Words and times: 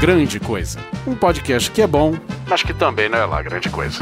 Grande 0.00 0.38
Coisa. 0.38 0.78
Um 1.06 1.16
podcast 1.16 1.70
que 1.70 1.82
é 1.82 1.86
bom, 1.86 2.14
mas 2.46 2.62
que 2.62 2.72
também 2.72 3.08
não 3.08 3.18
é 3.18 3.24
lá 3.24 3.42
grande 3.42 3.68
coisa. 3.68 3.98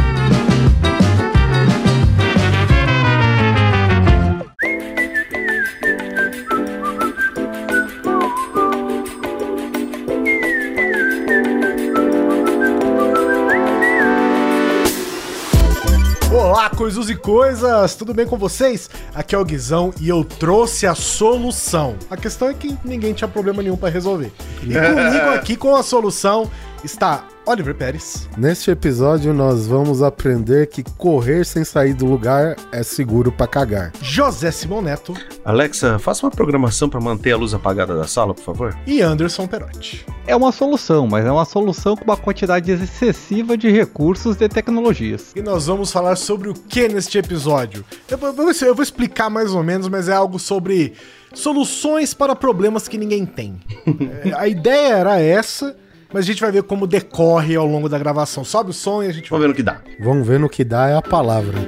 Coisas 16.76 17.08
e 17.08 17.14
coisas! 17.14 17.94
Tudo 17.94 18.12
bem 18.12 18.26
com 18.26 18.36
vocês? 18.36 18.90
Aqui 19.14 19.34
é 19.34 19.38
o 19.38 19.44
Guizão 19.44 19.94
e 20.00 20.08
eu 20.08 20.24
trouxe 20.24 20.88
a 20.88 20.94
solução. 20.94 21.94
A 22.10 22.16
questão 22.16 22.48
é 22.48 22.54
que 22.54 22.76
ninguém 22.84 23.12
tinha 23.12 23.28
problema 23.28 23.62
nenhum 23.62 23.76
pra 23.76 23.88
resolver. 23.88 24.32
E 24.60 24.74
comigo 24.74 25.30
aqui 25.34 25.56
com 25.56 25.76
a 25.76 25.84
solução 25.84 26.50
está 26.84 27.26
Oliver 27.46 27.74
Pérez. 27.74 28.28
Neste 28.36 28.70
episódio, 28.70 29.32
nós 29.32 29.66
vamos 29.66 30.02
aprender 30.02 30.66
que 30.66 30.82
correr 30.96 31.44
sem 31.44 31.64
sair 31.64 31.94
do 31.94 32.06
lugar 32.06 32.56
é 32.72 32.82
seguro 32.82 33.32
pra 33.32 33.46
cagar. 33.46 33.92
José 34.00 34.50
Simão 34.50 34.80
Neto 34.82 35.14
Alexa, 35.44 35.98
faça 35.98 36.24
uma 36.24 36.30
programação 36.30 36.88
para 36.88 37.00
manter 37.00 37.32
a 37.32 37.36
luz 37.36 37.52
apagada 37.52 37.96
da 37.96 38.06
sala, 38.06 38.34
por 38.34 38.42
favor. 38.42 38.76
e 38.86 39.00
Anderson 39.00 39.46
Perotti. 39.46 40.04
É 40.26 40.34
uma 40.34 40.52
solução, 40.52 41.06
mas 41.06 41.24
é 41.24 41.30
uma 41.30 41.44
solução 41.44 41.96
com 41.96 42.04
uma 42.04 42.16
quantidade 42.16 42.70
excessiva 42.70 43.56
de 43.56 43.70
recursos 43.70 44.40
e 44.40 44.48
tecnologias. 44.48 45.32
E 45.36 45.42
nós 45.42 45.66
vamos 45.66 45.92
falar 45.92 46.16
sobre 46.16 46.48
o 46.48 46.54
que 46.54 46.88
neste 46.88 47.18
episódio? 47.18 47.84
Eu 48.08 48.16
vou, 48.16 48.28
eu 48.62 48.74
vou 48.74 48.82
explicar 48.82 49.28
mais 49.28 49.54
ou 49.54 49.62
menos, 49.62 49.88
mas 49.88 50.08
é 50.08 50.14
algo 50.14 50.38
sobre 50.38 50.94
soluções 51.34 52.14
para 52.14 52.34
problemas 52.34 52.88
que 52.88 52.96
ninguém 52.96 53.26
tem. 53.26 53.56
É, 54.24 54.32
a 54.34 54.48
ideia 54.48 54.94
era 54.94 55.20
essa, 55.20 55.76
mas 56.14 56.22
a 56.22 56.26
gente 56.28 56.40
vai 56.40 56.52
ver 56.52 56.62
como 56.62 56.86
decorre 56.86 57.56
ao 57.56 57.66
longo 57.66 57.88
da 57.88 57.98
gravação. 57.98 58.44
Sobe 58.44 58.70
o 58.70 58.72
som 58.72 59.02
e 59.02 59.08
a 59.08 59.12
gente 59.12 59.28
vai. 59.28 59.40
Vamos 59.40 59.42
ver 59.42 59.48
no 59.48 59.54
que 59.56 59.62
dá. 59.64 59.82
Vamos 59.98 60.28
ver 60.28 60.38
no 60.38 60.48
que 60.48 60.62
dá 60.62 60.88
é 60.88 60.94
a 60.94 61.02
palavra. 61.02 61.58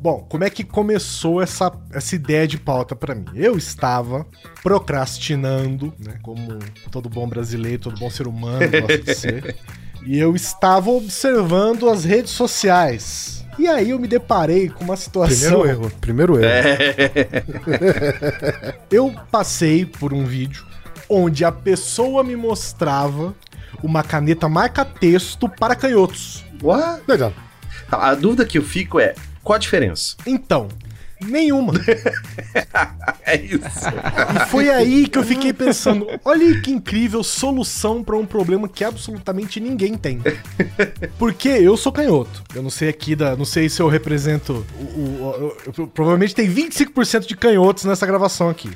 Bom, 0.00 0.26
como 0.28 0.42
é 0.42 0.50
que 0.50 0.64
começou 0.64 1.40
essa, 1.40 1.70
essa 1.92 2.16
ideia 2.16 2.48
de 2.48 2.58
pauta 2.58 2.96
pra 2.96 3.14
mim? 3.14 3.26
Eu 3.32 3.56
estava 3.56 4.26
procrastinando, 4.60 5.94
né? 6.00 6.18
Como 6.20 6.58
todo 6.90 7.08
bom 7.08 7.28
brasileiro, 7.28 7.82
todo 7.82 7.96
bom 7.96 8.10
ser 8.10 8.26
humano 8.26 8.68
gosta 8.68 8.98
de 8.98 9.14
ser. 9.14 9.56
E 10.06 10.18
eu 10.20 10.36
estava 10.36 10.88
observando 10.88 11.90
as 11.90 12.04
redes 12.04 12.30
sociais. 12.30 13.44
E 13.58 13.66
aí 13.66 13.90
eu 13.90 13.98
me 13.98 14.06
deparei 14.06 14.68
com 14.68 14.84
uma 14.84 14.96
situação. 14.96 15.60
Primeiro 15.60 15.68
erro. 15.68 15.92
Primeiro 16.00 16.38
erro. 16.38 16.68
Eu 18.88 19.12
passei 19.32 19.84
por 19.84 20.12
um 20.12 20.24
vídeo 20.24 20.64
onde 21.08 21.44
a 21.44 21.50
pessoa 21.50 22.22
me 22.22 22.36
mostrava 22.36 23.34
uma 23.82 24.02
caneta 24.02 24.48
marca-texto 24.48 25.48
para 25.48 25.74
canhotos. 25.74 26.44
What? 26.62 27.02
Legal. 27.08 27.32
A 27.90 28.14
dúvida 28.14 28.44
que 28.44 28.58
eu 28.58 28.62
fico 28.62 29.00
é, 29.00 29.14
qual 29.42 29.56
a 29.56 29.58
diferença? 29.58 30.16
Então, 30.26 30.68
nenhuma. 31.20 31.72
É 33.28 33.34
isso. 33.36 33.58
E 33.58 34.46
foi 34.50 34.70
aí 34.70 35.08
que 35.08 35.18
eu 35.18 35.22
fiquei 35.24 35.52
pensando, 35.52 36.06
olha 36.24 36.60
que 36.60 36.70
incrível 36.70 37.24
solução 37.24 38.02
pra 38.04 38.16
um 38.16 38.24
problema 38.24 38.68
que 38.68 38.84
absolutamente 38.84 39.58
ninguém 39.58 39.94
tem. 39.96 40.20
Porque 41.18 41.48
eu 41.48 41.76
sou 41.76 41.90
canhoto. 41.90 42.42
Eu 42.54 42.62
não 42.62 42.70
sei 42.70 42.88
aqui 42.88 43.16
da, 43.16 43.34
não 43.36 43.44
sei 43.44 43.68
se 43.68 43.82
eu 43.82 43.88
represento 43.88 44.64
o, 44.78 44.82
o- 44.84 45.46
o- 45.48 45.56
eu- 45.76 45.86
provavelmente 45.88 46.34
tem 46.36 46.48
25% 46.48 47.26
de 47.26 47.36
canhotos 47.36 47.84
nessa 47.84 48.06
gravação 48.06 48.48
aqui. 48.48 48.70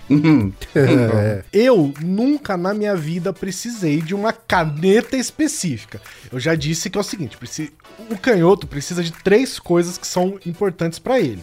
É, 0.75 1.45
Eu 1.53 1.93
nunca 2.03 2.57
na 2.57 2.75
minha 2.75 2.97
vida 2.97 3.33
precisei 3.33 4.01
de 4.03 4.15
uma 4.15 4.33
caneta 4.33 5.17
específica. 5.17 6.01
Eu 6.33 6.41
já 6.41 6.55
disse 6.57 6.91
que 6.91 6.99
é 6.99 7.01
o 7.01 7.05
seguinte, 7.05 7.39
o 8.11 8.19
canhoto 8.19 8.67
precisa 8.67 9.03
de 9.03 9.13
três 9.13 9.59
coisas 9.61 9.97
que 9.97 10.07
são 10.07 10.39
importantes 10.45 10.99
pra 10.99 11.21
ele. 11.21 11.43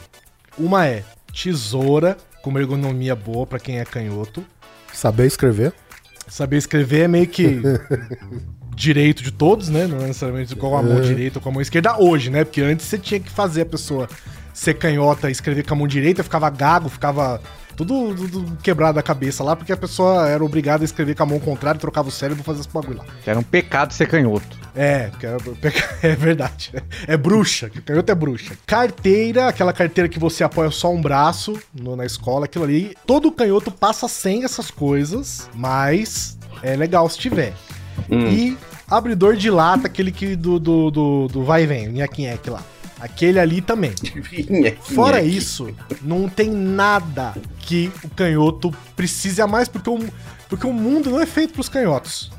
Uma 0.57 0.85
é 0.87 1.03
tesoura, 1.33 2.17
com 2.41 2.49
uma 2.49 2.59
ergonomia 2.59 3.15
boa 3.15 3.45
pra 3.45 3.59
quem 3.59 3.79
é 3.79 3.85
canhoto. 3.85 4.43
saber 4.93 5.25
escrever. 5.27 5.73
Saber 6.27 6.57
escrever 6.57 7.01
é 7.01 7.07
meio 7.07 7.27
que 7.27 7.61
direito 8.75 9.23
de 9.23 9.31
todos, 9.31 9.69
né? 9.69 9.87
Não 9.87 9.97
é 9.97 10.07
necessariamente 10.07 10.55
com 10.55 10.77
a 10.77 10.83
mão 10.83 11.01
direita 11.01 11.39
ou 11.39 11.43
com 11.43 11.49
a 11.49 11.51
mão 11.51 11.61
esquerda 11.61 11.97
hoje, 11.97 12.29
né? 12.29 12.43
Porque 12.43 12.61
antes 12.61 12.85
você 12.85 12.97
tinha 12.97 13.19
que 13.19 13.29
fazer 13.29 13.61
a 13.61 13.65
pessoa 13.65 14.09
ser 14.53 14.73
canhota 14.73 15.29
e 15.29 15.31
escrever 15.31 15.63
com 15.63 15.73
a 15.73 15.77
mão 15.77 15.87
direita, 15.87 16.23
ficava 16.23 16.49
gago, 16.49 16.89
ficava 16.89 17.39
tudo, 17.77 18.13
tudo 18.27 18.57
quebrado 18.57 18.95
da 18.95 19.03
cabeça 19.03 19.43
lá, 19.43 19.55
porque 19.55 19.71
a 19.71 19.77
pessoa 19.77 20.27
era 20.27 20.43
obrigada 20.43 20.83
a 20.83 20.85
escrever 20.85 21.15
com 21.15 21.23
a 21.23 21.25
mão 21.27 21.39
contrária, 21.39 21.79
trocava 21.79 22.09
o 22.09 22.11
cérebro 22.11 22.41
e 22.41 22.45
fazia 22.45 22.61
esse 22.61 22.69
bagulho 22.69 22.97
lá. 22.97 23.05
Era 23.25 23.39
um 23.39 23.43
pecado 23.43 23.93
ser 23.93 24.07
canhoto. 24.07 24.57
É, 24.75 25.07
porque 25.07 25.25
era- 25.25 25.37
é 26.03 26.15
verdade. 26.15 26.71
É 27.07 27.15
bruxa, 27.15 27.69
que 27.69 27.81
canhoto 27.81 28.11
é 28.11 28.15
bruxa. 28.15 28.57
Carteira, 28.65 29.47
aquela 29.47 29.71
carteira 29.71 30.09
que 30.09 30.19
você 30.19 30.43
apoia 30.43 30.69
só 30.71 30.91
um 30.91 31.01
braço 31.01 31.57
no- 31.73 31.95
na 31.95 32.05
escola, 32.05 32.45
aquilo 32.45 32.63
ali. 32.65 32.95
Todo 33.05 33.31
canhoto 33.31 33.71
passa 33.71 34.07
sem 34.07 34.43
essas 34.43 34.69
coisas, 34.71 35.49
mas 35.53 36.37
é 36.63 36.75
legal 36.75 37.07
se 37.09 37.17
tiver. 37.19 37.53
E 38.09 38.57
abridor 38.87 39.35
de 39.35 39.49
lata, 39.49 39.87
aquele 39.87 40.11
que 40.11 40.35
do, 40.35 40.59
do, 40.59 40.89
do, 40.91 41.27
do 41.27 41.43
vai 41.43 41.63
e 41.63 41.67
vem, 41.67 41.87
o 41.89 41.91
nhaque 41.91 42.49
lá. 42.49 42.61
Aquele 42.99 43.39
ali 43.39 43.61
também. 43.61 43.93
Fora 44.81 45.21
isso, 45.21 45.69
não 46.01 46.27
tem 46.27 46.49
nada 46.49 47.35
que 47.59 47.91
o 48.03 48.09
canhoto 48.09 48.73
precise 48.95 49.41
a 49.41 49.47
mais, 49.47 49.67
porque 49.67 49.89
o, 49.89 49.99
porque 50.49 50.65
o 50.65 50.73
mundo 50.73 51.09
não 51.09 51.21
é 51.21 51.25
feito 51.25 51.53
pros 51.53 51.69
canhotos. 51.69 52.31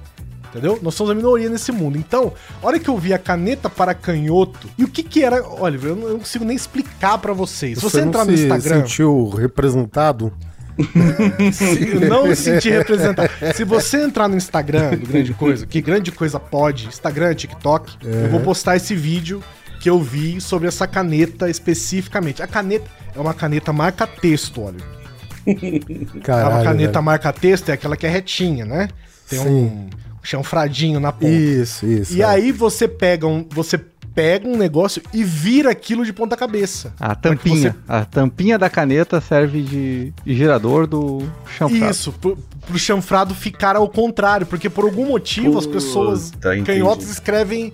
Entendeu? 0.50 0.78
Nós 0.82 0.94
somos 0.94 1.10
a 1.10 1.14
minoria 1.14 1.48
nesse 1.50 1.70
mundo. 1.70 1.98
Então, 1.98 2.32
a 2.62 2.66
hora 2.66 2.78
que 2.78 2.88
eu 2.88 2.96
vi 2.96 3.12
a 3.12 3.19
caneta 3.19 3.69
para 3.69 3.92
canhoto, 3.92 4.69
e 4.78 4.84
o 4.84 4.88
que 4.88 5.02
que 5.02 5.22
era. 5.22 5.46
Oliver, 5.46 5.91
eu 5.91 5.96
não, 5.96 6.06
eu 6.06 6.12
não 6.14 6.19
consigo 6.20 6.44
nem 6.44 6.56
explicar 6.56 7.19
pra 7.19 7.34
vocês. 7.34 7.78
Se 7.78 7.84
você, 7.84 8.00
não 8.00 8.08
entrar 8.08 8.25
no 8.25 8.36
se 8.36 8.44
Instagram. 8.44 8.80
sentiu 8.80 9.28
representado? 9.28 10.32
Se 11.52 11.94
não 12.08 12.28
me 12.28 12.36
sentir 12.36 12.70
representado. 12.72 13.28
Se 13.54 13.64
você 13.64 14.00
entrar 14.00 14.28
no 14.28 14.36
Instagram 14.36 14.90
do 14.90 15.06
Grande 15.06 15.34
Coisa, 15.34 15.66
que 15.66 15.80
Grande 15.80 16.12
Coisa 16.12 16.38
pode, 16.38 16.86
Instagram, 16.86 17.34
TikTok, 17.34 17.96
eu 18.02 18.30
vou 18.30 18.40
postar 18.40 18.76
esse 18.76 18.94
vídeo 18.94 19.42
que 19.81 19.89
eu 19.89 20.00
vi 20.00 20.41
sobre 20.41 20.69
essa 20.69 20.87
caneta 20.87 21.49
especificamente. 21.49 22.43
A 22.43 22.47
caneta 22.47 22.91
é 23.15 23.21
uma 23.21 23.34
caneta 23.34 23.72
marca-texto, 23.72 24.62
olha. 24.62 24.99
Caralho. 26.22 26.56
a 26.56 26.65
caneta 26.65 26.93
velho. 26.93 27.05
marca-texto 27.05 27.69
é 27.71 27.72
aquela 27.72 27.97
que 27.97 28.06
é 28.06 28.11
retinha, 28.11 28.65
né? 28.65 28.88
Tem 29.28 29.38
Sim. 29.38 29.49
um 29.49 29.88
chanfradinho 30.22 31.00
na 31.00 31.12
ponta. 31.12 31.33
Isso, 31.33 31.87
isso. 31.87 32.15
E 32.15 32.22
é. 32.22 32.25
aí 32.25 32.53
você 32.53 32.87
pega 32.87 33.27
um, 33.27 33.47
você 33.50 33.78
pega 34.19 34.49
um 34.49 34.56
negócio 34.56 35.00
e 35.15 35.22
vira 35.22 35.71
aquilo 35.71 36.05
de 36.05 36.12
ponta 36.12 36.37
cabeça. 36.37 36.93
A 36.99 37.15
tampinha. 37.15 37.77
A 37.87 38.05
tampinha 38.05 38.59
da 38.59 38.69
caneta 38.69 39.21
serve 39.21 39.62
de 39.62 40.12
de 40.25 40.34
girador 40.34 40.87
do 40.87 41.22
chanfrado. 41.56 41.91
Isso, 41.91 42.12
pro, 42.12 42.37
pro 42.67 42.78
chanfrado 42.78 43.34
ficar 43.34 43.77
ao 43.77 43.88
contrário, 43.88 44.47
porque 44.47 44.69
por 44.69 44.84
algum 44.84 45.06
motivo 45.06 45.56
as 45.56 45.67
Puta, 45.67 45.78
pessoas 45.78 46.33
entendi. 46.33 46.65
canhotas 46.65 47.09
escrevem 47.09 47.72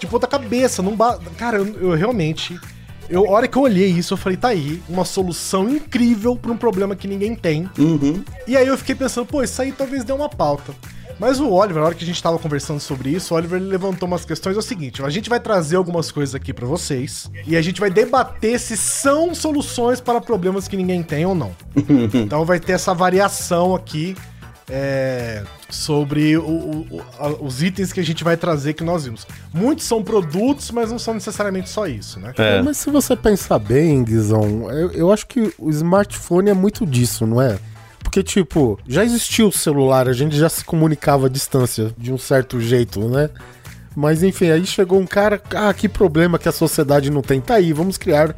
de 0.00 0.06
ponta 0.06 0.26
cabeça, 0.26 0.82
não 0.82 0.96
ba... 0.96 1.18
Cara, 1.36 1.58
eu, 1.58 1.90
eu 1.90 1.94
realmente 1.94 2.58
eu, 3.08 3.26
a 3.26 3.30
hora 3.30 3.48
que 3.48 3.56
eu 3.56 3.62
olhei 3.62 3.88
isso, 3.88 4.14
eu 4.14 4.18
falei, 4.18 4.36
tá 4.36 4.48
aí, 4.48 4.82
uma 4.88 5.04
solução 5.04 5.68
incrível 5.68 6.36
pra 6.36 6.50
um 6.50 6.56
problema 6.56 6.96
que 6.96 7.06
ninguém 7.06 7.34
tem. 7.34 7.68
Uhum. 7.78 8.22
E 8.46 8.56
aí 8.56 8.66
eu 8.66 8.76
fiquei 8.76 8.94
pensando, 8.94 9.26
pô, 9.26 9.42
isso 9.42 9.60
aí 9.62 9.72
talvez 9.72 10.04
dê 10.04 10.12
uma 10.12 10.28
pauta. 10.28 10.74
Mas 11.18 11.40
o 11.40 11.50
Oliver, 11.50 11.80
na 11.80 11.86
hora 11.86 11.94
que 11.94 12.04
a 12.04 12.06
gente 12.06 12.22
tava 12.22 12.38
conversando 12.38 12.78
sobre 12.78 13.10
isso, 13.10 13.32
o 13.32 13.36
Oliver 13.36 13.60
levantou 13.60 14.06
umas 14.06 14.26
questões. 14.26 14.54
É 14.54 14.58
o 14.58 14.62
seguinte: 14.62 15.02
a 15.02 15.08
gente 15.08 15.30
vai 15.30 15.40
trazer 15.40 15.76
algumas 15.76 16.10
coisas 16.10 16.34
aqui 16.34 16.52
pra 16.52 16.66
vocês 16.66 17.30
e 17.46 17.56
a 17.56 17.62
gente 17.62 17.80
vai 17.80 17.88
debater 17.88 18.60
se 18.60 18.76
são 18.76 19.34
soluções 19.34 19.98
para 19.98 20.20
problemas 20.20 20.68
que 20.68 20.76
ninguém 20.76 21.02
tem 21.02 21.24
ou 21.24 21.34
não. 21.34 21.52
então 22.12 22.44
vai 22.44 22.60
ter 22.60 22.72
essa 22.72 22.92
variação 22.92 23.74
aqui 23.74 24.14
é, 24.68 25.42
sobre 25.70 26.36
o- 26.36 26.42
o- 26.90 27.02
a- 27.18 27.28
os 27.42 27.62
itens 27.62 27.92
que 27.92 28.00
a 28.00 28.04
gente 28.04 28.24
vai 28.24 28.36
trazer 28.36 28.72
que 28.74 28.82
nós 28.82 29.04
vimos. 29.04 29.26
Muitos 29.54 29.84
são 29.86 30.02
produtos, 30.02 30.70
mas 30.70 30.90
não 30.90 30.98
são 30.98 31.14
necessariamente 31.14 31.68
só 31.68 31.86
isso, 31.86 32.18
né? 32.18 32.32
É. 32.36 32.60
Mas 32.62 32.76
se 32.78 32.90
você 32.90 33.14
pensar 33.14 33.58
bem, 33.58 34.02
Guizão, 34.02 34.70
eu, 34.72 34.90
eu 34.92 35.12
acho 35.12 35.26
que 35.26 35.52
o 35.58 35.70
smartphone 35.70 36.50
é 36.50 36.54
muito 36.54 36.84
disso, 36.84 37.26
não 37.26 37.40
é? 37.40 37.58
Porque, 38.02 38.22
tipo, 38.22 38.78
já 38.86 39.04
existia 39.04 39.46
o 39.46 39.52
celular, 39.52 40.08
a 40.08 40.12
gente 40.12 40.36
já 40.36 40.48
se 40.48 40.64
comunicava 40.64 41.26
à 41.26 41.28
distância 41.28 41.92
de 41.98 42.12
um 42.12 42.18
certo 42.18 42.60
jeito, 42.60 43.00
né? 43.08 43.30
Mas 43.94 44.22
enfim, 44.22 44.50
aí 44.50 44.64
chegou 44.66 45.00
um 45.00 45.06
cara, 45.06 45.40
ah, 45.54 45.72
que 45.72 45.88
problema 45.88 46.38
que 46.38 46.48
a 46.48 46.52
sociedade 46.52 47.10
não 47.10 47.22
tem. 47.22 47.40
Tá 47.40 47.54
aí, 47.54 47.72
vamos 47.72 47.96
criar 47.96 48.34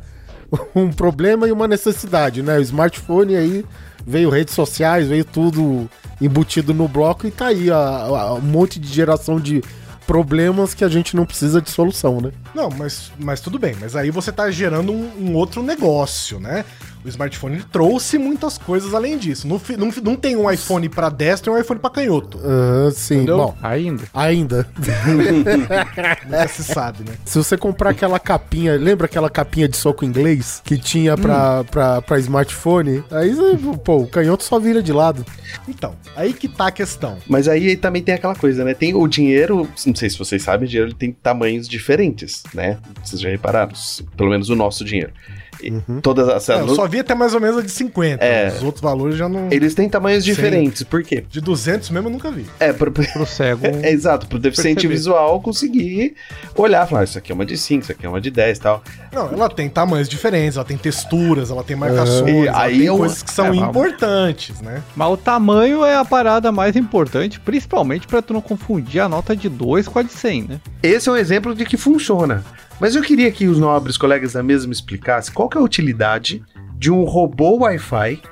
um 0.75 0.91
problema 0.91 1.47
e 1.49 1.53
uma 1.53 1.69
necessidade, 1.69 2.43
né? 2.43 2.59
O 2.59 2.63
smartphone 2.63 3.37
aí 3.37 3.65
veio 4.07 4.31
redes 4.31 4.55
sociais, 4.55 5.09
veio 5.09 5.25
tudo 5.25 5.89
embutido 6.21 6.73
no 6.73 6.89
bloco 6.89 7.27
e 7.27 7.31
tá 7.31 7.49
aí 7.49 7.71
a, 7.71 7.77
a- 7.77 8.35
um 8.35 8.41
monte 8.41 8.79
de 8.81 8.89
geração 8.89 9.39
de 9.41 9.63
problemas 10.07 10.73
que 10.73 10.83
a 10.85 10.89
gente 10.89 11.15
não 11.15 11.27
precisa 11.27 11.61
de 11.61 11.71
solução, 11.71 12.19
né? 12.21 12.33
Não, 12.55 12.71
mas, 12.71 13.13
mas 13.19 13.41
tudo 13.43 13.59
bem. 13.59 13.75
Mas 13.79 13.95
aí 13.95 14.11
você 14.11 14.33
tá 14.33 14.51
gerando 14.51 14.91
um, 14.91 15.11
um 15.21 15.35
outro 15.35 15.63
negócio, 15.63 16.41
né? 16.41 16.65
O 17.09 17.11
smartphone 17.11 17.57
ele 17.57 17.65
trouxe 17.73 18.19
muitas 18.19 18.59
coisas 18.59 18.95
além 18.95 19.17
disso. 19.19 19.47
Não, 19.49 19.61
não, 19.79 19.91
não 20.03 20.17
tem 20.17 20.37
um 20.37 20.51
iPhone 20.51 20.89
pra 20.89 21.09
destro 21.09 21.53
e 21.53 21.57
um 21.57 21.61
iPhone 21.61 21.81
pra 21.81 21.91
canhoto. 21.91 22.39
Ah, 22.45 22.91
sim, 22.93 23.17
Entendeu? 23.17 23.37
bom, 23.39 23.57
Ainda. 23.63 24.05
ainda. 24.15 24.69
Nunca 26.27 26.49
se 26.49 26.65
sabe, 26.65 27.05
né? 27.09 27.15
Se 27.25 27.39
você 27.39 27.57
comprar 27.57 27.91
aquela 27.91 28.19
capinha, 28.19 28.77
lembra 28.77 29.07
aquela 29.07 29.31
capinha 29.31 29.69
de 29.69 29.77
soco 29.77 30.05
inglês 30.05 30.61
que 30.65 30.77
tinha 30.79 31.17
pra, 31.17 31.65
pra, 31.65 32.03
pra 32.03 32.19
smartphone? 32.19 33.03
Aí, 33.11 33.35
pô, 33.85 33.99
o 33.99 34.07
canhoto 34.07 34.45
só 34.45 34.59
vira 34.59 34.83
de 34.83 34.93
lado. 34.93 35.25
Então, 35.69 35.95
aí 36.17 36.33
que 36.33 36.49
tá 36.49 36.69
a 36.69 36.71
questão. 36.73 37.19
Mas 37.27 37.49
aí 37.49 37.77
também 37.77 38.03
tem 38.03 38.15
aquela 38.15 38.35
coisa, 38.35 38.65
né? 38.65 38.75
Tem 38.75 38.95
o 38.95 39.07
dinheiro, 39.07 39.69
não 39.87 39.95
sei 39.95 40.11
se 40.11 40.19
vocês 40.19 40.43
sabem, 40.43 40.67
o 40.67 40.69
dinheiro 40.69 40.91
ele 40.91 40.97
tem 40.97 41.13
tamanhos 41.13 41.69
diferentes, 41.69 42.43
né? 42.55 42.79
Vocês 43.03 43.21
já 43.21 43.29
repararam? 43.29 43.73
Pelo 44.17 44.31
menos 44.31 44.49
o 44.51 44.55
nosso 44.57 44.85
dinheiro. 44.85 45.13
E 45.63 45.73
Todas 46.03 46.29
as 46.29 46.49
É, 46.49 46.61
eu 46.61 46.69
só 46.75 46.87
vi 46.87 47.01
até 47.01 47.15
mais 47.15 47.35
ou 47.35 47.41
menos 47.41 47.59
a 47.59 47.63
de 47.63 47.71
50. 47.71 48.25
É. 48.25 48.49
Os 48.49 48.63
outros 48.63 48.81
valores 48.83 49.17
já 49.17 49.29
não. 49.29 49.49
Eles 49.51 49.75
têm 49.75 49.89
tamanhos 49.89 50.25
Sim. 50.25 50.31
diferentes. 50.31 50.83
Por 50.83 51.03
quê? 51.03 51.25
De 51.29 51.41
200 51.41 51.91
mesmo 51.91 52.09
eu 52.09 52.13
nunca 52.13 52.31
vi. 52.31 52.47
É, 52.61 52.73
pro, 52.73 52.91
Pro 52.93 53.27
cego. 53.27 53.67
é, 53.83 53.91
exato, 53.91 54.27
pro 54.27 54.39
deficiente 54.39 54.77
Perceber. 54.83 54.95
visual 54.95 55.41
conseguir 55.41 56.15
olhar, 56.57 56.87
falar, 56.87 57.05
isso 57.05 57.19
aqui 57.19 57.33
é 57.33 57.35
uma 57.35 57.45
de 57.47 57.57
5, 57.57 57.83
isso 57.83 57.93
aqui 57.93 58.07
é 58.07 58.09
uma 58.09 58.21
de 58.21 58.31
10 58.31 58.59
e 58.59 58.61
tal. 58.61 58.83
Não, 59.13 59.29
ela 59.33 59.49
tem 59.49 59.69
tamanhos 59.69 60.09
diferentes, 60.09 60.57
ela 60.57 60.65
tem 60.65 60.77
texturas, 60.77 61.51
ela 61.51 61.65
tem 61.65 61.77
marcações, 61.77 62.29
E 62.45 62.47
ela 62.49 62.63
aí 62.63 62.79
tem 62.79 62.87
eu- 62.87 62.97
coisas 62.99 63.23
que 63.23 63.31
são 63.31 63.47
É, 63.53 63.57
importantes, 63.57 64.61
né? 64.61 64.83
Mas 64.95 65.09
o 65.11 65.17
tamanho 65.17 65.85
é 65.85 65.97
a 65.97 66.05
parada 66.05 66.51
mais 66.53 66.77
importante, 66.77 67.41
principalmente 67.41 68.07
pra 68.07 68.21
tu 68.23 68.33
não 68.33 68.41
confundir 68.41 69.01
a 69.01 69.09
nota 69.09 69.35
de 69.35 69.49
2 69.49 69.89
com 69.89 69.99
a 69.99 70.03
de 70.03 70.13
100, 70.13 70.43
né? 70.45 70.61
Esse 70.83 71.09
é 71.09 71.13
um 71.13 71.17
exemplo 71.17 71.55
de 71.55 71.65
que 71.65 71.77
funciona. 71.77 72.45
Mas 72.81 72.95
eu 72.95 73.03
queria 73.03 73.31
que 73.33 73.49
os 73.49 73.59
nobres 73.59 73.97
colegas 73.97 74.33
da 74.35 74.43
mesa 74.43 74.67
me 74.67 74.73
explicassem 74.73 75.33
qual 75.35 75.49
que 75.49 75.59
é 75.59 75.61
a 75.61 75.65
utilidade 75.65 76.43
de 76.77 76.91
um 76.91 77.05
robô 77.05 77.59
Wi-Fi 77.59 78.23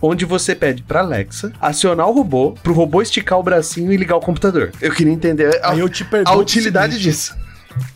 onde 0.00 0.26
você 0.26 0.54
pede 0.54 0.82
pra 0.82 1.00
Alexa 1.00 1.52
acionar 1.58 2.06
o 2.08 2.12
robô, 2.12 2.52
pro 2.62 2.74
robô 2.74 3.00
esticar 3.00 3.38
o 3.38 3.42
bracinho 3.42 3.90
e 3.92 3.96
ligar 3.96 4.16
o 4.16 4.20
computador. 4.20 4.70
Eu 4.80 4.92
queria 4.92 5.12
entender 5.12 5.58
a, 5.62 5.70
Aí 5.70 5.80
eu 5.80 5.88
te 5.88 6.06
a 6.24 6.34
utilidade 6.34 6.98
disso. 6.98 7.34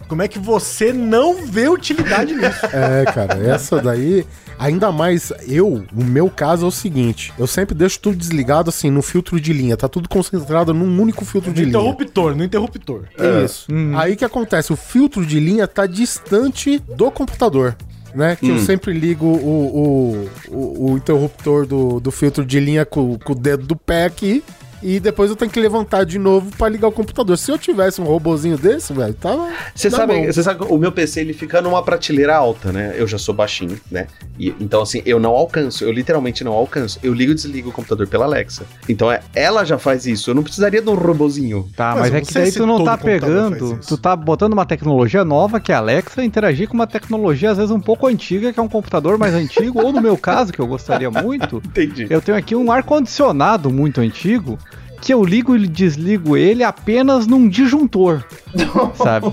Como 0.09 0.23
é 0.23 0.29
que 0.29 0.39
você 0.39 0.93
não 0.93 1.45
vê 1.45 1.69
utilidade 1.69 2.35
nisso? 2.35 2.67
É, 2.73 3.05
cara, 3.05 3.39
essa 3.47 3.81
daí. 3.81 4.27
Ainda 4.59 4.91
mais 4.91 5.33
eu, 5.47 5.85
o 5.95 6.05
meu 6.05 6.29
caso 6.29 6.65
é 6.65 6.69
o 6.69 6.71
seguinte: 6.73 7.33
eu 7.39 7.47
sempre 7.47 7.75
deixo 7.75 8.01
tudo 8.01 8.17
desligado 8.17 8.69
assim 8.71 8.91
no 8.91 9.03
filtro 9.03 9.41
de 9.41 9.53
linha, 9.53 9.77
tá 9.77 9.89
tudo 9.89 10.09
concentrado 10.09 10.75
num 10.75 11.01
único 11.01 11.25
filtro 11.25 11.53
de 11.53 11.63
No 11.63 11.69
linha. 11.69 11.79
interruptor, 11.81 12.35
no 12.37 12.45
interruptor. 12.45 13.05
É 13.19 13.45
isso. 13.45 13.67
Aí 13.97 14.17
que 14.17 14.25
acontece? 14.25 14.73
O 14.73 14.77
filtro 14.77 15.25
de 15.25 15.39
linha 15.39 15.67
tá 15.69 15.87
distante 15.87 16.79
do 16.79 17.11
computador. 17.11 17.77
Né? 18.15 18.37
Que 18.37 18.49
eu 18.49 18.59
sempre 18.59 18.93
ligo 18.95 19.27
o, 19.27 20.29
o, 20.49 20.55
o, 20.57 20.93
o 20.93 20.97
interruptor 20.97 21.67
do, 21.67 22.01
do 22.01 22.11
filtro 22.11 22.45
de 22.45 22.59
linha 22.59 22.85
com, 22.87 23.19
com 23.19 23.33
o 23.33 23.37
dedo 23.37 23.67
do 23.67 23.77
pé 23.77 24.07
aqui. 24.07 24.43
E 24.83 24.99
depois 24.99 25.31
eu 25.31 25.37
tenho 25.37 25.51
que 25.51 25.61
levantar 25.61 26.05
de 26.05 26.19
novo 26.19 26.51
pra 26.57 26.69
ligar 26.69 26.89
o 26.89 26.93
computador. 26.93 27.39
Se 27.39 27.51
eu 27.51 27.59
tivesse 27.59 28.01
um 28.01 28.05
robozinho 28.05 28.59
desse, 28.59 28.93
velho, 28.93 29.15
tava. 29.15 29.49
Você 29.75 29.91
sabe, 29.91 30.27
você 30.27 30.43
sabe 30.43 30.65
que 30.65 30.73
o 30.73 30.79
meu 30.79 30.91
PC 30.91 31.21
ele 31.21 31.33
fica 31.33 31.63
numa 31.63 31.83
prateleira 31.83 32.37
alta, 32.37 32.73
né? 32.73 32.95
Eu 32.97 33.07
já 33.07 33.19
sou 33.19 33.35
baixinho, 33.35 33.81
né? 33.91 34.07
E, 34.39 34.55
então, 34.61 34.83
assim, 34.83 35.03
eu 35.07 35.21
não 35.21 35.31
alcanço, 35.31 35.85
eu 35.85 35.93
literalmente 35.93 36.43
não 36.43 36.53
alcanço. 36.53 36.99
Eu 37.03 37.15
ligo 37.15 37.33
e 37.33 37.35
desligo 37.35 37.71
o 37.71 37.73
computador 37.73 38.07
pela 38.09 38.25
Alexa. 38.25 38.65
Então, 38.89 39.11
é, 39.11 39.21
ela 39.35 39.65
já 39.65 39.79
faz 39.79 40.07
isso. 40.07 40.31
Eu 40.31 40.35
não 40.35 40.43
precisaria 40.43 40.83
de 40.83 40.89
um 40.89 40.95
robozinho. 40.95 41.69
Tá, 41.77 41.95
Mas 41.95 42.09
mas, 42.11 42.23
é 42.23 42.27
que 42.27 42.35
daí 42.35 42.53
tu 42.53 42.67
não 42.67 42.85
tá 42.85 42.97
pegando, 42.97 43.79
tu 43.87 43.97
tá 43.97 44.17
botando 44.17 44.53
uma 44.53 44.67
tecnologia 44.67 45.25
nova 45.25 45.61
que 45.61 45.73
é 45.73 45.75
a 45.75 45.79
Alexa 45.79 46.25
interagir 46.25 46.69
com 46.69 46.75
uma 46.75 46.87
tecnologia 46.87 47.51
às 47.51 47.57
vezes 47.57 47.71
um 47.71 47.81
pouco 47.81 48.07
antiga, 48.07 48.53
que 48.53 48.59
é 48.59 48.63
um 48.63 48.69
computador 48.69 49.19
mais 49.19 49.35
antigo, 49.35 49.81
ou 49.83 49.93
no 49.93 50.01
meu 50.01 50.17
caso, 50.17 50.53
que 50.53 50.61
eu 50.61 50.67
gostaria 50.67 51.11
muito, 51.11 51.57
Entendi. 51.65 52.07
eu 52.09 52.21
tenho 52.21 52.37
aqui 52.37 52.55
um 52.55 52.71
ar-condicionado 52.71 53.71
muito 53.71 54.01
antigo, 54.01 54.59
que 55.01 55.13
eu 55.13 55.25
ligo 55.25 55.57
e 55.57 55.67
desligo 55.67 56.37
ele 56.37 56.63
apenas 56.63 57.27
num 57.27 57.49
disjuntor, 57.49 58.25
sabe? 58.97 59.27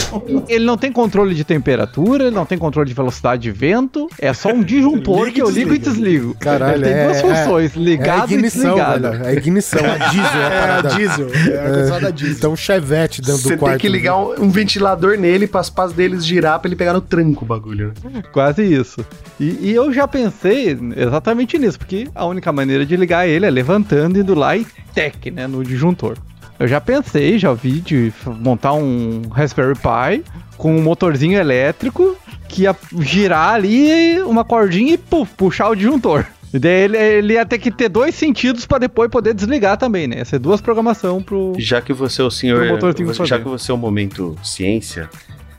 Ele 0.48 0.66
não 0.66 0.78
tem 0.78 0.92
controle 0.92 1.34
de 1.36 1.44
temperatura, 1.44 2.26
ele 2.26 2.36
não 2.36 2.46
tem 2.46 2.58
controle 2.58 2.88
de 2.88 2.94
velocidade 2.94 3.42
de 3.44 3.52
vento, 3.52 4.08
é 4.20 4.34
só 4.34 4.50
um 4.50 4.62
disjuntor 4.64 5.26
Liga 5.26 5.30
e 5.30 5.34
que 5.34 5.42
eu 5.42 5.50
ligo 5.50 5.74
e 5.74 5.78
desligo. 5.78 6.36
Caralho, 6.40 6.76
ele 6.76 6.84
tem 6.86 6.94
é- 6.94 7.04
duas 7.06 7.22
funções, 7.22 7.76
É 7.76 7.80
ligado 7.80 8.32
e 8.32 8.34
ignição, 8.36 8.62
desligado. 8.76 9.02
velho. 9.12 9.24
É 9.24 9.28
a 9.30 9.34
ignição, 9.34 9.80
a 9.86 9.98
diesel, 10.10 10.42
é 10.42 10.46
a 10.46 10.50
É 10.56 10.60
parada. 10.62 10.90
diesel. 10.90 11.28
É 11.30 11.58
a 11.58 11.62
ar-condicionado 11.62 12.02
da 12.02 12.10
diesel. 12.12 12.36
Então, 12.38 12.56
chevette 12.56 13.22
dentro 13.22 13.42
Você 13.42 13.54
do 13.56 13.60
quarto. 13.60 13.72
tem 13.74 13.80
que 13.82 13.90
ligar 13.90 14.18
um, 14.18 14.44
um 14.46 14.50
ventilador 14.50 15.18
nele 15.18 15.48
para 15.48 15.62
as 15.62 15.70
pás 15.70 15.92
deles 15.94 16.26
girar 16.26 16.60
pra 16.60 16.68
ele 16.68 16.76
pegar 16.76 16.94
no 16.94 17.02
tranco 17.02 17.44
o 17.46 17.48
bagulho. 17.48 17.94
né? 18.04 18.24
Quase 18.32 18.64
isso. 18.64 19.06
E, 19.40 19.70
e 19.70 19.74
eu 19.74 19.92
já 19.94 20.08
pensei 20.08 20.78
exatamente 20.96 21.58
nisso, 21.58 21.78
porque 21.78 22.08
a 22.16 22.26
única 22.26 22.52
maneira 22.52 22.86
de 22.86 22.96
ligar 22.96 23.28
ele 23.28 23.46
é 23.46 23.50
levantando, 23.50 24.20
indo 24.20 24.34
lá 24.34 24.56
e 24.56 24.66
tec, 24.94 25.32
né, 25.32 25.46
no 25.48 25.64
disjuntor. 25.64 26.18
Eu 26.60 26.68
já 26.68 26.80
pensei, 26.80 27.38
já 27.38 27.54
vi 27.54 27.82
de 27.82 28.14
montar 28.40 28.74
um 28.74 29.24
Raspberry 29.32 29.76
Pi 29.76 30.24
com 30.58 30.76
um 30.78 30.82
motorzinho 30.82 31.38
elétrico 31.38 32.16
que 32.48 32.64
ia 32.64 32.76
girar 33.02 33.56
ali 33.56 34.20
uma 34.22 34.46
cordinha 34.46 34.94
e 34.94 34.98
puf, 34.98 35.34
puxar 35.36 35.70
o 35.70 35.76
disjuntor. 35.76 36.26
E 36.54 36.60
daí 36.60 36.84
ele, 36.86 36.98
ele 36.98 37.34
ia 37.34 37.46
ter 37.46 37.58
que 37.60 37.70
ter 37.70 37.90
dois 37.90 38.16
sentidos 38.16 38.66
pra 38.66 38.78
depois 38.78 39.10
poder 39.12 39.34
desligar 39.34 39.76
também, 39.78 40.08
né? 40.08 40.18
Ia 40.20 40.26
ser 40.26 40.40
duas 40.40 40.62
programação 40.62 41.22
pro. 41.22 41.54
Já 41.58 41.82
que 41.82 41.92
você 41.92 42.22
é 42.22 42.24
o 42.26 42.32
senhor. 42.32 42.60
Você- 43.04 43.18
já 43.26 43.38
que 43.38 43.50
você 43.50 43.72
é 43.72 43.74
o 43.74 43.78
momento 43.78 44.38
ciência. 44.42 45.10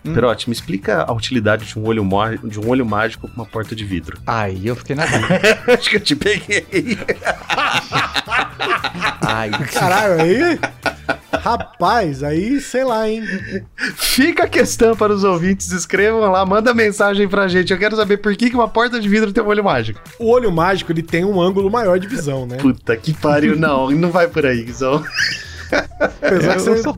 Hum. 0.06 0.14
Perotti, 0.14 0.48
me 0.48 0.52
explica 0.54 1.02
a 1.02 1.12
utilidade 1.12 1.64
de 1.66 1.78
um 1.78 1.84
olho, 1.84 2.06
de 2.44 2.60
um 2.60 2.68
olho 2.68 2.86
mágico 2.86 3.28
com 3.28 3.34
uma 3.34 3.46
porta 3.46 3.74
de 3.74 3.84
vidro. 3.84 4.18
Aí 4.26 4.66
eu 4.66 4.76
fiquei 4.76 4.94
na 4.96 5.04
dúvida. 5.06 5.62
Acho 5.68 5.90
que 5.90 5.96
eu 5.96 6.00
te 6.00 6.16
peguei. 6.16 6.98
Ai, 9.22 9.50
Caralho, 9.72 10.20
aí. 10.22 10.58
Rapaz, 11.32 12.22
aí, 12.24 12.60
sei 12.60 12.82
lá, 12.82 13.08
hein? 13.08 13.22
Fica 13.94 14.44
a 14.44 14.48
questão 14.48 14.96
para 14.96 15.12
os 15.12 15.22
ouvintes, 15.22 15.70
escrevam 15.70 16.20
lá, 16.30 16.44
manda 16.44 16.74
mensagem 16.74 17.28
pra 17.28 17.46
gente. 17.46 17.72
Eu 17.72 17.78
quero 17.78 17.94
saber 17.94 18.16
por 18.16 18.34
que, 18.34 18.50
que 18.50 18.56
uma 18.56 18.66
porta 18.68 18.98
de 18.98 19.08
vidro 19.08 19.32
tem 19.32 19.42
um 19.44 19.46
olho 19.46 19.62
mágico. 19.62 20.00
O 20.18 20.28
olho 20.30 20.50
mágico, 20.50 20.90
ele 20.90 21.02
tem 21.02 21.24
um 21.24 21.40
ângulo 21.40 21.70
maior 21.70 22.00
de 22.00 22.08
visão, 22.08 22.46
né? 22.46 22.56
Puta 22.56 22.96
que 22.96 23.14
pariu, 23.14 23.56
não, 23.56 23.90
não 23.92 24.10
vai 24.10 24.26
por 24.26 24.44
aí, 24.44 24.64
Guizão. 24.64 25.04
Apesar 26.00 26.54
que 26.54 26.60
eu, 26.60 26.60
você, 26.60 26.70
eu 26.70 26.82
sou 26.82 26.96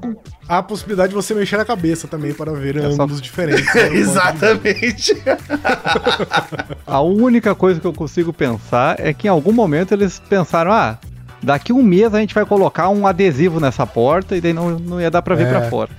há 0.48 0.58
a 0.58 0.62
possibilidade 0.62 1.10
de 1.10 1.14
você 1.14 1.34
mexer 1.34 1.58
a 1.60 1.64
cabeça 1.64 2.08
também 2.08 2.32
para 2.32 2.52
ver 2.52 2.76
É 2.76 2.90
só- 2.92 3.02
ângulos 3.02 3.20
diferentes. 3.20 3.64
né? 3.74 3.88
Exatamente. 3.94 5.14
A 6.86 7.00
única 7.00 7.54
coisa 7.54 7.80
que 7.80 7.86
eu 7.86 7.92
consigo 7.92 8.32
pensar 8.32 8.98
é 8.98 9.12
que 9.12 9.26
em 9.26 9.30
algum 9.30 9.52
momento 9.52 9.92
eles 9.92 10.18
pensaram, 10.28 10.72
ah, 10.72 10.98
daqui 11.42 11.72
um 11.72 11.82
mês 11.82 12.12
a 12.14 12.18
gente 12.20 12.34
vai 12.34 12.44
colocar 12.44 12.88
um 12.88 13.06
adesivo 13.06 13.60
nessa 13.60 13.86
porta 13.86 14.36
e 14.36 14.40
daí 14.40 14.52
não, 14.52 14.78
não 14.78 15.00
ia 15.00 15.10
dar 15.10 15.22
pra 15.22 15.34
ver 15.34 15.46
É. 15.46 15.50
pra 15.50 15.62
fora. 15.70 15.90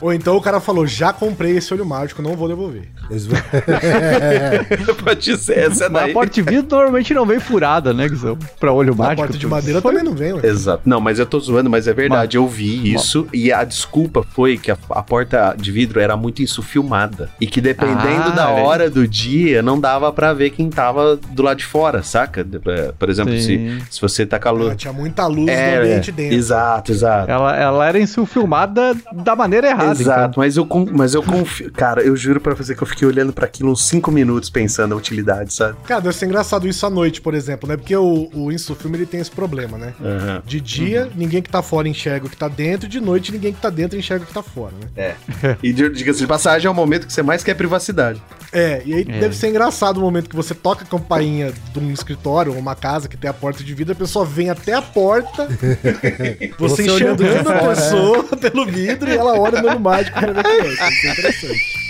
Ou 0.00 0.12
então 0.12 0.36
o 0.36 0.40
cara 0.42 0.60
falou, 0.60 0.86
já 0.86 1.12
comprei 1.12 1.56
esse 1.56 1.72
olho 1.72 1.84
mágico, 1.86 2.20
não 2.22 2.36
vou 2.36 2.48
devolver. 2.48 2.88
Pode 5.04 5.36
ser 5.36 5.58
essa 5.58 5.88
Mas 5.88 6.02
daí. 6.02 6.10
a 6.10 6.14
porta 6.14 6.32
de 6.32 6.42
vidro 6.42 6.76
normalmente 6.76 7.14
não 7.14 7.26
vem 7.26 7.38
furada, 7.40 7.92
né, 7.92 8.08
Guizão? 8.08 8.38
Pra 8.58 8.72
olho 8.72 8.92
A 8.92 8.96
mágico. 8.96 9.16
porta 9.22 9.38
de 9.38 9.46
madeira 9.46 9.80
Foi- 9.80 9.92
também 9.92 10.04
não 10.08 10.16
vem, 10.16 10.32
ué. 10.34 10.40
Exato. 10.46 10.82
Não, 10.84 11.00
mas 11.00 11.18
eu 11.18 11.26
tô 11.26 11.38
zoando, 11.38 11.68
mas 11.70 11.86
é 11.88 11.92
verdade. 11.92 12.36
Eu 12.36 12.46
vi 12.46 12.92
isso 12.92 13.26
e 13.32 13.52
a 13.52 13.64
desculpa 13.64 14.22
foi 14.22 14.56
que 14.58 14.70
a, 14.70 14.76
a 14.90 15.02
porta 15.02 15.54
de 15.58 15.70
vidro 15.72 16.00
era 16.00 16.16
muito 16.16 16.42
insufilmada. 16.42 17.30
E 17.40 17.46
que 17.46 17.60
dependendo 17.60 18.02
Ah, 18.26 18.30
da 18.30 18.48
aí. 18.48 18.62
hora 18.62 18.90
do 18.90 19.06
dia, 19.06 19.62
não 19.62 19.78
dava 19.80 20.12
pra 20.12 20.32
ver 20.32 20.50
quem 20.50 20.68
tava 20.70 21.16
do 21.16 21.42
lado 21.42 21.58
de 21.58 21.64
fora, 21.64 22.02
saca? 22.02 22.46
É, 22.66 22.92
Por 22.98 23.08
exemplo, 23.10 23.32
se, 23.34 23.42
Sim. 23.42 23.78
se 23.90 24.00
você 24.00 24.24
tá 24.26 24.38
calor. 24.38 24.74
Tinha 24.82 24.92
muita 24.92 25.26
luz 25.26 25.48
É, 25.48 25.76
no 25.76 25.82
ambiente 25.84 26.10
é, 26.10 26.12
dentro. 26.12 26.36
Exato, 26.36 26.92
exato. 26.92 27.30
Ela, 27.30 27.56
ela 27.56 27.88
era 27.88 27.98
insufilmada 27.98 28.94
da 29.12 29.34
maneira 29.36 29.68
errada. 29.68 29.92
Exato, 30.00 30.30
então. 30.30 30.42
mas 30.42 30.56
eu, 30.56 30.68
mas 30.92 31.14
eu 31.14 31.22
confio. 31.22 31.70
Cara, 31.72 32.02
eu 32.02 32.16
juro 32.16 32.40
pra 32.40 32.54
você 32.54 32.74
que 32.74 32.82
eu 32.82 32.86
fiquei 32.86 33.06
olhando 33.06 33.32
pra 33.32 33.46
aquilo 33.46 33.70
uns 33.70 33.84
5 33.86 34.10
minutos 34.10 34.50
pensando 34.50 34.94
a 34.94 34.96
utilidade, 34.96 35.52
sabe? 35.52 35.76
Cara, 35.84 36.00
deve 36.00 36.16
ser 36.16 36.26
engraçado 36.26 36.66
isso 36.66 36.84
à 36.86 36.90
noite, 36.90 37.20
por 37.20 37.34
exemplo, 37.34 37.68
né? 37.68 37.76
Porque 37.76 37.94
o, 37.96 38.28
o 38.34 38.50
insufilme 38.52 38.96
ele 38.96 39.06
tem 39.06 39.20
esse 39.20 39.30
problema, 39.30 39.76
né? 39.78 39.94
Aham. 40.00 40.42
De 40.44 40.60
dia, 40.60 41.02
Uhum. 41.04 41.10
ninguém 41.16 41.42
que 41.42 41.48
tá 41.50 41.62
fora 41.62 41.88
enxerga 41.88 42.26
o 42.26 42.30
que 42.30 42.36
tá 42.36 42.48
dentro, 42.48 42.88
de 42.88 43.00
noite, 43.00 43.32
ninguém 43.32 43.52
que 43.52 43.60
tá 43.60 43.70
dentro 43.70 43.98
enxerga 43.98 44.24
o 44.24 44.26
que 44.26 44.34
tá 44.34 44.42
fora, 44.42 44.72
né? 44.96 45.16
E 45.62 45.72
de- 45.72 45.88
diga-se 45.90 46.18
de 46.20 46.26
passagem, 46.26 46.66
é 46.66 46.70
o 46.70 46.74
momento 46.74 47.06
que 47.06 47.12
você 47.12 47.22
mais 47.22 47.42
quer 47.42 47.54
privacidade. 47.54 48.22
É, 48.52 48.82
e 48.84 48.94
aí 48.94 49.06
É. 49.08 49.20
deve 49.20 49.34
ser 49.36 49.48
engraçado 49.48 49.98
o 49.98 50.00
momento 50.00 50.28
que 50.28 50.36
você 50.36 50.54
toca 50.54 50.84
a 50.84 50.86
campainha 50.86 51.52
de 51.72 51.78
um 51.78 51.90
escritório 51.90 52.52
ou 52.52 52.58
uma 52.58 52.74
casa 52.74 53.08
que 53.08 53.16
tem 53.16 53.30
a 53.30 53.32
porta 53.32 53.62
de 53.64 53.72
vidro, 53.74 53.92
a 53.92 53.96
pessoa 53.96 54.24
vem 54.24 54.50
até 54.50 54.71
a 54.74 54.82
porta, 54.82 55.48
você, 56.58 56.82
Você 56.84 56.90
olhando 56.90 57.22
enxergando 57.22 57.50
a 57.50 57.68
pessoa 57.68 58.24
pelo 58.36 58.66
vidro 58.66 59.10
e 59.10 59.16
ela 59.16 59.38
olha 59.38 59.62
no 59.62 59.80
mágico 59.80 60.18
pra 60.18 60.32
ver 60.32 60.42
quem 60.44 60.52
é. 60.52 60.68
Isso 60.68 61.06
é 61.06 61.12
interessante. 61.12 61.82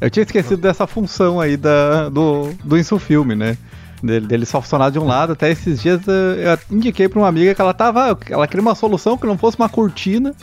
Eu 0.00 0.10
tinha 0.10 0.22
esquecido 0.22 0.56
dessa 0.58 0.86
função 0.86 1.40
aí 1.40 1.56
da, 1.56 2.08
do, 2.08 2.52
do 2.64 2.78
Insufilme, 2.78 3.34
né? 3.34 3.56
Dele, 4.02 4.26
dele 4.26 4.46
só 4.46 4.60
funcionar 4.60 4.90
de 4.90 4.98
um 4.98 5.06
lado. 5.06 5.32
Até 5.32 5.50
esses 5.50 5.80
dias 5.80 6.00
eu 6.06 6.76
indiquei 6.76 7.08
pra 7.08 7.18
uma 7.18 7.28
amiga 7.28 7.54
que 7.54 7.60
ela 7.60 7.72
tava. 7.72 8.16
Ela 8.28 8.46
queria 8.46 8.62
uma 8.62 8.74
solução 8.74 9.16
que 9.16 9.26
não 9.26 9.38
fosse 9.38 9.56
uma 9.56 9.68
cortina, 9.68 10.34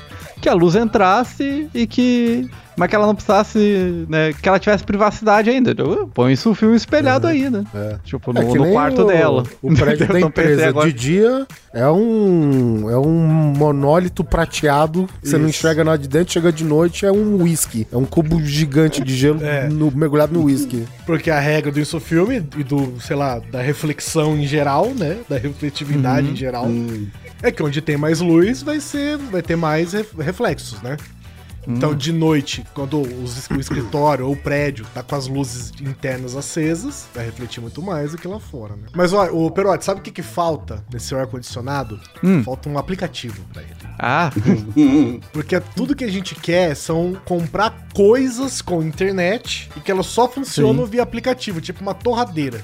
que 0.41 0.49
a 0.49 0.53
luz 0.53 0.75
entrasse 0.75 1.69
e 1.73 1.85
que. 1.85 2.49
Mas 2.81 2.89
que 2.89 2.95
ela 2.95 3.05
não 3.05 3.13
precisasse, 3.13 4.07
né? 4.09 4.33
Que 4.41 4.49
ela 4.49 4.57
tivesse 4.57 4.83
privacidade 4.83 5.51
ainda. 5.51 5.75
Eu, 5.77 6.09
põe 6.11 6.33
isso 6.33 6.49
o 6.49 6.55
filme 6.55 6.75
espelhado 6.75 7.27
aí, 7.27 7.47
né? 7.47 7.63
É. 7.75 7.97
Tipo, 8.03 8.31
É 8.35 8.41
no, 8.43 8.51
que 8.51 8.57
no 8.57 8.71
quarto 8.71 9.03
o, 9.03 9.05
dela. 9.05 9.43
O 9.61 9.71
prédio 9.71 10.07
da 10.11 10.19
empresa 10.19 10.67
agora- 10.69 10.87
de 10.91 10.93
dia 10.97 11.45
é 11.71 11.87
um 11.87 12.89
é 12.89 12.97
um 12.97 13.53
monólito 13.55 14.23
prateado. 14.23 15.07
Você 15.21 15.37
não 15.37 15.47
Isso. 15.47 15.59
enxerga 15.59 15.83
nada 15.83 15.99
de 15.99 16.07
dentro, 16.07 16.33
chega 16.33 16.51
de 16.51 16.63
noite 16.63 17.05
é 17.05 17.11
um 17.11 17.43
whisky. 17.43 17.85
É 17.91 17.95
um 17.97 18.03
cubo 18.05 18.41
gigante 18.43 19.03
de 19.03 19.15
gelo 19.15 19.43
É. 19.45 19.67
no- 19.69 19.91
mergulhado 19.91 20.33
no 20.33 20.45
whisky. 20.45 20.83
Porque 21.05 21.29
a 21.29 21.39
regra 21.39 21.71
do 21.71 21.79
insufilme 21.79 22.43
e 22.57 22.63
do, 22.63 22.99
sei 22.99 23.15
lá, 23.15 23.37
da 23.51 23.61
reflexão 23.61 24.35
em 24.35 24.47
geral, 24.47 24.87
né? 24.97 25.17
Da 25.29 25.37
refletividade 25.37 26.27
em 26.31 26.35
geral, 26.35 26.65
é 27.43 27.51
que 27.51 27.61
onde 27.61 27.79
tem 27.79 27.95
mais 27.95 28.21
luz 28.21 28.63
vai 28.63 28.79
ser, 28.79 29.17
vai 29.17 29.43
ter 29.43 29.55
mais 29.55 29.93
ref- 29.93 30.17
reflexos, 30.17 30.81
né? 30.81 30.97
Então, 31.67 31.93
de 31.95 32.11
noite, 32.11 32.65
quando 32.73 32.99
os- 33.01 33.47
o 33.49 33.59
escritório 33.59 34.25
ou 34.25 34.33
o 34.33 34.35
prédio 34.37 34.85
tá 34.93 35.03
com 35.03 35.15
as 35.15 35.27
luzes 35.27 35.71
internas 35.81 36.35
acesas, 36.35 37.07
vai 37.13 37.25
refletir 37.25 37.61
muito 37.61 37.81
mais 37.81 38.11
do 38.11 38.17
que 38.17 38.27
lá 38.27 38.39
fora, 38.39 38.75
né? 38.75 38.87
Mas, 38.95 39.13
olha, 39.13 39.31
o 39.33 39.49
Perotti, 39.51 39.85
sabe 39.85 39.99
o 39.99 40.03
que 40.03 40.11
que 40.11 40.23
falta 40.23 40.83
nesse 40.91 41.13
ar-condicionado? 41.13 41.99
Hum. 42.23 42.43
Falta 42.43 42.67
um 42.67 42.77
aplicativo 42.77 43.43
pra 43.53 43.61
ele. 43.61 43.71
Ah, 43.99 44.31
Porque 45.31 45.59
tudo 45.75 45.95
que 45.95 46.03
a 46.03 46.09
gente 46.11 46.33
quer 46.35 46.75
são 46.75 47.15
comprar 47.25 47.87
coisas 47.93 48.61
com 48.61 48.81
internet 48.81 49.69
e 49.75 49.79
que 49.79 49.91
elas 49.91 50.07
só 50.07 50.27
funcionam 50.27 50.85
via 50.85 51.03
aplicativo, 51.03 51.61
tipo 51.61 51.81
uma 51.81 51.93
torradeira. 51.93 52.63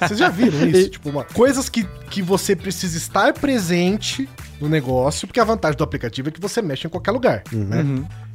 Vocês 0.00 0.18
já 0.18 0.28
viram 0.28 0.58
isso? 0.68 0.90
tipo, 0.90 1.08
uma, 1.10 1.22
coisas 1.24 1.68
que, 1.68 1.84
que 2.10 2.20
você 2.22 2.56
precisa 2.56 2.96
estar 2.96 3.32
presente 3.34 4.28
no 4.60 4.68
negócio, 4.68 5.26
porque 5.26 5.40
a 5.40 5.44
vantagem 5.44 5.76
do 5.76 5.84
aplicativo 5.84 6.28
é 6.28 6.32
que 6.32 6.40
você 6.40 6.62
mexe 6.62 6.86
em 6.86 6.90
qualquer 6.90 7.10
lugar, 7.10 7.42
né? 7.52 7.84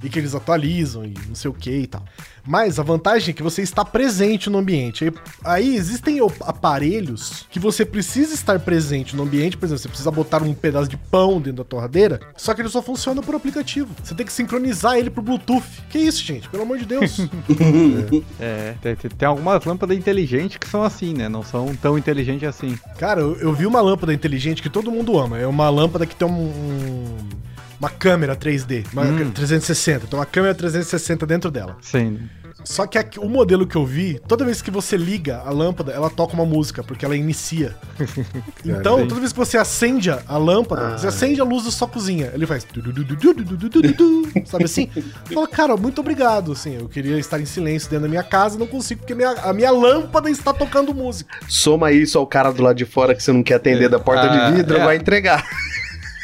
E 0.02 0.10
que 0.10 0.18
eles 0.18 0.34
atualizam 0.34 1.04
e 1.06 1.14
não 1.28 1.36
sei 1.36 1.52
o 1.52 1.54
que 1.54 1.70
e 1.72 1.88
tal. 1.88 2.04
Mas 2.48 2.80
a 2.80 2.84
vantagem 2.84 3.32
é 3.32 3.34
que 3.34 3.44
você 3.44 3.62
está 3.62 3.84
presente 3.84 4.50
no 4.50 4.58
ambiente. 4.58 5.04
Aí, 5.04 5.12
aí 5.44 5.76
existem 5.76 6.20
aparelhos 6.42 7.46
que 7.52 7.60
você 7.60 7.86
precisa 7.86 8.34
estar 8.34 8.60
presente 8.60 9.16
no 9.16 9.24
ambiente. 9.24 9.58
Por 9.58 9.66
exemplo, 9.66 9.82
você 9.82 9.88
precisa 9.90 10.10
botar 10.10 10.42
um 10.42 10.54
pedaço 10.54 10.90
de 10.90 10.96
pão 10.98 11.42
dentro 11.42 11.58
da 11.58 11.64
torradeira, 11.64 12.20
só 12.38 12.54
que 12.54 12.62
ele 12.62 12.70
só 12.70 12.82
funciona 12.82 13.22
por 13.22 13.36
aplicativo. 13.36 13.94
Você 14.04 14.16
tem 14.16 14.26
que 14.26 14.32
sincronizar 14.34 14.98
ele 14.98 15.10
pro 15.10 15.22
Bluetooth. 15.22 15.64
Que 15.90 16.00
isso, 16.00 16.24
gente? 16.24 16.48
Pelo 16.50 16.64
amor 16.64 16.78
de 16.78 16.86
Deus. 16.86 17.18
é. 18.40 18.76
Tem, 18.82 18.96
tem- 18.96 19.12
tem 19.12 19.28
algumas 19.28 19.64
lâmpadas 19.66 19.98
inteligentes 19.98 20.58
que 20.58 20.68
são 20.68 20.84
assim, 20.84 21.14
né? 21.14 21.28
Não 21.30 21.44
são 21.44 21.76
tão 21.76 21.98
inteligentes 21.98 22.48
assim. 22.48 22.78
Cara, 22.98 23.22
eu, 23.22 23.36
eu 23.38 23.54
vi 23.54 23.66
uma 23.66 23.82
lâmpada 23.82 24.14
inteligente 24.14 24.62
que 24.62 24.70
todo 24.70 24.92
mundo 24.92 25.18
ama. 25.20 25.38
É 25.38 25.46
uma 25.48 25.70
lâmpada 25.70 26.06
que 26.06 26.16
tem 26.16 26.28
um 26.28 27.16
uma 27.80 27.90
câmera 27.90 28.36
3D, 28.36 28.86
uma 28.92 29.04
hum. 29.04 29.32
360. 29.32 30.06
Então, 30.06 30.20
uma 30.20 30.26
câmera 30.26 30.54
360 30.54 31.26
dentro 31.26 31.50
dela. 31.50 31.78
Sim. 31.82 32.20
Só 32.64 32.86
que 32.86 32.98
aqui, 32.98 33.20
o 33.20 33.30
modelo 33.30 33.66
que 33.66 33.76
eu 33.76 33.86
vi, 33.86 34.20
toda 34.28 34.44
vez 34.44 34.62
que 34.62 34.70
você 34.70 34.98
liga 34.98 35.42
a 35.46 35.50
lâmpada, 35.50 35.92
ela 35.92 36.10
toca 36.10 36.34
uma 36.34 36.46
música, 36.46 36.84
porque 36.84 37.06
ela 37.06 37.16
inicia. 37.16 37.76
então, 38.66 39.08
toda 39.08 39.20
vez 39.20 39.32
que 39.32 39.40
você 39.40 39.58
acende 39.58 40.10
a 40.10 40.38
lâmpada, 40.38 40.88
ah. 40.88 40.98
você 40.98 41.08
acende 41.08 41.40
a 41.40 41.44
luz 41.44 41.64
da 41.64 41.72
sua 41.72 41.88
cozinha. 41.88 42.32
Ele 42.34 42.46
faz. 42.46 42.68
sabe 44.46 44.66
assim? 44.66 44.90
Fala, 45.34 45.48
cara, 45.48 45.78
muito 45.78 46.02
obrigado. 46.02 46.52
Assim, 46.52 46.76
eu 46.76 46.90
queria 46.90 47.18
estar 47.18 47.40
em 47.40 47.46
silêncio 47.46 47.90
dentro 47.90 48.04
da 48.04 48.10
minha 48.10 48.24
casa, 48.24 48.60
não 48.60 48.68
consigo, 48.68 49.02
porque 49.02 49.16
minha, 49.16 49.32
a 49.32 49.54
minha 49.54 49.72
lâmpada 49.72 50.30
está 50.30 50.54
tocando 50.54 50.94
música. 50.94 51.34
Soma 51.48 51.92
isso 51.92 52.18
ao 52.18 52.28
cara 52.28 52.52
do 52.52 52.62
lado 52.62 52.76
de 52.76 52.86
fora 52.86 53.16
que 53.16 53.24
você 53.24 53.32
não 53.32 53.42
quer 53.42 53.56
atender 53.56 53.90
da 53.90 54.00
porta 54.00 54.24
ah, 54.24 54.50
de 54.50 54.58
vidro, 54.58 54.78
é. 54.78 54.86
vai 54.86 54.98
entregar. 54.98 55.46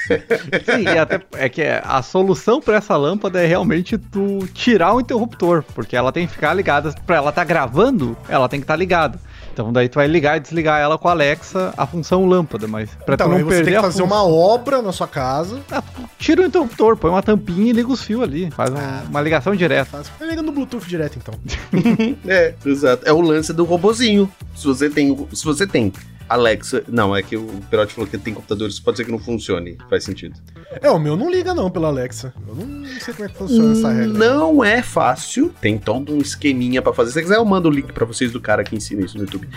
Sim, 0.66 0.84
e 0.84 0.98
até 0.98 1.22
é 1.34 1.50
que 1.50 1.62
a 1.64 2.02
solução 2.02 2.62
pra 2.62 2.78
essa 2.78 2.96
lâmpada 2.96 3.42
é 3.42 3.46
realmente 3.46 3.98
tu 3.98 4.46
tirar 4.54 4.94
o 4.94 5.02
interruptor, 5.02 5.64
porque 5.74 5.96
ela 5.96 6.12
tem 6.12 6.28
que 6.28 6.34
ficar 6.34 6.54
ligada. 6.54 6.94
Pra 7.06 7.18
ela 7.18 7.32
tá 7.32 7.44
gravando, 7.44 8.18
ela 8.30 8.48
tem 8.50 8.60
que 8.60 8.64
estar 8.64 8.76
ligada. 8.76 9.20
Então 9.54 9.72
daí 9.72 9.88
tu 9.88 9.96
vai 9.96 10.08
ligar 10.08 10.36
e 10.36 10.42
desligar 10.42 10.82
ela 10.82 10.98
com 10.98 11.08
a 11.08 11.12
Alexa, 11.12 11.74
a 11.78 11.88
função 11.88 12.26
lâmpada, 12.26 12.68
mas 12.68 12.90
pra 13.06 13.16
então, 13.16 13.30
tu 13.30 13.34
aí 13.34 13.40
não 13.42 13.48
você 13.48 13.56
perder 13.56 13.72
tem 13.72 13.80
que 13.80 13.86
fazer 13.86 14.04
uma 14.04 14.22
obra 14.22 14.82
na 14.82 14.92
sua 14.92 15.08
casa. 15.08 15.62
Ah, 15.72 15.82
tira 16.20 16.42
o 16.42 16.46
interruptor, 16.46 16.98
põe 16.98 17.10
uma 17.10 17.24
tampinha 17.24 17.70
e 17.70 17.72
liga 17.72 17.90
os 17.90 18.04
fios 18.04 18.22
ali. 18.22 18.52
Faz 18.52 18.72
Ah. 18.76 19.04
uma 19.10 19.22
ligação 19.22 19.56
direta. 19.56 19.86
Faz, 19.86 20.12
ligando 20.22 20.48
no 20.48 20.52
Bluetooth 20.52 20.86
direto, 20.86 21.18
então. 21.18 21.34
É, 22.28 22.54
exato. 22.66 23.04
É 23.08 23.14
o 23.14 23.22
lance 23.22 23.54
do 23.54 23.64
robozinho. 23.64 24.30
Se 24.56 24.66
você 24.68 24.90
tem. 24.90 25.16
Se 25.32 25.46
você 25.46 25.66
tem 25.66 25.92
Alexa. 26.27 26.84
Não, 26.88 27.15
é 27.15 27.22
que 27.22 27.38
o 27.38 27.46
Perotti 27.70 27.94
falou 27.94 28.10
que 28.10 28.17
tem 28.17 28.34
computadores, 28.34 28.79
pode 28.79 28.98
ser 28.98 29.05
que 29.05 29.12
não 29.12 29.20
funcione. 29.20 29.77
Faz 29.89 30.03
sentido. 30.03 30.39
É, 30.82 30.89
o 30.89 31.00
meu 31.00 31.15
não 31.15 31.29
liga 31.29 31.53
não 31.53 31.70
pela 31.70 31.88
Alexa. 31.88 32.34
Eu 32.48 32.55
não, 32.55 32.65
não 32.65 33.00
sei 33.00 33.13
como 33.13 33.25
é 33.25 33.32
que 33.32 33.38
funciona 33.38 33.72
essa 33.72 33.91
regra. 33.91 34.13
Não 34.13 34.63
é 34.63 34.82
fácil. 34.82 35.53
Tem 35.62 35.77
todo 35.77 36.13
um 36.13 36.17
esqueminha 36.20 36.82
pra 36.82 36.94
fazer. 36.94 37.12
Se 37.12 37.13
você 37.15 37.22
quiser, 37.24 37.38
eu 37.38 37.46
mando 37.46 37.70
o 37.70 37.72
link 37.72 37.91
pra 37.94 38.05
vocês 38.05 38.32
do 38.32 38.41
cara 38.41 38.63
que 38.63 38.75
ensina 38.75 39.03
isso 39.05 39.17
no 39.17 39.24
YouTube. 39.24 39.48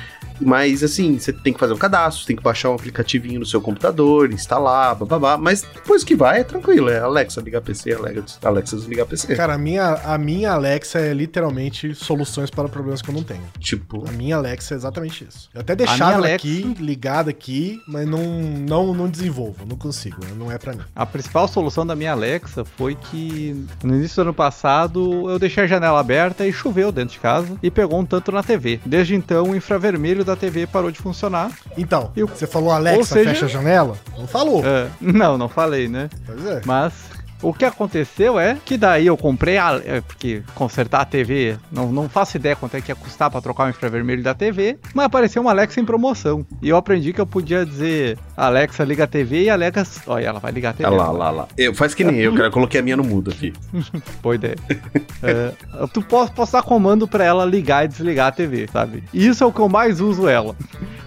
Mas 0.40 0.82
assim, 0.82 1.18
você 1.18 1.32
tem 1.32 1.52
que 1.52 1.58
fazer 1.58 1.72
um 1.72 1.78
cadastro, 1.78 2.26
tem 2.26 2.36
que 2.36 2.42
baixar 2.42 2.70
um 2.70 2.74
aplicativinho 2.74 3.40
no 3.40 3.46
seu 3.46 3.60
computador, 3.60 4.32
instalar, 4.32 4.94
bababá. 4.94 5.36
Mas 5.36 5.62
depois 5.62 6.04
que 6.04 6.14
vai, 6.14 6.40
é 6.40 6.44
tranquilo. 6.44 6.88
É 6.88 6.98
Alexa 7.00 7.40
ligar 7.40 7.60
PC, 7.60 7.92
Alexa, 8.42 8.76
desligar 8.76 9.06
PC. 9.06 9.34
Cara, 9.36 9.54
a 9.54 9.58
minha, 9.58 9.94
a 10.04 10.18
minha 10.18 10.52
Alexa 10.52 10.98
é 10.98 11.12
literalmente 11.12 11.94
soluções 11.94 12.50
para 12.50 12.68
problemas 12.68 13.02
que 13.02 13.10
eu 13.10 13.14
não 13.14 13.22
tenho. 13.22 13.42
Tipo, 13.58 14.04
A 14.08 14.12
minha 14.12 14.36
Alexa 14.36 14.74
é 14.74 14.76
exatamente 14.76 15.24
isso. 15.28 15.48
Eu 15.54 15.60
até 15.60 15.74
deixava 15.74 16.12
ela 16.12 16.16
Alexa- 16.26 16.36
aqui, 16.36 16.74
ligada 16.78 17.30
aqui, 17.30 17.80
mas 17.86 18.06
não, 18.06 18.22
não, 18.40 18.94
não 18.94 19.08
desenvolvo, 19.08 19.64
não 19.68 19.76
consigo, 19.76 20.16
não 20.36 20.50
é 20.50 20.58
pra 20.58 20.72
mim. 20.72 20.80
A 20.94 21.04
principal 21.06 21.48
solução 21.48 21.86
da 21.86 21.94
minha 21.96 22.12
Alexa 22.12 22.64
foi 22.64 22.94
que 22.94 23.64
no 23.82 23.94
início 23.96 24.16
do 24.16 24.22
ano 24.28 24.34
passado 24.34 25.30
eu 25.30 25.38
deixei 25.38 25.64
a 25.64 25.66
janela 25.66 26.00
aberta 26.00 26.46
e 26.46 26.52
choveu 26.52 26.90
dentro 26.92 27.14
de 27.14 27.20
casa 27.20 27.56
e 27.62 27.70
pegou 27.70 28.00
um 28.00 28.04
tanto 28.04 28.30
na 28.32 28.42
TV. 28.42 28.80
Desde 28.84 29.14
então 29.14 29.50
o 29.50 29.56
infravermelho 29.56 30.24
da 30.28 30.36
TV 30.36 30.66
parou 30.66 30.90
de 30.90 30.98
funcionar. 30.98 31.50
Então, 31.76 32.10
Eu- 32.16 32.26
você 32.28 32.46
falou 32.46 32.70
Alexa, 32.70 33.14
seja- 33.14 33.30
fecha 33.30 33.46
a 33.46 33.48
janela? 33.48 33.96
Não 34.16 34.26
falou. 34.26 34.62
É, 34.64 34.86
não, 35.00 35.36
não 35.36 35.48
falei, 35.48 35.88
né? 35.88 36.08
Pois 36.26 36.46
é. 36.46 36.60
Mas 36.64 36.92
o 37.42 37.52
que 37.52 37.64
aconteceu 37.64 38.38
é 38.38 38.56
que 38.64 38.76
daí 38.76 39.06
eu 39.06 39.16
comprei 39.16 39.58
a. 39.58 39.80
é, 39.84 40.00
Porque 40.00 40.42
consertar 40.54 41.02
a 41.02 41.04
TV, 41.04 41.56
não, 41.70 41.90
não 41.92 42.08
faço 42.08 42.36
ideia 42.36 42.56
quanto 42.56 42.76
é 42.76 42.80
que 42.80 42.90
ia 42.90 42.96
custar 42.96 43.30
pra 43.30 43.40
trocar 43.40 43.66
o 43.66 43.70
infravermelho 43.70 44.22
da 44.22 44.34
TV, 44.34 44.78
mas 44.94 45.06
apareceu 45.06 45.40
uma 45.42 45.50
Alexa 45.52 45.80
em 45.80 45.84
promoção. 45.84 46.44
E 46.62 46.68
eu 46.68 46.76
aprendi 46.76 47.12
que 47.12 47.20
eu 47.20 47.26
podia 47.26 47.64
dizer 47.64 48.18
Alexa 48.46 48.84
liga 48.84 49.04
a 49.04 49.06
TV 49.06 49.42
e 49.44 49.50
Alexa. 49.50 50.02
Olha, 50.06 50.26
ela 50.26 50.38
vai 50.38 50.52
ligar 50.52 50.70
a 50.70 50.72
TV. 50.72 50.88
olha 50.88 50.96
lá, 50.96 51.10
lá, 51.10 51.30
lá. 51.30 51.48
Eu, 51.56 51.74
faz 51.74 51.94
que 51.94 52.04
nem 52.04 52.16
eu, 52.20 52.32
cara. 52.32 52.46
Eu 52.46 52.52
coloquei 52.52 52.80
a 52.80 52.82
minha 52.82 52.96
no 52.96 53.04
mudo 53.04 53.30
aqui. 53.30 53.52
Boa 54.22 54.34
ideia. 54.34 54.56
É, 55.22 55.52
tu 55.92 56.00
posso, 56.02 56.32
posso 56.32 56.52
dar 56.52 56.62
comando 56.62 57.06
pra 57.08 57.24
ela 57.24 57.44
ligar 57.44 57.84
e 57.84 57.88
desligar 57.88 58.28
a 58.28 58.32
TV, 58.32 58.68
sabe? 58.72 59.02
Isso 59.12 59.42
é 59.42 59.46
o 59.46 59.52
que 59.52 59.60
eu 59.60 59.68
mais 59.68 60.00
uso 60.00 60.28
ela. 60.28 60.54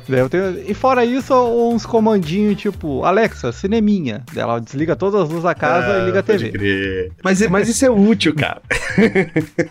Eu 0.09 0.27
tenho- 0.27 0.59
e 0.67 0.73
fora 0.73 1.05
isso, 1.05 1.33
uns 1.33 1.85
comandinhos 1.85 2.59
tipo, 2.59 3.05
Alexa, 3.05 3.51
cineminha. 3.53 4.23
Ela 4.35 4.59
desliga 4.59 4.93
todas 4.93 5.21
as 5.21 5.29
luzes 5.29 5.43
da 5.43 5.55
casa 5.55 5.99
e 6.01 6.05
liga 6.07 6.17
a 6.17 6.19
Ah, 6.19 6.23
Pode 6.23 6.37
TV. 6.45 6.51
crer. 6.57 7.11
Mas, 7.23 7.47
mas 7.49 7.69
isso 7.69 7.85
é 7.85 7.89
útil, 7.89 8.35
cara. 8.35 8.61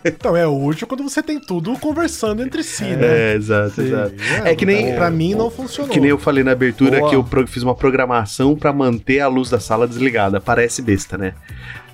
Então, 0.05 0.37
é 0.37 0.47
útil 0.47 0.87
quando 0.87 1.03
você 1.03 1.23
tem 1.23 1.39
tudo 1.41 1.73
conversando 1.79 2.43
entre 2.43 2.63
si, 2.63 2.85
né? 2.85 3.33
É, 3.33 3.35
exato, 3.35 3.71
Sim. 3.75 3.83
exato. 3.89 4.15
É, 4.45 4.53
É 4.53 4.55
que 4.55 4.65
nem- 4.65 4.95
Pra 4.95 5.11
mim 5.11 5.35
não 5.35 5.51
funcionou. 5.51 5.91
Que 5.93 6.01
nem 6.01 6.11
eu 6.11 6.19
falei 6.19 6.43
na 6.45 6.53
abertura 6.53 6.99
Boa. 6.99 7.11
que 7.11 7.17
eu 7.17 7.25
pro- 7.25 7.47
fiz 7.51 7.63
uma 7.63 7.75
programação 7.75 8.57
pra 8.57 8.73
manter 8.73 9.21
a 9.21 9.29
luz 9.29 9.51
da 9.51 9.61
sala 9.61 9.87
desligada. 9.87 10.41
Parece 10.41 10.81
besta, 10.83 11.19
né? 11.19 11.35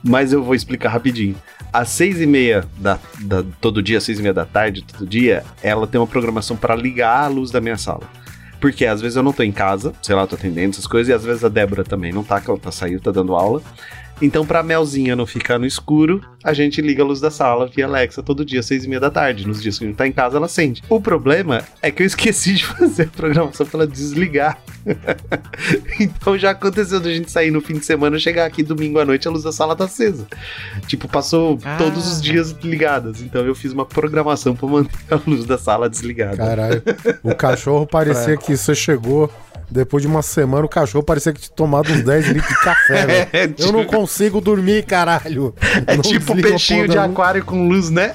Mas 0.02 0.32
eu 0.32 0.42
vou 0.42 0.54
explicar 0.54 0.90
rapidinho. 0.90 1.34
Às 1.72 1.88
seis 1.88 2.20
e 2.20 2.26
meia 2.26 2.64
da, 2.78 2.98
da- 3.20 3.44
todo 3.60 3.82
dia, 3.82 3.98
às 3.98 4.04
seis 4.04 4.18
e 4.18 4.22
meia 4.22 4.32
da 4.34 4.44
tarde, 4.46 4.82
todo 4.84 5.06
dia, 5.06 5.42
ela 5.62 5.86
tem 5.86 6.00
uma 6.00 6.06
programação 6.06 6.56
pra 6.56 6.74
ligar 6.76 7.24
a 7.24 7.26
luz 7.28 7.50
da 7.50 7.60
minha 7.60 7.76
sala. 7.76 8.02
Porque 8.60 8.86
às 8.86 9.00
vezes 9.00 9.16
eu 9.16 9.22
não 9.22 9.32
tô 9.32 9.42
em 9.42 9.52
casa, 9.52 9.92
sei 10.00 10.14
lá, 10.14 10.26
tô 10.26 10.34
atendendo 10.34 10.70
essas 10.70 10.86
coisas, 10.86 11.08
e 11.10 11.12
às 11.12 11.24
vezes 11.24 11.44
a 11.44 11.48
Débora 11.48 11.84
também 11.84 12.12
não 12.12 12.24
tá, 12.24 12.40
que 12.40 12.48
ela 12.48 12.58
tá 12.58 12.70
saindo, 12.72 13.00
tá 13.00 13.10
dando 13.10 13.34
aula. 13.34 13.60
Então, 14.20 14.46
pra 14.46 14.62
Melzinha 14.62 15.14
não 15.14 15.26
ficar 15.26 15.58
no 15.58 15.66
escuro, 15.66 16.22
a 16.42 16.54
gente 16.54 16.80
liga 16.80 17.02
a 17.02 17.06
luz 17.06 17.20
da 17.20 17.30
sala 17.30 17.66
via 17.66 17.84
Alexa 17.86 18.22
todo 18.22 18.44
dia, 18.44 18.60
às 18.60 18.66
seis 18.66 18.84
e 18.84 18.88
meia 18.88 18.98
da 19.00 19.10
tarde. 19.10 19.46
Nos 19.46 19.60
dias 19.62 19.78
que 19.78 19.84
a 19.84 19.88
gente 19.88 19.96
tá 19.96 20.06
em 20.06 20.12
casa, 20.12 20.36
ela 20.38 20.46
acende. 20.46 20.82
O 20.88 21.00
problema 21.00 21.62
é 21.82 21.90
que 21.90 22.02
eu 22.02 22.06
esqueci 22.06 22.54
de 22.54 22.64
fazer 22.64 23.02
a 23.04 23.06
programação 23.16 23.66
pra 23.66 23.80
ela 23.80 23.86
desligar. 23.86 24.58
então 26.00 26.38
já 26.38 26.50
aconteceu 26.50 27.00
da 27.00 27.10
gente 27.12 27.30
sair 27.30 27.50
no 27.50 27.60
fim 27.60 27.74
de 27.74 27.84
semana, 27.84 28.18
chegar 28.18 28.46
aqui 28.46 28.62
domingo 28.62 28.98
à 28.98 29.04
noite, 29.04 29.26
a 29.28 29.30
luz 29.30 29.42
da 29.44 29.52
sala 29.52 29.74
tá 29.76 29.84
acesa. 29.84 30.26
Tipo, 30.86 31.08
passou 31.08 31.58
Ah. 31.64 31.76
todos 31.76 32.06
os 32.10 32.22
dias 32.22 32.52
ligadas. 32.62 33.20
Então 33.20 33.44
eu 33.44 33.54
fiz 33.54 33.72
uma 33.72 33.84
programação 33.84 34.54
pra 34.54 34.68
manter 34.68 34.96
a 35.10 35.20
luz 35.26 35.44
da 35.44 35.58
sala 35.58 35.88
desligada. 35.90 36.36
Caralho. 36.38 36.82
O 37.22 37.34
cachorro 37.36 37.86
parecia 37.86 38.36
que 38.36 38.56
você 38.56 38.74
chegou. 38.74 39.30
Depois 39.70 40.00
de 40.02 40.06
uma 40.08 40.22
semana, 40.22 40.64
o 40.64 40.68
cachorro 40.68 41.02
parecia 41.04 41.32
que 41.32 41.40
tinha 41.40 41.54
tomado 41.56 41.92
uns 41.92 42.02
10 42.02 42.26
litros 42.28 42.48
de 42.48 42.60
café. 42.62 43.28
É, 43.32 43.44
Eu 43.44 43.52
tipo- 43.54 43.72
não 43.72 43.84
consigo 43.84 44.40
dormir, 44.40 44.84
caralho. 44.84 45.54
É 45.86 45.94
Não 45.96 46.02
tipo 46.02 46.34
peixinho 46.40 46.88
de 46.88 46.96
aquário 46.98 47.44
com 47.44 47.68
luz, 47.68 47.90
né? 47.90 48.14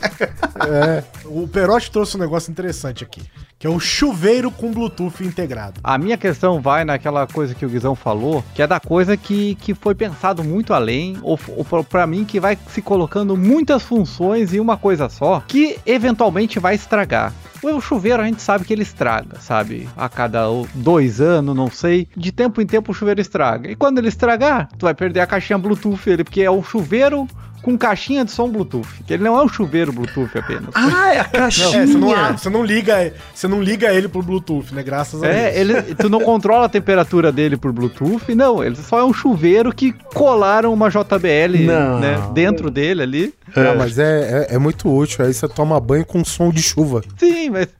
É. 0.68 1.04
O 1.34 1.48
Perotti 1.48 1.90
trouxe 1.90 2.18
um 2.18 2.20
negócio 2.20 2.52
interessante 2.52 3.06
aqui, 3.06 3.22
que 3.58 3.66
é 3.66 3.70
o 3.70 3.80
chuveiro 3.80 4.52
com 4.52 4.70
Bluetooth 4.70 5.24
integrado. 5.24 5.80
A 5.82 5.98
minha 5.98 6.18
questão 6.18 6.60
vai 6.60 6.84
naquela 6.84 7.26
coisa 7.26 7.56
que 7.56 7.66
o 7.66 7.70
Guizão 7.70 7.96
falou, 7.96 8.44
que 8.54 8.62
é 8.62 8.68
da 8.68 8.82
coisa 8.82 9.16
que, 9.16 9.56
que 9.56 9.74
foi 9.74 9.96
pensado 9.96 10.44
muito 10.44 10.74
além, 10.74 11.18
ou, 11.22 11.40
ou 11.56 11.84
para 11.86 12.06
mim 12.06 12.26
que 12.26 12.38
vai 12.38 12.58
se 12.68 12.82
colocando 12.82 13.38
muitas 13.38 13.82
funções 13.82 14.54
em 14.54 14.60
uma 14.60 14.76
coisa 14.76 15.08
só, 15.08 15.42
que 15.48 15.80
eventualmente 15.86 16.60
vai 16.60 16.76
estragar. 16.76 17.34
O 17.64 17.80
chuveiro 17.80 18.22
a 18.22 18.26
gente 18.26 18.42
sabe 18.42 18.66
que 18.66 18.74
ele 18.74 18.82
estraga, 18.82 19.40
sabe? 19.40 19.88
A 19.96 20.10
cada 20.10 20.48
dois 20.74 21.22
anos, 21.22 21.56
não 21.56 21.70
sei. 21.70 22.08
De 22.18 22.32
tempo 22.32 22.60
em 22.60 22.66
tempo 22.66 22.92
o 22.92 22.96
chuveiro 22.96 23.22
estraga. 23.22 23.72
E 23.72 23.76
quando 23.76 24.00
ele 24.00 24.08
estragar, 24.08 24.68
tu 24.78 24.86
vai 24.86 24.96
perder 24.96 25.22
a 25.22 25.28
caixinha 25.28 25.60
Bluetooth 25.60 26.10
ele, 26.10 26.24
porque 26.24 26.42
é 26.42 26.50
o 26.50 26.64
chuveiro 26.64 27.28
com 27.62 27.78
caixinha 27.78 28.26
de 28.26 28.32
som 28.32 28.50
Bluetooth. 28.50 28.88
Que 29.06 29.14
ele 29.14 29.24
não 29.24 29.38
é 29.38 29.44
um 29.44 29.48
chuveiro 29.48 29.92
Bluetooth 29.92 30.38
apenas. 30.38 30.70
Ah, 30.74 31.14
é 31.14 31.20
a 31.20 31.24
caixinha. 31.30 31.84
É, 31.84 31.86
você, 31.86 31.98
não, 31.98 32.38
você, 32.38 32.50
não, 32.50 32.64
liga, 32.64 33.14
você 33.34 33.48
não 33.48 33.62
liga 33.62 33.94
ele 33.94 34.08
por 34.08 34.24
Bluetooth, 34.24 34.74
né? 34.74 34.84
Graças 34.84 35.22
a 35.22 35.28
é, 35.28 35.52
Deus. 35.52 35.56
Ele, 35.58 35.96
tu 35.96 36.10
não 36.10 36.20
controla 36.22 36.66
a 36.66 36.70
temperatura 36.70 37.32
dele 37.32 37.58
por 37.58 37.72
Bluetooth, 37.72 38.34
não. 38.34 38.64
Ele 38.64 38.76
só 38.76 39.00
é 39.00 39.04
um 39.04 39.14
chuveiro 39.14 39.74
que 39.74 39.94
colaram 40.14 40.74
uma 40.74 40.90
JBL 40.90 41.66
né, 42.00 42.30
dentro 42.34 42.70
dele 42.70 43.04
ali. 43.04 43.34
É. 43.56 43.64
Não, 43.64 43.76
mas 43.76 43.98
é, 43.98 44.48
é, 44.50 44.56
é, 44.56 44.58
muito 44.58 44.90
útil. 44.90 45.26
Aí 45.26 45.34
você 45.34 45.48
toma 45.48 45.80
banho 45.80 46.06
com 46.06 46.24
som 46.24 46.50
de 46.50 46.62
chuva. 46.62 47.02
Sim, 47.18 47.50
mas. 47.50 47.68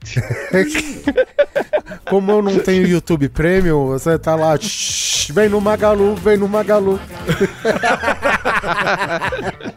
Como 2.08 2.30
eu 2.30 2.42
não 2.42 2.58
tenho 2.58 2.86
YouTube 2.86 3.28
Premium, 3.28 3.86
você 3.86 4.18
tá 4.18 4.34
lá. 4.34 4.58
Vem 5.30 5.48
no 5.48 5.60
Magalu, 5.60 6.14
vem 6.16 6.36
no 6.36 6.48
Magalu. 6.48 6.98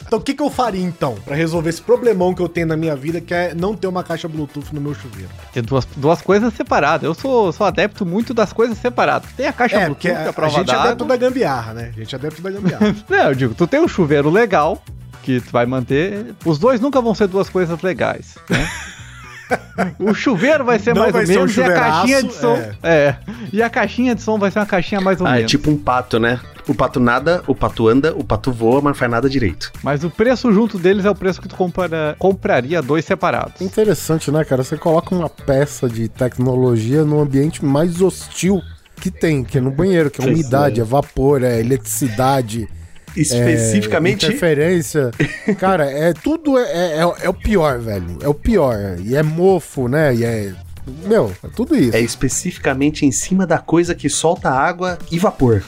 então 0.06 0.18
o 0.18 0.22
que, 0.22 0.34
que 0.34 0.42
eu 0.42 0.50
faria 0.50 0.84
então 0.84 1.14
para 1.24 1.36
resolver 1.36 1.70
esse 1.70 1.80
problemão 1.80 2.34
que 2.34 2.42
eu 2.42 2.48
tenho 2.48 2.66
na 2.66 2.76
minha 2.76 2.96
vida, 2.96 3.20
que 3.20 3.32
é 3.32 3.54
não 3.54 3.76
ter 3.76 3.86
uma 3.86 4.02
caixa 4.02 4.28
Bluetooth 4.28 4.74
no 4.74 4.80
meu 4.80 4.94
chuveiro? 4.94 5.30
Tem 5.52 5.62
duas, 5.62 5.86
duas 5.96 6.20
coisas 6.20 6.52
separadas. 6.52 7.04
Eu 7.04 7.14
sou, 7.14 7.52
sou 7.52 7.66
adepto 7.66 8.04
muito 8.04 8.34
das 8.34 8.52
coisas 8.52 8.76
separadas. 8.78 9.30
Tem 9.36 9.46
a 9.46 9.52
caixa 9.52 9.76
é, 9.76 9.86
Bluetooth, 9.86 10.10
a, 10.10 10.30
a 10.30 10.32
prova 10.32 10.54
A 10.54 10.58
gente 10.58 10.70
é 10.70 10.74
adepto 10.74 11.04
da 11.04 11.16
gambiarra, 11.16 11.74
né? 11.74 11.92
A 11.94 11.98
gente 11.98 12.14
é 12.14 12.18
adepto 12.18 12.42
da 12.42 12.50
gambiarra. 12.50 12.96
não, 13.08 13.28
eu 13.28 13.34
digo, 13.34 13.54
tu 13.54 13.66
tem 13.66 13.80
um 13.80 13.88
chuveiro 13.88 14.30
legal, 14.30 14.82
que 15.26 15.40
tu 15.40 15.50
vai 15.50 15.66
manter. 15.66 16.36
Os 16.44 16.56
dois 16.56 16.80
nunca 16.80 17.00
vão 17.00 17.12
ser 17.12 17.26
duas 17.26 17.48
coisas 17.48 17.82
legais, 17.82 18.36
né? 18.48 18.68
o 19.98 20.14
chuveiro 20.14 20.64
vai 20.64 20.78
ser 20.78 20.94
não 20.94 21.02
mais 21.02 21.12
vai 21.12 21.22
ou 21.22 21.28
menos 21.28 21.58
um 21.58 21.60
e 21.60 21.64
a 21.64 21.74
caixinha 21.74 22.22
de 22.22 22.32
som. 22.32 22.56
É. 22.56 22.88
é. 22.88 23.16
E 23.52 23.62
a 23.62 23.68
caixinha 23.68 24.14
de 24.14 24.22
som 24.22 24.38
vai 24.38 24.52
ser 24.52 24.60
uma 24.60 24.66
caixinha 24.66 25.00
mais 25.00 25.20
ou 25.20 25.26
ah, 25.26 25.30
é 25.30 25.32
menos. 25.34 25.44
É 25.44 25.48
tipo 25.48 25.68
um 25.68 25.76
pato, 25.76 26.20
né? 26.20 26.40
O 26.68 26.74
pato 26.74 27.00
nada, 27.00 27.42
o 27.46 27.54
pato 27.54 27.88
anda, 27.88 28.14
o 28.16 28.24
pato 28.24 28.52
voa, 28.52 28.76
mas 28.76 28.84
não 28.84 28.94
faz 28.94 29.10
nada 29.10 29.28
direito. 29.28 29.72
Mas 29.82 30.04
o 30.04 30.10
preço 30.10 30.52
junto 30.52 30.78
deles 30.78 31.04
é 31.04 31.10
o 31.10 31.14
preço 31.14 31.40
que 31.40 31.48
tu 31.48 31.56
compara, 31.56 32.14
compraria 32.18 32.80
dois 32.80 33.04
separados. 33.04 33.60
Interessante, 33.60 34.30
né, 34.30 34.44
cara? 34.44 34.62
Você 34.62 34.76
coloca 34.76 35.14
uma 35.14 35.28
peça 35.28 35.88
de 35.88 36.08
tecnologia 36.08 37.04
no 37.04 37.20
ambiente 37.20 37.64
mais 37.64 38.00
hostil 38.00 38.62
que 39.00 39.10
tem, 39.10 39.44
que 39.44 39.58
é 39.58 39.60
no 39.60 39.70
banheiro, 39.70 40.10
que 40.10 40.22
é 40.22 40.24
umidade, 40.24 40.80
é 40.80 40.84
vapor, 40.84 41.42
é 41.42 41.60
eletricidade. 41.60 42.68
Especificamente. 43.16 44.24
É, 44.24 44.28
interferência. 44.28 45.10
Cara, 45.58 45.90
é 45.90 46.12
tudo 46.12 46.58
é, 46.58 46.98
é, 46.98 47.00
é, 47.00 47.28
o 47.28 47.34
pior, 47.34 47.78
velho. 47.78 48.18
É 48.20 48.28
o 48.28 48.34
pior. 48.34 48.98
E 49.00 49.16
é 49.16 49.22
mofo, 49.22 49.88
né? 49.88 50.14
E 50.14 50.24
é. 50.24 50.54
Meu, 51.04 51.34
é 51.42 51.48
tudo 51.48 51.74
isso. 51.74 51.96
É 51.96 52.00
especificamente 52.00 53.04
em 53.04 53.10
cima 53.10 53.44
da 53.44 53.58
coisa 53.58 53.92
que 53.92 54.08
solta 54.08 54.48
água 54.48 54.98
e 55.10 55.18
vapor. 55.18 55.64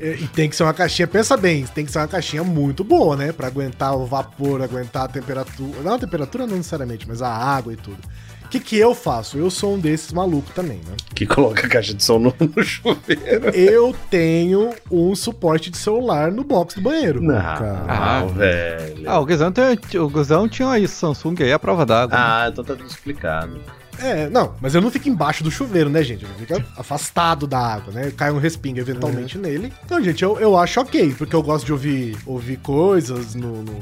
é. 0.00 0.14
e 0.20 0.26
tem 0.28 0.48
que 0.48 0.56
ser 0.56 0.64
uma 0.64 0.74
caixinha, 0.74 1.06
pensa 1.06 1.36
bem, 1.36 1.64
tem 1.66 1.84
que 1.84 1.92
ser 1.92 1.98
uma 1.98 2.08
caixinha 2.08 2.42
muito 2.42 2.82
boa, 2.82 3.16
né? 3.16 3.30
Pra 3.30 3.46
aguentar 3.46 3.96
o 3.96 4.06
vapor, 4.06 4.60
aguentar 4.60 5.04
a 5.04 5.08
temperatura. 5.08 5.82
Não 5.84 5.94
a 5.94 5.98
temperatura 5.98 6.48
não 6.48 6.56
necessariamente, 6.56 7.06
mas 7.06 7.22
a 7.22 7.28
água 7.28 7.72
e 7.72 7.76
tudo 7.76 7.98
que, 8.48 8.60
que 8.60 8.78
eu 8.78 8.94
faço? 8.94 9.38
Eu 9.38 9.50
sou 9.50 9.74
um 9.74 9.78
desses 9.78 10.12
malucos 10.12 10.54
também, 10.54 10.78
né? 10.78 10.96
Que 11.14 11.26
coloca 11.26 11.66
a 11.66 11.70
caixa 11.70 11.94
de 11.94 12.02
som 12.02 12.18
no, 12.18 12.34
no 12.38 12.62
chuveiro. 12.62 13.50
Eu 13.54 13.94
tenho 14.10 14.70
um 14.90 15.14
suporte 15.14 15.70
de 15.70 15.76
celular 15.76 16.30
no 16.30 16.44
box 16.44 16.76
do 16.76 16.82
banheiro. 16.82 17.22
Não, 17.22 17.34
cara. 17.34 17.84
Ah, 17.88 18.24
velho. 18.24 19.10
Ah, 19.10 19.18
o 19.18 19.26
Guzão, 19.26 19.52
tem, 19.52 19.78
o 19.98 20.48
tinha 20.48 20.68
aí 20.68 20.86
Samsung 20.86 21.42
aí 21.42 21.52
a 21.52 21.58
prova 21.58 21.84
d'água. 21.84 22.16
Ah, 22.16 22.44
né? 22.44 22.50
então 22.50 22.64
tá 22.64 22.74
tudo 22.74 22.88
explicado. 22.88 23.60
É, 23.98 24.28
não, 24.28 24.54
mas 24.60 24.74
eu 24.74 24.80
não 24.80 24.90
fico 24.90 25.08
embaixo 25.08 25.44
do 25.44 25.50
chuveiro, 25.50 25.88
né, 25.88 26.02
gente? 26.02 26.24
Eu 26.24 26.30
fico 26.30 26.62
afastado 26.76 27.46
da 27.46 27.58
água, 27.58 27.92
né? 27.92 28.12
Cai 28.16 28.30
um 28.30 28.38
respingo 28.38 28.78
eventualmente 28.78 29.36
uhum. 29.36 29.42
nele. 29.42 29.72
Então, 29.84 30.02
gente, 30.02 30.22
eu, 30.22 30.38
eu 30.38 30.56
acho 30.56 30.80
ok, 30.80 31.14
porque 31.16 31.34
eu 31.34 31.42
gosto 31.42 31.66
de 31.66 31.72
ouvir, 31.72 32.16
ouvir 32.26 32.56
coisas 32.58 33.34
no, 33.34 33.62
no 33.62 33.80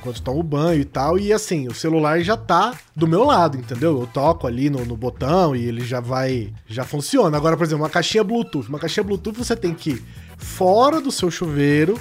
enquanto 0.00 0.22
tomo 0.22 0.42
banho 0.42 0.80
e 0.80 0.84
tal. 0.84 1.18
E 1.18 1.32
assim, 1.32 1.68
o 1.68 1.74
celular 1.74 2.20
já 2.20 2.36
tá 2.36 2.74
do 2.96 3.06
meu 3.06 3.24
lado, 3.24 3.56
entendeu? 3.56 4.00
Eu 4.00 4.06
toco 4.06 4.46
ali 4.46 4.68
no, 4.68 4.84
no 4.84 4.96
botão 4.96 5.54
e 5.54 5.64
ele 5.64 5.84
já 5.84 6.00
vai. 6.00 6.52
Já 6.66 6.84
funciona. 6.84 7.36
Agora, 7.36 7.56
por 7.56 7.64
exemplo, 7.64 7.84
uma 7.84 7.90
caixinha 7.90 8.24
Bluetooth. 8.24 8.68
Uma 8.68 8.78
caixinha 8.78 9.04
Bluetooth 9.04 9.36
você 9.36 9.54
tem 9.54 9.74
que 9.74 10.02
fora 10.36 11.00
do 11.00 11.12
seu 11.12 11.30
chuveiro, 11.30 12.00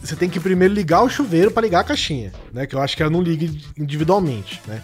você 0.00 0.14
tem 0.14 0.30
que 0.30 0.38
primeiro 0.38 0.72
ligar 0.72 1.02
o 1.02 1.08
chuveiro 1.08 1.50
para 1.50 1.62
ligar 1.62 1.80
a 1.80 1.84
caixinha, 1.84 2.32
né? 2.52 2.64
Que 2.64 2.76
eu 2.76 2.80
acho 2.80 2.96
que 2.96 3.02
ela 3.02 3.10
não 3.10 3.20
liga 3.20 3.44
individualmente, 3.76 4.62
né? 4.66 4.82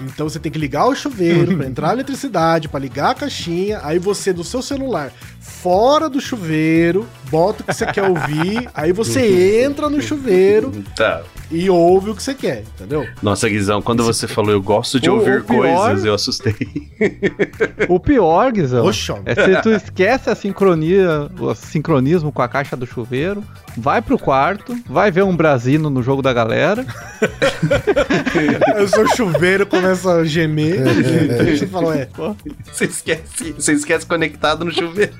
Então 0.00 0.28
você 0.28 0.38
tem 0.38 0.50
que 0.50 0.58
ligar 0.58 0.86
o 0.86 0.94
chuveiro 0.94 1.56
para 1.56 1.66
entrar 1.66 1.90
a 1.90 1.92
eletricidade, 1.92 2.68
para 2.68 2.80
ligar 2.80 3.10
a 3.10 3.14
caixinha, 3.14 3.80
aí 3.82 3.98
você 3.98 4.32
do 4.32 4.44
seu 4.44 4.62
celular 4.62 5.12
fora 5.48 6.08
do 6.08 6.20
chuveiro, 6.20 7.06
bota 7.30 7.62
o 7.62 7.66
que 7.66 7.74
você 7.74 7.86
quer 7.86 8.08
ouvir, 8.08 8.68
aí 8.74 8.92
você 8.92 9.64
entra 9.64 9.88
no 9.88 10.00
chuveiro 10.00 10.72
tá. 10.94 11.22
e 11.50 11.68
ouve 11.68 12.10
o 12.10 12.14
que 12.14 12.22
você 12.22 12.34
quer, 12.34 12.62
entendeu? 12.74 13.06
Nossa, 13.22 13.48
Guizão, 13.48 13.82
quando 13.82 14.04
você 14.04 14.28
falou 14.28 14.52
eu 14.52 14.62
gosto 14.62 15.00
de 15.00 15.10
o, 15.10 15.14
ouvir 15.14 15.40
o 15.40 15.44
pior, 15.44 15.86
coisas, 15.86 16.04
eu 16.04 16.14
assustei. 16.14 16.54
O 17.88 17.98
pior, 17.98 18.52
Guizão, 18.52 18.88
é 19.24 19.34
se 19.34 19.62
tu 19.62 19.70
esquece 19.70 20.30
a 20.30 20.34
sincronia, 20.34 21.28
o 21.40 21.54
sincronismo 21.54 22.30
com 22.30 22.42
a 22.42 22.48
caixa 22.48 22.76
do 22.76 22.86
chuveiro, 22.86 23.42
vai 23.76 24.02
pro 24.02 24.18
quarto, 24.18 24.76
vai 24.86 25.10
ver 25.10 25.24
um 25.24 25.34
brasino 25.34 25.88
no 25.88 26.02
jogo 26.02 26.22
da 26.22 26.32
galera. 26.32 26.84
eu 28.76 28.88
sou 28.88 29.06
chuveiro, 29.14 29.66
começa 29.66 29.87
a 29.92 30.24
gemer. 30.24 30.86
É, 30.86 31.46
é, 31.46 31.52
é. 31.52 31.56
Você 31.56 31.66
fala, 31.66 31.96
é. 31.96 32.08
Você 32.72 32.84
esquece, 32.84 33.52
você 33.52 33.72
esquece 33.72 34.06
conectado 34.06 34.64
no 34.64 34.72
chuveiro. 34.72 35.12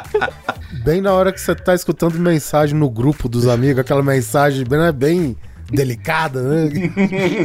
Bem 0.84 1.00
na 1.00 1.12
hora 1.12 1.32
que 1.32 1.40
você 1.40 1.54
tá 1.54 1.74
escutando 1.74 2.18
mensagem 2.18 2.76
no 2.76 2.90
grupo 2.90 3.28
dos 3.28 3.46
amigos, 3.46 3.78
aquela 3.78 4.02
mensagem 4.02 4.64
bem, 4.66 4.78
né, 4.78 4.92
bem 4.92 5.36
delicada, 5.70 6.42
né? 6.42 6.70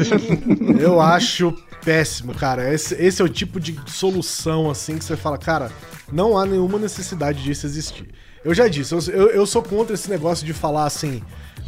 Eu 0.79 0.99
acho 0.99 1.55
péssimo, 1.83 2.33
cara. 2.33 2.73
Esse, 2.73 2.95
esse 2.95 3.21
é 3.21 3.25
o 3.25 3.29
tipo 3.29 3.59
de 3.59 3.79
solução 3.87 4.69
assim 4.69 4.97
que 4.97 5.05
você 5.05 5.15
fala, 5.15 5.37
cara, 5.37 5.71
não 6.11 6.37
há 6.37 6.45
nenhuma 6.45 6.77
necessidade 6.77 7.41
disso 7.41 7.65
existir. 7.65 8.09
Eu 8.43 8.53
já 8.53 8.67
disse, 8.67 8.93
eu, 8.93 8.99
eu, 9.13 9.29
eu 9.29 9.45
sou 9.45 9.61
contra 9.61 9.93
esse 9.93 10.09
negócio 10.09 10.45
de 10.45 10.53
falar 10.53 10.85
assim, 10.85 11.21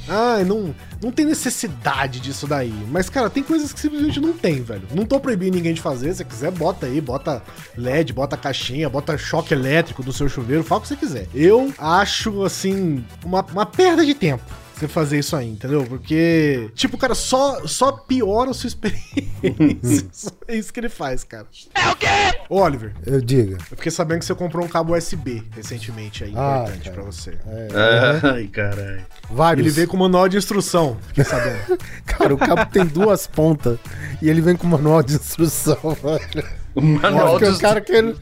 ah, 0.07 0.43
não, 0.45 0.73
não 1.01 1.11
tem 1.11 1.25
necessidade 1.25 2.19
disso 2.19 2.47
daí. 2.47 2.73
Mas, 2.89 3.09
cara, 3.09 3.29
tem 3.29 3.43
coisas 3.43 3.71
que 3.71 3.79
simplesmente 3.79 4.19
não 4.19 4.33
tem, 4.33 4.61
velho. 4.61 4.87
Não 4.93 5.05
tô 5.05 5.19
proibindo 5.19 5.55
ninguém 5.55 5.73
de 5.73 5.81
fazer. 5.81 6.13
Se 6.13 6.25
quiser, 6.25 6.51
bota 6.51 6.85
aí, 6.85 6.99
bota 6.99 7.41
LED, 7.77 8.13
bota 8.13 8.37
caixinha, 8.37 8.89
bota 8.89 9.17
choque 9.17 9.53
elétrico 9.53 10.03
do 10.03 10.11
seu 10.11 10.27
chuveiro, 10.27 10.63
fala 10.63 10.79
o 10.79 10.81
que 10.81 10.87
você 10.89 10.95
quiser. 10.95 11.27
Eu 11.33 11.73
acho, 11.77 12.43
assim, 12.43 13.03
uma, 13.23 13.45
uma 13.51 13.65
perda 13.65 14.05
de 14.05 14.13
tempo 14.13 14.60
você 14.81 14.87
fazer 14.87 15.19
isso 15.19 15.35
aí, 15.35 15.49
entendeu? 15.49 15.85
Porque, 15.85 16.69
tipo, 16.73 16.97
cara, 16.97 17.13
só, 17.13 17.67
só 17.67 17.91
piora 17.91 18.51
a 18.51 18.53
sua 18.53 18.67
experiência. 18.67 19.11
é 20.47 20.55
isso 20.55 20.73
que 20.73 20.79
ele 20.79 20.89
faz, 20.89 21.23
cara. 21.23 21.45
É 21.75 21.89
o 21.89 21.95
quê? 21.95 22.07
Ô, 22.49 22.61
Oliver. 22.61 22.93
Eu 23.05 23.21
diga. 23.21 23.57
Eu 23.69 23.77
fiquei 23.77 23.91
sabendo 23.91 24.19
que 24.19 24.25
você 24.25 24.35
comprou 24.35 24.65
um 24.65 24.67
cabo 24.67 24.95
USB 24.95 25.43
recentemente 25.51 26.23
aí, 26.23 26.33
ah, 26.35 26.63
importante 26.63 26.83
cara. 26.83 26.95
pra 26.95 27.03
você. 27.03 27.31
É. 27.31 28.27
Ai, 28.33 28.47
caralho. 28.47 29.05
Vários. 29.29 29.65
Ele 29.65 29.73
veio 29.73 29.87
com 29.87 29.97
manual 29.97 30.27
de 30.27 30.37
instrução, 30.37 30.97
fiquei 31.07 31.23
sabendo. 31.23 31.77
cara, 32.05 32.33
o 32.33 32.37
cabo 32.37 32.65
tem 32.71 32.85
duas 32.85 33.27
pontas 33.27 33.77
e 34.21 34.29
ele 34.29 34.41
vem 34.41 34.55
com 34.55 34.67
manual 34.67 35.03
de 35.03 35.15
instrução, 35.15 35.77
velho. 36.01 36.47
O 36.73 36.81
manual 36.81 37.37
de 37.37 37.45
instrução. 37.45 37.57
O 37.57 37.61
cara 37.61 37.81
que 37.81 37.91
ele... 37.91 38.15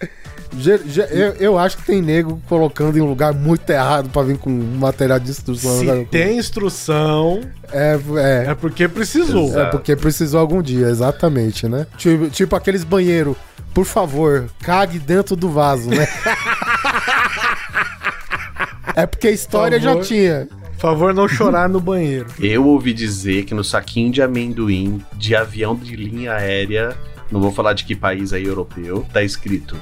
Eu, 1.11 1.33
eu, 1.33 1.59
acho 1.59 1.77
que 1.77 1.83
tem 1.83 2.01
nego 2.01 2.41
colocando 2.49 2.97
em 2.97 3.01
um 3.01 3.05
lugar 3.05 3.33
muito 3.33 3.69
errado 3.69 4.09
pra 4.09 4.23
vir 4.23 4.37
com 4.37 4.49
material 4.49 5.19
de 5.19 5.29
instrução. 5.29 5.79
Se 5.79 6.05
tem 6.05 6.39
instrução, 6.39 7.41
é, 7.71 7.99
é, 8.17 8.51
é 8.51 8.55
porque 8.55 8.87
precisou. 8.87 9.45
Exato. 9.45 9.59
É 9.59 9.65
porque 9.69 9.95
precisou 9.95 10.39
algum 10.39 10.61
dia, 10.61 10.87
exatamente, 10.87 11.67
né? 11.67 11.85
Tipo, 11.97 12.29
tipo 12.29 12.55
aqueles 12.55 12.83
banheiros, 12.83 13.35
por 13.73 13.85
favor, 13.85 14.49
cague 14.61 14.97
dentro 14.97 15.35
do 15.35 15.49
vaso, 15.49 15.89
né? 15.89 16.07
é 18.95 19.05
porque 19.05 19.27
a 19.27 19.31
história 19.31 19.79
já 19.79 19.99
tinha. 20.01 20.47
Por 20.73 20.81
favor, 20.81 21.13
não 21.13 21.27
chorar 21.27 21.69
no 21.69 21.79
banheiro. 21.79 22.27
Eu 22.39 22.65
ouvi 22.65 22.93
dizer 22.93 23.45
que 23.45 23.53
no 23.53 23.63
saquinho 23.63 24.11
de 24.11 24.21
amendoim 24.21 25.03
de 25.13 25.35
avião 25.35 25.75
de 25.75 25.95
linha 25.95 26.33
aérea, 26.33 26.97
não 27.31 27.39
vou 27.39 27.51
falar 27.51 27.73
de 27.73 27.83
que 27.83 27.95
país 27.95 28.33
aí 28.33 28.45
europeu, 28.45 29.05
tá 29.13 29.21
escrito 29.21 29.77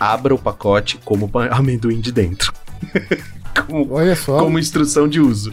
abra 0.00 0.34
o 0.34 0.38
pacote 0.38 0.98
como 1.04 1.30
amendoim 1.52 2.00
de 2.00 2.10
dentro. 2.10 2.52
como, 3.66 3.92
Olha 3.92 4.16
só. 4.16 4.38
como 4.38 4.58
instrução 4.58 5.06
de 5.06 5.20
uso. 5.20 5.52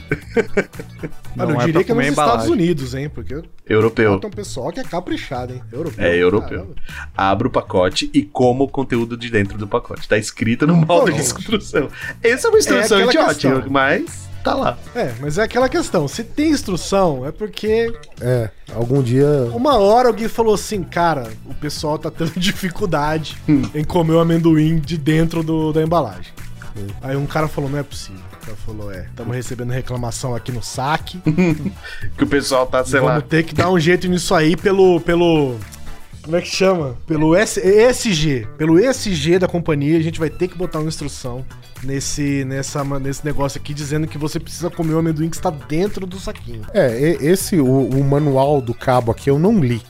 Mano, 1.35 1.51
eu 1.51 1.61
é 1.61 1.65
diria 1.65 1.73
pra 1.73 1.83
que 1.83 1.91
é 1.91 1.95
nos 1.95 2.05
comer 2.05 2.09
Estados 2.09 2.45
embalagem. 2.45 2.51
Unidos, 2.53 2.95
hein? 2.95 3.09
Porque 3.09 3.43
Europeu. 3.67 4.19
tem 4.19 4.29
um 4.29 4.33
pessoal 4.33 4.71
que 4.71 4.79
é 4.79 4.83
caprichado, 4.83 5.53
hein? 5.53 5.61
Europeu. 5.71 6.05
É 6.05 6.15
europeu. 6.15 6.49
caramba. 6.49 6.75
Abra 7.15 7.47
o 7.47 7.51
pacote 7.51 8.09
e 8.13 8.23
coma 8.23 8.63
o 8.63 8.67
conteúdo 8.67 9.17
de 9.17 9.29
dentro 9.29 9.57
do 9.57 9.67
pacote. 9.67 10.07
Tá 10.07 10.17
escrito 10.17 10.65
no 10.65 10.75
modo 10.75 11.11
de 11.11 11.19
instrução. 11.19 11.89
Essa 12.23 12.47
é 12.47 12.49
uma 12.49 12.59
instrução 12.59 12.97
aquela 13.09 13.33
idiota, 13.33 13.69
mas 13.69 14.26
tá 14.49 14.55
lá. 14.55 14.77
É, 14.95 15.13
mas 15.19 15.37
é 15.37 15.43
aquela 15.43 15.67
questão. 15.69 16.07
Se 16.07 16.23
tem 16.23 16.51
instrução, 16.51 17.25
é 17.25 17.31
porque 17.31 17.93
É, 18.21 18.49
algum 18.73 19.01
dia. 19.01 19.27
uma 19.53 19.77
hora 19.77 20.07
alguém 20.09 20.27
falou 20.27 20.53
assim, 20.55 20.83
cara, 20.83 21.27
o 21.45 21.53
pessoal 21.53 21.97
tá 21.97 22.09
tendo 22.11 22.31
dificuldade 22.39 23.37
em 23.73 23.83
comer 23.83 24.13
o 24.13 24.19
amendoim 24.19 24.77
de 24.79 24.97
dentro 24.97 25.43
do, 25.43 25.71
da 25.73 25.81
embalagem. 25.81 26.31
Aí 27.01 27.15
um 27.17 27.25
cara 27.25 27.47
falou, 27.47 27.69
não 27.69 27.79
é 27.79 27.83
possível. 27.83 28.21
O 28.41 28.45
cara 28.45 28.57
falou, 28.65 28.91
é, 28.93 29.05
estamos 29.09 29.35
recebendo 29.35 29.71
reclamação 29.71 30.35
aqui 30.35 30.51
no 30.51 30.61
saque. 30.63 31.19
Que 32.17 32.23
o 32.23 32.27
pessoal 32.27 32.65
tá, 32.65 32.83
sei 32.85 32.99
lá. 32.99 33.13
Vamos 33.13 33.27
ter 33.29 33.43
que 33.43 33.53
dar 33.53 33.69
um 33.69 33.79
jeito 33.79 34.07
nisso 34.07 34.33
aí 34.33 34.55
pelo. 34.55 34.99
pelo. 35.01 35.55
Como 36.27 36.35
é 36.35 36.41
que 36.41 36.49
chama? 36.49 36.97
Pelo 37.07 37.33
S, 37.33 37.57
ESG. 37.61 38.45
Pelo 38.57 38.77
ESG 38.77 39.39
da 39.39 39.47
companhia, 39.47 39.97
a 39.97 40.01
gente 40.01 40.19
vai 40.19 40.29
ter 40.29 40.49
que 40.49 40.57
botar 40.57 40.79
uma 40.79 40.89
instrução 40.89 41.45
nesse, 41.81 42.43
nessa, 42.43 42.83
nesse 42.99 43.25
negócio 43.25 43.57
aqui 43.61 43.73
dizendo 43.73 44.05
que 44.07 44.17
você 44.17 44.37
precisa 44.37 44.69
comer 44.69 44.93
o 44.95 44.99
amendoim 44.99 45.29
que 45.29 45.37
está 45.37 45.49
dentro 45.49 46.05
do 46.05 46.19
saquinho. 46.19 46.63
É, 46.73 47.15
esse, 47.21 47.57
o, 47.61 47.65
o 47.87 48.03
manual 48.03 48.59
do 48.59 48.73
cabo 48.73 49.09
aqui 49.09 49.29
eu 49.29 49.39
não 49.39 49.57
li, 49.57 49.81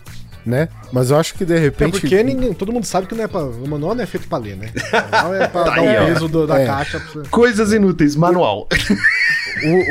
né? 0.45 0.69
Mas 0.93 1.09
eu 1.09 1.17
acho 1.17 1.33
que 1.33 1.43
de 1.43 1.55
É 1.55 1.57
repente. 1.57 1.99
porque 1.99 2.21
ninguém, 2.21 2.53
todo 2.53 2.71
mundo 2.71 2.85
sabe 2.85 3.07
que 3.07 3.15
não 3.15 3.23
é 3.23 3.27
pra, 3.27 3.43
o 3.43 3.67
manual 3.67 3.95
não 3.95 4.03
é 4.03 4.05
feito 4.05 4.27
pra 4.27 4.37
ler, 4.37 4.57
né? 4.57 4.69
O 4.75 5.11
manual 5.11 5.33
é 5.33 5.47
pra 5.47 5.63
dar 5.65 5.73
aí, 5.79 6.03
o 6.03 6.13
peso 6.13 6.27
do- 6.27 6.45
da 6.45 6.61
É. 6.61 6.65
caixa. 6.67 6.99
pra 6.99 7.23
Coisas 7.31 7.73
inúteis, 7.73 8.15
manual. 8.15 8.67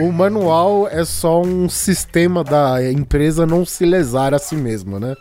O, 0.01 0.05
o 0.05 0.13
manual 0.13 0.87
é 0.89 1.05
só 1.05 1.43
um 1.43 1.69
sistema 1.69 2.45
da 2.45 2.89
empresa 2.89 3.45
não 3.45 3.67
se 3.67 3.85
lesar 3.85 4.33
a 4.33 4.39
si 4.39 4.55
mesma, 4.55 5.01
né? 5.01 5.17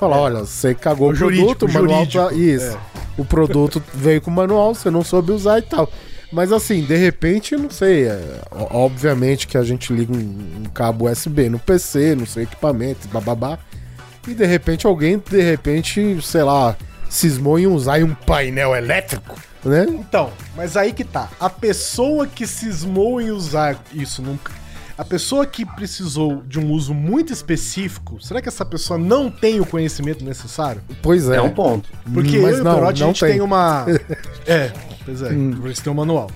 Falar, 0.00 0.18
olha, 0.18 0.38
você 0.40 0.74
cagou 0.74 1.10
O 1.10 1.14
produto, 1.14 1.66
o 1.66 1.72
manual 1.72 2.06
jurídico, 2.06 2.28
tá. 2.30 2.34
Isso. 2.34 2.78
O 3.18 3.24
produto 3.24 3.82
veio 3.92 4.22
com 4.22 4.30
o 4.30 4.34
manual, 4.34 4.74
você 4.74 4.90
não 4.90 5.04
soube 5.04 5.30
usar 5.30 5.58
e 5.58 5.62
tal. 5.62 5.92
Mas 6.32 6.52
assim, 6.52 6.82
de 6.82 6.96
repente, 6.96 7.54
não 7.54 7.68
sei. 7.68 8.08
é, 8.08 8.40
obviamente 8.50 9.46
que 9.46 9.58
a 9.58 9.62
gente 9.62 9.92
liga 9.92 10.10
um, 10.10 10.16
um 10.16 10.64
cabo 10.72 11.06
USB 11.06 11.50
no 11.50 11.58
PC, 11.58 12.14
no 12.14 12.26
seu 12.26 12.42
equipamento, 12.42 13.08
bababá. 13.08 13.58
E 14.26 14.32
de 14.32 14.46
repente 14.46 14.86
alguém, 14.86 15.18
de 15.18 15.42
repente, 15.42 16.18
sei 16.22 16.44
lá, 16.44 16.74
cismou 17.10 17.58
em 17.58 17.66
usar 17.66 18.02
um 18.02 18.14
painel 18.14 18.74
elétrico, 18.74 19.38
né? 19.62 19.84
Então, 19.86 20.30
mas 20.56 20.78
aí 20.78 20.94
que 20.94 21.04
tá. 21.04 21.28
A 21.38 21.50
pessoa 21.50 22.26
que 22.26 22.46
cismou 22.46 23.20
em 23.20 23.30
usar 23.32 23.78
isso 23.92 24.22
nunca. 24.22 24.50
A 25.00 25.04
pessoa 25.04 25.46
que 25.46 25.64
precisou 25.64 26.42
de 26.46 26.60
um 26.60 26.70
uso 26.72 26.92
muito 26.92 27.32
específico, 27.32 28.20
será 28.20 28.42
que 28.42 28.48
essa 28.48 28.66
pessoa 28.66 28.98
não 28.98 29.30
tem 29.30 29.58
o 29.58 29.64
conhecimento 29.64 30.22
necessário? 30.22 30.82
Pois 31.00 31.26
é. 31.30 31.36
É 31.36 31.40
um 31.42 31.48
ponto. 31.48 31.88
Porque 32.12 32.36
Mas 32.36 32.52
eu 32.52 32.58
e 32.58 32.60
o 32.60 32.64
não, 32.64 32.74
Perotti, 32.74 33.02
a 33.02 33.06
não 33.06 33.12
gente 33.14 33.20
tem. 33.20 33.30
tem. 33.32 33.40
uma. 33.40 33.86
É, 34.46 34.70
pois 35.04 35.22
é, 35.22 35.30
por 35.58 35.70
isso 35.70 35.82
tem 35.82 35.90
um 35.90 35.96
manual. 35.96 36.30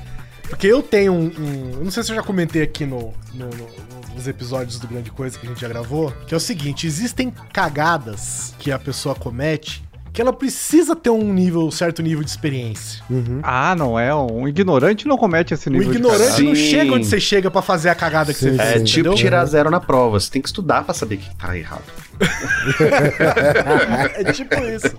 Porque 0.49 0.67
eu 0.67 0.83
tenho 0.83 1.13
um, 1.13 1.25
um- 1.27 1.71
Eu 1.75 1.85
não 1.85 1.91
sei 1.91 2.03
se 2.05 2.11
eu 2.13 2.17
já 2.17 2.23
comentei 2.23 2.63
aqui 2.63 2.87
no, 2.87 3.13
no- 3.35 3.51
no- 3.51 4.15
nos 4.15 4.27
episódios 4.27 4.79
do 4.79 4.87
Grande 4.89 5.11
Coisa 5.11 5.39
que 5.39 5.45
a 5.47 5.49
gente 5.51 5.61
já 5.61 5.69
gravou. 5.69 6.11
Que 6.27 6.33
é 6.33 6.37
o 6.37 6.41
seguinte: 6.41 6.87
existem 6.87 7.31
cagadas 7.53 8.55
que 8.59 8.73
a 8.73 8.79
pessoa 8.79 9.15
comete 9.15 9.84
que 10.15 10.23
ela 10.23 10.33
precisa 10.33 10.95
ter 10.95 11.11
um 11.11 11.35
nível, 11.35 11.69
certo 11.73 12.01
nível 12.01 12.23
de 12.23 12.31
experiência. 12.31 13.03
Ah, 13.43 13.75
não 13.75 13.99
é? 13.99 14.15
Um 14.15 14.47
ignorante 14.47 15.09
não 15.09 15.19
comete 15.19 15.53
esse 15.53 15.69
O 15.69 15.73
nível 15.73 15.91
de 15.91 15.99
ignorante 15.99 16.41
não 16.41 16.55
chega 16.55 16.93
onde 16.93 17.05
você 17.05 17.19
chega 17.19 17.51
pra 17.51 17.61
fazer 17.61 17.89
a 17.89 17.97
cagada 17.97 18.33
que 18.33 18.39
Sim, 18.39 18.51
você 18.53 18.57
sim. 18.57 18.63
É 18.63 18.73
fez, 18.75 18.91
tipo 18.91 19.15
tirar 19.17 19.45
zero 19.45 19.71
na 19.73 19.81
prova. 19.81 20.21
Você 20.21 20.31
tem 20.31 20.41
que 20.41 20.47
estudar 20.47 20.85
pra 20.85 20.95
saber 20.95 21.17
que 21.17 21.35
tá 21.35 21.59
errado. 21.59 21.83
É 24.15 24.33
tipo 24.33 24.55
isso. 24.65 24.97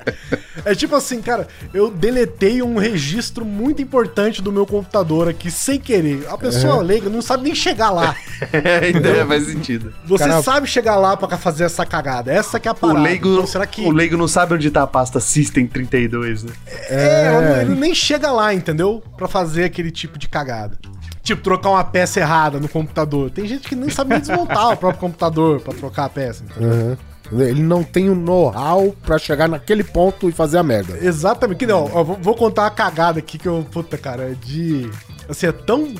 É 0.64 0.74
tipo 0.76 0.96
assim, 0.96 1.22
cara, 1.22 1.48
eu 1.74 1.90
deletei 1.92 2.62
um 2.62 2.78
registro 2.78 3.46
muito 3.46 3.82
importante 3.82 4.42
do 4.42 4.52
meu 4.52 4.66
computador 4.66 5.28
aqui 5.30 5.52
sem 5.52 5.80
querer. 5.80 6.26
A 6.30 6.38
pessoa 6.38 6.82
leiga 6.82 7.10
não 7.10 7.22
sabe 7.22 7.44
nem 7.44 7.56
chegar 7.56 7.92
lá. 7.92 8.16
Ainda 8.84 9.10
é, 9.10 9.26
faz 9.26 9.46
sentido. 9.48 9.94
Você 10.06 10.28
Cara- 10.28 10.42
sabe 10.44 10.68
chegar 10.68 10.96
lá 10.98 11.16
pra 11.16 11.38
fazer 11.38 11.66
essa 11.66 11.86
cagada. 11.86 12.32
Essa 12.32 12.60
que 12.60 12.68
é 12.68 12.72
a 12.72 12.74
O 12.74 12.76
parada. 12.78 13.00
leigo, 13.00 13.34
Então, 13.34 13.48
será 13.48 13.66
que 13.66 13.82
o 13.82 13.92
leigo 13.92 14.18
não 14.18 14.28
sabe 14.28 14.54
onde 14.54 14.70
tá 14.72 14.84
a 14.84 14.88
pasta 14.88 15.20
System 15.20 15.68
32, 15.68 16.44
né? 16.44 16.54
é, 16.90 17.32
não- 17.32 17.62
ele 17.62 17.76
nem 17.80 17.94
chega 17.96 18.32
lá, 18.32 18.54
entendeu? 18.54 19.04
Pra 19.18 19.28
fazer 19.28 19.64
aquele 19.66 19.92
tipo 19.92 20.18
de 20.18 20.28
cagada. 20.28 20.78
Tipo, 21.26 21.42
trocar 21.42 21.72
uma 21.72 21.84
peça 21.84 22.20
errada 22.20 22.60
no 22.60 22.70
computador. 22.70 23.32
Tem 23.32 23.48
gente 23.48 23.68
que 23.68 23.76
nem 23.76 23.90
sabe 23.90 24.12
nem 24.12 24.20
desmontar 24.20 24.74
o 24.74 24.78
próprio 24.78 25.02
computador 25.02 25.60
pra 25.60 25.74
trocar 25.74 26.06
a 26.06 26.10
peça. 26.10 26.44
entendeu? 26.44 26.72
Aham. 26.72 26.98
Ele 27.32 27.64
não 27.64 27.84
tem 27.84 28.10
o 28.10 28.16
know-how 28.16 28.96
pra 29.04 29.18
chegar 29.18 29.48
naquele 29.48 29.84
ponto 29.84 30.30
e 30.30 30.32
fazer 30.32 30.60
a 30.60 30.64
merda. 30.64 30.98
Exatamente. 31.02 31.58
Que 31.58 31.66
não, 31.66 31.90
ó, 31.92 32.04
vou, 32.04 32.36
contar 32.36 32.62
uma 32.62 32.70
cagada 32.70 33.18
aqui 33.18 33.40
que 33.40 33.48
eu. 33.48 33.66
Puta, 33.72 33.98
cara, 33.98 34.32
é 34.32 34.36
de. 34.36 34.90
Assim, 35.28 35.48
é 35.48 35.52
tão. 35.52 35.92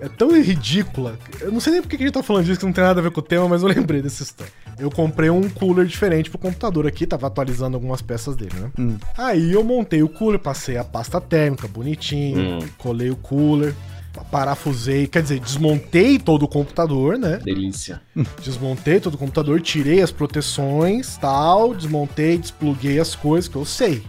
É 0.00 0.08
tão 0.08 0.30
ridícula. 0.30 1.18
Eu 1.40 1.52
não 1.52 1.60
sei 1.60 1.74
nem 1.74 1.82
porque 1.82 1.98
que 1.98 2.02
a 2.02 2.06
gente 2.06 2.14
tá 2.14 2.22
falando 2.22 2.44
disso, 2.44 2.60
que 2.60 2.66
não 2.66 2.72
tem 2.72 2.84
nada 2.84 3.00
a 3.00 3.02
ver 3.02 3.10
com 3.10 3.20
o 3.20 3.22
tema, 3.22 3.48
mas 3.48 3.62
eu 3.62 3.68
lembrei 3.68 4.02
dessa 4.02 4.22
história. 4.22 4.52
Eu 4.78 4.90
comprei 4.90 5.30
um 5.30 5.48
cooler 5.48 5.86
diferente 5.86 6.28
pro 6.28 6.38
computador 6.38 6.86
aqui, 6.86 7.06
tava 7.06 7.26
atualizando 7.26 7.76
algumas 7.76 8.02
peças 8.02 8.36
dele, 8.36 8.52
né? 8.60 8.98
Aí 9.16 9.52
eu 9.52 9.64
montei 9.64 10.02
o 10.02 10.08
cooler, 10.08 10.38
passei 10.38 10.76
a 10.76 10.84
pasta 10.84 11.18
térmica 11.18 11.66
bonitinho, 11.66 12.58
colei 12.76 13.10
o 13.10 13.16
cooler, 13.16 13.74
parafusei, 14.24 15.06
quer 15.06 15.22
dizer, 15.22 15.40
desmontei 15.40 16.18
todo 16.18 16.44
o 16.44 16.48
computador, 16.48 17.18
né? 17.18 17.38
Delícia. 17.44 18.00
Desmontei 18.42 19.00
todo 19.00 19.14
o 19.14 19.18
computador, 19.18 19.60
tirei 19.60 20.00
as 20.02 20.10
proteções, 20.10 21.16
tal, 21.16 21.74
desmontei, 21.74 22.38
despluguei 22.38 22.98
as 22.98 23.14
coisas 23.14 23.48
que 23.48 23.56
eu 23.56 23.64
sei. 23.64 24.02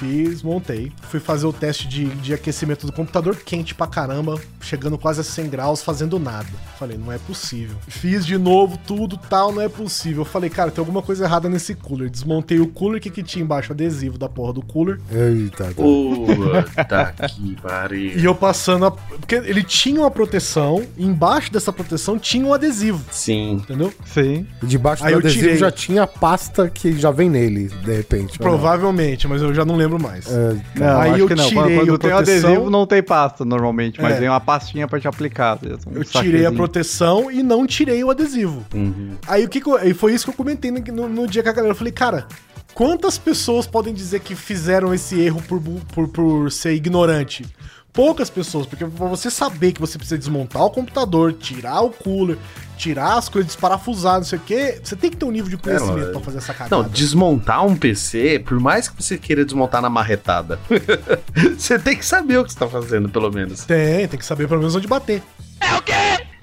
Fiz, 0.00 0.42
montei. 0.42 0.90
Fui 1.10 1.20
fazer 1.20 1.46
o 1.46 1.52
teste 1.52 1.86
de, 1.86 2.06
de 2.06 2.32
aquecimento 2.32 2.86
do 2.86 2.92
computador, 2.92 3.36
quente 3.36 3.74
pra 3.74 3.86
caramba, 3.86 4.40
chegando 4.58 4.96
quase 4.96 5.20
a 5.20 5.24
100 5.24 5.50
graus, 5.50 5.82
fazendo 5.82 6.18
nada. 6.18 6.48
Falei, 6.78 6.96
não 6.96 7.12
é 7.12 7.18
possível. 7.18 7.76
Fiz 7.86 8.24
de 8.24 8.38
novo 8.38 8.78
tudo, 8.86 9.18
tal, 9.18 9.52
não 9.52 9.60
é 9.60 9.68
possível. 9.68 10.22
Eu 10.22 10.24
falei, 10.24 10.48
cara, 10.48 10.70
tem 10.70 10.80
alguma 10.80 11.02
coisa 11.02 11.24
errada 11.24 11.50
nesse 11.50 11.74
cooler. 11.74 12.08
Desmontei 12.08 12.58
o 12.60 12.66
cooler, 12.66 12.96
o 12.96 13.00
que, 13.00 13.10
que 13.10 13.22
tinha 13.22 13.44
embaixo? 13.44 13.72
Adesivo 13.72 14.16
da 14.16 14.26
porra 14.26 14.54
do 14.54 14.62
cooler. 14.62 14.98
Eita, 15.12 15.64
tá. 15.64 15.74
Puta 15.74 17.28
que 17.28 17.56
pariu. 17.60 18.18
E 18.18 18.24
eu 18.24 18.34
passando 18.34 18.86
a... 18.86 18.90
Porque 18.90 19.34
ele 19.34 19.62
tinha 19.62 20.00
uma 20.00 20.10
proteção, 20.10 20.82
e 20.96 21.04
embaixo 21.04 21.52
dessa 21.52 21.70
proteção 21.70 22.18
tinha 22.18 22.46
um 22.46 22.54
adesivo, 22.54 23.04
Sim. 23.10 23.52
entendeu? 23.62 23.92
Sim. 24.06 24.46
E 24.62 24.66
debaixo 24.66 25.04
Aí 25.04 25.12
do 25.12 25.18
adesivo 25.18 25.42
tirei. 25.42 25.58
já 25.58 25.70
tinha 25.70 26.04
a 26.04 26.06
pasta 26.06 26.70
que 26.70 26.96
já 26.98 27.10
vem 27.10 27.28
nele, 27.28 27.68
de 27.68 27.92
repente. 27.94 28.38
Provavelmente, 28.38 29.28
mas 29.28 29.42
eu 29.42 29.52
já 29.52 29.62
não 29.64 29.76
lembro 29.76 29.89
mais. 29.98 30.26
É, 30.30 30.56
Não, 30.76 31.00
Aí 31.00 31.18
eu 31.20 31.26
que 31.26 31.34
não. 31.34 31.44
tirei 31.48 31.76
Quando 31.76 31.94
a 31.94 31.98
tem 31.98 32.10
proteção. 32.10 32.50
adesivo, 32.50 32.70
não 32.70 32.86
tem 32.86 33.02
pasta 33.02 33.44
normalmente, 33.44 34.00
mas 34.00 34.16
É. 34.16 34.20
vem 34.20 34.28
uma 34.28 34.40
pastinha 34.40 34.86
pra 34.86 35.00
te 35.00 35.08
aplicar. 35.08 35.58
um 35.86 35.94
Eu 35.96 36.04
tirei 36.04 36.44
a 36.46 36.52
proteção 36.52 37.30
e 37.30 37.42
não 37.42 37.66
tirei 37.66 38.02
o 38.04 38.10
adesivo. 38.10 38.64
Uhum. 38.74 39.12
Aí 39.26 39.44
o 39.44 39.48
que, 39.48 39.60
que 39.60 39.68
eu, 39.68 39.78
e 39.86 39.94
foi 39.94 40.14
isso 40.14 40.24
que 40.26 40.30
eu 40.30 40.34
comentei 40.36 40.70
no, 40.70 41.08
no- 41.08 41.26
dia 41.26 41.42
com 41.42 41.48
a 41.48 41.52
galera. 41.52 41.72
Eu 41.72 41.76
falei, 41.76 41.92
cara, 41.92 42.26
quantas 42.74 43.18
pessoas 43.18 43.66
podem 43.66 43.92
dizer 43.94 44.20
que 44.20 44.34
fizeram 44.34 44.92
esse 44.94 45.20
erro 45.20 45.42
por, 45.48 45.60
por, 45.94 46.08
por 46.08 46.52
ser 46.52 46.72
ignorante? 46.74 47.44
Poucas 47.92 48.30
pessoas, 48.30 48.66
porque 48.66 48.84
pra 48.86 49.08
você 49.08 49.30
saber 49.30 49.72
que 49.72 49.80
você 49.80 49.98
precisa 49.98 50.16
desmontar 50.16 50.62
o 50.64 50.70
computador, 50.70 51.32
tirar 51.32 51.80
o 51.80 51.90
cooler, 51.90 52.38
tirar 52.76 53.14
as 53.18 53.28
coisas, 53.28 53.48
desparafusar, 53.48 54.18
não 54.18 54.24
sei 54.24 54.38
o 54.38 54.42
quê, 54.42 54.80
você 54.82 54.94
tem 54.94 55.10
que 55.10 55.16
ter 55.16 55.24
um 55.24 55.30
nível 55.32 55.50
de 55.50 55.56
conhecimento 55.56 55.94
lógico. 55.96 56.12
pra 56.12 56.20
fazer 56.20 56.38
essa 56.38 56.54
cagada. 56.54 56.76
Não, 56.82 56.88
desmontar 56.88 57.66
um 57.66 57.76
PC, 57.76 58.38
por 58.46 58.60
mais 58.60 58.88
que 58.88 59.02
você 59.02 59.18
queira 59.18 59.44
desmontar 59.44 59.82
na 59.82 59.90
marretada, 59.90 60.58
você 61.58 61.78
tem 61.78 61.96
que 61.96 62.04
saber 62.06 62.38
o 62.38 62.44
que 62.44 62.52
você 62.52 62.58
tá 62.58 62.68
fazendo, 62.68 63.08
pelo 63.08 63.30
menos. 63.30 63.64
Tem, 63.64 64.06
tem 64.06 64.18
que 64.18 64.24
saber 64.24 64.46
pelo 64.46 64.60
menos 64.60 64.74
onde 64.76 64.86
bater. 64.86 65.22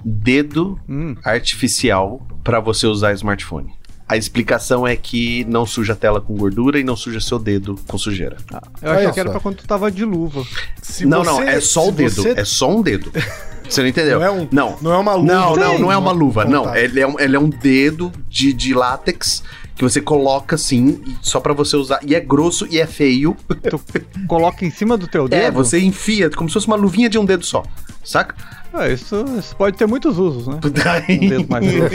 Dedo 0.04 0.78
Hum. 0.88 1.16
artificial 1.24 2.20
pra 2.44 2.60
você 2.60 2.86
usar 2.86 3.12
smartphone. 3.14 3.72
A 4.08 4.16
explicação 4.16 4.86
é 4.86 4.96
que 4.96 5.44
não 5.44 5.66
suja 5.66 5.92
a 5.92 5.96
tela 5.96 6.20
com 6.20 6.34
gordura 6.34 6.80
e 6.80 6.84
não 6.84 6.96
suja 6.96 7.20
seu 7.20 7.38
dedo 7.38 7.78
com 7.86 7.98
sujeira. 7.98 8.38
Eu 8.80 8.90
achei 8.92 9.04
Olha 9.04 9.12
que 9.12 9.20
era 9.20 9.30
pra 9.30 9.40
quando 9.40 9.56
tu 9.56 9.66
tava 9.66 9.90
de 9.90 10.04
luva. 10.04 10.44
Se 10.80 11.04
não, 11.04 11.22
você- 11.22 11.30
não, 11.30 11.42
é 11.42 11.60
só 11.60 11.88
o 11.88 11.92
dedo. 11.92 12.22
você- 12.22 12.34
É 12.36 12.44
só 12.44 12.70
um 12.70 12.80
dedo. 12.82 13.12
Você 13.68 13.82
não 13.82 13.88
entendeu? 13.90 14.18
Não 14.18 14.24
é 14.26 14.30
um- 14.30 14.48
não. 14.50 14.78
não 14.80 14.94
é 14.94 14.96
uma 14.96 15.14
luva. 15.14 15.26
Não, 15.34 15.54
não, 15.56 15.78
não 15.78 15.92
é 15.92 15.96
uma 15.98 16.10
luva. 16.10 16.44
Não, 16.46 16.74
ele 16.74 17.00
é 17.00 17.06
um, 17.06 17.20
ele 17.20 17.36
é 17.36 17.38
um 17.38 17.50
dedo 17.50 18.10
de, 18.26 18.50
de 18.54 18.72
látex 18.72 19.42
que 19.74 19.82
você 19.84 20.00
coloca 20.00 20.54
assim, 20.56 21.02
só 21.20 21.38
pra 21.38 21.52
você 21.52 21.76
usar. 21.76 22.00
E 22.02 22.14
é 22.14 22.20
grosso 22.20 22.66
e 22.70 22.80
é 22.80 22.86
feio. 22.86 23.36
Tu 23.68 23.78
coloca 24.26 24.64
em 24.64 24.70
cima 24.70 24.96
do 24.96 25.06
teu 25.06 25.28
dedo? 25.28 25.38
É, 25.42 25.50
você 25.50 25.78
enfia 25.80 26.30
como 26.30 26.48
se 26.48 26.54
fosse 26.54 26.66
uma 26.66 26.76
luvinha 26.76 27.10
de 27.10 27.18
um 27.18 27.26
dedo 27.26 27.44
só. 27.44 27.62
Saca? 28.08 28.34
Ah, 28.72 28.88
isso, 28.88 29.24
isso 29.38 29.56
pode 29.56 29.76
ter 29.78 29.86
muitos 29.86 30.18
usos, 30.18 30.46
né? 30.46 30.60
Um 31.08 31.46
mais 31.48 31.72
grosso. 31.72 31.94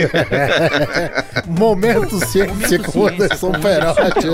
Momento 1.47 2.25
ciência 2.25 2.79
com 2.79 3.07
Anderson 3.07 3.51
Perotti. 3.51 4.27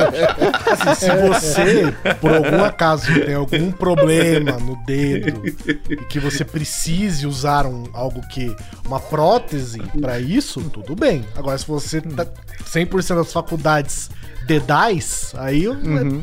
Assim, 0.72 0.96
se 0.96 1.16
você, 1.28 1.92
por 2.22 2.34
algum 2.34 2.64
acaso, 2.64 3.14
tem 3.26 3.36
algum 3.36 3.72
problema 3.72 4.54
no 4.54 4.78
dedo 4.86 5.44
e 5.90 5.98
que 5.98 6.20
você 6.20 6.46
precise 6.46 7.28
usar 7.28 7.66
um, 7.66 7.84
algo 7.94 8.22
que. 8.30 8.56
uma 8.86 9.00
prótese 9.02 9.82
pra 10.00 10.18
isso, 10.20 10.62
tudo 10.70 10.96
bem. 10.96 11.26
Agora, 11.36 11.58
se 11.58 11.68
você 11.68 12.00
tá 12.00 12.26
100% 12.66 13.16
das 13.16 13.34
faculdades 13.34 14.10
dedais, 14.46 15.34
aí 15.38 15.68
Uhum. 15.68 16.22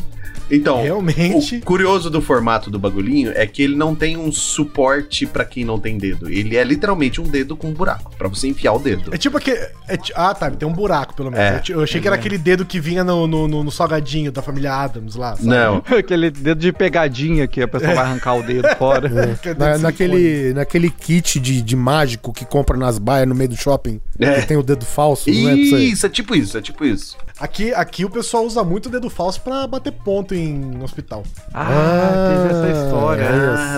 Então, 0.51 0.83
Realmente. 0.83 1.57
o 1.57 1.61
curioso 1.63 2.09
do 2.11 2.21
formato 2.23 2.71
do 2.71 2.79
bagulhinho 2.79 3.33
é 3.35 3.47
que 3.47 3.63
ele 3.63 3.75
não 3.77 3.95
tem 3.95 4.17
um 4.17 4.31
suporte 4.31 5.27
pra 5.27 5.45
quem 5.45 5.65
não 5.65 5.79
tem 5.79 5.99
dedo. 5.99 6.29
Ele 6.31 6.57
é 6.57 6.63
literalmente 6.65 7.21
um 7.21 7.25
dedo 7.25 7.57
com 7.57 7.69
um 7.69 7.73
buraco, 7.73 8.13
pra 8.17 8.29
você 8.29 8.49
enfiar 8.49 8.73
o 8.73 8.79
dedo. 8.79 9.15
É 9.15 9.19
tipo 9.19 9.37
aquele. 9.39 9.59
é 9.89 9.99
ah, 10.15 10.35
tá. 10.35 10.51
Tem 10.51 10.69
um 10.69 10.73
buraco, 10.73 11.15
pelo 11.15 11.31
menos. 11.31 11.45
É. 11.45 11.63
Eu 11.73 11.77
Eu 11.79 11.83
achei 11.83 12.01
que 12.01 12.07
era 12.07 12.17
aquele 12.17 12.39
dedo 12.39 12.65
que 12.65 12.79
vinha 12.81 13.03
no, 13.05 13.27
no, 13.27 13.47
no- 13.49 13.65
no 13.65 13.71
salgadinho 13.71 14.31
da 14.33 14.41
família 14.43 14.73
Adams 14.75 15.15
lá. 15.17 15.37
sabe? 15.37 15.49
Não. 15.49 15.83
Aquele 15.99 16.31
dedo 16.31 16.59
de 16.61 16.73
pegadinha 16.73 17.47
que 17.47 17.61
a 17.63 17.69
pessoa 17.69 17.95
vai 17.95 18.05
arrancar 18.05 18.35
o 18.35 18.43
dedo 18.43 18.69
fora. 18.77 19.09
Que 19.43 19.49
é 19.51 19.55
dedo 19.55 19.59
Na- 19.59 19.79
naquele, 19.79 20.53
naquele 20.55 20.91
kit 20.91 21.39
de, 21.41 21.61
de 21.61 21.77
mágico 21.77 22.33
que 22.33 22.45
compra 22.45 22.77
nas 22.77 22.99
baias 22.99 23.29
no 23.29 23.35
meio 23.35 23.51
do 23.51 23.57
shopping, 23.57 24.01
É. 24.19 24.41
que 24.41 24.47
tem 24.47 24.57
o 24.57 24.63
dedo 24.63 24.85
falso, 24.85 25.29
não 25.31 25.51
é? 25.51 25.55
Isso, 25.55 26.07
é 26.07 26.09
tipo 26.09 26.35
isso, 26.35 26.57
é 26.57 26.61
tipo 26.63 26.85
isso. 26.85 27.17
Aqui, 27.39 27.73
aqui 27.75 28.05
o 28.05 28.09
pessoal 28.11 28.45
usa 28.47 28.65
muito 28.65 28.87
o 28.87 28.91
dedo 28.91 29.11
falso 29.11 29.41
pra 29.43 29.67
bater 29.67 29.93
ponto 29.93 30.35
em 30.35 30.83
hospital. 30.83 31.23
Ah, 31.53 32.33
teve 32.49 32.55
essa 32.71 32.85
história. 32.85 33.25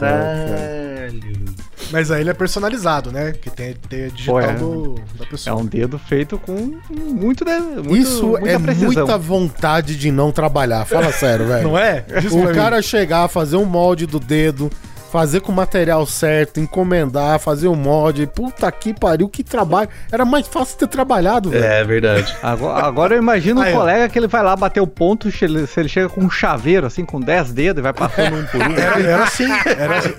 Caralho. 0.00 1.48
Mas 1.90 2.10
aí 2.10 2.20
ele 2.20 2.30
é 2.30 2.34
personalizado, 2.34 3.10
né? 3.10 3.32
Que 3.32 3.48
tem, 3.50 3.74
tem 3.88 4.04
a 4.04 4.08
digital 4.08 4.34
Pô, 4.34 4.40
é. 4.40 4.52
do, 4.54 4.94
da 5.18 5.24
É 5.24 5.28
pessoa. 5.28 5.56
um 5.56 5.64
dedo 5.64 5.98
feito 5.98 6.38
com 6.38 6.78
muito, 6.90 7.44
de, 7.44 7.50
muito 7.60 7.96
Isso 7.96 8.26
muita 8.28 8.48
é 8.48 8.58
precisão. 8.58 8.92
muita 8.92 9.18
vontade 9.18 9.96
de 9.96 10.12
não 10.12 10.30
trabalhar. 10.30 10.84
Fala 10.84 11.10
sério, 11.10 11.46
velho. 11.46 11.66
Não 11.68 11.78
é? 11.78 12.04
Diz 12.20 12.30
O 12.32 12.44
mim. 12.44 12.52
cara 12.52 12.80
chegar, 12.82 13.26
fazer 13.28 13.56
um 13.56 13.64
molde 13.64 14.06
do 14.06 14.20
dedo, 14.20 14.70
fazer 15.10 15.40
com 15.40 15.52
o 15.52 15.54
material 15.54 16.04
certo, 16.06 16.60
encomendar, 16.60 17.38
fazer 17.38 17.68
o 17.68 17.74
molde. 17.74 18.26
Puta 18.26 18.70
que 18.70 18.92
pariu, 18.92 19.28
que 19.28 19.42
trabalho. 19.42 19.88
Era 20.10 20.24
mais 20.24 20.46
fácil 20.46 20.76
ter 20.78 20.86
trabalhado, 20.88 21.50
velho. 21.50 21.64
É 21.64 21.84
verdade. 21.84 22.34
Agora, 22.42 22.84
agora 22.86 23.14
eu 23.14 23.18
imagino 23.22 23.60
Aí, 23.60 23.72
um 23.72 23.76
ó. 23.76 23.80
colega 23.80 24.08
que 24.08 24.18
ele 24.18 24.26
vai 24.28 24.42
lá 24.42 24.54
bater 24.56 24.80
o 24.80 24.86
ponto, 24.86 25.30
se 25.30 25.44
ele, 25.44 25.66
se 25.66 25.78
ele 25.80 25.88
chega 25.88 26.08
com 26.08 26.20
um 26.22 26.30
chaveiro, 26.30 26.86
assim, 26.86 27.04
com 27.04 27.20
10 27.20 27.52
dedos, 27.52 27.80
e 27.80 27.82
vai 27.82 27.92
passando 27.92 28.36
um 28.36 28.44
por 28.46 28.60
um. 28.60 28.72
Era, 28.72 29.00
era 29.00 29.24
assim, 29.24 29.48
era 29.50 29.98
assim. 29.98 30.10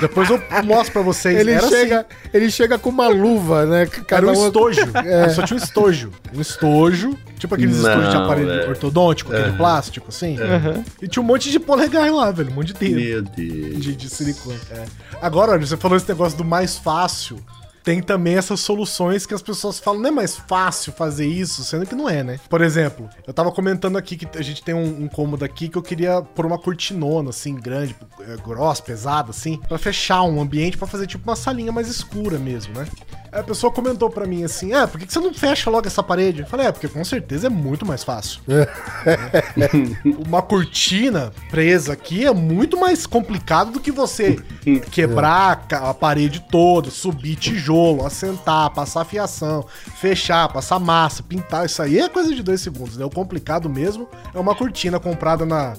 Depois 0.00 0.28
eu 0.30 0.40
mostro 0.64 0.92
pra 0.92 1.02
vocês. 1.02 1.38
Ele 1.38 1.52
era 1.52 1.68
chega, 1.68 1.98
assim. 2.00 2.06
ele 2.32 2.50
chega 2.50 2.78
com 2.78 2.90
uma 2.90 3.08
luva, 3.08 3.66
né? 3.66 3.82
Era 3.82 3.90
Cada 4.04 4.26
um 4.28 4.34
uma- 4.34 4.46
estojo. 4.46 4.80
Só 5.34 5.42
tinha 5.42 5.58
um 5.58 5.62
estojo. 5.62 6.10
Um 6.34 6.40
estojo. 6.40 7.16
Tipo 7.38 7.54
aqueles 7.54 7.76
Não, 7.82 7.90
estojos 7.90 8.10
de 8.10 8.16
aparelho 8.16 8.46
velho. 8.48 8.68
ortodôntico, 8.70 9.30
aquele 9.30 9.52
plástico, 9.58 10.06
assim. 10.08 10.40
Aham. 10.40 10.82
E 11.02 11.06
tinha 11.06 11.22
um 11.22 11.26
monte 11.26 11.50
de 11.50 11.60
polegar 11.60 12.10
lá, 12.10 12.30
velho. 12.30 12.50
Um 12.50 12.54
monte 12.54 12.72
de 12.72 12.74
dedo. 12.74 12.94
Meu 12.96 13.22
Deus. 13.22 13.78
de, 13.84 13.94
de 13.94 14.08
silicone. 14.32 14.60
é. 14.70 14.86
Agora, 15.20 15.52
olha, 15.52 15.66
você 15.66 15.76
falou 15.76 15.96
esse 15.96 16.08
negócio 16.08 16.36
do 16.36 16.44
mais 16.44 16.76
fácil. 16.76 17.38
Tem 17.86 18.02
também 18.02 18.34
essas 18.34 18.58
soluções 18.58 19.26
que 19.26 19.32
as 19.32 19.40
pessoas 19.40 19.78
falam, 19.78 20.00
não 20.00 20.08
é 20.08 20.10
mais 20.10 20.34
fácil 20.34 20.92
fazer 20.92 21.24
isso, 21.24 21.62
sendo 21.62 21.86
que 21.86 21.94
não 21.94 22.08
é, 22.08 22.24
né? 22.24 22.40
Por 22.50 22.60
exemplo, 22.60 23.08
eu 23.24 23.32
tava 23.32 23.52
comentando 23.52 23.96
aqui 23.96 24.16
que 24.16 24.26
a 24.36 24.42
gente 24.42 24.60
tem 24.60 24.74
um, 24.74 25.04
um 25.04 25.06
cômodo 25.06 25.44
aqui 25.44 25.68
que 25.68 25.78
eu 25.78 25.82
queria 25.82 26.20
pôr 26.20 26.44
uma 26.44 26.58
cortinona, 26.58 27.30
assim, 27.30 27.54
grande, 27.54 27.94
é, 28.22 28.36
grossa, 28.38 28.82
pesada, 28.82 29.30
assim, 29.30 29.60
pra 29.68 29.78
fechar 29.78 30.24
um 30.24 30.40
ambiente, 30.40 30.76
pra 30.76 30.88
fazer 30.88 31.06
tipo 31.06 31.30
uma 31.30 31.36
salinha 31.36 31.70
mais 31.70 31.86
escura 31.86 32.40
mesmo, 32.40 32.74
né? 32.74 32.88
A 33.30 33.42
pessoa 33.42 33.72
comentou 33.72 34.08
pra 34.08 34.26
mim 34.26 34.44
assim, 34.44 34.72
ah, 34.72 34.88
por 34.88 34.98
que 34.98 35.12
você 35.12 35.20
não 35.20 35.32
fecha 35.34 35.68
logo 35.68 35.86
essa 35.86 36.02
parede? 36.02 36.40
Eu 36.40 36.46
falei, 36.46 36.66
é, 36.66 36.72
porque 36.72 36.88
com 36.88 37.04
certeza 37.04 37.48
é 37.48 37.50
muito 37.50 37.84
mais 37.84 38.02
fácil. 38.02 38.40
uma 40.26 40.40
cortina 40.40 41.32
presa 41.50 41.92
aqui 41.92 42.24
é 42.24 42.32
muito 42.32 42.78
mais 42.80 43.06
complicado 43.06 43.70
do 43.72 43.80
que 43.80 43.92
você 43.92 44.42
quebrar 44.90 45.66
a 45.70 45.92
parede 45.92 46.40
toda, 46.50 46.90
subir 46.90 47.36
tijolo, 47.36 47.75
assentar, 48.04 48.70
passar 48.70 49.04
fiação, 49.04 49.64
fechar, 49.96 50.52
passar 50.52 50.78
massa, 50.78 51.22
pintar. 51.22 51.66
Isso 51.66 51.82
aí 51.82 51.98
é 51.98 52.08
coisa 52.08 52.34
de 52.34 52.42
dois 52.42 52.60
segundos, 52.60 52.96
né? 52.96 53.04
O 53.04 53.10
complicado 53.10 53.68
mesmo 53.68 54.08
é 54.34 54.38
uma 54.38 54.54
cortina 54.54 54.98
comprada 54.98 55.44
na, 55.44 55.74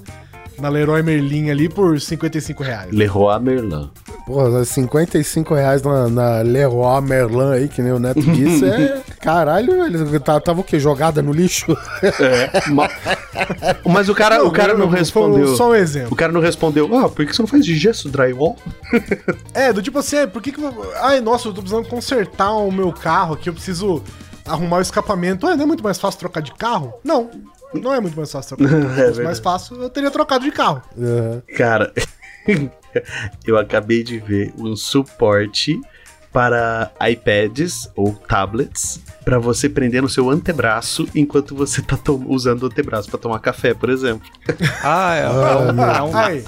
na 0.60 0.70
Leroy 0.70 1.02
Merlin 1.04 1.50
ali 1.50 1.70
por 1.70 2.00
55 2.00 2.64
reais. 2.64 2.92
Leroy 2.92 3.40
Merlin. 3.40 3.90
Porra, 4.26 4.66
55 4.66 5.54
reais 5.54 5.82
na, 5.82 6.10
na 6.10 6.42
Leroy 6.42 7.02
Merlin 7.02 7.52
aí, 7.54 7.68
que 7.68 7.82
nem 7.82 7.92
o 7.94 8.00
Neto 8.00 8.22
disse, 8.22 8.66
é. 8.66 9.02
Caralho, 9.22 9.86
ele 9.86 10.20
tá- 10.20 10.40
tava 10.40 10.62
o 10.62 10.64
quê? 10.64 10.80
Jogada 10.80 11.22
no 11.22 11.32
lixo? 11.32 11.78
É. 12.04 12.70
ma- 12.70 12.90
Mas 13.86 14.10
o 14.10 14.16
cara, 14.16 14.44
o 14.44 14.52
cara 14.52 14.74
não 14.74 14.90
foi 14.90 15.00
respondeu. 15.00 15.56
Só 15.56 15.70
um 15.72 15.76
exemplo. 15.76 16.14
O 16.14 16.16
cara 16.16 16.32
não 16.32 16.42
respondeu, 16.42 16.94
ah, 16.98 17.10
por 17.10 17.26
que 17.26 17.34
você 17.36 17.42
não 17.42 17.48
faz 17.48 17.66
de 17.66 17.76
gesso 17.78 18.10
drywall? 18.10 18.58
É, 19.54 19.72
do 19.72 19.82
tipo 19.82 20.00
assim, 20.00 20.18
é, 20.18 20.28
por 20.28 20.42
que 20.42 20.52
que... 20.52 20.62
Ai, 21.02 21.22
nossa, 21.22 21.48
eu 21.48 21.54
tô 21.54 21.62
precisando 21.62 21.88
consertar 21.88 22.52
o 22.54 22.72
meu 22.72 22.92
carro 22.92 23.34
aqui, 23.36 23.50
eu 23.50 23.54
preciso 23.54 24.02
arrumar 24.46 24.78
o 24.78 24.82
escapamento. 24.82 25.46
Ah, 25.48 25.56
não 25.56 25.64
é 25.64 25.66
muito 25.66 25.84
mais 25.84 25.98
fácil 26.00 26.20
trocar 26.20 26.42
de 26.42 26.54
carro? 26.54 26.94
Não, 27.04 27.30
não 27.74 27.94
é 27.94 28.00
muito 28.00 28.16
mais 28.16 28.32
fácil 28.32 28.58
trocar 28.58 28.80
de 28.80 28.86
carro. 28.86 28.96
Se 28.96 29.08
fosse 29.08 29.24
mais 29.24 29.40
fácil, 29.40 29.82
eu 29.82 29.90
teria 29.90 30.12
trocado 30.12 30.46
de 30.46 30.52
carro. 30.52 30.82
Aham. 30.98 31.42
Cara, 31.56 31.94
eu 33.46 33.58
acabei 33.58 34.04
de 34.04 34.20
ver 34.20 34.54
um 34.58 34.76
suporte 34.76 35.80
para 36.32 36.92
iPads 37.02 37.90
ou 37.96 38.14
tablets 38.14 39.02
para 39.28 39.40
você 39.40 39.68
prender 39.68 40.02
no 40.02 40.08
seu 40.08 40.30
antebraço 40.30 41.06
enquanto 41.14 41.54
você 41.54 41.82
tá 41.82 42.00
usando 42.28 42.64
o 42.64 42.66
antebraço 42.68 43.10
para 43.10 43.20
tomar 43.20 43.40
café, 43.40 43.74
por 43.74 43.90
exemplo. 43.90 44.26
Ah, 44.82 45.16
é, 45.18 45.22
é 45.24 45.28
um, 45.28 45.82
é 45.84 46.02
um- 46.02 46.44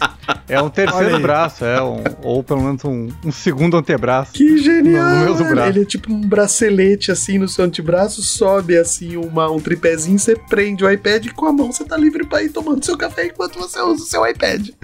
é 0.47 0.61
um 0.61 0.69
terceiro 0.69 1.19
braço, 1.19 1.65
é 1.65 1.83
um, 1.83 2.01
ou 2.23 2.41
pelo 2.41 2.61
menos 2.61 2.85
um, 2.85 3.09
um 3.25 3.33
segundo 3.33 3.75
antebraço. 3.75 4.31
Que 4.31 4.57
genial! 4.59 5.09
No 5.09 5.25
mesmo 5.25 5.49
braço. 5.49 5.69
Ele 5.69 5.81
é 5.81 5.85
tipo 5.85 6.09
um 6.13 6.21
bracelete 6.21 7.11
assim 7.11 7.37
no 7.37 7.49
seu 7.49 7.65
antebraço, 7.65 8.21
sobe 8.21 8.77
assim 8.77 9.17
uma, 9.17 9.51
um 9.51 9.59
tripézinho, 9.59 10.17
você 10.17 10.37
prende 10.37 10.81
o 10.85 10.89
iPad 10.89 11.25
e 11.25 11.31
com 11.31 11.47
a 11.47 11.51
mão 11.51 11.73
você 11.73 11.83
tá 11.83 11.97
livre 11.97 12.25
para 12.25 12.41
ir 12.43 12.49
tomando 12.49 12.85
seu 12.85 12.97
café 12.97 13.25
enquanto 13.25 13.59
você 13.59 13.81
usa 13.81 14.03
o 14.03 14.05
seu 14.07 14.25
iPad. 14.25 14.69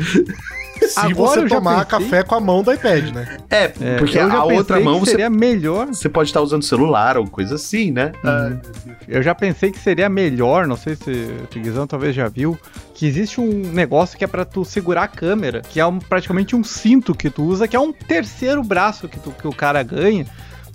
se 0.86 1.00
Agora 1.00 1.42
você 1.42 1.48
tomar 1.48 1.86
café 1.86 2.22
com 2.22 2.36
a 2.36 2.40
mão 2.42 2.62
do 2.62 2.72
iPad, 2.74 3.06
né? 3.14 3.38
É, 3.50 3.64
É, 3.80 3.96
porque 3.98 4.18
eu 4.18 4.30
já 4.30 4.36
a 4.38 4.44
outra 4.44 4.80
mão 4.82 5.00
você, 5.00 5.12
seria 5.12 5.30
melhor. 5.30 5.88
você 5.88 6.10
pode 6.10 6.30
estar 6.30 6.42
usando 6.42 6.64
celular 6.64 7.18
ou 7.18 7.26
coisa 7.26 7.56
assim, 7.56 7.85
né? 7.92 8.12
Uhum. 8.24 8.60
Eu 9.08 9.22
já 9.24 9.34
pensei 9.36 9.72
que 9.72 9.80
seria 9.80 10.08
melhor, 10.10 10.66
não 10.68 10.78
sei 10.78 10.96
se 10.96 11.10
o 11.56 11.60
Guizão 11.60 11.86
talvez 11.88 12.16
já 12.16 12.28
viu, 12.28 12.58
que 12.94 13.06
existe 13.08 13.40
um 13.42 13.72
negócio 13.72 14.18
que 14.18 14.24
é 14.24 14.28
pra 14.28 14.46
tu 14.46 14.64
segurar 14.66 15.04
a 15.04 15.08
câmera, 15.08 15.62
que 15.62 15.80
é 15.80 15.86
um- 15.86 16.00
praticamente 16.00 16.56
um 16.56 16.64
cinto 16.64 17.14
que 17.16 17.30
tu 17.30 17.44
usa, 17.44 17.68
que 17.68 17.76
é 17.76 17.80
um 17.80 17.92
terceiro 17.94 18.64
braço 18.64 19.08
que, 19.08 19.20
tu- 19.20 19.32
que 19.32 19.48
o 19.48 19.54
cara 19.54 19.82
ganha. 19.84 20.26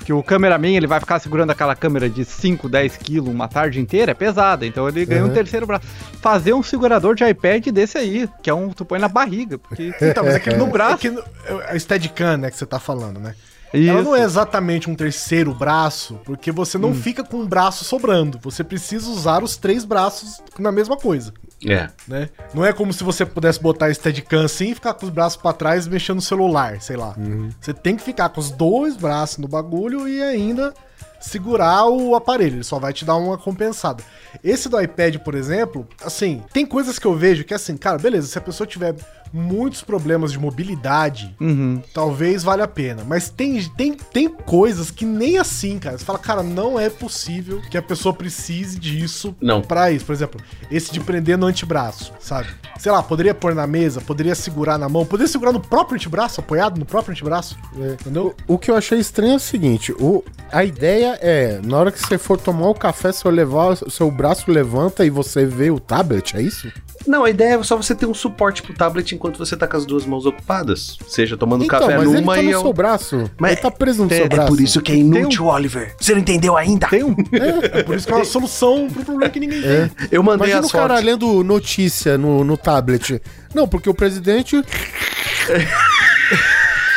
Que 0.02 0.14
o 0.14 0.22
cameraman 0.22 0.74
ele 0.74 0.86
vai 0.86 0.98
ficar 0.98 1.18
segurando 1.18 1.50
aquela 1.50 1.76
câmera 1.76 2.08
de 2.08 2.24
5, 2.24 2.70
10 2.70 2.96
quilos 2.96 3.28
uma 3.28 3.46
tarde 3.46 3.78
inteira, 3.78 4.12
é 4.12 4.14
pesada. 4.14 4.64
Então 4.64 4.88
ele 4.88 5.04
ganha 5.04 5.22
um 5.22 5.26
Uhum. 5.28 5.34
terceiro 5.34 5.66
braço. 5.66 5.86
Fazer 6.22 6.54
um 6.54 6.62
segurador 6.62 7.14
de 7.14 7.22
iPad 7.22 7.66
desse 7.68 7.98
aí, 7.98 8.26
que 8.42 8.48
é 8.48 8.54
um. 8.54 8.70
Tu 8.70 8.82
põe 8.82 8.98
na 8.98 9.08
barriga. 9.08 9.58
Porque. 9.58 9.92
Então, 10.00 10.24
mas 10.24 10.36
é 10.36 10.40
que 10.40 10.54
no 10.54 10.68
braço. 10.68 10.94
É 10.94 10.98
que 10.98 11.10
no- 11.10 11.20
é 11.20 11.72
a 11.76 11.78
Steadicam, 11.78 12.38
né, 12.38 12.50
que 12.50 12.56
você 12.56 12.64
tá 12.64 12.78
falando, 12.80 13.20
né? 13.20 13.34
Ela 13.72 14.02
não 14.02 14.16
é 14.16 14.22
exatamente 14.22 14.90
um 14.90 14.94
terceiro 14.94 15.54
braço, 15.54 16.18
porque 16.24 16.50
você 16.50 16.76
não 16.78 16.94
fica 16.94 17.22
com 17.22 17.36
um 17.38 17.46
braço 17.46 17.84
sobrando. 17.84 18.38
Você 18.42 18.64
precisa 18.64 19.08
usar 19.10 19.42
os 19.44 19.56
três 19.56 19.84
braços 19.84 20.40
na 20.58 20.72
mesma 20.72 20.96
coisa, 20.96 21.32
É. 21.64 21.88
né? 22.08 22.28
Não 22.52 22.64
é 22.64 22.72
como 22.72 22.92
se 22.92 23.04
você 23.04 23.24
pudesse 23.24 23.60
botar 23.60 23.86
a 23.86 23.94
Steadicam 23.94 24.44
assim 24.44 24.70
e 24.70 24.74
ficar 24.74 24.94
com 24.94 25.06
os 25.06 25.10
braços 25.12 25.40
pra 25.40 25.52
trás 25.52 25.86
mexendo 25.86 26.16
no 26.16 26.22
celular, 26.22 26.80
sei 26.80 26.96
lá. 26.96 27.14
Você 27.60 27.72
tem 27.72 27.96
que 27.96 28.02
ficar 28.02 28.28
com 28.30 28.40
os 28.40 28.50
dois 28.50 28.96
braços 28.96 29.38
no 29.38 29.46
bagulho 29.48 30.08
e 30.08 30.20
ainda 30.22 30.74
segurar 31.20 31.84
o 31.86 32.14
aparelho. 32.14 32.56
Ele 32.56 32.64
só 32.64 32.78
vai 32.78 32.92
te 32.92 33.04
dar 33.04 33.16
uma 33.16 33.36
compensada. 33.36 34.02
Esse 34.42 34.68
do 34.68 34.80
iPad, 34.80 35.16
por 35.18 35.34
exemplo, 35.34 35.86
assim, 36.04 36.42
tem 36.52 36.64
coisas 36.64 36.98
que 36.98 37.06
eu 37.06 37.14
vejo 37.14 37.44
que 37.44 37.52
assim, 37.54 37.76
cara, 37.76 37.98
beleza, 37.98 38.26
se 38.26 38.38
a 38.38 38.40
pessoa 38.40 38.66
tiver 38.66 38.94
muitos 39.32 39.82
problemas 39.82 40.32
de 40.32 40.38
mobilidade, 40.38 41.34
Uhum. 41.40 41.82
talvez 41.94 42.42
valha 42.42 42.64
a 42.64 42.68
pena. 42.68 43.02
Mas 43.06 43.28
tem, 43.30 43.62
tem, 43.76 43.94
tem 43.94 44.28
coisas 44.28 44.90
que 44.90 45.04
nem 45.04 45.38
assim, 45.38 45.78
cara. 45.78 45.96
Você 45.98 46.04
fala, 46.04 46.18
cara, 46.18 46.42
não 46.42 46.78
é 46.78 46.88
possível 46.90 47.60
que 47.70 47.76
a 47.78 47.82
pessoa 47.82 48.14
precise 48.14 48.78
disso 48.78 49.34
Não. 49.40 49.62
pra 49.62 49.90
isso. 49.90 50.04
Por 50.04 50.12
exemplo, 50.12 50.40
esse 50.70 50.92
de 50.92 51.00
prender 51.00 51.36
no 51.38 51.46
antebraço, 51.46 52.12
sabe? 52.20 52.48
Sei 52.78 52.90
lá, 52.90 53.02
poderia 53.02 53.34
pôr 53.34 53.54
na 53.54 53.66
mesa, 53.66 54.00
poderia 54.00 54.34
segurar 54.34 54.78
na 54.78 54.88
mão, 54.88 55.04
poderia 55.04 55.30
segurar 55.30 55.52
no 55.52 55.60
próprio 55.60 55.96
antebraço, 55.96 56.40
apoiado 56.40 56.78
no 56.78 56.84
próprio 56.86 57.12
antebraço. 57.12 57.56
Entendeu? 58.00 58.34
O 58.48 58.58
que 58.58 58.70
eu 58.70 58.76
achei 58.76 58.98
estranho 58.98 59.32
é 59.34 59.36
o 59.36 59.40
seguinte: 59.40 59.92
o, 59.92 60.24
a 60.50 60.64
ideia 60.64 61.18
é, 61.20 61.60
na 61.62 61.76
hora 61.76 61.92
que 61.92 61.98
você 61.98 62.16
for 62.18 62.38
tomar 62.38 62.68
o 62.68 62.74
café, 62.74 63.12
seu, 63.12 63.30
levar, 63.30 63.76
seu 63.76 64.10
braço 64.10 64.50
levanta 64.50 65.04
e 65.04 65.10
você 65.10 65.44
vê 65.44 65.70
o 65.70 65.78
tablet, 65.78 66.36
é 66.36 66.42
isso? 66.42 66.72
Não, 67.06 67.24
a 67.24 67.30
ideia 67.30 67.54
é 67.58 67.62
só 67.62 67.76
você 67.76 67.94
ter 67.94 68.06
um 68.06 68.12
suporte 68.14 68.62
pro 68.62 68.74
tablet 68.74 69.14
enquanto 69.20 69.36
você 69.38 69.54
tá 69.54 69.68
com 69.68 69.76
as 69.76 69.84
duas 69.84 70.06
mãos 70.06 70.24
ocupadas. 70.24 70.96
Seja 71.06 71.36
tomando 71.36 71.62
Então, 71.62 71.78
café 71.78 71.98
mas 71.98 72.08
ele 72.08 72.20
numa 72.22 72.34
tá 72.36 72.42
e 72.42 72.46
no 72.46 72.50
eu... 72.52 72.60
seu 72.62 72.72
braço. 72.72 73.30
Mas 73.38 73.52
ele 73.52 73.60
tá 73.60 73.70
preso 73.70 74.02
no 74.04 74.08
tem- 74.08 74.16
seu 74.16 74.24
é 74.24 74.28
braço. 74.30 74.48
Por 74.48 74.60
isso 74.62 74.80
que 74.80 74.92
é 74.92 74.96
inútil, 74.96 75.44
Oliver. 75.44 75.94
Você 76.00 76.12
não 76.14 76.20
entendeu 76.20 76.56
ainda? 76.56 76.88
Tem 76.88 77.04
um. 77.04 77.14
É 77.72 77.82
por 77.82 77.94
isso 77.96 78.06
que 78.06 78.12
é 78.12 78.16
uma 78.16 78.24
solução 78.24 78.88
pro 78.90 79.04
problema 79.04 79.30
que 79.30 79.38
ninguém 79.38 79.60
tem. 79.60 79.90
Eu 80.10 80.22
mandei 80.22 80.46
Imagina 80.48 80.60
as 80.60 80.66
o 80.66 80.72
cara 80.72 80.88
fotos. 80.94 81.04
lendo 81.04 81.44
notícia 81.44 82.16
no, 82.16 82.42
no 82.42 82.56
tablet. 82.56 83.20
Não, 83.54 83.68
porque 83.68 83.90
o 83.90 83.94
presidente. 83.94 84.56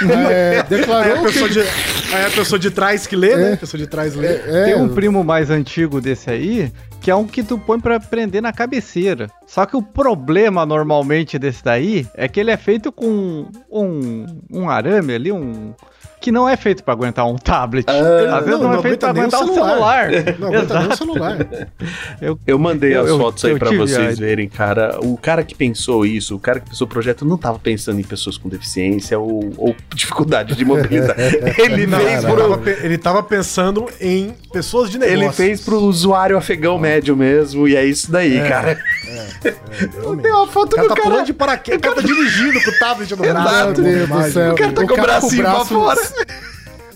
é, 0.10 0.50
Aí 0.52 0.60
a, 0.60 0.62
declarou 0.64 1.18
que. 1.18 1.24
pessoa 1.26 1.50
de, 1.50 1.60
aí 1.60 2.26
a 2.26 2.30
pessoa 2.34 2.60
de 2.60 2.72
trás 2.72 3.06
que 3.08 3.16
lê, 3.16 3.36
né? 3.36 3.54
A 3.54 3.58
pessoa 3.58 3.80
de 3.80 3.88
trás 3.88 4.16
lê. 4.16 4.28
É, 4.28 4.64
Tem 4.66 4.76
um 4.76 4.90
primo 4.90 5.24
mais 5.24 5.50
antigo 5.50 6.00
desse 6.02 6.30
aí, 6.30 6.72
que 7.04 7.12
é 7.12 7.16
um 7.16 7.28
que 7.28 7.44
tu 7.44 7.60
põe 7.60 7.82
pra 7.82 8.00
prender 8.00 8.42
na 8.42 8.54
cabeceira. 8.54 9.30
Só 9.46 9.66
que 9.66 9.76
o 9.76 9.82
problema 9.82 10.66
normalmente 10.66 11.38
desse 11.38 11.62
daí 11.62 12.08
é 12.16 12.30
que 12.30 12.40
ele 12.40 12.50
é 12.50 12.56
feito 12.56 12.94
com 12.94 13.46
um, 13.70 14.26
um 14.50 14.70
arame 14.70 15.14
ali, 15.14 15.30
um. 15.30 15.74
Que 16.24 16.32
não 16.32 16.48
é 16.48 16.56
feito 16.56 16.86
pra 16.86 16.94
aguentar 16.94 17.28
um 17.28 17.36
tablet. 17.36 17.86
Ah, 17.90 18.38
Às 18.38 18.46
vezes 18.46 18.62
não, 18.62 18.70
não, 18.72 18.80
é 18.80 18.82
feito 18.82 19.04
nem 19.08 19.24
aguentar 19.24 19.42
o 19.42 19.44
um 19.44 19.54
celular. 19.54 20.08
Não 20.40 20.48
aguenta 20.48 20.74
nem 20.74 20.84
o 20.84 20.86
Exato. 20.86 20.98
celular. 20.98 21.38
Eu 22.48 22.58
mandei 22.58 22.96
Eu- 22.96 23.02
as 23.02 23.10
eu- 23.10 23.18
fotos 23.20 23.44
aí 23.44 23.52
eu 23.52 23.60
pra 23.60 23.68
tive 23.70 23.82
vocês 23.82 24.18
a- 24.18 24.22
verem, 24.22 24.48
cara. 24.48 24.98
O 25.02 25.18
cara 25.18 25.44
que 25.44 25.54
pensou 25.54 26.06
isso, 26.06 26.34
o 26.36 26.40
cara 26.40 26.62
que 26.62 26.70
pensou 26.70 26.88
o 26.88 26.90
projeto, 26.90 27.26
não 27.26 27.38
tava 27.38 27.60
pensando 27.60 28.00
em 28.00 28.04
pessoas 28.04 28.38
com 28.38 28.48
deficiência 28.48 29.20
ou, 29.20 29.52
ou 29.58 29.76
dificuldade 29.94 30.56
de 30.56 30.64
mobilidade. 30.64 31.20
Ele 31.60 31.86
Não, 31.88 32.00
fez 32.00 32.24
ele, 32.24 32.34
pro. 32.34 32.70
ele 32.70 32.98
tava 32.98 33.22
pensando 33.22 33.90
em 34.00 34.34
pessoas 34.54 34.90
de 34.90 34.98
negócio. 34.98 35.24
Ele 35.24 35.32
fez 35.34 35.60
pro 35.60 35.78
usuário 35.80 36.38
afegão 36.38 36.78
médio 36.78 37.18
mesmo, 37.18 37.68
e 37.68 37.76
é 37.76 37.84
isso 37.86 38.10
daí, 38.10 38.40
cara. 38.48 38.80
Realmente. 39.04 40.22
Deu 40.24 40.36
uma 40.36 40.48
foto 40.48 40.74
O 40.74 40.76
cara 40.78 40.88
do 40.88 40.90
tá 40.90 40.96
cara. 40.96 41.10
pulando 41.10 41.26
de 41.26 41.34
paraquedes, 41.34 41.80
o 41.80 41.82
cara 41.82 41.96
tá 41.98 42.02
dirigindo 42.02 42.64
com 42.64 42.70
o 42.72 42.80
tablet 42.80 43.12
no 43.12 43.18
braço. 43.18 43.82
Meu 43.82 44.08
Deus 44.08 44.10
do 44.10 44.32
céu. 44.32 44.54
O 44.54 44.56
cara 44.56 44.72
tá 44.72 44.88
com 44.88 44.94
o 44.94 45.02
bracinho 45.02 45.44
pra 45.44 45.66
fora. 45.66 46.00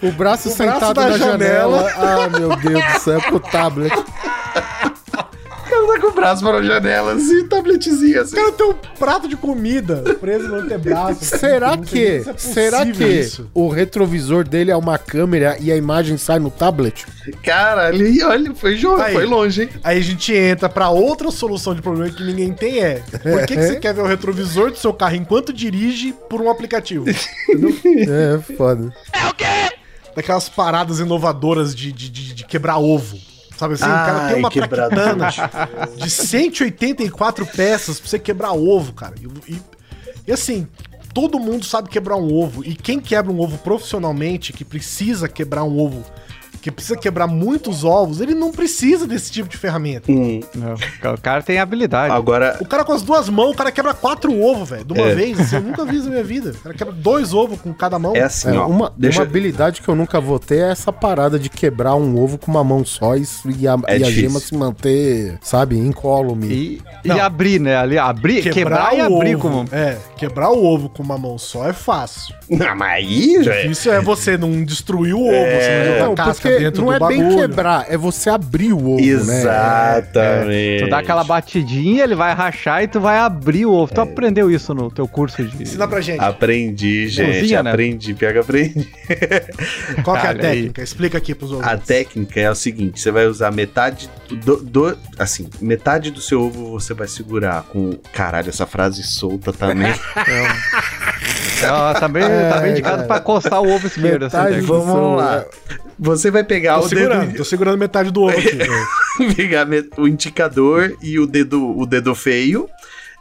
O 0.01 0.11
braço 0.11 0.49
O 0.49 0.51
sentado 0.51 0.93
braço 0.93 1.09
na 1.11 1.17
janela. 1.17 1.89
janela. 1.89 2.25
Ah, 2.25 2.29
meu 2.39 2.55
Deus 2.55 2.93
do 2.93 2.99
céu, 2.99 3.21
com 3.21 3.35
o 3.35 3.39
tablet. 3.39 3.91
O 5.67 5.87
cara 5.87 5.87
tá 5.87 5.99
com 6.01 6.07
o 6.07 6.11
braço 6.13 6.43
para 6.43 6.57
a 6.57 6.63
janela, 6.63 7.13
assim, 7.13 7.47
tabletzinho 7.47 8.17
O 8.17 8.21
assim. 8.21 8.35
cara 8.35 8.51
tem 8.51 8.65
um 8.67 8.73
prato 8.97 9.27
de 9.27 9.35
comida 9.35 9.97
preso 10.19 10.47
no 10.47 10.55
antebraço. 10.55 11.23
Será 11.37 11.75
Não 11.75 11.83
sei 11.83 12.19
que, 12.19 12.23
se 12.23 12.29
é 12.29 12.37
será 12.37 12.85
que 12.85 13.03
isso. 13.03 13.49
o 13.53 13.67
retrovisor 13.69 14.47
dele 14.47 14.71
é 14.71 14.77
uma 14.77 14.97
câmera 14.97 15.57
e 15.59 15.71
a 15.71 15.75
imagem 15.75 16.17
sai 16.17 16.39
no 16.39 16.49
tablet? 16.49 17.05
Cara, 17.43 17.87
ali, 17.87 18.23
olha, 18.23 18.53
foi, 18.55 18.75
jo- 18.75 18.95
Aí. 18.95 19.13
foi 19.13 19.25
longe, 19.25 19.63
hein? 19.63 19.69
Aí 19.83 19.97
a 19.97 20.01
gente 20.01 20.33
entra 20.33 20.69
pra 20.69 20.89
outra 20.89 21.29
solução 21.31 21.75
de 21.75 21.81
problema 21.81 22.09
que 22.13 22.23
ninguém 22.23 22.53
tem 22.53 22.79
é 22.79 23.01
por 23.21 23.45
que, 23.45 23.55
que 23.55 23.61
você 23.61 23.75
quer 23.79 23.93
ver 23.93 24.01
o 24.01 24.05
retrovisor 24.07 24.71
do 24.71 24.77
seu 24.77 24.93
carro 24.93 25.15
enquanto 25.15 25.51
dirige 25.51 26.13
por 26.29 26.41
um 26.41 26.49
aplicativo? 26.49 27.05
É, 28.09 28.39
foda. 28.55 28.93
Daquelas 30.15 30.49
paradas 30.49 30.99
inovadoras 30.99 31.75
de, 31.75 31.91
de, 31.91 32.09
de- 32.09 32.33
de 32.33 32.45
quebrar 32.45 32.77
ovo. 32.77 33.17
Sabe 33.57 33.73
assim? 33.73 33.85
o 33.85 33.87
cara 33.87 34.19
Ai, 34.25 34.33
tem 34.33 34.39
uma 34.43 34.51
traquitana 34.51 35.29
de 35.97 36.09
184 36.09 37.45
peças 37.45 37.99
pra 37.99 38.09
você 38.09 38.19
quebrar 38.19 38.51
ovo, 38.53 38.93
cara. 38.93 39.15
E, 39.47 39.53
e- 39.53 39.61
e 40.27 40.31
assim, 40.31 40.67
todo 41.13 41.39
mundo 41.39 41.65
sabe 41.65 41.89
quebrar 41.89 42.17
um 42.17 42.33
ovo. 42.33 42.63
E 42.63 42.75
quem 42.75 42.99
quebra 42.99 43.31
um 43.31 43.39
ovo 43.39 43.57
profissionalmente, 43.57 44.53
que 44.53 44.63
precisa 44.65 45.27
quebrar 45.27 45.63
um 45.63 45.79
ovo, 45.79 46.03
que 46.61 46.71
precisa 46.71 46.97
quebrar 46.97 47.27
muitos 47.27 47.83
ovos, 47.83 48.19
ele 48.21 48.33
não 48.33 48.51
precisa 48.51 49.05
desse 49.07 49.31
tipo 49.31 49.47
de 49.49 49.57
ferramenta. 49.57 50.11
Hum, 50.11 50.41
Não, 50.55 50.73
o 51.13 51.21
cara 51.21 51.41
tem 51.41 51.59
habilidade. 51.59 52.13
agora, 52.13 52.57
O 52.61 52.65
cara 52.67 52.83
com 52.83 52.93
as 52.93 53.01
duas 53.01 53.29
mãos, 53.29 53.51
o 53.51 53.55
cara 53.55 53.71
quebra 53.71 53.93
quatro 53.93 54.39
ovos, 54.41 54.69
velho, 54.69 54.85
de 54.85 54.93
uma 54.93 55.07
É. 55.09 55.15
vez. 55.15 55.39
Assim, 55.39 55.55
eu 55.57 55.61
nunca 55.61 55.85
vi 55.85 55.95
isso 55.97 56.05
na 56.05 56.11
minha 56.11 56.23
vida. 56.23 56.51
O 56.51 56.59
cara 56.59 56.75
quebra 56.75 56.93
dois 56.93 57.33
ovos 57.33 57.59
com 57.61 57.73
cada 57.73 57.97
mão. 57.99 58.15
é 58.15 58.21
assim, 58.23 58.49
É, 58.49 58.57
ó. 58.59 58.67
uma, 58.67 58.91
deixa, 58.97 59.19
uma 59.19 59.25
habilidade 59.25 59.81
que 59.81 59.87
eu 59.89 59.95
nunca 59.95 60.19
vou 60.19 60.39
ter 60.39 60.59
é 60.59 60.71
essa 60.71 60.91
parada 60.91 61.37
de 61.39 61.49
quebrar 61.49 61.95
um 61.95 62.19
ovo 62.19 62.37
com 62.37 62.49
uma 62.51 62.63
mão 62.63 62.83
só 62.85 63.15
e, 63.15 63.23
e 63.59 63.67
a, 63.67 63.77
É 63.87 63.97
e 63.99 64.03
a 64.03 64.09
gema 64.09 64.39
se 64.39 64.55
manter, 64.55 65.37
sabe, 65.41 65.77
incólume. 65.77 66.47
E, 66.47 66.81
e 67.05 67.11
abrir, 67.11 67.59
né? 67.59 67.75
Ali, 67.77 67.97
abrir, 67.97 68.41
quebrar, 68.51 68.95
e 68.97 69.01
o 69.01 69.15
abrir 69.17 69.35
ovo, 69.35 69.41
como. 69.41 69.65
É, 69.71 69.97
quebrar 70.17 70.49
o 70.51 70.63
ovo 70.65 70.89
com 70.89 71.03
uma 71.03 71.17
mão 71.17 71.37
só 71.37 71.67
é 71.67 71.73
fácil. 71.73 72.35
Não, 72.49 72.75
mas 72.75 72.93
aí, 73.05 73.43
já 73.43 73.53
é. 73.53 73.61
Difícil 73.63 73.93
é 73.93 74.01
você 74.01 74.37
não 74.37 74.63
destruir 74.63 75.13
o 75.13 75.21
ovo, 75.21 75.33
É. 75.33 75.59
você 75.59 75.89
não 75.91 75.99
Não, 75.99 76.09
jogar 76.11 76.25
casca 76.25 76.46
porque 76.49 76.63
dentro 76.63 76.81
não 76.85 76.97
do 76.99 77.05
é 77.05 77.07
bem 77.07 77.35
quebrar, 77.35 77.85
é 77.89 77.97
você 77.97 78.29
abrir 78.29 78.73
o 78.73 78.77
ovo, 78.93 79.01
né? 79.01 79.07
Exatamente. 79.07 80.83
Tu 80.83 80.89
dá 80.89 80.99
aquela 80.99 81.23
batidinha, 81.23 82.03
ele 82.03 82.15
vai 82.15 82.33
rachar 82.33 82.83
e 82.83 82.87
tu 82.87 82.99
vai 82.99 83.17
abrir 83.17 83.65
o 83.65 83.71
ovo. 83.71 83.93
Tu 83.93 84.01
aprendeu 84.01 84.49
isso 84.51 84.73
no 84.73 84.89
teu 84.91 85.07
curso 85.07 85.43
de. 85.43 85.63
Ensina 85.63 85.87
pra 85.87 86.01
gente. 86.01 86.19
Aprendi, 86.23 87.07
gente. 87.07 87.39
Cozinha, 87.41 87.63
né? 87.63 87.71
aprendi, 87.71 88.13
pior 88.13 88.33
que 88.33 88.39
aprendi. 88.39 88.87
Qual 90.03 90.17
que 90.19 90.25
é 90.25 90.29
a 90.29 90.33
aí. 90.33 90.37
técnica? 90.39 90.81
Explica 90.83 91.17
aqui 91.17 91.33
pros 91.35 91.51
ouvintes. 91.51 91.73
A 91.73 91.77
técnica 91.77 92.39
é 92.39 92.49
o 92.49 92.55
seguinte: 92.55 92.99
você 92.99 93.11
vai 93.11 93.25
usar 93.27 93.51
metade 93.51 94.09
do, 94.29 94.57
do- 94.57 94.97
Assim, 95.17 95.49
metade 95.61 96.11
do 96.11 96.21
seu 96.21 96.41
ovo 96.41 96.71
você 96.71 96.93
vai 96.93 97.07
segurar 97.07 97.63
com. 97.63 97.91
Caralho, 98.13 98.49
essa 98.49 98.65
frase 98.65 99.03
solta 99.03 99.51
também. 99.53 99.93
Ela 101.63 101.93
tá 101.93 102.07
bem, 102.07 102.23
tá 102.23 102.59
bem 102.59 102.71
indicado 102.71 103.05
pra 103.05 103.19
coçar 103.19 103.61
o 103.61 103.69
ovo 103.73 103.87
esquerdo. 103.87 104.23
Assim, 104.25 104.37
Metade 104.37 104.55
né? 104.55 104.61
do- 104.61 104.67
Vamos 104.67 105.17
lá. 105.17 105.45
Você 105.99 106.29
vai 106.29 106.43
pegar 106.43 106.79
Tô 106.79 106.85
o 106.85 106.89
segurando, 106.89 107.25
dedo. 107.27 107.37
tô 107.37 107.43
segurando 107.43 107.77
metade 107.77 108.11
do 108.11 108.21
ovo 108.21 108.37
aqui. 108.37 108.57
pegar 109.35 109.65
me- 109.65 109.89
o 109.97 110.07
indicador 110.07 110.95
e 111.01 111.19
o 111.19 111.25
dedo, 111.25 111.75
o 111.77 111.85
dedo 111.85 112.13
feio, 112.13 112.67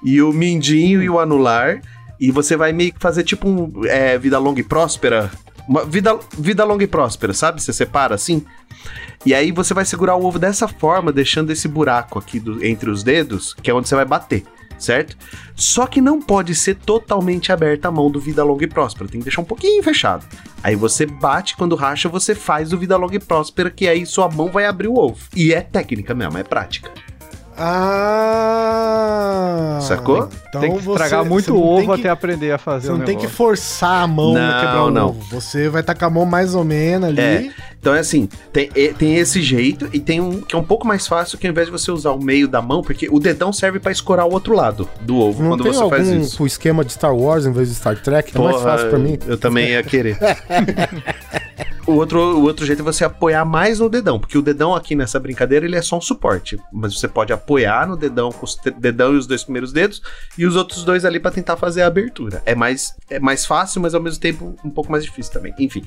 e 0.05 0.20
o 0.20 0.33
mindinho 0.33 1.03
e 1.03 1.09
o 1.09 1.18
anular. 1.18 1.81
E 2.20 2.31
você 2.31 2.57
vai 2.57 2.72
meio 2.72 2.92
que 2.92 3.01
fazer 3.01 3.22
tipo 3.25 3.49
um 3.49 3.85
é, 3.87 4.16
vida 4.18 4.38
longa 4.38 4.61
e 4.61 4.64
próspera. 4.64 5.31
Uma 5.68 5.85
vida, 5.85 6.18
vida 6.38 6.64
longa 6.64 6.85
e 6.85 6.87
próspera, 6.87 7.33
sabe? 7.33 7.62
Você 7.62 7.72
separa 7.72 8.14
assim. 8.14 8.44
E 9.25 9.35
aí 9.35 9.51
você 9.51 9.75
vai 9.75 9.85
segurar 9.85 10.14
o 10.16 10.25
ovo 10.25 10.38
dessa 10.38 10.68
forma, 10.68 11.11
deixando 11.12 11.51
esse 11.51 11.66
buraco 11.66 12.18
aqui 12.18 12.38
do- 12.38 12.64
entre 12.64 12.88
os 12.90 13.03
dedos, 13.03 13.55
que 13.62 13.70
é 13.70 13.75
onde 13.75 13.88
você 13.88 13.94
vai 13.96 14.05
bater, 14.05 14.44
certo? 14.78 15.16
Só 15.54 15.86
que 15.86 16.00
não 16.00 16.20
pode 16.20 16.54
ser 16.54 16.74
totalmente 16.76 17.50
aberta 17.52 17.88
a 17.88 17.90
mão 17.90 18.10
do 18.10 18.20
vida 18.20 18.42
longa 18.44 18.64
e 18.64 18.68
próspera, 18.68 19.08
tem 19.10 19.20
que 19.20 19.24
deixar 19.24 19.40
um 19.42 19.44
pouquinho 19.44 19.82
fechado. 19.82 20.24
Aí 20.62 20.74
você 20.76 21.06
bate, 21.06 21.56
quando 21.56 21.74
racha, 21.76 22.08
você 22.08 22.34
faz 22.34 22.72
o 22.72 22.78
vida 22.78 22.96
longa 22.96 23.16
e 23.16 23.20
próspera, 23.20 23.70
que 23.70 23.88
aí 23.88 24.04
sua 24.06 24.28
mão 24.28 24.48
vai 24.48 24.66
abrir 24.66 24.88
o 24.88 24.96
ovo. 24.98 25.16
E 25.34 25.52
é 25.54 25.60
técnica 25.60 26.14
mesmo, 26.14 26.36
é 26.38 26.42
prática. 26.42 26.90
Ah! 28.46 29.78
Sacou? 29.80 30.28
Então 30.48 30.60
tem 30.60 30.72
que 30.72 30.78
estragar 30.78 31.22
você- 31.22 31.28
muito 31.28 31.44
você 31.46 31.50
não 31.52 31.62
ovo 31.62 31.94
que- 31.94 32.00
até 32.00 32.08
aprender 32.10 32.52
a 32.52 32.58
fazer 32.58 32.88
Você 32.88 32.92
o 32.92 32.98
não 32.98 33.04
tem 33.04 33.16
que 33.16 33.26
forçar 33.28 34.02
a 34.02 34.06
mão 34.06 34.34
Não, 34.34 34.40
a 34.50 34.60
quebrar 34.60 34.84
o 34.84 34.90
não. 34.90 35.08
ovo. 35.10 35.22
Você 35.40 35.68
vai 35.68 35.80
estar 35.80 35.94
com 35.94 36.04
a 36.04 36.10
mão 36.10 36.26
mais 36.26 36.54
ou 36.54 36.64
menos 36.64 37.08
ali. 37.08 37.20
É. 37.20 37.50
Então 37.87 37.94
é 37.94 38.01
assim, 38.01 38.29
tem, 38.53 38.68
e- 38.75 38.88
tem 38.88 39.14
esse 39.14 39.40
jeito 39.40 39.88
e 39.92 40.01
tem 40.01 40.20
um 40.20 40.40
que 40.40 40.57
é 40.57 40.59
um 40.59 40.64
pouco 40.64 40.85
mais 40.85 41.07
fácil 41.07 41.38
que 41.38 41.46
ao 41.46 41.53
invés 41.53 41.66
de 41.68 41.70
você 41.72 41.88
usar 41.92 42.11
o 42.11 42.20
meio 42.20 42.49
da 42.49 42.61
mão, 42.61 42.83
porque 42.83 43.07
o 43.09 43.20
dedão 43.20 43.53
serve 43.53 43.79
pra 43.79 43.92
escorar 43.92 44.27
o 44.27 44.33
outro 44.33 44.57
lado 44.57 44.88
do 45.03 45.16
ovo 45.16 45.40
Não 45.40 45.51
quando 45.51 45.62
você 45.62 45.81
algum 45.81 45.90
faz 45.96 46.09
isso. 46.09 46.42
o 46.42 46.46
esquema 46.49 46.85
de 46.85 46.92
Star 46.92 47.14
Wars 47.14 47.46
em 47.46 47.53
vez 47.53 47.68
de 47.68 47.77
Star 47.77 47.96
Trek? 47.96 48.37
É 48.37 48.40
mais 48.40 48.61
fácil 48.61 48.88
pra 48.90 48.99
mim. 48.99 49.16
Eu 49.25 49.38
também 49.38 49.68
ia 49.70 49.85
querer. 49.85 50.18
o, 51.87 51.92
outro, 51.92 52.18
o 52.38 52.42
outro 52.42 52.66
jeito 52.66 52.81
é 52.81 52.85
você 52.85 53.05
apoiar 53.05 53.44
mais 53.44 53.79
no 53.79 53.88
dedão, 53.88 54.18
porque 54.18 54.37
o 54.37 54.42
dedão 54.42 54.75
aqui 54.75 54.94
nessa 54.96 55.20
brincadeira 55.20 55.64
ele 55.66 55.77
é 55.77 55.83
só 55.83 55.96
um 55.99 56.01
suporte. 56.01 56.59
Mas 56.72 56.99
você 56.99 57.07
pode 57.09 57.33
apoiar 57.33 57.87
no 57.87 57.96
dedão 57.96 58.31
com 58.33 58.44
te- 58.46 58.70
dedão 58.72 59.14
e 59.14 59.18
os 59.18 59.27
dois 59.27 59.44
primeiros 59.44 59.72
dedos 59.72 60.03
e 60.37 60.44
os 60.46 60.57
outros 60.57 60.85
dois 60.85 61.05
ali 61.05 61.20
pra 61.20 61.31
tentar 61.31 61.57
fazer 61.57 61.83
a 61.83 61.87
abertura. 61.87 62.42
É 62.44 62.55
mais, 62.55 62.94
é 63.09 63.18
mais 63.20 63.46
fácil, 63.46 63.81
mas 63.81 63.94
ao 63.94 64.03
mesmo 64.03 64.20
tempo 64.20 64.57
um 64.64 64.70
pouco 64.70 64.90
mais 64.90 65.05
difícil 65.05 65.33
também. 65.33 65.55
Enfim. 65.59 65.85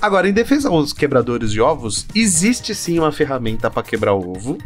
Agora, 0.00 0.28
em 0.28 0.32
defesa 0.32 0.68
aos 0.68 0.92
quebradores 0.92 1.50
de 1.52 1.60
ovos, 1.60 2.06
existe 2.14 2.74
sim 2.74 2.98
uma 2.98 3.12
ferramenta 3.12 3.70
pra 3.70 3.82
quebrar 3.82 4.14
o 4.14 4.30
ovo. 4.30 4.56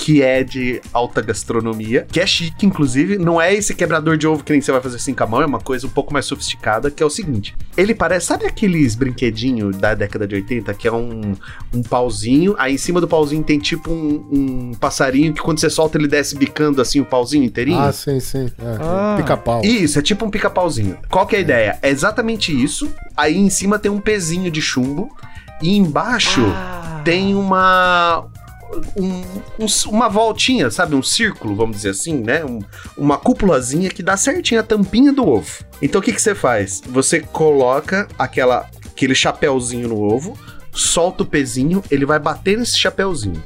Que 0.00 0.22
é 0.22 0.44
de 0.44 0.80
alta 0.92 1.20
gastronomia, 1.20 2.06
que 2.10 2.20
é 2.20 2.26
chique, 2.26 2.64
inclusive. 2.64 3.18
Não 3.18 3.40
é 3.40 3.52
esse 3.52 3.74
quebrador 3.74 4.16
de 4.16 4.26
ovo 4.26 4.44
que 4.44 4.52
nem 4.52 4.60
você 4.60 4.70
vai 4.70 4.80
fazer 4.80 4.96
assim 4.96 5.12
com 5.12 5.24
a 5.24 5.26
mão, 5.26 5.42
é 5.42 5.46
uma 5.46 5.58
coisa 5.58 5.86
um 5.86 5.90
pouco 5.90 6.12
mais 6.12 6.24
sofisticada, 6.24 6.90
que 6.90 7.02
é 7.02 7.06
o 7.06 7.10
seguinte: 7.10 7.56
ele 7.76 7.94
parece, 7.94 8.26
sabe 8.26 8.46
aqueles 8.46 8.94
brinquedinhos 8.94 9.76
da 9.76 9.94
década 9.94 10.26
de 10.26 10.36
80, 10.36 10.72
que 10.74 10.86
é 10.86 10.92
um, 10.92 11.34
um 11.74 11.82
pauzinho, 11.82 12.54
aí 12.58 12.74
em 12.74 12.78
cima 12.78 13.00
do 13.00 13.08
pauzinho 13.08 13.42
tem 13.42 13.58
tipo 13.58 13.90
um, 13.90 14.28
um 14.30 14.72
passarinho 14.78 15.34
que 15.34 15.40
quando 15.42 15.58
você 15.58 15.68
solta 15.68 15.98
ele 15.98 16.06
desce 16.08 16.36
bicando 16.36 16.80
assim 16.80 17.00
o 17.00 17.04
pauzinho 17.04 17.44
inteirinho? 17.44 17.80
Ah, 17.80 17.92
sim, 17.92 18.20
sim. 18.20 18.46
É, 18.58 18.78
Ah. 18.80 19.14
Pica-pau. 19.18 19.62
Isso, 19.64 19.98
é 19.98 20.02
tipo 20.02 20.24
um 20.24 20.30
pica-pauzinho. 20.30 20.96
Qual 21.10 21.26
que 21.26 21.34
é 21.34 21.38
a 21.38 21.42
ideia? 21.42 21.78
É 21.82 21.90
exatamente 21.90 22.52
isso. 22.52 22.88
Aí 23.16 23.36
em 23.36 23.50
cima 23.50 23.78
tem 23.78 23.90
um 23.90 24.00
pezinho 24.00 24.50
de 24.50 24.62
chumbo. 24.62 25.10
E 25.60 25.76
embaixo 25.76 26.40
tem 27.04 27.34
uma. 27.34 28.26
Um- 28.96 29.22
um- 29.60 29.66
uma 29.90 30.08
voltinha, 30.08 30.70
sabe? 30.70 30.94
Um 30.94 31.02
círculo, 31.02 31.54
vamos 31.56 31.76
dizer 31.76 31.90
assim, 31.90 32.14
né? 32.18 32.44
Um- 32.44 32.60
uma 32.96 33.16
cúpulazinha 33.16 33.88
que 33.90 34.02
dá 34.02 34.16
certinho 34.16 34.60
a 34.60 34.64
tampinha 34.64 35.12
do 35.12 35.26
ovo. 35.26 35.64
Então 35.80 36.00
o 36.00 36.04
que, 36.04 36.12
que 36.12 36.20
você 36.22 36.34
faz? 36.34 36.80
Você 36.86 37.20
coloca 37.20 38.08
aquela, 38.18 38.68
aquele 38.86 39.14
chapéuzinho 39.14 39.88
no 39.88 40.00
ovo, 40.00 40.38
solta 40.72 41.22
o 41.22 41.26
pezinho, 41.26 41.82
ele 41.90 42.04
vai 42.06 42.18
bater 42.18 42.56
nesse 42.58 42.78
chapéuzinho. 42.78 43.42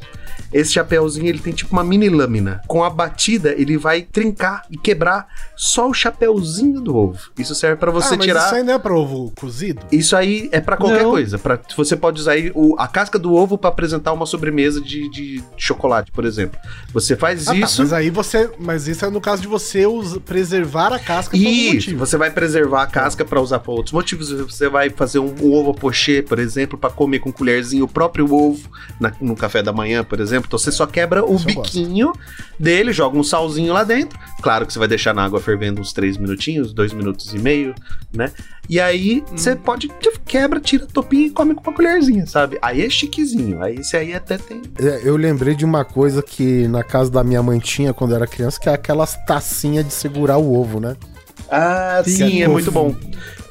Esse 0.53 0.73
chapéuzinho 0.73 1.27
ele 1.29 1.39
tem 1.39 1.53
tipo 1.53 1.73
uma 1.73 1.85
mini 1.85 2.09
lâmina. 2.09 2.61
Com 2.67 2.83
a 2.85 2.91
batida, 2.91 3.53
ele 3.57 3.77
vai 3.77 4.03
trincar 4.03 4.65
e 4.71 4.77
quebrar 4.77 5.27
só 5.57 5.89
o 5.89 5.95
chapéuzinho 5.95 6.81
do 6.81 6.97
ovo. 6.97 7.19
Isso 7.39 7.55
serve 7.55 7.77
pra 7.77 7.91
você 7.91 8.15
ah, 8.15 8.17
mas 8.19 8.27
tirar. 8.27 8.47
isso 8.47 8.55
aí 8.55 8.63
não 8.63 8.75
é 8.75 8.79
pra 8.79 8.95
ovo 8.95 9.33
cozido? 9.39 9.81
Isso 9.91 10.17
aí 10.17 10.49
é 10.53 10.61
pra 10.61 10.77
qualquer 10.77 11.03
Não. 11.03 11.11
coisa. 11.11 11.39
Pra, 11.39 11.59
você 11.77 11.97
pode 11.97 12.21
usar 12.21 12.33
aí 12.33 12.51
o- 12.55 12.75
a 12.79 12.87
casca 12.89 13.19
do 13.19 13.35
ovo 13.35 13.57
pra 13.57 13.69
apresentar 13.71 14.13
uma 14.13 14.27
sobremesa 14.27 14.81
de, 14.81 15.09
de 15.11 15.43
chocolate, 15.57 16.11
por 16.13 16.25
exemplo. 16.25 16.59
Você 16.93 17.17
faz 17.17 17.49
Ah, 17.49 17.53
tá, 17.53 17.59
isso. 17.59 17.83
mas 17.83 17.93
aí 17.93 18.11
você. 18.11 18.51
Mas 18.59 18.87
isso 18.89 19.05
é 19.05 19.11
no 19.11 19.21
caso 19.21 19.43
de 19.43 19.49
você 19.49 19.87
usa- 19.87 20.21
preservar 20.21 20.93
a 20.93 20.99
casca 20.99 21.37
Isso, 21.37 21.75
motivo. 21.75 21.99
você 22.07 22.17
vai 22.17 22.31
preservar 22.31 22.83
a 22.83 22.87
casca 22.87 23.25
pra 23.25 23.41
usar 23.41 23.59
pra 23.61 23.73
outros 23.73 23.93
motivos. 23.93 24.31
Você 24.31 24.69
vai 24.69 24.91
fazer 24.91 25.19
um, 25.19 25.35
um 25.41 25.53
ovo 25.53 25.73
pochê, 25.75 26.23
por 26.23 26.39
exemplo, 26.39 26.79
pra 26.79 26.91
comer 26.91 27.19
com 27.21 27.33
colherzinho 27.33 27.85
o 27.85 27.89
próprio 27.89 28.33
ovo 28.33 28.69
na- 29.01 29.13
no 29.21 29.35
café 29.37 29.63
da 29.63 29.73
manhã, 29.73 30.03
por 30.05 30.21
exemplo. 30.21 30.42
Então 30.47 30.59
você 30.59 30.71
só 30.73 30.87
quebra 30.87 31.25
o 31.25 31.35
Isso 31.37 31.47
biquinho 31.47 32.13
dele, 32.59 32.93
joga 32.93 33.19
um 33.19 33.25
salzinho 33.25 33.73
lá 33.73 33.85
dentro. 33.85 34.19
Claro 34.43 34.67
que 34.67 34.73
você 34.73 34.79
vai 34.79 34.89
deixar 34.89 35.15
na 35.15 35.25
água 35.25 35.41
fervendo 35.41 35.81
uns 35.81 35.93
3 35.93 36.17
minutinhos, 36.19 36.73
2 36.73 36.93
minutos 36.93 37.33
e 37.33 37.39
meio, 37.39 37.75
né? 38.13 38.31
E 38.69 38.81
aí 38.81 39.23
Hum. 39.31 39.37
você 39.37 39.55
pode 39.57 39.89
quebra, 40.25 40.61
tira 40.61 40.85
a 40.85 40.87
topinha 40.87 41.27
e 41.27 41.31
come 41.31 41.55
com 41.55 41.63
uma 41.63 41.73
colherzinha, 41.73 42.27
sabe? 42.27 42.59
Aí 42.63 42.85
é 42.85 42.89
chiquezinho. 42.91 43.63
Aí 43.63 43.77
esse 43.77 43.97
aí 43.97 44.15
até 44.15 44.39
tem. 44.39 44.63
É, 44.79 45.01
Eu 45.05 45.17
lembrei 45.17 45.55
de 45.55 45.65
uma 45.65 45.85
coisa 45.85 46.23
que 46.23 46.67
na 46.69 46.83
casa 46.85 47.11
da 47.11 47.23
minha 47.25 47.43
mãe 47.43 47.59
tinha 47.59 47.93
quando 47.93 48.13
eu 48.13 48.17
era 48.17 48.27
criança, 48.27 48.59
que 48.61 48.69
é 48.69 48.73
aquelas 48.75 49.17
tacinhas 49.27 49.87
de 49.87 49.93
segurar 49.93 50.39
o 50.39 50.55
ovo, 50.55 50.79
né? 50.81 50.97
Ah, 51.51 52.03
Sim, 52.05 52.11
sim, 52.17 52.41
é 52.43 52.45
ovo. 52.47 52.53
muito 52.53 52.71
bom. 52.73 52.95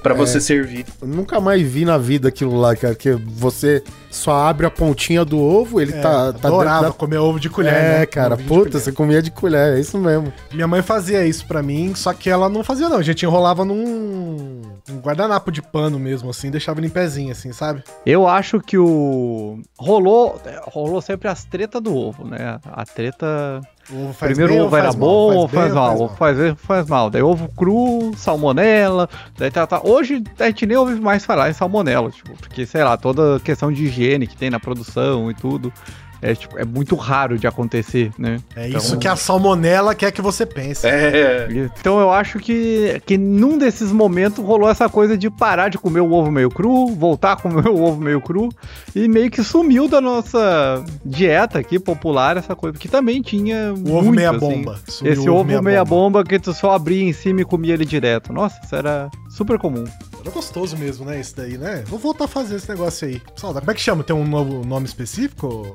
Pra 0.01 0.15
você 0.15 0.41
servir. 0.41 0.85
Nunca 1.03 1.39
mais 1.39 1.61
vi 1.61 1.85
na 1.85 1.97
vida 1.97 2.27
aquilo 2.29 2.59
lá, 2.59 2.75
cara, 2.75 2.95
que 2.95 3.11
você 3.11 3.83
só 4.11 4.33
abre 4.47 4.65
a 4.65 4.69
pontinha 4.69 5.23
do 5.25 5.39
ovo, 5.39 5.81
ele 5.81 5.93
É, 5.93 6.01
tá, 6.01 6.33
tá 6.33 6.47
adorava 6.49 6.91
comer 6.93 7.17
ovo 7.17 7.39
de 7.39 7.49
colher, 7.49 7.73
É, 7.73 7.99
né? 7.99 8.05
cara, 8.05 8.37
puta, 8.37 8.79
você 8.79 8.91
comia 8.91 9.21
de 9.21 9.31
colher, 9.31 9.77
é 9.77 9.79
isso 9.79 9.97
mesmo. 9.97 10.31
Minha 10.51 10.67
mãe 10.67 10.81
fazia 10.81 11.25
isso 11.25 11.45
pra 11.45 11.63
mim, 11.63 11.95
só 11.95 12.13
que 12.13 12.29
ela 12.29 12.49
não 12.49 12.63
fazia, 12.63 12.89
não. 12.89 12.97
A 12.97 13.01
gente 13.01 13.23
enrolava 13.25 13.63
num, 13.65 14.61
um 14.89 14.97
guardanapo 14.99 15.51
de 15.51 15.61
pano 15.61 15.97
mesmo, 15.97 16.29
assim, 16.29 16.51
deixava 16.51 16.79
ele 16.79 16.87
em 16.87 16.91
pezinho, 16.91 17.31
assim, 17.31 17.51
sabe? 17.53 17.83
Eu 18.05 18.27
acho 18.27 18.59
que 18.59 18.77
o. 18.77 19.59
Rolou. 19.79 20.39
Rolou 20.67 21.01
sempre 21.01 21.27
as 21.27 21.43
tretas 21.45 21.81
do 21.81 21.95
ovo, 21.95 22.25
né? 22.27 22.59
A 22.65 22.85
treta. 22.85 23.61
Ovo 23.93 24.13
Primeiro 24.13 24.53
bem 24.53 24.61
ovo 24.61 24.75
era 24.75 24.93
bom 24.93 25.35
ou 25.35 25.47
bem 25.47 25.59
faz 25.59 25.73
mal? 25.73 25.97
Ou 25.97 26.09
faz 26.09 26.37
bem 26.37 26.55
faz 26.55 26.87
mal. 26.87 27.09
Daí 27.09 27.21
ovo 27.21 27.49
cru, 27.55 28.11
salmonela. 28.15 29.09
Daí 29.37 29.51
tá, 29.51 29.67
tá. 29.67 29.81
Hoje 29.83 30.23
a 30.39 30.45
gente 30.45 30.65
nem 30.65 30.77
ouve 30.77 30.99
mais 30.99 31.25
falar 31.25 31.49
em 31.49 31.53
salmonela, 31.53 32.09
tipo, 32.09 32.33
porque, 32.37 32.65
sei 32.65 32.83
lá, 32.83 32.95
toda 32.95 33.37
a 33.37 33.39
questão 33.39 33.71
de 33.71 33.85
higiene 33.85 34.27
que 34.27 34.37
tem 34.37 34.49
na 34.49 34.59
produção 34.59 35.29
e 35.29 35.33
tudo. 35.33 35.73
É, 36.21 36.35
tipo, 36.35 36.57
é 36.59 36.63
muito 36.63 36.95
raro 36.95 37.37
de 37.39 37.47
acontecer, 37.47 38.11
né? 38.17 38.37
É 38.55 38.67
Então- 38.69 38.79
isso 38.79 38.97
que 38.99 39.07
a 39.07 39.15
salmonela 39.15 39.95
quer 39.95 40.11
que 40.11 40.21
você 40.21 40.45
pense. 40.45 40.85
É. 40.85 41.47
Então 41.79 41.99
eu 41.99 42.11
acho 42.11 42.37
que, 42.39 43.01
que 43.05 43.17
num 43.17 43.57
desses 43.57 43.91
momentos 43.91 44.43
rolou 44.45 44.69
essa 44.69 44.87
coisa 44.87 45.17
de 45.17 45.29
parar 45.31 45.69
de 45.69 45.77
comer 45.79 46.01
o 46.01 46.11
ovo 46.11 46.29
meio 46.31 46.49
cru, 46.49 46.87
voltar 46.95 47.31
a 47.33 47.35
comer 47.35 47.67
o 47.67 47.81
ovo 47.81 47.99
meio 47.99 48.21
cru, 48.21 48.49
e 48.95 49.07
meio 49.07 49.31
que 49.31 49.43
sumiu 49.43 49.87
da 49.87 49.99
nossa 49.99 50.83
dieta 51.03 51.57
aqui 51.59 51.79
popular 51.79 52.37
essa 52.37 52.55
coisa, 52.55 52.77
que 52.77 52.87
também 52.87 53.21
tinha 53.21 53.73
O 53.73 53.93
ovo 53.93 54.03
muito, 54.03 54.11
meia 54.15 54.29
assim. 54.29 54.39
bomba. 54.39 54.79
Sumiu 54.87 55.13
Esse 55.13 55.29
ovo 55.29 55.61
meia, 55.61 55.83
bomba. 55.83 56.23
que 56.23 56.37
tu 56.37 56.53
só 56.53 56.71
abria 56.71 57.03
em 57.03 57.13
cima 57.13 57.41
e 57.41 57.45
comia 57.45 57.73
ele 57.73 57.85
direto. 57.85 58.31
Nossa, 58.31 58.59
isso 58.63 58.75
era 58.75 59.09
super 59.29 59.57
comum. 59.57 59.85
Era 60.21 60.29
gostoso 60.29 60.77
mesmo, 60.77 61.05
né? 61.05 61.19
Isso 61.19 61.35
daí, 61.35 61.57
né? 61.57 61.83
Vou 61.87 61.97
voltar 61.97 62.25
a 62.25 62.27
fazer 62.27 62.57
esse 62.57 62.69
negócio 62.69 63.07
aí. 63.07 63.19
Saudade. 63.35 63.65
Como 63.65 63.71
é 63.71 63.73
que 63.73 63.81
chama? 63.81 64.03
Tem 64.03 64.15
um 64.15 64.23
novo 64.27 64.63
nome 64.63 64.85
específico, 64.85 65.73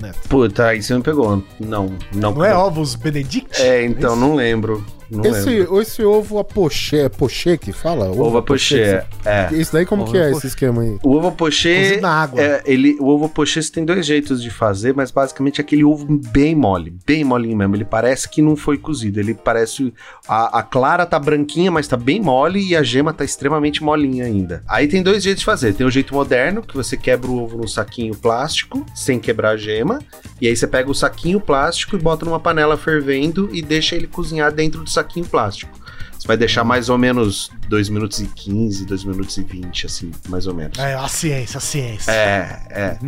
Neto? 0.00 0.28
Puta, 0.28 0.66
aí 0.66 0.82
você 0.82 0.94
me 0.94 1.02
pegou. 1.02 1.42
Não, 1.58 1.92
não. 2.14 2.32
Não 2.34 2.44
é 2.44 2.54
ovos 2.54 2.94
Benedict? 2.94 3.60
É, 3.60 3.84
então, 3.84 4.12
isso? 4.12 4.20
não 4.20 4.34
lembro. 4.34 4.84
Não 5.10 5.24
Esse, 5.24 5.48
lembro. 5.48 5.80
esse 5.80 6.02
ovo 6.02 6.38
a 6.38 6.44
pochê, 6.44 6.98
é 6.98 7.08
pochê 7.08 7.56
que 7.56 7.72
fala? 7.72 8.10
Ovo 8.10 8.36
a 8.36 8.42
pochê, 8.42 9.02
é. 9.24 9.48
Esse 9.52 9.72
daí 9.72 9.86
como 9.86 10.02
Ovo 10.02 10.12
que 10.12 10.18
é 10.18 10.24
a 10.26 10.30
esse 10.30 10.48
esquema 10.48 10.82
aí? 10.82 10.98
O 11.02 11.16
ovo 11.16 11.32
pochê, 11.32 11.82
Cozido 11.82 12.02
na 12.02 12.10
água. 12.10 12.40
é, 12.42 12.62
ele, 12.66 12.94
o 13.00 13.06
ovo 13.06 13.26
pochê 13.26 13.62
você 13.62 13.72
tem 13.72 13.86
dois 13.86 14.04
jeitos 14.04 14.42
de 14.42 14.50
fazer, 14.50 14.94
mas 14.94 15.10
basicamente 15.10 15.60
é 15.60 15.64
aquele 15.64 15.82
ovo 15.82 16.06
bem 16.30 16.54
mole, 16.54 16.94
bem 17.06 17.24
molinho 17.24 17.56
mesmo. 17.56 17.74
Ele 17.74 17.86
parece 17.86 18.28
que 18.28 18.42
não 18.42 18.54
foi 18.54 18.76
cozido, 18.76 19.18
ele 19.18 19.32
parece 19.32 19.94
a, 20.28 20.58
a 20.58 20.62
clara 20.62 21.06
tá 21.06 21.18
branquinha, 21.18 21.70
mas 21.70 21.88
tá 21.88 21.96
bem 21.96 22.20
mole 22.20 22.60
e 22.62 22.76
a 22.76 22.82
gema 22.82 23.10
tá 23.14 23.24
extremamente 23.24 23.82
molinha 23.82 24.26
ainda. 24.26 24.62
Aí 24.68 24.86
tem 24.88 25.02
dois 25.02 25.22
jeitos 25.22 25.40
de 25.40 25.46
fazer. 25.46 25.72
Tem 25.72 25.86
o 25.86 25.90
jeito 25.90 26.12
moderno, 26.12 26.60
que 26.60 26.76
você 26.76 26.98
quebra 26.98 27.30
o 27.30 27.42
ovo 27.42 27.56
num 27.56 27.66
saquinho 27.66 28.14
plástico, 28.14 28.84
sem 28.94 29.18
quebrar 29.18 29.47
a 29.48 29.56
gema, 29.56 29.98
e 30.40 30.46
aí 30.46 30.56
você 30.56 30.66
pega 30.66 30.90
o 30.90 30.94
saquinho 30.94 31.40
plástico 31.40 31.96
e 31.96 31.98
bota 31.98 32.24
numa 32.24 32.40
panela 32.40 32.76
fervendo 32.76 33.48
e 33.52 33.62
deixa 33.62 33.96
ele 33.96 34.06
cozinhar 34.06 34.52
dentro 34.52 34.82
do 34.82 34.90
saquinho 34.90 35.26
plástico. 35.26 35.77
Você 36.18 36.26
vai 36.26 36.36
deixar 36.36 36.64
mais 36.64 36.88
ou 36.88 36.98
menos 36.98 37.50
2 37.68 37.88
minutos 37.88 38.18
e 38.20 38.26
15, 38.26 38.84
2 38.86 39.04
minutos 39.04 39.36
e 39.38 39.42
20, 39.44 39.86
assim, 39.86 40.10
mais 40.28 40.46
ou 40.48 40.54
menos. 40.54 40.76
É, 40.78 40.94
a 40.94 41.06
ciência, 41.06 41.58
a 41.58 41.60
ciência. 41.60 42.10
É, 42.10 42.60
é. 42.70 42.98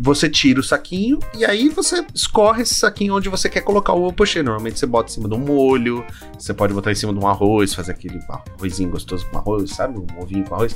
Você 0.00 0.30
tira 0.30 0.60
o 0.60 0.62
saquinho 0.62 1.18
e 1.36 1.44
aí 1.44 1.68
você 1.68 2.04
escorre 2.14 2.62
esse 2.62 2.74
saquinho 2.74 3.14
onde 3.16 3.28
você 3.28 3.48
quer 3.50 3.60
colocar 3.60 3.92
o 3.92 4.02
ovo 4.04 4.12
pochê. 4.14 4.42
Normalmente 4.42 4.78
você 4.78 4.86
bota 4.86 5.10
em 5.10 5.14
cima 5.14 5.28
de 5.28 5.34
um 5.34 5.38
molho, 5.40 6.04
você 6.38 6.54
pode 6.54 6.72
botar 6.72 6.90
em 6.90 6.94
cima 6.94 7.12
de 7.12 7.18
um 7.18 7.26
arroz, 7.28 7.74
fazer 7.74 7.92
aquele 7.92 8.18
arrozinho 8.58 8.88
gostoso 8.90 9.26
com 9.30 9.36
arroz, 9.38 9.70
sabe? 9.70 9.98
Um 9.98 10.06
ovinho 10.22 10.44
com 10.44 10.54
arroz. 10.54 10.74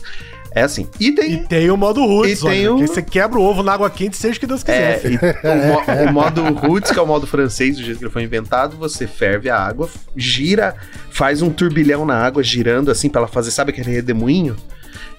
É 0.53 0.63
assim. 0.63 0.89
E 1.01 1.13
tem. 1.13 1.33
E 1.33 1.47
tem 1.47 1.71
o 1.71 1.77
modo 1.77 2.05
roots, 2.05 2.41
E 2.43 2.47
olha, 2.47 2.75
o- 2.75 2.79
que 2.79 2.87
você 2.87 3.03
quebra 3.03 3.39
o 3.39 3.43
ovo 3.43 3.63
na 3.63 3.73
água 3.73 3.89
quente, 3.91 4.17
seja 4.17 4.37
o 4.37 4.41
que 4.41 4.47
Deus 4.47 4.63
quiser. 4.63 5.01
É, 5.43 5.55
o, 5.55 5.67
mo- 6.05 6.11
o 6.11 6.13
modo 6.13 6.43
roots, 6.55 6.91
que 6.91 6.99
é 6.99 7.03
o 7.03 7.07
modo 7.07 7.27
francês, 7.27 7.77
do 7.77 7.83
jeito 7.83 7.99
que 7.99 8.05
ele 8.05 8.11
foi 8.13 8.23
inventado, 8.25 8.77
você 8.77 9.07
ferve 9.07 9.49
a 9.51 9.59
água, 9.59 9.89
gira, 10.17 10.75
faz 11.19 11.43
um 11.43 11.51
turbilhão 11.51 12.07
na 12.07 12.15
água, 12.15 12.45
girando 12.45 12.93
assim, 12.93 13.09
pra 13.09 13.23
ela 13.23 13.27
fazer, 13.27 13.51
sabe 13.51 13.73
aquele 13.73 13.91
redemoinho? 13.91 14.55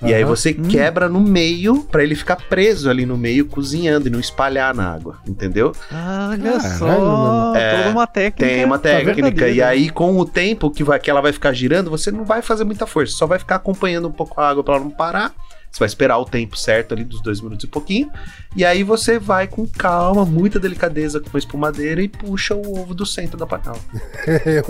E 0.02 0.14
aí 0.14 0.24
você 0.24 0.54
quebra 0.54 1.10
no 1.10 1.20
meio 1.20 1.84
pra 1.84 2.02
ele 2.02 2.16
ficar 2.16 2.38
preso 2.38 2.89
ali 2.89 3.06
no 3.06 3.18
meio, 3.18 3.45
cozinhando 3.45 4.08
e 4.08 4.10
não 4.10 4.18
espalhar 4.18 4.74
na 4.74 4.93
água, 4.93 5.18
entendeu? 5.28 5.74
Olha 5.91 6.58
Caralho, 6.58 6.78
só. 6.78 7.54
É, 7.54 7.76
toda 7.76 7.89
uma 7.89 8.08
técnica. 8.08 8.54
Tem 8.54 8.64
uma 8.64 8.80
técnica, 8.80 9.50
e 9.50 9.62
aí 9.62 9.89
com 9.89 10.18
o 10.18 10.24
tempo 10.24 10.72
que, 10.72 10.86
vai, 10.86 10.97
que 11.02 11.12
ela 11.12 11.20
vai 11.20 11.34
ficar 11.34 11.52
girando, 11.52 11.89
você 11.89 12.12
não 12.12 12.24
vai 12.24 12.41
fazer 12.41 12.64
muita 12.64 12.88
força, 12.88 13.12
só 13.12 13.28
vai 13.28 13.38
ficar 13.38 13.56
acompanhando 13.56 14.08
um 14.08 14.12
pouco 14.14 14.39
a 14.39 14.47
água 14.47 14.64
pra 14.64 14.76
ela 14.76 14.84
não 14.86 14.91
parar. 14.91 15.34
Você 15.72 15.80
vai 15.80 15.88
esperar 15.88 16.18
o 16.18 16.26
tempo 16.26 16.58
certo 16.58 16.94
ali 16.94 17.04
dos 17.04 17.22
dois 17.22 17.40
minutos 17.42 17.64
e 17.64 17.68
pouquinho. 17.68 18.12
E 18.56 18.66
aí 18.66 18.84
você 18.84 19.20
vai 19.20 19.48
com 19.48 19.68
calma, 19.68 20.26
muita 20.26 20.60
delicadeza 20.60 21.20
com 21.20 21.36
a 21.36 21.40
espumadeira 21.40 22.02
e 22.02 22.08
puxa 22.08 22.56
o 22.56 22.80
ovo 22.80 22.94
do 22.94 23.06
centro 23.06 23.38
da 23.38 23.46
panela. 23.46 23.80
eu, 24.46 24.64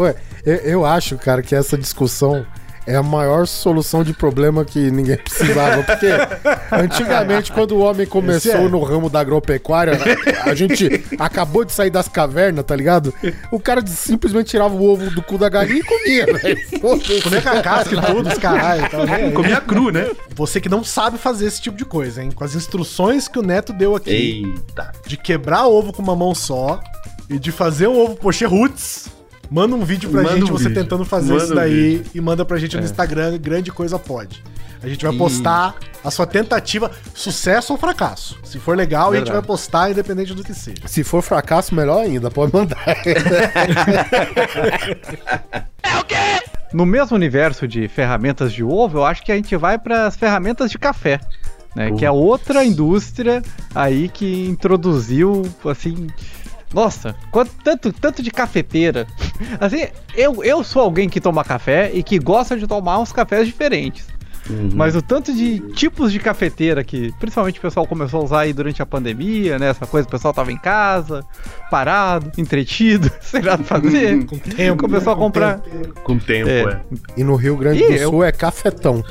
eu, 0.45 0.55
eu 0.55 0.85
acho, 0.85 1.17
cara, 1.17 1.41
que 1.41 1.55
essa 1.55 1.77
discussão 1.77 2.45
é 2.89 2.95
a 2.95 3.03
maior 3.03 3.45
solução 3.45 4.03
de 4.03 4.13
problema 4.13 4.65
que 4.65 4.89
ninguém 4.89 5.15
precisava. 5.15 5.83
Porque 5.83 6.07
antigamente, 6.71 7.51
quando 7.51 7.73
o 7.73 7.79
homem 7.79 8.07
começou 8.07 8.65
é. 8.65 8.67
no 8.67 8.81
ramo 8.81 9.11
da 9.11 9.19
agropecuária, 9.19 9.93
a 10.43 10.55
gente 10.55 11.05
acabou 11.19 11.63
de 11.63 11.71
sair 11.71 11.91
das 11.91 12.07
cavernas, 12.07 12.65
tá 12.65 12.75
ligado? 12.75 13.13
O 13.51 13.59
cara 13.59 13.85
simplesmente 13.85 14.47
tirava 14.47 14.73
o 14.73 14.83
ovo 14.83 15.11
do 15.11 15.21
cu 15.21 15.37
da 15.37 15.47
galinha 15.47 15.81
e 15.81 15.83
comia, 15.83 16.25
velho. 16.25 16.57
Comer 17.21 17.43
com 17.43 17.49
a 17.49 17.61
casca 17.61 17.95
e 17.95 18.01
tudo, 18.01 18.27
os 18.27 18.37
caralho. 18.39 18.81
Né? 19.05 19.31
Comia 19.31 19.61
cru, 19.61 19.91
né? 19.91 20.09
Você 20.33 20.59
que 20.59 20.67
não 20.67 20.83
sabe 20.83 21.19
fazer 21.19 21.45
esse 21.45 21.61
tipo 21.61 21.77
de 21.77 21.85
coisa, 21.85 22.23
hein? 22.23 22.31
Com 22.31 22.43
as 22.43 22.55
instruções 22.55 23.27
que 23.27 23.37
o 23.37 23.43
Neto 23.43 23.71
deu 23.71 23.95
aqui, 23.95 24.09
Eita. 24.09 24.91
de 25.05 25.15
quebrar 25.15 25.67
ovo 25.67 25.93
com 25.93 26.01
uma 26.01 26.15
mão 26.15 26.33
só 26.33 26.81
e 27.29 27.37
de 27.37 27.51
fazer 27.51 27.87
um 27.87 27.99
ovo 27.99 28.15
pochê 28.15 28.45
roots, 28.45 29.18
manda 29.49 29.75
um 29.75 29.83
vídeo 29.83 30.09
pra 30.09 30.21
Manda 30.23 30.35
gente, 30.35 30.51
um 30.51 30.57
você 30.57 30.69
vídeo. 30.69 30.83
tentando 30.83 31.03
fazer 31.05 31.31
Manda 31.33 31.43
isso 31.43 31.51
um 31.53 31.55
daí 31.55 32.03
e 32.13 32.21
manda 32.21 32.45
pra 32.45 32.57
gente 32.57 32.77
no 32.77 32.83
Instagram, 32.83 33.37
grande 33.37 33.71
coisa 33.71 33.97
pode. 33.99 34.43
A 34.81 34.87
gente 34.87 35.03
vai 35.05 35.13
E- 35.13 35.17
postar 35.17 35.75
a 36.03 36.09
sua 36.09 36.25
tentativa, 36.25 36.89
sucesso 37.13 37.73
ou 37.73 37.79
fracasso. 37.79 38.37
Se 38.45 38.57
for 38.59 38.77
legal, 38.77 39.11
a 39.11 39.15
gente 39.15 39.25
Verdade. 39.25 39.39
vai 39.39 39.45
postar 39.47 39.91
independente 39.91 40.33
do 40.33 40.41
que 40.43 40.53
seja. 40.53 40.87
Se 40.87 41.03
for 41.03 41.21
fracasso, 41.21 41.75
melhor 41.75 42.01
ainda, 42.05 42.31
pode 42.31 42.53
mandar. 42.53 42.77
No 46.71 46.85
mesmo 46.85 47.15
universo 47.15 47.67
de 47.67 47.87
ferramentas 47.87 48.53
de 48.53 48.63
ovo, 48.63 48.99
eu 48.99 49.05
acho 49.05 49.23
que 49.23 49.31
a 49.31 49.35
gente 49.35 49.55
vai 49.57 49.79
para 49.79 50.05
as 50.05 50.15
ferramentas 50.15 50.69
de 50.69 50.77
café, 50.77 51.19
né? 51.75 51.91
Que 51.93 52.05
é 52.05 52.11
outra 52.11 52.63
indústria 52.63 53.41
aí 53.73 54.07
que 54.07 54.47
introduziu, 54.47 55.41
assim. 55.65 56.05
Nossa, 56.73 57.15
quanto, 57.31 57.51
tanto, 57.63 57.91
tanto 57.93 58.21
de 58.21 58.29
cafeteira. 58.31 59.07
Assim, 59.59 59.87
eu, 60.15 60.43
eu 60.43 60.63
sou 60.63 60.81
alguém 60.83 61.09
que 61.09 61.19
toma 61.19 61.43
café 61.43 61.91
e 61.93 62.03
que 62.03 62.19
gosta 62.19 62.57
de 62.57 62.67
tomar 62.67 62.99
uns 62.99 63.11
cafés 63.11 63.47
diferentes. 63.47 64.07
Mas 64.73 64.95
o 64.95 65.01
tanto 65.01 65.31
de 65.31 65.59
tipos 65.73 66.11
de 66.11 66.17
cafeteira 66.17 66.83
que, 66.83 67.13
principalmente 67.19 67.59
o 67.59 67.61
pessoal 67.61 67.85
começou 67.85 68.21
a 68.21 68.23
usar 68.23 68.39
aí 68.41 68.53
durante 68.53 68.81
a 68.81 68.85
pandemia, 68.85 69.59
né? 69.59 69.67
Essa 69.69 69.85
coisa, 69.85 70.07
o 70.07 70.11
pessoal 70.11 70.33
tava 70.33 70.51
em 70.51 70.57
casa, 70.57 71.23
parado, 71.69 72.31
entretido, 72.35 73.11
sem 73.21 73.43
nada 73.43 73.63
fazer. 73.63 74.25
Com 74.25 74.39
tempo. 74.39 74.81
Começou 74.81 75.13
a 75.13 75.15
com 75.15 75.21
comprar. 75.21 75.59
tempo. 75.59 75.93
Com 76.03 76.17
tempo, 76.17 76.49
É. 76.49 76.61
é. 76.61 76.79
E 77.17 77.23
no 77.23 77.35
Rio 77.35 77.57
Grande 77.57 77.83
Ih, 77.83 77.87
do 77.89 77.93
eu- 77.93 78.09
Sul 78.09 78.23
é 78.23 78.31
cafetão. 78.31 79.03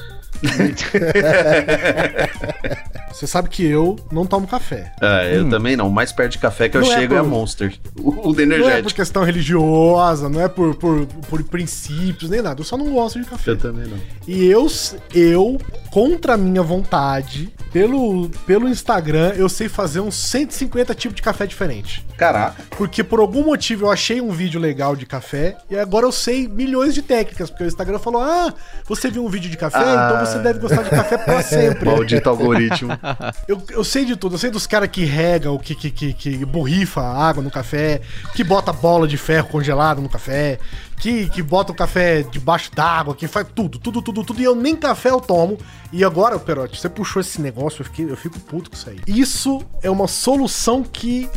Você 3.13 3.27
sabe 3.27 3.49
que 3.49 3.65
eu 3.67 3.97
não 4.13 4.25
tomo 4.27 4.47
café. 4.47 4.93
É, 5.01 5.37
eu 5.37 5.49
também 5.49 5.77
não. 5.77 5.89
O 5.89 5.93
mais 5.93 6.13
perto 6.13 6.33
de 6.33 6.39
café 6.39 6.69
que 6.69 6.77
eu 6.77 6.83
Não 6.83 6.93
é 6.93 7.01
chego 7.01 7.15
é, 7.15 7.19
por- 7.19 7.27
Monster. 7.29 7.75
O, 7.99 8.11
o 8.11 8.13
do 8.13 8.19
Não 8.47 8.55
é 8.55 8.59
por 8.59 8.63
energético. 8.65 8.95
questão 8.95 9.25
religiosa, 9.25 10.29
não 10.29 10.41
é 10.41 10.49
por, 10.49 10.75
por, 10.77 11.07
por 11.07 11.43
princípios, 11.45 12.31
nem 12.31 12.41
nada. 12.43 12.61
Eu 12.61 12.65
só 12.65 12.77
não 12.77 12.93
gosto 12.93 13.21
de 13.21 13.27
café. 13.29 13.51
Eu 13.51 13.57
também 13.57 13.89
não. 13.89 13.99
E 14.27 14.47
eu, 14.47 14.67
eu, 15.13 15.59
contra 15.91 16.35
a 16.35 16.37
minha 16.37 16.63
vontade, 16.63 17.53
pelo, 17.73 18.29
pelo 18.47 18.69
Instagram, 18.69 19.33
eu 19.37 19.49
sei 19.49 19.69
fazer 19.69 20.01
uns 20.01 20.15
150 20.15 20.95
tipos 20.95 21.17
de 21.17 21.23
café 21.23 21.47
diferente. 21.47 22.05
Caraca. 22.17 22.63
Porque 22.77 23.03
por 23.03 23.19
algum 23.21 23.45
motivo 23.45 23.87
eu 23.87 23.91
achei 23.91 24.21
um 24.21 24.31
vídeo 24.31 24.61
legal 24.61 24.95
de 24.95 25.07
café 25.07 25.57
e 25.71 25.77
agora 25.77 26.07
eu 26.07 26.13
sei 26.13 26.47
milhões 26.47 26.95
de 26.95 27.03
técnicas. 27.03 27.51
Porque 27.51 27.65
o 27.65 27.67
Instagram 27.67 27.99
falou: 27.99 28.23
Ah, 28.23 28.53
você 28.87 29.11
viu 29.11 29.25
um 29.25 29.29
vídeo 29.29 29.51
de 29.51 29.57
café, 29.57 29.79
Ah. 29.79 30.11
então 30.13 30.18
você 30.27 30.39
deve 30.39 30.59
gostar 30.59 30.83
de 30.83 30.91
café 30.91 31.19
pra 31.19 31.43
sempre. 31.43 31.85
Maldito 31.91 32.29
algoritmo. 32.29 32.91
Eu, 33.47 33.63
eu 33.71 33.85
sei 33.85 34.05
de 34.05 34.17
tudo, 34.17 34.35
eu 34.35 34.39
sei 34.39 34.51
dos 34.51 34.67
caras 34.67 34.89
que 34.91 35.05
regam, 35.05 35.57
que, 35.59 35.75
que, 35.75 35.91
que, 35.91 36.13
que 36.13 36.45
borrifa 36.45 37.01
água 37.01 37.43
no 37.43 37.51
café, 37.51 38.01
que 38.35 38.45
bota 38.45 38.73
bola 38.73 39.09
de 39.09 39.17
ferro 39.17 39.49
congelada 39.49 40.01
no 40.01 40.09
café, 40.09 40.59
que, 40.99 41.29
que 41.31 41.43
bota 41.43 41.73
o 41.73 41.75
café 41.75 42.23
debaixo 42.23 42.71
d'água, 42.75 43.15
que 43.15 43.27
faz 43.27 43.47
tudo, 43.55 43.79
tudo, 43.79 44.03
tudo, 44.03 44.25
tudo. 44.25 44.41
E 44.41 44.45
eu 44.45 44.55
nem 44.55 44.77
café 44.77 45.11
eu 45.11 45.21
tomo. 45.21 45.59
E 45.93 46.05
agora, 46.05 46.39
Perotti, 46.39 46.79
você 46.79 46.89
puxou 46.89 47.21
esse 47.21 47.41
negócio, 47.41 47.81
eu, 47.81 47.87
fiquei, 47.87 48.11
eu 48.11 48.17
fico 48.17 48.39
puto 48.41 48.71
com 48.71 48.77
isso 48.77 48.91
aí. 48.91 49.01
Isso 49.07 49.63
é 49.83 49.91
uma 49.91 50.09
solução 50.09 50.83
que. 50.83 51.29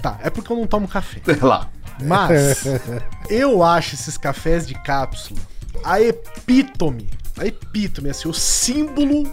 Tá, 0.00 0.18
é 0.22 0.30
porque 0.30 0.52
eu 0.52 0.56
não 0.56 0.66
tomo 0.66 0.86
café. 0.86 1.20
Lá. 1.42 1.68
Mas 2.02 2.64
eu 3.28 3.62
acho 3.62 3.94
esses 3.94 4.16
cafés 4.16 4.66
de 4.66 4.74
cápsula 4.74 5.40
a 5.84 6.00
epítome, 6.00 7.08
a 7.38 7.46
epítome, 7.46 8.10
assim, 8.10 8.28
o 8.28 8.34
símbolo 8.34 9.32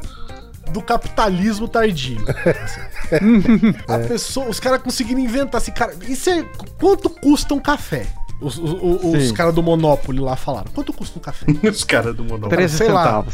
do 0.71 0.81
capitalismo 0.81 1.67
tardio. 1.67 2.23
assim. 2.29 2.81
A 3.87 3.99
pessoa, 3.99 4.49
os 4.49 4.59
caras 4.59 4.81
conseguiram 4.81 5.19
inventar 5.19 5.61
assim, 5.61 5.71
cara, 5.71 5.93
isso 6.07 6.29
é, 6.29 6.43
quanto 6.77 7.09
custa 7.09 7.53
um 7.53 7.59
café? 7.59 8.05
Os, 8.39 8.57
os, 8.57 9.03
os 9.03 9.31
caras 9.31 9.53
do 9.53 9.63
Monopoly 9.63 10.19
lá 10.19 10.35
falaram. 10.35 10.69
Quanto 10.73 10.93
custa 10.93 11.17
um 11.17 11.21
café? 11.21 11.47
Os 11.67 11.83
caras 11.83 12.15
do 12.15 12.23
Monopoly. 12.23 12.55
13 12.55 12.77
sei 12.77 12.89
lá. 12.89 13.25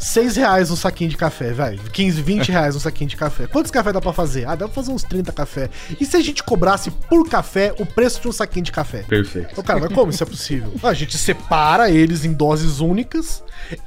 Centavos. 0.00 0.10
6 0.20 0.36
reais 0.36 0.70
um 0.70 0.76
saquinho 0.76 1.10
de 1.10 1.16
café, 1.16 1.52
velho. 1.52 1.80
15, 1.92 2.22
20 2.22 2.50
reais 2.52 2.74
um 2.76 2.80
saquinho 2.80 3.08
de 3.10 3.16
café. 3.16 3.46
Quantos 3.46 3.70
café 3.70 3.92
dá 3.92 4.00
pra 4.00 4.12
fazer? 4.12 4.46
Ah, 4.46 4.54
dá 4.54 4.66
pra 4.66 4.74
fazer 4.74 4.90
uns 4.92 5.02
30 5.02 5.30
café. 5.32 5.68
E 6.00 6.04
se 6.06 6.16
a 6.16 6.20
gente 6.20 6.42
cobrasse 6.42 6.90
por 6.90 7.28
café 7.28 7.74
o 7.78 7.86
preço 7.86 8.20
de 8.20 8.28
um 8.28 8.32
saquinho 8.32 8.64
de 8.64 8.72
café? 8.72 9.02
Perfeito. 9.02 9.48
Então, 9.52 9.62
cara, 9.64 9.80
mas 9.80 9.92
como 9.92 10.10
isso 10.10 10.22
é 10.22 10.26
possível? 10.26 10.72
A 10.82 10.94
gente 10.94 11.16
separa 11.18 11.90
eles 11.90 12.24
em 12.24 12.32
doses 12.32 12.80
únicas, 12.80 13.42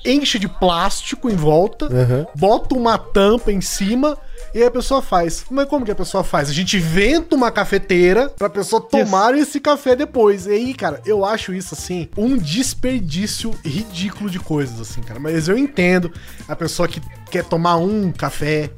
enche 0.05 0.37
de 0.39 0.47
plástico 0.47 1.29
em 1.29 1.35
volta, 1.35 1.85
Uhum. 1.91 2.25
bota 2.35 2.75
uma 2.75 2.97
tampa 2.97 3.51
em 3.51 3.61
cima 3.61 4.17
e 4.53 4.59
aí 4.59 4.65
a 4.65 4.71
pessoa 4.71 5.01
faz. 5.01 5.45
Mas 5.49 5.67
como 5.67 5.83
que 5.85 5.91
a 5.91 5.95
pessoa 5.95 6.23
faz? 6.23 6.49
A 6.49 6.53
gente 6.53 6.77
inventa 6.77 7.35
uma 7.35 7.51
cafeteira 7.51 8.29
pra 8.29 8.49
pessoa 8.49 8.81
tomar 8.81 9.35
esse 9.35 9.59
café 9.59 9.95
depois. 9.95 10.45
E 10.45 10.51
aí, 10.51 10.73
cara, 10.73 11.01
eu 11.05 11.25
acho 11.25 11.53
isso, 11.53 11.73
assim, 11.73 12.07
um 12.17 12.37
desperdício 12.37 13.51
ridículo 13.65 14.29
de 14.29 14.39
coisas, 14.39 14.79
assim, 14.79 15.01
cara. 15.01 15.19
Mas 15.19 15.47
eu 15.47 15.57
entendo 15.57 16.11
a 16.47 16.55
pessoa 16.55 16.87
que 16.87 17.01
quer 17.31 17.43
tomar 17.43 17.77
um 17.77 18.11
café 18.11 18.69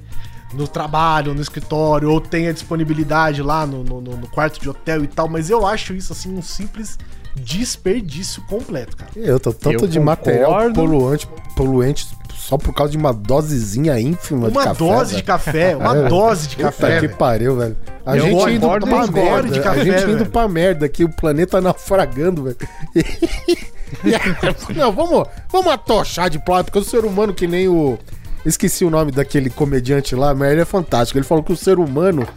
no 0.54 0.68
trabalho, 0.68 1.34
no 1.34 1.42
escritório, 1.42 2.10
ou 2.10 2.22
tem 2.22 2.48
a 2.48 2.52
disponibilidade 2.54 3.42
lá 3.42 3.66
no, 3.68 3.84
no- 3.84 4.00
no- 4.00 4.28
quarto 4.28 4.60
de 4.62 4.70
hotel 4.70 5.04
e 5.04 5.08
tal, 5.08 5.28
mas 5.28 5.50
eu 5.50 5.66
acho 5.68 5.94
isso 5.94 6.14
assim 6.14 6.34
um 6.34 6.42
simples 6.42 6.98
desperdício 7.36 8.42
completo, 8.44 8.96
cara. 8.96 9.12
Eu 9.16 9.40
tô 9.40 9.52
tanto 9.54 9.84
Eu 9.86 9.88
de 9.90 10.00
material 10.00 10.52
concordo. 10.52 10.74
poluante, 10.76 11.28
poluente 11.56 12.08
só 12.48 12.58
por 12.58 12.74
causa 12.74 12.92
de 12.92 12.98
uma 12.98 13.12
dosezinha 13.12 14.00
ínfima 14.00 14.50
de 14.52 14.58
Uma 14.58 14.64
café. 14.66 14.78
dose 14.80 15.06
velho. 15.12 15.16
de 15.18 15.24
café, 15.24 15.76
uma 15.76 15.98
É. 15.98 16.08
dose 16.08 16.48
de 16.48 16.56
Puta 16.58 16.68
café. 16.68 16.96
que 17.00 17.08
velho. 17.08 17.18
pariu, 17.18 17.56
velho. 17.58 17.78
A 18.06 18.16
Eu 18.18 18.24
gente 18.26 18.52
indo 18.54 18.68
pra 18.68 19.08
merda. 19.08 19.50
de 19.50 19.60
café, 19.62 19.80
a 19.82 19.84
gente 19.84 20.04
indo 20.04 20.18
velho. 20.20 20.30
pra 20.30 20.48
merda 20.48 20.86
aqui, 20.86 21.04
o 21.04 21.10
planeta 21.10 21.60
naufragando, 21.62 22.44
velho. 22.44 22.58
Não, 24.76 24.92
vamos, 24.92 25.28
vamos 25.52 25.72
atochar 25.74 26.30
de 26.30 26.40
plástico, 26.40 26.72
porque 26.80 26.88
o 26.88 26.90
ser 26.90 27.06
humano 27.06 27.34
que 27.34 27.48
nem 27.48 27.68
o... 27.68 27.98
Esqueci 28.46 28.86
o 28.86 28.92
nome 28.92 29.12
daquele 29.12 29.50
comediante 29.50 30.16
lá, 30.16 30.36
mas 30.36 30.52
ele 30.52 30.62
é 30.62 30.66
fantástico. 30.66 31.18
Ele 31.18 31.26
falou 31.26 31.44
que 31.44 31.52
o 31.52 31.58
ser 31.58 31.80
humano... 31.80 32.28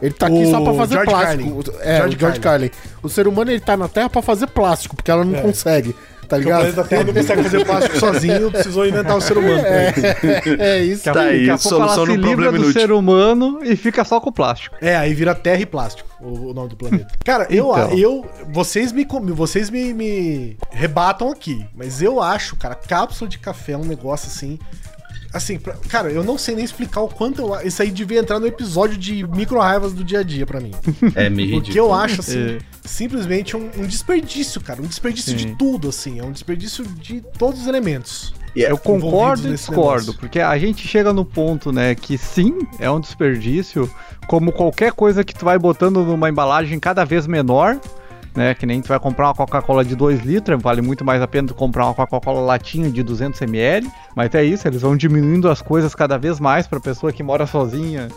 Ele 0.00 0.14
tá 0.14 0.28
aqui 0.28 0.44
O 0.44 0.50
só 0.50 0.60
pra 0.62 0.72
fazer 0.74 0.94
George 0.94 1.10
plástico. 1.10 1.62
Carlin. 1.64 1.80
É, 1.82 1.96
George 1.98 2.16
George 2.18 2.40
Carlin. 2.40 2.70
O 3.02 3.08
ser 3.08 3.26
humano, 3.26 3.50
ele 3.50 3.60
tá 3.60 3.76
na 3.76 3.88
Terra 3.88 4.08
pra 4.08 4.22
fazer 4.22 4.46
plástico, 4.46 4.94
porque 4.96 5.10
ela 5.10 5.24
não 5.24 5.36
É. 5.36 5.42
consegue. 5.42 5.94
Tá 6.28 6.36
Porque 6.36 6.50
o 6.52 6.56
ligado? 6.58 6.60
planeta 6.74 6.84
Terra 6.84 7.04
não 7.04 7.14
consegue 7.14 7.42
fazer 7.42 7.64
plástico 7.64 7.96
sozinho, 8.00 8.50
precisou 8.50 8.86
inventar 8.86 9.16
o 9.16 9.20
ser 9.20 9.38
humano. 9.38 9.60
pra 9.62 9.70
ele. 10.50 10.62
É 10.62 10.78
isso. 10.84 11.04
Tá 11.04 11.20
aí, 11.20 11.38
daqui 11.46 11.50
a 11.50 11.58
pouco 11.58 11.68
solução 11.68 11.82
ela 11.82 11.92
se 11.94 11.98
no 12.00 12.06
livra 12.16 12.26
problema 12.28 12.52
do 12.52 12.64
inútil. 12.64 12.80
ser 12.80 12.92
humano 12.92 13.60
e 13.64 13.76
fica 13.76 14.04
só 14.04 14.20
com 14.20 14.28
o 14.28 14.32
plástico. 14.32 14.76
É, 14.80 14.94
aí 14.96 15.14
vira 15.14 15.34
terra 15.34 15.62
e 15.62 15.66
plástico, 15.66 16.08
o, 16.20 16.50
o 16.50 16.54
nome 16.54 16.68
do 16.68 16.76
planeta. 16.76 17.08
Cara, 17.24 17.46
eu, 17.50 17.70
Então. 17.70 17.98
eu 17.98 18.26
vocês 18.50 18.92
me 18.92 19.04
com- 19.06 19.20
vocês 19.34 19.70
me, 19.70 19.94
me 19.94 20.56
rebatam 20.70 21.30
aqui, 21.30 21.64
mas 21.74 22.02
eu 22.02 22.20
acho, 22.22 22.56
cara, 22.56 22.74
cápsula 22.74 23.28
de 23.28 23.38
café 23.38 23.72
é 23.72 23.76
um 23.78 23.84
negócio 23.84 24.28
assim, 24.28 24.58
assim, 25.32 25.58
pra- 25.58 25.74
cara, 25.88 26.10
eu 26.10 26.24
não 26.24 26.36
sei 26.38 26.54
nem 26.54 26.64
explicar 26.64 27.00
o 27.02 27.08
quanto 27.08 27.40
eu, 27.42 27.60
isso 27.66 27.82
aí 27.82 27.90
devia 27.90 28.20
entrar 28.20 28.38
no 28.40 28.46
episódio 28.46 28.96
de 28.96 29.26
micro 29.28 29.58
raivas 29.58 29.92
do 29.92 30.02
dia 30.04 30.20
a 30.20 30.22
dia 30.22 30.46
pra 30.46 30.60
mim. 30.60 30.72
É 31.14 31.28
meio 31.28 31.50
Porque 31.50 31.68
ridículo. 31.70 31.78
eu 31.78 31.92
acho 31.94 32.20
assim, 32.20 32.56
É. 32.56 32.58
simplesmente 32.84 33.56
um, 33.56 33.70
um 33.76 33.86
desperdício, 33.86 34.60
cara, 34.60 34.80
um 34.82 34.86
desperdício 34.86 35.34
de 35.34 35.44
Sim. 35.44 35.54
tudo 35.56 35.88
assim, 35.88 36.18
é 36.18 36.24
um 36.24 36.32
desperdício 36.32 36.84
de 36.84 37.20
todos 37.38 37.60
os 37.62 37.66
elementos. 37.66 38.32
E 38.56 38.64
é- 38.64 38.70
Eu 38.70 38.78
concordo 38.78 39.46
e 39.48 39.52
discordo, 39.52 40.00
negócio. 40.06 40.14
porque 40.20 40.40
a 40.40 40.56
gente 40.58 40.86
chega 40.88 41.12
no 41.12 41.24
ponto, 41.24 41.70
né, 41.70 41.94
que 41.94 42.16
sim, 42.18 42.58
é 42.78 42.90
um 42.90 42.98
desperdício, 42.98 43.88
como 44.26 44.50
qualquer 44.52 44.92
coisa 44.92 45.22
que 45.22 45.34
tu 45.34 45.44
vai 45.44 45.58
botando 45.58 46.02
numa 46.04 46.28
embalagem 46.28 46.78
cada 46.80 47.04
vez 47.04 47.26
menor, 47.26 47.78
né, 48.38 48.54
que 48.54 48.64
nem 48.64 48.80
tu 48.80 48.88
vai 48.88 49.00
comprar 49.00 49.26
uma 49.26 49.34
Coca-Cola 49.34 49.84
de 49.84 49.96
2 49.96 50.20
litros, 50.20 50.62
vale 50.62 50.80
muito 50.80 51.04
mais 51.04 51.20
a 51.20 51.26
pena 51.26 51.48
tu 51.48 51.54
comprar 51.54 51.86
uma 51.86 51.94
Coca-Cola 51.94 52.40
latinha 52.40 52.88
de 52.88 53.02
200 53.02 53.42
ml, 53.42 53.90
mas 54.14 54.32
é 54.32 54.44
isso, 54.44 54.66
eles 54.68 54.80
vão 54.80 54.96
diminuindo 54.96 55.50
as 55.50 55.60
coisas 55.60 55.92
cada 55.92 56.16
vez 56.16 56.38
mais 56.38 56.66
pra 56.66 56.78
pessoa 56.78 57.12
que 57.12 57.20
mora 57.20 57.46
sozinha, 57.46 58.08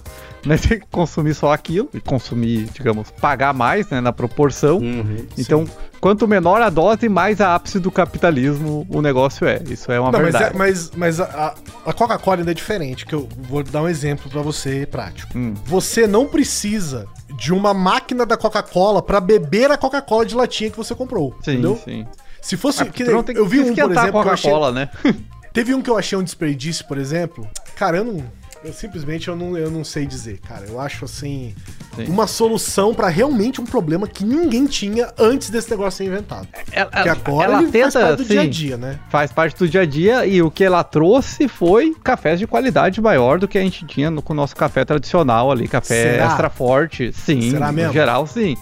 né, 0.45 0.57
ter 0.57 0.79
que 0.81 0.87
consumir 0.91 1.33
só 1.33 1.51
aquilo, 1.53 1.89
e 1.93 1.99
consumir, 1.99 2.65
digamos, 2.73 3.11
pagar 3.11 3.53
mais, 3.53 3.89
né, 3.89 4.01
na 4.01 4.11
proporção, 4.11 4.77
Uhum. 4.77 5.25
então, 5.37 5.65
quanto 5.99 6.27
menor 6.27 6.61
a 6.61 6.69
dose, 6.69 7.07
mais 7.07 7.39
a 7.39 7.53
ápice 7.55 7.79
do 7.79 7.91
capitalismo 7.91 8.85
o 8.89 9.01
negócio 9.01 9.45
é. 9.47 9.61
Isso 9.69 9.91
é 9.91 9.99
uma 9.99 10.11
Não, 10.11 10.19
mas, 10.19 10.31
verdade. 10.31 10.55
é- 10.55 10.57
mas, 10.57 10.91
mas 10.95 11.19
a, 11.19 11.53
a- 11.85 11.93
Coca-Cola 11.93 12.37
ainda 12.37 12.51
é 12.51 12.53
diferente, 12.55 13.05
que 13.05 13.13
eu 13.13 13.27
vou 13.43 13.61
dar 13.63 13.83
um 13.83 13.87
exemplo 13.89 14.29
pra 14.29 14.41
você 14.41 14.85
prático. 14.85 15.37
Hum. 15.37 15.53
Você 15.65 16.07
não 16.07 16.25
precisa 16.27 17.07
de 17.37 17.53
uma 17.53 17.73
máquina 17.73 18.25
da 18.25 18.35
Coca-Cola 18.37 19.01
pra 19.01 19.19
beber 19.19 19.69
a 19.71 19.77
Coca-Cola 19.77 20.25
de 20.25 20.35
latinha 20.35 20.69
que 20.71 20.77
você 20.77 20.93
comprou, 20.95 21.35
Sim, 21.43 21.51
entendeu? 21.53 21.79
sim. 21.83 22.05
Se 22.41 22.57
fosse, 22.57 22.81
Ah, 22.81 22.85
que 22.87 23.03
não 23.03 23.21
tem 23.21 23.35
eu 23.35 23.45
vi 23.47 23.59
um, 23.59 23.63
por 23.65 23.69
esquentar 23.69 24.03
exemplo, 24.05 24.21
que 24.23 24.27
eu 24.27 24.33
achei, 24.33 24.49
Coca-Cola, 24.51 24.71
né? 24.73 24.89
teve 25.53 25.75
um 25.75 25.81
que 25.81 25.89
eu 25.91 25.97
achei 25.97 26.17
um 26.17 26.23
desperdício, 26.23 26.85
por 26.87 26.97
exemplo. 26.97 27.47
Cara, 27.75 27.97
eu 27.97 28.03
não, 28.03 28.23
eu 28.63 28.73
simplesmente 28.73 29.27
eu 29.27 29.35
não, 29.35 29.57
eu 29.57 29.71
não 29.71 29.83
sei 29.83 30.05
dizer, 30.05 30.39
cara. 30.39 30.65
Eu 30.67 30.79
acho 30.79 31.05
assim 31.05 31.55
Sim. 31.95 32.05
uma 32.05 32.27
solução 32.27 32.93
pra 32.93 33.07
realmente 33.07 33.59
um 33.59 33.65
problema 33.65 34.07
que 34.07 34.23
ninguém 34.23 34.65
tinha 34.67 35.11
antes 35.17 35.49
desse 35.49 35.69
negócio 35.71 35.97
ser 35.97 36.05
inventado. 36.05 36.47
Ela, 36.71 36.89
Porque 36.89 37.09
agora 37.09 37.53
ela 37.53 37.63
ele 37.63 37.71
faz 37.71 37.93
tenta, 37.93 38.05
parte 38.05 38.17
do 38.17 38.25
dia 38.25 38.41
a 38.41 38.47
dia, 38.47 38.77
né? 38.77 38.99
faz 39.09 39.31
parte 39.31 39.57
do 39.57 39.67
dia 39.67 39.81
a 39.81 39.85
dia 39.85 40.25
e 40.25 40.41
o 40.41 40.51
que 40.51 40.63
ela 40.63 40.83
trouxe 40.83 41.47
foi 41.47 41.95
cafés 42.03 42.39
de 42.39 42.45
qualidade 42.45 43.01
maior 43.01 43.39
do 43.39 43.47
que 43.47 43.57
a 43.57 43.61
gente 43.61 43.85
tinha 43.85 44.11
no, 44.11 44.21
com 44.21 44.33
o 44.33 44.35
nosso 44.35 44.55
café 44.55 44.85
tradicional 44.85 45.51
ali, 45.51 45.67
café 45.67 46.11
Será? 46.11 46.25
extra 46.25 46.49
forte. 46.49 47.11
Sim, 47.13 47.51
Será 47.51 47.67
no 47.67 47.73
mesmo? 47.73 47.93
geral 47.93 48.27
sim. 48.27 48.55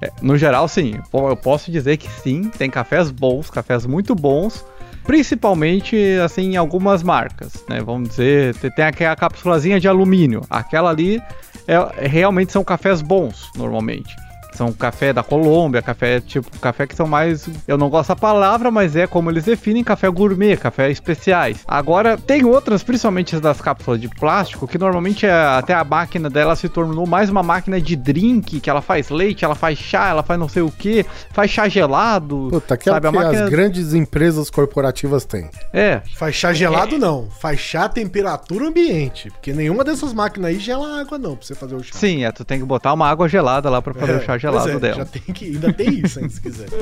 É, 0.00 0.12
no 0.22 0.36
geral 0.36 0.68
sim. 0.68 1.00
Eu 1.12 1.36
posso 1.36 1.72
dizer 1.72 1.96
que 1.96 2.08
sim, 2.08 2.44
tem 2.56 2.70
cafés 2.70 3.10
bons, 3.10 3.50
cafés 3.50 3.86
muito 3.86 4.14
bons. 4.14 4.64
Principalmente, 5.08 5.96
assim, 6.22 6.52
em 6.52 6.56
algumas 6.58 7.02
marcas, 7.02 7.64
né? 7.66 7.80
Vamos 7.80 8.10
dizer, 8.10 8.54
tem- 8.56 8.84
aquela 8.84 9.16
cápsulazinha 9.16 9.80
de 9.80 9.88
alumínio. 9.88 10.42
Aquela 10.50 10.90
ali, 10.90 11.18
é, 11.66 12.06
realmente 12.06 12.52
são 12.52 12.62
cafés 12.62 13.00
bons, 13.00 13.50
normalmente. 13.56 14.14
São 14.58 14.72
café 14.72 15.12
da 15.12 15.22
Colômbia, 15.22 15.80
café 15.80 16.20
tipo, 16.20 16.50
café 16.58 16.84
que 16.86 16.94
são 16.96 17.06
mais. 17.06 17.48
Eu 17.66 17.78
não 17.78 17.88
gosto 17.88 18.08
da 18.08 18.16
palavra, 18.16 18.70
mas 18.72 18.96
é 18.96 19.06
como 19.06 19.30
eles 19.30 19.44
definem 19.44 19.84
café 19.84 20.08
gourmet, 20.10 20.56
café 20.56 20.90
especiais. 20.90 21.60
Agora, 21.66 22.18
tem 22.18 22.44
outras, 22.44 22.82
principalmente 22.82 23.36
as 23.36 23.40
das 23.40 23.60
cápsulas 23.60 24.00
de 24.00 24.08
plástico, 24.08 24.66
que 24.66 24.76
normalmente 24.76 25.24
é- 25.26 25.30
até 25.32 25.72
a 25.74 25.84
máquina 25.84 26.28
dela 26.28 26.56
se 26.56 26.68
tornou 26.68 27.06
mais 27.06 27.30
uma 27.30 27.42
máquina 27.42 27.80
de 27.80 27.94
drink, 27.94 28.58
que 28.60 28.68
ela 28.68 28.82
faz 28.82 29.08
leite, 29.10 29.44
ela 29.44 29.54
faz 29.54 29.78
chá, 29.78 30.08
ela 30.08 30.22
faz 30.24 30.38
não 30.40 30.48
sei 30.48 30.62
o 30.62 30.70
que, 30.72 31.06
faz 31.30 31.50
chá 31.50 31.68
gelado. 31.68 32.48
Puta, 32.50 32.74
aquela 32.74 32.96
sabe? 32.96 33.06
A 33.06 33.10
que 33.12 33.16
máquina. 33.16 33.44
as 33.44 33.50
grandes 33.50 33.94
empresas 33.94 34.50
corporativas 34.50 35.24
têm. 35.24 35.48
É, 35.72 36.00
Faz 36.16 36.34
chá 36.34 36.52
gelado, 36.52 36.98
não. 36.98 37.28
Faz 37.30 37.60
chá 37.60 37.88
temperatura 37.88 38.66
ambiente. 38.66 39.30
Porque 39.30 39.52
nenhuma 39.52 39.84
dessas 39.84 40.12
máquinas 40.12 40.50
aí 40.50 40.58
gela 40.58 41.00
água, 41.00 41.16
não, 41.16 41.36
pra 41.36 41.46
você 41.46 41.54
fazer 41.54 41.76
o 41.76 41.82
chá. 41.82 41.90
sim, 41.94 42.24
é, 42.24 42.32
tu 42.32 42.44
tem 42.44 42.58
que 42.58 42.64
botar 42.66 42.92
uma 42.92 43.08
água 43.08 43.28
gelada 43.28 43.70
lá 43.70 43.80
pra 43.80 43.94
fazer 43.94 44.12
É, 44.12 44.16
o 44.16 44.20
chá 44.20 44.26
pois 44.26 44.40
gelado 44.50 44.70
é, 44.70 44.78
dela. 44.78 44.96
Já 44.96 45.04
tem 45.04 45.22
que, 45.22 45.44
ainda 45.46 45.72
tem 45.72 46.00
isso, 46.00 46.20
hein, 46.20 46.28
se 46.28 46.40
quiser. 46.40 46.68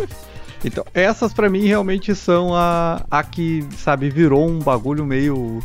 Então, 0.65 0.85
essas 0.95 1.33
pra 1.33 1.49
mim 1.51 1.67
realmente 1.67 2.15
são 2.15 2.55
a, 2.55 3.05
a 3.11 3.23
que, 3.23 3.65
sabe, 3.77 4.09
virou 4.09 4.49
um 4.49 4.59
bagulho 4.59 5.05
meio. 5.05 5.63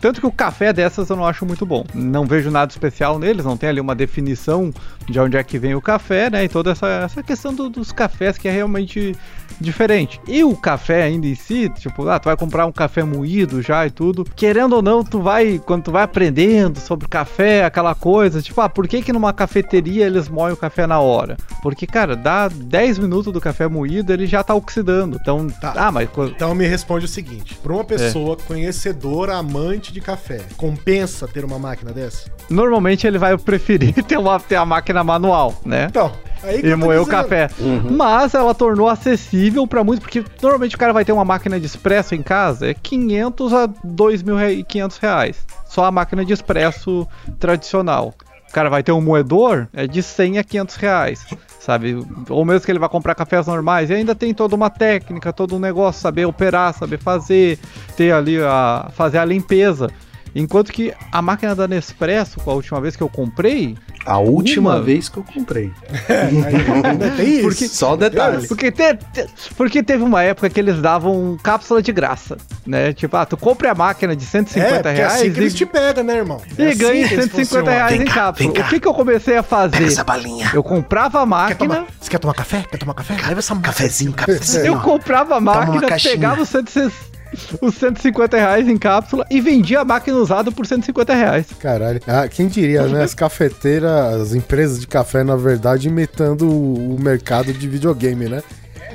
Tanto 0.00 0.20
que 0.20 0.26
o 0.26 0.32
café 0.32 0.72
dessas 0.72 1.08
eu 1.10 1.16
não 1.16 1.24
acho 1.26 1.44
muito 1.46 1.64
bom. 1.64 1.84
Não 1.94 2.24
vejo 2.26 2.50
nada 2.50 2.70
especial 2.70 3.18
neles, 3.18 3.44
não 3.44 3.56
tem 3.56 3.68
ali 3.68 3.80
uma 3.80 3.94
definição 3.94 4.72
de 5.08 5.18
onde 5.20 5.36
é 5.36 5.42
que 5.44 5.58
vem 5.58 5.74
o 5.74 5.80
café, 5.82 6.30
né? 6.30 6.44
E 6.44 6.48
toda 6.48 6.70
essa, 6.72 6.86
essa 6.88 7.22
questão 7.22 7.54
do- 7.54 7.68
dos 7.68 7.92
cafés 7.92 8.36
que 8.38 8.48
é 8.48 8.50
realmente 8.50 9.14
diferente. 9.60 10.20
E 10.26 10.42
o 10.42 10.56
café 10.56 11.02
ainda 11.04 11.26
em 11.26 11.34
si, 11.34 11.68
tipo, 11.78 12.08
ah, 12.08 12.18
tu 12.18 12.24
vai 12.24 12.36
comprar 12.36 12.66
um 12.66 12.72
café 12.72 13.04
moído 13.04 13.62
já 13.62 13.86
e 13.86 13.90
tudo. 13.90 14.24
Querendo 14.36 14.74
ou 14.76 14.82
não, 14.82 15.04
tu 15.04 15.20
vai, 15.20 15.60
quando 15.64 15.84
tu 15.84 15.92
vai 15.92 16.02
aprendendo 16.02 16.80
sobre 16.80 17.06
café, 17.06 17.64
aquela 17.64 17.94
coisa, 17.94 18.42
tipo, 18.42 18.60
ah, 18.60 18.68
por 18.68 18.88
que 18.88 19.00
que 19.02 19.12
numa 19.12 19.32
cafeteria 19.32 20.06
eles 20.06 20.28
moem 20.28 20.52
o 20.54 20.56
café 20.56 20.86
na 20.86 20.98
hora? 20.98 21.36
Porque, 21.62 21.86
cara, 21.86 22.16
dá 22.16 22.48
10 22.48 22.98
minutos 22.98 23.32
do 23.32 23.40
café 23.40 23.68
moído, 23.68 24.12
ele 24.12 24.26
já 24.26 24.42
tá 24.42 24.54
oxidando. 24.54 25.18
Então, 25.20 25.46
Tá. 25.60 25.72
ah, 25.76 25.92
mas 25.92 26.08
Então 26.34 26.54
me 26.54 26.66
responde 26.66 27.04
o 27.04 27.08
seguinte: 27.08 27.54
pra 27.62 27.72
uma 27.72 27.84
pessoa 27.84 28.36
conhecedora, 28.36 29.36
amante 29.36 29.83
de 29.92 30.00
café, 30.00 30.40
compensa 30.56 31.26
ter 31.26 31.44
uma 31.44 31.58
máquina 31.58 31.92
dessa? 31.92 32.30
normalmente 32.48 33.06
ele 33.06 33.18
vai 33.18 33.36
preferir 33.36 33.94
ter 34.04 34.16
uma, 34.18 34.38
ter 34.38 34.56
a 34.56 34.64
máquina 34.64 35.02
manual, 35.02 35.54
né? 35.64 35.86
Então, 35.88 36.12
aí 36.42 36.60
que 36.60 36.68
E 36.68 36.76
moer 36.76 37.00
o 37.00 37.06
café. 37.06 37.48
Mas 37.90 38.34
ela 38.34 38.54
tornou 38.54 38.88
acessível 38.88 39.66
pra 39.66 39.82
muitos, 39.82 40.04
porque 40.04 40.24
normalmente 40.42 40.76
o 40.76 40.78
cara 40.78 40.92
vai 40.92 41.04
ter 41.04 41.12
uma 41.12 41.24
máquina 41.24 41.58
de 41.58 41.66
expresso 41.66 42.14
em 42.14 42.22
casa, 42.22 42.70
é 42.70 42.74
500 42.74 43.52
a 43.52 43.68
2.500 43.68 44.98
reais. 45.00 45.46
Só 45.66 45.84
a 45.84 45.90
máquina 45.90 46.24
de 46.24 46.32
expresso 46.32 47.06
tradicional. 47.38 48.14
Cara 48.54 48.70
vai 48.70 48.84
ter 48.84 48.92
um 48.92 49.00
moedor, 49.00 49.66
é 49.72 49.84
de 49.84 50.00
100 50.00 50.38
a 50.38 50.44
500 50.44 50.76
reais. 50.76 51.26
Sabe? 51.58 51.96
Ou 52.30 52.44
mesmo 52.44 52.64
que 52.64 52.70
ele 52.70 52.78
vai 52.78 52.88
comprar 52.88 53.16
cafés 53.16 53.48
normais, 53.48 53.90
e 53.90 53.94
ainda 53.94 54.14
tem 54.14 54.32
toda 54.32 54.54
uma 54.54 54.70
técnica, 54.70 55.32
todo 55.32 55.56
um 55.56 55.58
negócio, 55.58 56.00
saber 56.00 56.24
operar, 56.24 56.72
saber 56.72 57.00
fazer, 57.00 57.58
ter 57.96 58.12
ali 58.12 58.40
a. 58.40 58.90
fazer 58.94 59.18
a 59.18 59.24
limpeza. 59.24 59.90
Enquanto 60.34 60.72
que 60.72 60.92
a 61.12 61.22
máquina 61.22 61.54
da 61.54 61.68
Nespresso, 61.68 62.40
com 62.40 62.50
a 62.50 62.54
última 62.54 62.80
vez 62.80 62.96
que 62.96 63.02
eu 63.02 63.08
comprei, 63.08 63.76
A 64.06 64.18
última 64.18 64.72
Uma? 64.76 64.82
vez 64.82 65.08
que 65.08 65.16
eu 65.16 65.22
comprei. 65.24 65.70
Ainda 66.84 67.10
tem 67.12 67.36
isso. 67.36 67.42
Porque- 67.42 67.68
Só 67.68 67.96
detalhe. 67.96 68.46
Porque, 68.46 68.70
te- 68.70 68.94
te- 69.12 69.26
porque 69.56 69.82
teve 69.82 70.02
uma 70.02 70.22
época 70.22 70.50
que 70.50 70.60
eles 70.60 70.80
davam 70.82 71.38
cápsula 71.42 71.80
de 71.82 71.90
graça, 71.92 72.36
né? 72.66 72.92
Tipo, 72.92 73.16
ah, 73.16 73.24
tu 73.24 73.36
compra 73.36 73.70
a 73.70 73.74
máquina 73.74 74.14
de 74.14 74.24
150 74.24 74.66
é, 74.68 74.74
porque 74.74 74.88
é 74.88 74.92
reais 74.92 75.12
assim 75.14 75.32
que 75.32 75.40
eles 75.40 75.52
e, 75.52 75.56
te 75.56 75.64
pegam, 75.66 76.04
né, 76.04 76.16
irmão? 76.16 76.40
e 76.58 76.62
É 76.62 76.68
assim 76.68 76.78
ganha 76.78 77.08
que 77.08 77.14
eles 77.14 77.24
150 77.30 77.44
funcionam. 77.46 77.72
reais 77.72 77.92
Vem 77.92 78.02
em 78.02 78.04
cá, 78.04 78.14
cápsula. 78.14 78.50
O 78.50 78.68
que, 78.68 78.80
que 78.80 78.88
eu 78.88 78.94
comecei 78.94 79.36
a 79.38 79.42
fazer? 79.42 79.84
Essa 79.84 80.04
balinha. 80.04 80.50
Eu 80.52 80.62
comprava 80.62 81.18
a 81.18 81.22
Quer 81.22 81.26
máquina, 81.28 81.56
tomar, 81.74 81.86
você 82.00 82.10
quer 82.10 82.18
tomar 82.18 82.34
café? 82.34 82.64
Quer 82.70 82.76
tomar 82.78 82.94
café? 82.94 83.14
Leva 83.26 83.38
essa 83.38 83.56
Cafezinho, 83.56 84.12
cafezinho. 84.12 84.66
eu 84.66 84.80
comprava 84.80 85.36
a 85.36 85.40
máquina, 85.40 85.86
pegava 86.02 86.42
os, 86.42 86.48
160 86.50 87.13
os 87.60 87.74
150 87.74 88.36
reais 88.36 88.68
em 88.68 88.76
cápsula 88.76 89.26
e 89.30 89.40
vendia 89.40 89.80
a 89.80 89.84
máquina 89.84 90.16
usada 90.16 90.50
por 90.50 90.66
150 90.66 91.14
reais. 91.14 91.46
Caralho. 91.58 92.00
Ah, 92.06 92.28
quem 92.28 92.48
diria, 92.48 92.86
né? 92.86 93.02
As 93.02 93.14
cafeteiras, 93.14 94.20
as 94.20 94.34
empresas 94.34 94.80
de 94.80 94.86
café, 94.86 95.24
na 95.24 95.36
verdade, 95.36 95.88
imitando 95.88 96.48
o 96.48 96.96
mercado 97.00 97.52
de 97.52 97.68
videogame, 97.68 98.28
né? 98.28 98.42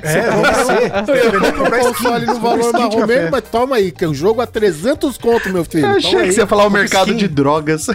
É, 0.02 0.30
vamos 0.30 0.56
ser. 0.66 0.90
Você 1.30 1.38
vai 1.38 1.52
comprar 1.52 1.78
console 1.80 2.26
no 2.26 2.40
valor 2.40 2.72
marrom 2.72 3.06
mesmo, 3.06 3.30
mas 3.30 3.42
toma 3.50 3.76
aí, 3.76 3.90
que 3.90 4.06
o 4.06 4.14
jogo 4.14 4.40
a 4.40 4.46
300 4.46 5.16
conto, 5.18 5.48
meu 5.50 5.64
filho. 5.64 5.86
Eu 5.86 5.94
Toma 5.94 5.98
achei 5.98 6.18
aí. 6.20 6.26
que 6.28 6.32
você 6.34 6.40
ia 6.40 6.46
falar 6.46 6.66
o 6.66 6.70
mercado 6.70 7.08
skin. 7.08 7.16
de 7.18 7.28
drogas. 7.28 7.86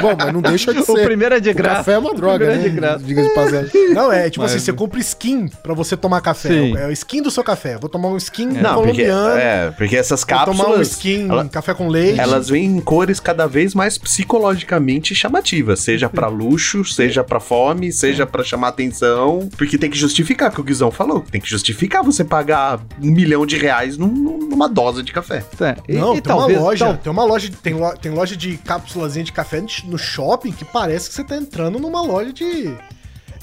Bom, 0.00 0.14
mas 0.18 0.32
não 0.32 0.40
deixa 0.42 0.72
de 0.74 0.82
ser. 0.84 0.92
O 0.92 1.04
primeiro 1.04 1.34
é 1.34 1.40
de 1.40 1.50
O 1.50 1.54
graça. 1.54 1.76
café 1.76 1.92
é 1.92 1.98
uma 1.98 2.14
droga, 2.14 2.46
primeiro 2.46 2.62
né? 2.62 2.66
é 2.66 2.70
de 2.70 2.76
graça. 2.76 3.04
Diga 3.04 3.22
de 3.22 3.34
passagem. 3.34 3.70
Não, 3.94 4.12
é 4.12 4.28
tipo 4.30 4.42
Mas- 4.42 4.52
assim, 4.54 4.64
você 4.64 4.72
compra 4.72 5.00
skin 5.00 5.48
pra 5.62 5.74
você 5.74 5.96
tomar 5.96 6.20
café. 6.20 6.48
Sim. 6.48 6.76
É 6.76 6.86
o 6.86 6.92
skin 6.92 7.22
do 7.22 7.30
seu 7.30 7.44
café. 7.44 7.74
Eu 7.74 7.80
Vou 7.80 7.88
tomar 7.90 8.08
um 8.08 8.16
skin 8.16 8.46
Não, 8.46 8.82
porque, 8.82 9.04
colombiano. 9.06 9.38
é, 9.38 9.70
porque 9.76 9.96
essas 9.96 10.20
Vou 10.24 10.28
tomar 10.28 10.52
um 10.52 10.56
cápsulas. 10.56 10.88
skin 10.90 11.28
ela- 11.30 11.48
café 11.48 11.74
com 11.74 11.88
leite. 11.88 12.20
Elas 12.20 12.48
vêm 12.48 12.64
em 12.66 12.80
cores 12.80 13.20
cada 13.20 13.46
vez 13.46 13.74
mais 13.74 13.98
psicologicamente 13.98 15.14
chamativas, 15.14 15.80
seja 15.80 16.08
pra 16.08 16.28
luxo, 16.28 16.84
seja 16.84 17.22
pra 17.22 17.38
fome, 17.40 17.92
seja 17.92 18.26
pra 18.26 18.42
chamar 18.42 18.68
atenção, 18.68 19.48
porque 19.56 19.78
tem 19.78 19.85
que 19.90 19.96
justificar, 19.96 20.50
que 20.52 20.60
o 20.60 20.64
Guizão 20.64 20.90
falou, 20.90 21.20
tem 21.20 21.40
que 21.40 21.48
justificar 21.48 22.02
você 22.02 22.24
pagar 22.24 22.80
um 23.02 23.10
milhão 23.10 23.44
de 23.46 23.56
reais 23.56 23.96
num- 23.96 24.38
numa 24.48 24.68
dose 24.68 25.02
de 25.02 25.12
café. 25.12 25.44
É, 25.60 25.76
e- 25.88 25.96
Não, 25.96 26.12
e 26.12 26.20
tem 26.20 26.22
talvez- 26.22 26.58
uma 26.58 26.66
loja, 26.66 26.84
tal- 26.86 26.96
tem 26.98 27.12
uma 27.12 27.24
loja, 27.24 27.48
de, 27.48 27.56
tem, 27.56 27.74
lo- 27.74 27.96
tem 27.96 28.12
loja 28.12 28.36
de 28.36 28.56
cápsulazinha 28.58 29.24
de 29.24 29.32
café 29.32 29.62
no 29.84 29.98
shopping 29.98 30.52
que 30.52 30.64
parece 30.64 31.08
que 31.08 31.14
você 31.14 31.24
tá 31.24 31.36
entrando 31.36 31.78
numa 31.78 32.00
loja 32.02 32.32
de 32.32 32.74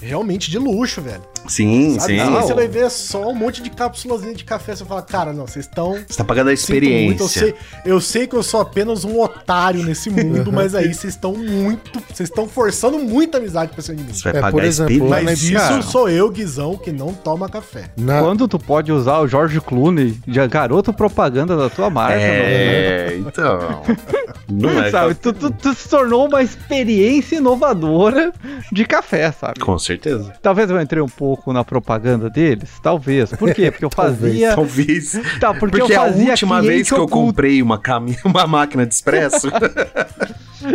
realmente 0.01 0.49
de 0.51 0.57
luxo, 0.59 1.01
velho. 1.01 1.21
Sim, 1.47 1.99
Sabe? 1.99 2.13
sim. 2.13 2.19
Aí 2.19 2.29
Não. 2.29 2.41
você 2.41 2.53
vai 2.53 2.67
ver 2.67 2.89
só 2.89 3.29
um 3.29 3.35
monte 3.35 3.61
de 3.61 3.69
cápsulazinha 3.69 4.33
de 4.33 4.43
café, 4.43 4.75
você 4.75 4.85
fala, 4.85 5.01
cara, 5.01 5.33
não, 5.33 5.45
vocês 5.47 5.65
estão 5.65 5.93
Você 6.07 6.17
tá 6.17 6.23
pagando 6.23 6.49
a 6.49 6.55
Sinto 6.55 6.71
muito, 6.71 6.83
eu, 7.23 7.25
experiência. 7.25 7.27
sei, 7.27 7.55
eu 7.85 8.01
sei 8.01 8.27
que 8.27 8.35
eu 8.35 8.43
sou 8.43 8.61
apenas 8.61 9.03
um 9.03 9.19
otário 9.21 9.83
nesse 9.83 10.09
mundo, 10.09 10.51
mas 10.51 10.73
aí 10.75 10.93
vocês 10.93 11.13
estão 11.13 11.33
muito. 11.35 12.01
Vocês 12.13 12.29
estão 12.29 12.47
forçando 12.47 12.97
muita 12.99 13.37
amizade 13.37 13.71
pra 13.73 13.81
cima 13.81 13.97
de 13.97 14.03
mim. 14.03 14.13
Você 14.13 14.23
vai 14.23 14.31
É, 14.31 14.41
pagar 14.41 14.51
por 14.51 14.61
a 14.61 14.65
exemplo, 14.67 14.93
experiência. 14.93 15.23
Mas 15.23 15.41
na- 15.43 15.59
isso 15.59 15.69
Cara. 15.69 15.81
sou 15.81 16.09
eu, 16.09 16.29
Guizão, 16.29 16.77
que 16.77 16.91
não 16.91 17.13
toma 17.13 17.49
café. 17.49 17.85
Na- 17.97 18.21
Quando 18.21 18.47
tu 18.47 18.57
pode 18.59 18.91
usar 18.91 19.19
o 19.19 19.27
George 19.27 19.59
Clooney 19.59 20.17
de 20.27 20.47
garoto 20.47 20.93
propaganda 20.93 21.55
da 21.57 21.69
tua 21.69 21.89
marca, 21.89 22.19
É, 22.19 23.17
então. 23.17 23.81
Não 24.49 24.69
é. 24.83 24.91
sabe? 24.91 25.15
Tu, 25.15 25.33
tu- 25.33 25.51
tu 25.51 25.73
se 25.73 25.87
tornou 25.89 26.27
uma 26.27 26.43
experiência 26.43 27.37
inovadora 27.37 28.31
de 28.71 28.85
café, 28.85 29.31
sabe? 29.31 29.59
Com 29.59 29.79
certeza. 29.79 30.33
Talvez 30.41 30.69
eu 30.69 30.79
entrei 30.79 31.01
um 31.01 31.07
pouco 31.07 31.32
na 31.53 31.63
propaganda 31.63 32.29
deles, 32.29 32.69
talvez. 32.81 33.31
Por 33.31 33.53
quê? 33.53 33.71
Porque 33.71 33.85
eu 33.85 33.89
Talvez. 33.95 34.19
fazia. 34.19 34.55
Talvez. 34.55 35.11
Tá, 35.39 35.53
porque, 35.53 35.77
Porque 35.77 35.93
eu 35.93 36.01
a 36.01 36.05
fazia 36.05 36.29
última 36.31 36.59
cliente 36.59 36.75
vez 36.75 36.87
que 36.89 36.93
eu 36.93 37.03
oculto. 37.03 37.25
comprei 37.27 37.61
uma, 37.61 37.77
cami... 37.77 38.17
uma 38.25 38.45
máquina 38.47 38.85
de 38.85 38.93
expresso. 38.93 39.47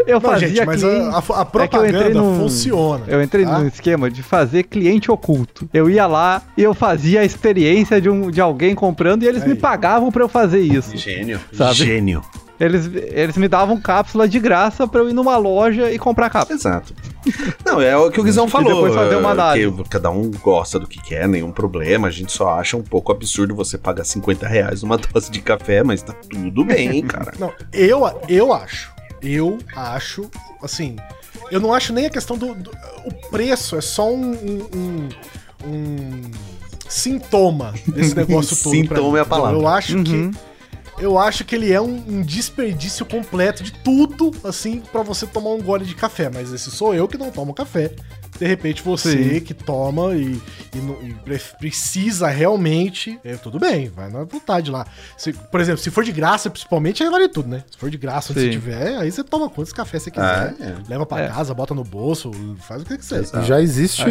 Eu 0.06 0.20
Não, 0.20 0.20
fazia 0.20 0.48
gente, 0.48 0.66
mas 0.66 0.82
cliente- 0.82 1.00
a, 1.00 1.12
a- 1.12 1.16
a 1.16 1.18
É 1.18 1.22
que 1.22 1.30
eu 1.30 1.46
propaganda 1.46 1.88
entrei 1.88 2.12
num- 2.12 2.36
funciona. 2.40 3.04
Eu 3.09 3.22
entrei 3.22 3.46
tá? 3.46 3.59
num 3.59 3.66
esquema 3.68 4.11
de 4.11 4.22
fazer 4.22 4.64
cliente 4.64 5.11
oculto. 5.11 5.66
Eu 5.72 5.88
ia 5.88 6.06
lá 6.06 6.42
e 6.59 6.62
eu 6.62 6.74
fazia 6.74 7.22
a 7.22 7.24
experiência 7.24 7.98
de, 7.98 8.11
um, 8.11 8.30
de 8.30 8.38
alguém 8.38 8.74
comprando 8.74 9.22
e 9.22 9.26
eles 9.26 9.42
Aí. 9.44 9.48
me 9.48 9.54
pagavam 9.54 10.12
pra 10.12 10.22
eu 10.22 10.28
fazer 10.28 10.61
isso. 10.61 10.94
Gênio. 10.94 11.40
Sabe? 11.54 11.72
Gênio. 11.74 12.20
Eles, 12.61 12.90
eles 12.92 13.36
me 13.36 13.46
davam 13.46 13.80
cápsula 13.80 14.28
de 14.28 14.40
graça 14.40 14.86
pra 14.88 15.00
eu 15.00 15.09
ir 15.09 15.12
numa 15.12 15.36
loja 15.36 15.92
e 15.92 15.98
comprar 15.98 16.28
cápsula. 16.28 16.56
Exato. 16.59 16.92
Não, 17.64 17.80
é 17.80 17.96
o 17.96 18.11
que 18.11 18.20
o 18.20 18.24
Guizão 18.24 18.48
falou. 18.48 18.74
depois 18.74 18.94
fazer 18.94 19.14
uma 19.16 19.28
é, 19.28 19.32
análise. 19.32 19.82
que 19.84 19.88
cada 19.88 20.11
um 20.11 20.30
gosta 20.30 20.78
do 20.78 20.86
que 20.88 21.00
quer, 21.00 21.28
nenhum 21.28 21.52
problema. 21.52 22.09
A 22.09 22.11
gente 22.11 22.32
só 22.32 22.50
acha 22.59 22.76
um 22.76 22.82
pouco 22.82 23.12
absurdo 23.12 23.54
você 23.54 23.78
pagar 23.78 24.02
50 24.04 24.46
reais 24.48 24.82
numa 24.82 24.96
dose 24.98 25.30
de 25.30 25.40
café, 25.40 25.84
mas 25.84 26.02
tá 26.02 26.12
tudo 26.12 26.64
bem, 26.64 27.02
cara. 27.06 27.32
Não, 27.38 27.52
eu, 27.72 28.00
eu 28.28 28.52
acho. 28.52 28.90
Eu 29.22 29.59
acho, 29.76 30.28
assim. 30.62 30.96
Eu 31.52 31.61
não 31.61 31.72
acho 31.72 31.92
nem 31.92 32.06
a 32.06 32.11
questão 32.11 32.36
do. 32.36 32.54
do- 32.54 32.70
o 33.04 33.30
preço 33.30 33.76
é 33.76 33.80
só 33.80 34.11
um. 34.12 34.32
um- 34.32 34.68
um- 34.74 35.09
um 35.64 36.20
sintoma 36.88 37.74
desse 37.86 38.14
negócio 38.16 38.56
todo. 38.56 38.70
pra 38.86 38.96
Sintoma 38.96 39.12
mim, 39.12 39.18
é 39.18 39.20
a 39.20 39.24
palavra. 39.24 39.59
Eu 39.59 39.66
acho 39.68 39.96
Uhum. 39.96 40.04
que. 40.04 40.30
Eu 41.01 41.16
acho 41.18 41.44
que 41.44 41.55
ele 41.55 41.72
é 41.72 41.80
um, 41.80 42.03
um 42.09 42.22
desperdício 42.22 43.07
completo 43.07 43.62
de 43.62 43.72
tudo, 43.72 44.32
assim, 44.42 44.80
pra 44.92 45.03
você 45.03 45.26
tomar 45.26 45.51
um 45.51 45.62
gole 45.62 45.84
de 45.84 45.94
café. 45.94 46.28
Mas 46.32 46.53
esse 46.53 46.70
sou 46.70 46.92
eu 46.94 47.07
que 47.07 47.16
não 47.16 47.30
tomo 47.30 47.55
café. 47.55 47.92
De 48.38 48.46
repente 48.46 48.82
você 48.82 49.34
Sim. 49.34 49.40
que 49.40 49.53
toma 49.55 50.14
e, 50.14 50.40
e 50.74 50.78
e 51.09 51.14
pre- 51.24 51.40
precisa 51.59 52.28
realmente. 52.28 53.18
é, 53.24 53.34
tudo 53.36 53.59
bem, 53.59 53.88
vai 53.88 54.11
na 54.11 54.22
vontade 54.24 54.70
lá. 54.70 54.86
Se- 55.16 55.32
por 55.32 55.61
exemplo, 55.61 55.80
se 55.80 55.90
for 55.90 56.05
de 56.05 56.12
graça, 56.12 56.49
principalmente, 56.51 57.03
aí 57.03 57.11
vale 57.11 57.28
tudo, 57.28 57.49
né? 57.49 57.64
Se 57.70 57.76
for 57.78 57.90
de 57.90 57.96
graça, 57.96 58.32
onde 58.32 58.40
Sim. 58.40 58.46
você 58.46 58.53
tiver, 58.53 58.96
aí 58.99 59.11
você 59.11 59.24
toma 59.24 59.49
quantos 59.49 59.72
cafés 59.72 60.03
você 60.05 60.11
quiser. 60.11 60.24
Ah, 60.24 60.55
é. 60.61 60.74
Leva 60.88 61.05
pra 61.07 61.20
É. 61.22 61.28
casa, 61.28 61.53
bota 61.55 61.74
no 61.74 61.82
bolso, 61.82 62.30
faz 62.61 62.82
o 62.82 62.84
que 62.84 62.96
quiser. 62.99 63.24
Já 63.44 63.61
existe 63.61 64.05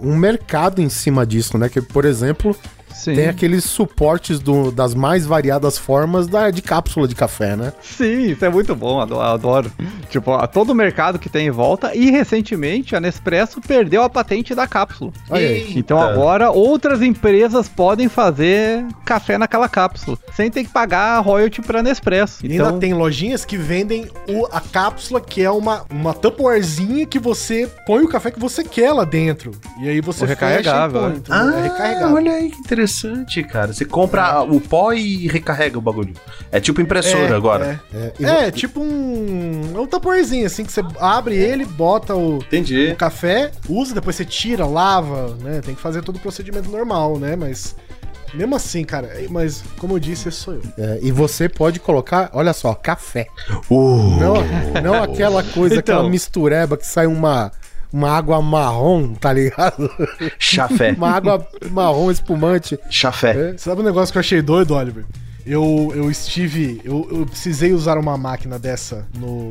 um 0.00 0.16
mercado 0.16 0.80
em 0.80 0.88
cima 0.88 1.26
disso, 1.26 1.58
né? 1.58 1.68
Que, 1.68 1.82
por 1.82 2.04
exemplo, 2.06 2.56
Sim. 2.98 3.14
tem 3.14 3.28
aqueles 3.28 3.64
suportes 3.64 4.40
do- 4.40 4.70
das 4.72 4.94
mais 4.94 5.24
variadas 5.24 5.78
formas 5.78 6.26
da, 6.26 6.50
de 6.50 6.60
cápsula 6.60 7.06
de 7.06 7.14
café, 7.14 7.54
né? 7.56 7.72
Sim, 7.82 8.32
isso 8.32 8.44
é 8.44 8.48
muito 8.48 8.74
bom, 8.74 9.00
ado- 9.00 9.20
adoro. 9.20 9.70
Tipo, 10.10 10.36
todo 10.48 10.70
o 10.70 10.74
mercado 10.74 11.18
que 11.18 11.28
tem 11.28 11.46
em 11.46 11.50
volta 11.50 11.94
e 11.94 12.10
recentemente 12.10 12.96
a 12.96 13.00
Nespresso 13.00 13.60
perdeu 13.60 14.02
a 14.02 14.08
patente 14.10 14.54
da 14.54 14.66
cápsula. 14.66 15.12
Olha 15.30 15.46
aí. 15.46 15.72
Então 15.76 15.98
Eita. 16.00 16.10
agora 16.12 16.50
outras 16.50 17.00
empresas 17.02 17.68
podem 17.68 18.08
fazer 18.08 18.84
café 19.04 19.38
naquela 19.38 19.68
cápsula, 19.68 20.18
sem 20.34 20.50
ter 20.50 20.64
que 20.64 20.70
pagar 20.70 21.20
royalty 21.20 21.62
pra 21.62 21.82
Nespresso. 21.82 22.44
E 22.44 22.52
Então, 22.54 22.66
ainda 22.66 22.78
tem 22.80 22.94
lojinhas 22.94 23.44
que 23.44 23.56
vendem 23.56 24.06
o- 24.28 24.46
a 24.50 24.60
cápsula, 24.60 25.20
que 25.20 25.42
é 25.42 25.50
uma, 25.50 25.84
uma 25.90 26.12
Tupperwarezinha 26.14 27.06
que 27.06 27.18
você 27.18 27.68
põe 27.86 28.02
o 28.02 28.08
café 28.08 28.30
que 28.30 28.40
você 28.40 28.64
quer 28.64 28.92
lá 28.92 29.04
dentro. 29.04 29.52
E 29.80 29.88
aí 29.88 30.00
você 30.00 30.24
O 30.24 30.26
recarregável, 30.26 31.00
fecha 31.02 31.16
e 31.16 31.20
põe, 31.20 31.36
né? 31.36 31.44
entendeu? 31.44 31.54
é 31.54 31.58
Ah, 31.58 31.62
recarregável. 31.62 32.16
olha 32.16 32.32
aí 32.32 32.50
que 32.50 32.58
interessante. 32.58 32.87
Interessante, 32.88 33.42
cara. 33.42 33.72
Você 33.72 33.84
compra 33.84 34.42
o 34.42 34.60
pó 34.60 34.92
e 34.92 35.26
recarrega 35.28 35.78
o 35.78 35.80
bagulho. 35.80 36.14
É 36.50 36.58
tipo 36.60 36.80
impressora 36.80 37.34
É, 37.34 37.36
agora. 37.36 37.80
É, 37.92 38.12
É, 38.20 38.46
É, 38.46 38.50
tipo 38.50 38.80
um. 38.80 39.72
É 39.74 39.78
um 39.80 39.86
taporzinho, 39.86 40.46
assim, 40.46 40.64
que 40.64 40.72
você 40.72 40.82
abre 40.98 41.36
ele, 41.36 41.64
bota 41.64 42.14
o, 42.16 42.36
Entendi. 42.38 42.90
o 42.92 42.96
café, 42.96 43.50
usa, 43.68 43.94
depois 43.94 44.16
você 44.16 44.24
tira, 44.24 44.66
lava, 44.66 45.36
né? 45.42 45.60
Tem 45.64 45.74
que 45.74 45.80
fazer 45.80 46.02
todo 46.02 46.16
o 46.16 46.20
procedimento 46.20 46.70
normal, 46.70 47.18
né? 47.18 47.36
Mas. 47.36 47.76
Mesmo 48.34 48.54
assim, 48.56 48.84
cara, 48.84 49.06
é- 49.06 49.26
mas 49.30 49.64
como 49.78 49.94
eu 49.94 49.98
disse, 49.98 50.28
esse 50.28 50.36
sou 50.38 50.54
eu. 50.54 50.62
É, 50.76 50.98
e 51.00 51.10
você 51.10 51.48
pode 51.48 51.80
colocar, 51.80 52.28
olha 52.34 52.52
só, 52.52 52.74
café. 52.74 53.26
Uh, 53.70 54.18
Não, 54.20 54.82
não 54.82 55.02
aquela 55.02 55.42
coisa, 55.42 55.76
Então. 55.80 55.94
aquela 55.96 56.10
mistureba 56.10 56.76
que 56.76 56.86
sai 56.86 57.06
uma, 57.06 57.50
uma 57.92 58.10
água 58.10 58.40
marrom, 58.42 59.14
tá 59.14 59.32
ligado? 59.32 59.90
chafé. 60.38 60.92
Uma 60.96 61.10
água 61.10 61.46
marrom 61.70 62.10
espumante. 62.10 62.78
Chafé. 62.90 63.56
Sabe 63.56 63.80
um 63.80 63.84
negócio 63.84 64.12
que 64.12 64.18
eu 64.18 64.20
achei 64.20 64.42
doido, 64.42 64.74
Oliver? 64.74 65.04
Eu, 65.46 65.90
eu 65.94 66.10
estive. 66.10 66.78
Eu, 66.84 67.08
eu 67.10 67.24
precisei 67.24 67.72
usar 67.72 67.96
uma 67.96 68.18
máquina 68.18 68.58
dessa 68.58 69.06
no, 69.18 69.50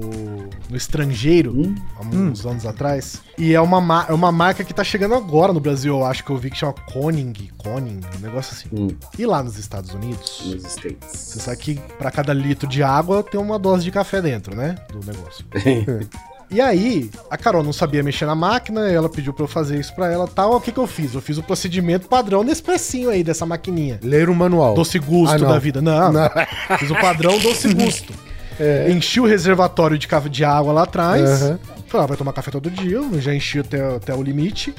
no 0.69 0.77
estrangeiro, 0.77 1.73
há 1.95 2.05
uns 2.05 2.45
anos 2.45 2.67
atrás. 2.67 3.19
E 3.35 3.55
é 3.55 3.59
uma, 3.59 3.81
ma- 3.81 4.05
é 4.07 4.13
uma 4.13 4.31
marca 4.31 4.63
que 4.63 4.75
tá 4.75 4.83
chegando 4.83 5.15
agora 5.15 5.51
no 5.51 5.59
Brasil, 5.59 5.95
eu 5.97 6.05
acho 6.05 6.23
que 6.23 6.29
eu 6.29 6.37
vi 6.37 6.51
que 6.51 6.57
chama 6.57 6.73
Koning. 6.93 7.33
Koning, 7.57 7.99
um 8.15 8.19
negócio 8.21 8.53
assim. 8.53 8.69
Hum. 8.71 8.89
E 9.17 9.25
lá 9.25 9.41
nos 9.41 9.57
Estados 9.57 9.91
Unidos, 9.91 10.43
Nos 10.45 10.65
States. 10.65 11.07
você 11.09 11.39
sabe 11.39 11.57
que 11.57 11.75
pra 11.97 12.11
cada 12.11 12.31
litro 12.31 12.67
de 12.67 12.83
água 12.83 13.23
tem 13.23 13.39
uma 13.39 13.57
dose 13.57 13.83
de 13.83 13.89
café 13.89 14.21
dentro, 14.21 14.55
né? 14.55 14.75
Do 14.91 14.99
negócio. 15.03 15.43
E 16.49 16.61
aí, 16.61 17.11
a 17.29 17.37
Carol 17.37 17.61
não 17.61 17.73
sabia 17.73 18.01
mexer 18.01 18.25
na 18.25 18.35
máquina, 18.35 18.89
ela 18.89 19.09
pediu 19.09 19.33
pra 19.33 19.43
eu 19.43 19.47
fazer 19.49 19.77
isso 19.79 19.93
pra 19.93 20.11
ela 20.11 20.25
e 20.25 20.29
tal. 20.33 20.55
O 20.55 20.61
que 20.61 20.71
que 20.71 20.79
eu 20.79 20.87
fiz? 20.87 21.13
Eu 21.13 21.21
fiz 21.21 21.37
o 21.37 21.43
procedimento 21.43 22.07
padrão 22.07 22.43
nesse 22.43 22.63
precinho 22.63 23.09
aí 23.09 23.23
dessa 23.23 23.45
maquininha. 23.45 23.99
Ler 24.01 24.29
o 24.29 24.35
manual. 24.35 24.73
Doce 24.73 24.97
gusto 24.97 25.33
Ah, 25.45 25.49
da 25.49 25.59
vida. 25.59 25.81
Não, 25.81 26.11
Não. 26.11 26.29
fiz 26.79 26.89
o 26.89 26.95
padrão 26.95 27.37
doce 27.39 27.73
gusto. 27.73 28.13
É. 28.59 28.89
Enchi 28.89 29.19
o 29.19 29.25
reservatório 29.27 29.99
de, 29.99 30.07
de 30.31 30.43
água 30.43 30.73
lá 30.73 30.81
atrás. 30.81 31.21
Aham. 31.43 31.59
Falei, 31.85 32.03
ah, 32.03 32.07
vai 32.07 32.17
tomar 32.17 32.33
café 32.33 32.49
todo 32.49 32.71
dia, 32.71 32.99
já 33.19 33.31
enchi 33.31 33.59
até, 33.59 33.95
até 33.95 34.15
o 34.15 34.23
limite. 34.23 34.73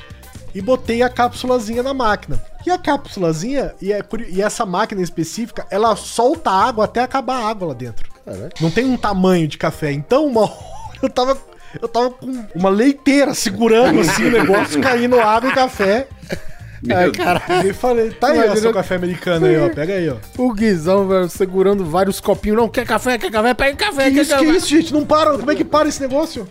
E 0.52 0.60
botei 0.60 1.00
a 1.02 1.08
cápsulazinha 1.08 1.80
na 1.82 1.94
máquina. 1.94 2.42
E 2.66 2.70
a 2.70 2.76
cápsulazinha, 2.76 3.72
e, 3.80 3.92
é 3.92 4.02
e 4.30 4.42
essa 4.42 4.66
máquina 4.66 5.00
específica, 5.00 5.64
ela 5.70 5.94
solta 5.94 6.50
água 6.50 6.86
até 6.86 7.02
acabar 7.02 7.36
a 7.36 7.48
água 7.48 7.68
lá 7.68 7.74
dentro. 7.74 8.10
Caralho. 8.24 8.50
Não 8.60 8.70
tem 8.70 8.84
um 8.84 8.96
tamanho 8.96 9.46
de 9.46 9.56
café. 9.56 9.92
Então, 9.92 10.26
uma 10.26 10.40
hora 10.42 10.52
eu 11.00 11.08
tava. 11.08 11.38
Eu 11.80 11.88
tava 11.88 12.10
com 12.10 12.46
uma 12.54 12.70
leiteira 12.70 13.34
segurando 13.34 14.00
assim 14.00 14.24
o 14.26 14.30
negócio, 14.30 14.80
caindo 14.82 15.20
água 15.20 15.50
e 15.50 15.54
café. 15.54 16.06
Ai, 16.94 17.10
caralho. 17.10 17.68
E 17.68 17.72
falei, 17.72 18.10
tá 18.10 18.28
aí, 18.28 18.48
ó, 18.48 18.54
seu 18.56 18.72
café 18.72 18.94
americano 18.94 19.46
aí, 19.46 19.58
ó. 19.58 19.68
Pega 19.68 19.94
aí, 19.94 20.08
ó. 20.08 20.16
O 20.36 20.52
Guizão, 20.52 21.08
velho, 21.08 21.28
segurando 21.28 21.84
vários 21.84 22.20
copinhos. 22.20 22.56
Não, 22.56 22.68
quer 22.68 22.86
café, 22.86 23.18
quer 23.18 23.30
café, 23.30 23.52
pega 23.52 23.76
café, 23.76 24.04
Que 24.04 24.14
quer 24.14 24.22
isso, 24.22 24.36
que 24.36 24.44
café. 24.44 24.56
isso, 24.56 24.68
gente? 24.68 24.92
Não 24.92 25.04
para. 25.04 25.36
Como 25.36 25.50
é 25.50 25.54
que 25.54 25.64
para 25.64 25.88
esse 25.88 26.00
negócio? 26.00 26.48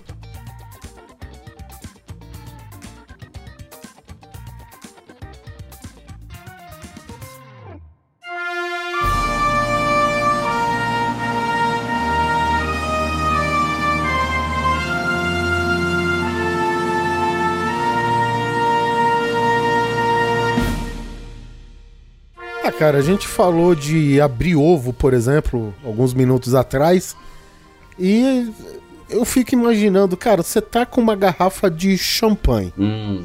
Cara, 22.78 22.98
a 22.98 23.02
gente 23.02 23.28
falou 23.28 23.74
de 23.76 24.20
abrir 24.22 24.56
ovo, 24.56 24.94
por 24.94 25.14
exemplo, 25.14 25.74
alguns 25.84 26.14
minutos 26.14 26.54
atrás. 26.56 27.16
E 28.00 28.52
eu 29.10 29.26
fico 29.26 29.54
imaginando, 29.56 30.16
cara, 30.16 30.44
você 30.44 30.62
tá 30.62 30.86
com 30.86 31.02
uma 31.02 31.16
garrafa 31.16 31.70
de 31.70 31.98
champanhe. 31.98 32.74
Hum, 32.78 33.24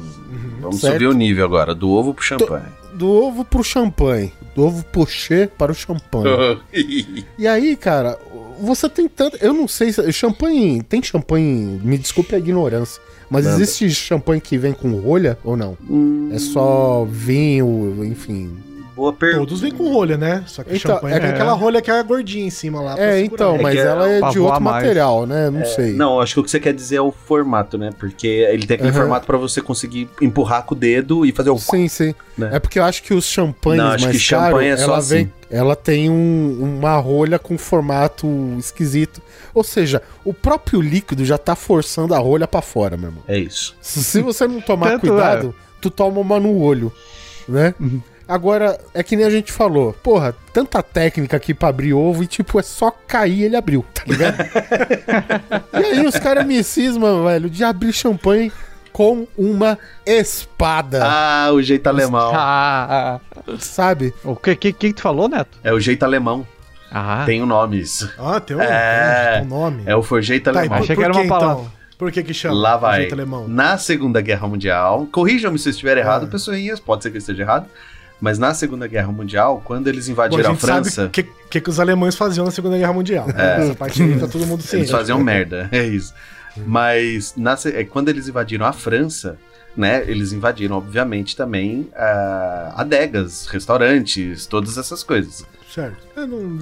vamos 0.61 0.79
Certo. 0.79 0.93
subir 0.93 1.07
o 1.07 1.13
nível 1.13 1.45
agora, 1.45 1.75
do 1.75 1.89
ovo 1.91 2.13
pro 2.13 2.23
champanhe. 2.23 2.65
Do 2.95 3.09
ovo 3.09 3.43
pro 3.45 3.63
champanhe. 3.63 4.31
Do 4.55 4.65
ovo 4.65 4.83
pochê 4.85 5.47
para 5.57 5.71
o 5.71 5.75
champanhe. 5.75 6.59
E 7.39 7.47
aí, 7.47 7.75
cara, 7.75 8.19
você 8.61 8.87
tem 8.87 9.07
tanto. 9.07 9.35
Eu 9.41 9.51
não 9.51 9.67
sei 9.67 9.91
se. 9.91 10.11
Champanhe. 10.13 10.81
Tem 10.83 11.01
champanhe. 11.01 11.81
Me 11.83 11.97
desculpe 11.97 12.35
a 12.35 12.37
ignorância. 12.37 13.01
Mas 13.29 13.45
Manda. 13.45 13.55
existe 13.57 13.89
champanhe 13.89 14.39
que 14.39 14.57
vem 14.59 14.73
com 14.73 14.91
rolha 14.99 15.39
ou 15.43 15.57
não? 15.57 15.75
Hum, 15.89 16.29
É 16.31 16.37
só 16.37 17.03
vinho, 17.09 18.05
enfim. 18.05 18.55
Boa 18.95 19.11
pergunta. 19.13 19.45
Todos 19.47 19.61
vêm 19.61 19.71
com 19.71 19.91
rolha, 19.91 20.17
né? 20.17 20.43
Só 20.47 20.63
que 20.63 20.75
Então, 20.75 20.95
champanhe 20.95 21.15
é- 21.15 21.19
tem 21.19 21.29
aquela 21.29 21.53
rolha 21.53 21.81
que 21.81 21.89
é 21.91 22.03
gordinha 22.03 22.45
em 22.45 22.49
cima 22.49 22.81
lá. 22.81 22.97
É, 22.99 23.19
então, 23.21 23.55
É 23.55 23.61
mas 23.61 23.75
é 23.79 23.81
ela 23.85 24.07
é 24.09 24.19
de 24.29 24.39
outro 24.39 24.61
mais. 24.61 24.83
material, 24.83 25.25
né? 25.25 25.49
Não 25.49 25.65
sei. 25.65 25.93
Não, 25.93 26.19
acho 26.21 26.33
que 26.35 26.39
o 26.39 26.43
que 26.43 26.51
você 26.51 26.59
quer 26.59 26.73
dizer 26.73 26.97
é 26.97 27.01
o 27.01 27.11
formato, 27.11 27.77
né? 27.77 27.89
Porque 27.99 28.27
ele 28.27 28.65
tem 28.67 28.75
aquele 28.75 28.89
Aham. 28.91 28.99
formato 28.99 29.25
pra 29.25 29.37
você 29.37 29.61
conseguir 29.61 30.09
empurrar 30.21 30.63
com 30.63 30.75
o 30.75 30.77
dedo 30.77 31.25
e 31.25 31.31
fazer 31.31 31.49
o. 31.49 31.57
Sim, 31.57 31.87
sim. 31.87 32.13
Né? 32.37 32.49
É 32.53 32.59
porque 32.59 32.79
eu 32.79 32.83
acho 32.83 33.03
que 33.03 33.13
os 33.13 33.25
champanhes 33.25 33.83
Não, 33.83 33.91
acho 33.91 34.03
mais 34.05 34.17
que 34.17 34.23
champanhe 34.23 34.69
caros, 34.69 34.81
é 34.81 34.85
só 34.85 34.91
ela 34.91 34.97
assim. 34.99 35.15
vem, 35.15 35.33
ela 35.49 35.75
tem 35.75 36.09
um- 36.09 36.77
uma 36.79 36.95
rolha 36.97 37.37
com 37.39 37.57
formato 37.57 38.27
esquisito. 38.57 39.21
Ou 39.53 39.63
seja, 39.63 40.01
o 40.25 40.33
próprio 40.33 40.81
líquido 40.81 41.23
já 41.23 41.37
tá 41.37 41.55
forçando 41.55 42.13
a 42.15 42.17
rolha 42.17 42.47
pra 42.47 42.61
fora, 42.61 42.97
meu 42.97 43.09
irmão. 43.09 43.23
É 43.27 43.37
isso. 43.37 43.75
Se 43.81 44.19
você 44.21 44.47
não 44.47 44.59
tomar 44.61 44.91
Tanto 44.91 45.07
cuidado, 45.07 45.53
tu 45.79 45.91
toma 45.91 46.19
uma 46.19 46.39
no 46.39 46.57
olho, 46.59 46.91
né? 47.47 47.75
Agora, 48.27 48.79
é 48.93 49.03
que 49.03 49.15
nem 49.15 49.25
a 49.25 49.29
gente 49.29 49.51
falou, 49.51 49.93
porra, 50.01 50.33
tanta 50.53 50.81
técnica 50.81 51.35
aqui 51.37 51.53
pra 51.53 51.69
abrir 51.69 51.93
ovo 51.93 52.23
e, 52.23 52.27
tipo, 52.27 52.57
é 52.59 52.63
só 52.63 52.89
cair 53.07 53.39
e 53.39 53.43
ele 53.43 53.55
abriu, 53.55 53.85
tá 53.93 54.03
ligado? 54.07 54.37
e 55.73 55.77
aí 55.85 56.05
os 56.05 56.17
caras 56.17 56.45
me 56.45 56.63
cismam, 56.63 57.25
velho, 57.25 57.49
de 57.49 57.63
abrir 57.63 57.91
champanhe 57.93 58.51
com 58.91 59.27
uma 59.37 59.77
espada, 60.05 61.01
Ah, 61.03 61.49
o 61.51 61.61
jeito 61.61 61.87
alemão. 61.87 62.31
Ah, 62.33 63.19
sabe? 63.59 64.13
o 64.23 64.35
que, 64.35 64.55
que, 64.55 64.71
que 64.71 64.93
tu 64.93 65.01
falou, 65.01 65.27
Neto? 65.27 65.57
É 65.63 65.73
o 65.73 65.79
jeito 65.79 66.03
alemão. 66.03 66.45
Ah, 66.91 67.23
Tem 67.25 67.41
o 67.41 67.45
nome 67.47 67.79
isso. 67.79 68.09
Ah, 68.19 68.39
tem 68.39 68.55
um, 68.55 68.61
É. 68.61 69.39
tem 69.39 69.41
um 69.47 69.49
nome. 69.49 69.83
É 69.85 69.95
o 69.95 70.03
for 70.03 70.21
jeito 70.21 70.43
Tá, 70.51 70.59
alemão. 70.59 70.77
por, 70.77 70.83
Achei 70.83 70.95
que 70.95 71.03
era 71.03 71.11
que, 71.11 71.19
uma 71.19 71.27
palavra. 71.27 71.61
então? 71.63 71.71
Por 71.97 72.11
que 72.11 72.21
que 72.23 72.33
chama? 72.33 72.53
Lá 72.55 72.77
vai. 72.77 72.99
jeito 73.01 73.13
alemão? 73.15 73.47
Na 73.47 73.77
Segunda 73.79 74.21
Guerra 74.21 74.47
Mundial, 74.47 75.07
corrijam-me 75.11 75.57
se 75.57 75.69
eu 75.69 75.71
estiver 75.71 75.97
errado, 75.97 76.25
Ah. 76.25 76.29
pessoinhas, 76.29 76.79
pode 76.79 77.01
ser 77.01 77.09
que 77.09 77.17
eu 77.17 77.19
esteja 77.19 77.41
errado, 77.41 77.65
mas 78.23 78.39
na 78.39 78.53
Segunda 78.53 78.87
Guerra 78.87 79.11
Mundial, 79.11 79.61
quando 79.65 79.89
eles 79.89 80.07
Bom, 80.07 80.11
a 80.11 80.13
invadiram 80.13 80.53
a, 80.53 80.55
França, 80.55 81.07
o 81.07 81.09
que, 81.09 81.23
que, 81.23 81.59
que 81.59 81.69
os 81.69 81.77
alemães 81.77 82.15
faziam 82.15 82.45
na 82.45 82.51
Segunda 82.51 82.77
Guerra 82.77 82.93
Mundial. 82.93 83.27
Essa 83.35 83.75
parte 83.75 84.01
aí 84.01 84.17
tá 84.17 84.29
todo 84.29 84.47
mundo 84.47 84.61
ciente. 84.63 84.83
eles 84.83 84.91
faziam 84.91 85.19
merda, 85.19 85.67
é 85.73 85.83
isso. 85.83 86.13
Mas 86.65 87.33
na 87.35 87.57
é, 87.65 87.83
quando 87.83 88.07
eles 88.07 88.29
invadiram 88.29 88.65
a 88.65 88.71
França, 88.71 89.37
né, 89.75 90.05
eles 90.07 90.31
invadiram, 90.31 90.77
obviamente, 90.77 91.35
também 91.35 91.89
ah, 91.93 92.75
adegas, 92.77 93.45
restaurantes, 93.47 94.45
todas 94.45 94.77
essas 94.77 95.03
coisas. 95.03 95.45
Certo. 95.73 95.97
É, 96.15 96.25
não- 96.25 96.59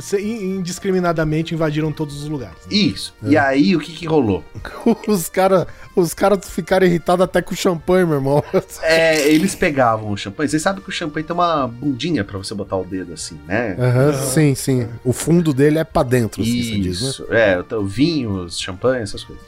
indiscriminadamente 0.56 1.54
invadiram 1.54 1.92
todos 1.92 2.22
os 2.24 2.30
lugares. 2.30 2.56
né? 2.66 2.74
Isso. 2.74 3.14
E 3.24 3.38
aí, 3.38 3.76
o 3.76 3.80
que 3.80 3.92
que 3.92 4.06
rolou? 4.06 4.44
Os 5.08 5.28
caras 5.28 5.66
os 5.94 6.14
cara 6.14 6.40
ficaram 6.40 6.86
irritados 6.86 7.24
até 7.26 7.42
com 7.42 7.54
o 7.54 7.58
champanhe, 7.58 8.06
meu 8.06 8.16
irmão. 8.16 8.42
É, 8.84 9.28
eles 9.28 9.54
pegavam 9.56 10.10
o 10.12 10.18
champanhe. 10.18 10.48
Vocês 10.50 10.62
sabem 10.62 10.82
que 10.82 10.90
o 10.90 10.92
champanhe 10.94 11.26
tem 11.26 11.34
uma 11.34 11.68
bundinha 11.68 12.24
pra 12.24 12.38
você 12.38 12.54
botar 12.56 12.78
o 12.78 12.86
dedo 12.86 13.14
assim, 13.14 13.38
né? 13.46 13.76
Aham, 13.78 14.14
sim, 14.14 14.56
sim. 14.56 14.88
O 15.04 15.12
fundo 15.12 15.54
dele 15.54 15.78
é 15.80 15.84
pra 15.84 16.04
dentro, 16.04 16.42
assim, 16.42 16.64
você 16.64 16.80
diz, 16.80 17.02
né? 17.02 17.10
Isso, 17.10 17.28
é, 17.30 17.60
então, 17.60 17.86
vinhos, 17.86 18.58
champanhe, 18.60 19.04
essas 19.04 19.24
coisas. 19.24 19.44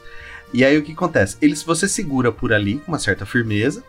E 0.53 0.63
aí 0.65 0.77
o 0.77 0.83
que 0.83 0.91
acontece? 0.91 1.37
Eles, 1.41 1.63
você 1.63 1.87
segura 1.87 2.31
por 2.31 2.51
ali 2.51 2.79
com 2.79 2.91
uma 2.91 2.99
certa 2.99 3.25
firmeza, 3.25 3.81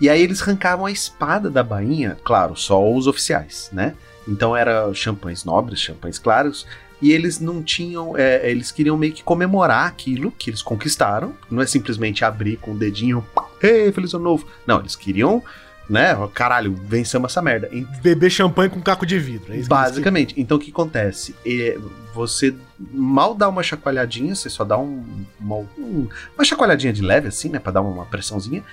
e 0.00 0.08
aí 0.08 0.22
eles 0.22 0.40
arrancavam 0.40 0.86
a 0.86 0.90
espada 0.92 1.50
da 1.50 1.62
bainha, 1.62 2.16
claro, 2.24 2.54
só 2.56 2.80
os 2.92 3.06
oficiais, 3.06 3.68
né? 3.72 3.94
Então 4.26 4.56
era 4.56 4.92
champanhes 4.94 5.44
nobres, 5.44 5.80
champanhes 5.80 6.18
claros, 6.18 6.66
e 7.00 7.12
eles 7.12 7.38
não 7.38 7.62
tinham, 7.62 8.16
é, 8.16 8.50
eles 8.50 8.72
queriam 8.72 8.96
meio 8.96 9.12
que 9.12 9.22
comemorar 9.22 9.86
aquilo 9.86 10.32
que 10.32 10.50
eles 10.50 10.62
conquistaram, 10.62 11.34
não 11.50 11.62
é 11.62 11.66
simplesmente 11.66 12.24
abrir 12.24 12.56
com 12.56 12.72
o 12.72 12.76
dedinho, 12.76 13.24
ei, 13.62 13.92
feliz 13.92 14.14
ano 14.14 14.24
novo. 14.24 14.46
Não, 14.66 14.80
eles 14.80 14.96
queriam, 14.96 15.42
né, 15.88 16.16
caralho, 16.34 16.74
vencemos 16.74 17.30
essa 17.30 17.42
merda. 17.42 17.68
Beber 18.02 18.30
champanhe 18.30 18.70
com 18.70 18.80
caco 18.80 19.04
de 19.06 19.18
vidro. 19.18 19.52
É 19.52 19.56
isso 19.56 19.64
que 19.64 19.74
Basicamente. 19.74 20.34
Então 20.36 20.56
o 20.56 20.60
que 20.60 20.70
acontece? 20.70 21.34
É, 21.46 21.78
você 22.14 22.54
mal 22.78 23.34
dá 23.34 23.46
uma 23.48 23.62
chacoalhadinha, 23.62 24.34
você 24.34 24.48
só 24.48 24.64
dá 24.64 24.78
um- 24.78 25.04
uma, 25.38 25.56
um- 25.78 26.08
uma 26.34 26.44
chacoalhadinha 26.44 26.92
de 26.92 27.02
leve, 27.02 27.28
assim, 27.28 27.50
né? 27.50 27.58
Pra 27.58 27.70
dar 27.72 27.82
uma 27.82 28.06
pressãozinha. 28.06 28.64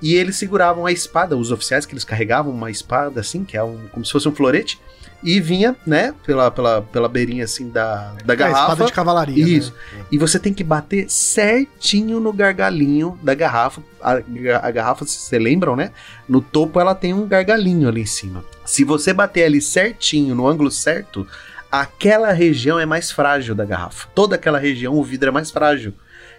E 0.00 0.14
eles 0.14 0.36
seguravam 0.36 0.86
a 0.86 0.92
espada, 0.92 1.36
os 1.36 1.50
oficiais 1.50 1.86
que 1.86 1.94
eles 1.94 2.04
carregavam 2.04 2.52
uma 2.52 2.70
espada, 2.70 3.20
assim, 3.20 3.44
que 3.44 3.56
é 3.56 3.62
um, 3.62 3.78
como 3.92 4.04
se 4.04 4.12
fosse 4.12 4.28
um 4.28 4.34
florete, 4.34 4.78
e 5.22 5.40
vinha, 5.40 5.74
né, 5.86 6.14
pela, 6.24 6.50
pela, 6.50 6.82
pela 6.82 7.08
beirinha, 7.08 7.44
assim, 7.44 7.70
da, 7.70 8.14
da. 8.24 8.34
É, 8.34 8.36
garrafa. 8.36 8.72
espada 8.72 8.84
de 8.84 8.92
cavalaria. 8.92 9.44
Isso. 9.44 9.74
né? 9.92 10.04
E 10.12 10.18
você 10.18 10.38
tem 10.38 10.52
que 10.52 10.62
bater 10.62 11.08
certinho 11.08 12.20
no 12.20 12.32
gargalinho 12.32 13.18
da 13.22 13.34
garrafa. 13.34 13.82
A, 14.00 14.20
a 14.62 14.70
garrafa, 14.70 15.06
se 15.06 15.18
vocês 15.18 15.42
lembram, 15.42 15.74
né? 15.74 15.90
No 16.28 16.40
topo 16.40 16.78
ela 16.78 16.94
tem 16.94 17.14
um 17.14 17.26
gargalinho 17.26 17.88
ali 17.88 18.02
em 18.02 18.06
cima. 18.06 18.44
Se 18.64 18.84
você 18.84 19.12
bater 19.12 19.44
ali 19.44 19.60
certinho, 19.60 20.34
no 20.34 20.46
ângulo 20.46 20.70
certo, 20.70 21.26
aquela 21.72 22.32
região 22.32 22.78
é 22.78 22.86
mais 22.86 23.10
frágil 23.10 23.54
da 23.54 23.64
garrafa. 23.64 24.08
Toda 24.14 24.36
aquela 24.36 24.58
região, 24.58 24.94
o 24.94 25.02
vidro 25.02 25.30
é 25.30 25.32
mais 25.32 25.50
frágil. 25.50 25.94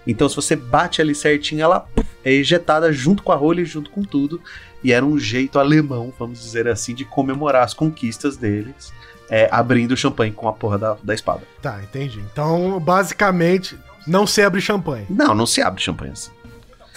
Então, 0.07 0.29
se 0.29 0.35
você 0.35 0.55
bate 0.55 1.01
ali 1.01 1.13
certinho, 1.13 1.61
ela 1.61 1.81
puf, 1.81 2.07
é 2.23 2.31
ejetada 2.31 2.91
junto 2.93 3.21
com 3.21 3.31
a 3.31 3.35
rolha 3.35 3.61
e 3.61 3.65
junto 3.65 3.91
com 3.91 4.01
tudo. 4.01 4.41
E 4.83 4.93
era 4.93 5.05
um 5.05 5.19
jeito 5.19 5.59
alemão, 5.59 6.13
vamos 6.17 6.39
dizer 6.39 6.67
assim, 6.67 6.95
de 6.95 7.03
comemorar 7.03 7.63
as 7.63 7.73
conquistas 7.73 8.37
deles, 8.37 8.93
é, 9.29 9.49
abrindo 9.51 9.91
o 9.91 9.97
champanhe 9.97 10.31
com 10.31 10.47
a 10.47 10.53
porra 10.53 10.77
da, 10.77 10.97
da 11.03 11.13
espada. 11.13 11.41
Tá, 11.61 11.81
entendi. 11.83 12.19
Então, 12.31 12.79
basicamente, 12.79 13.77
não 14.05 14.25
sei 14.25 14.45
abrir 14.45 14.61
champanhe. 14.61 15.05
Não, 15.09 15.35
não 15.35 15.45
se 15.45 15.61
abre 15.61 15.81
champanhe 15.81 16.13
assim. 16.13 16.31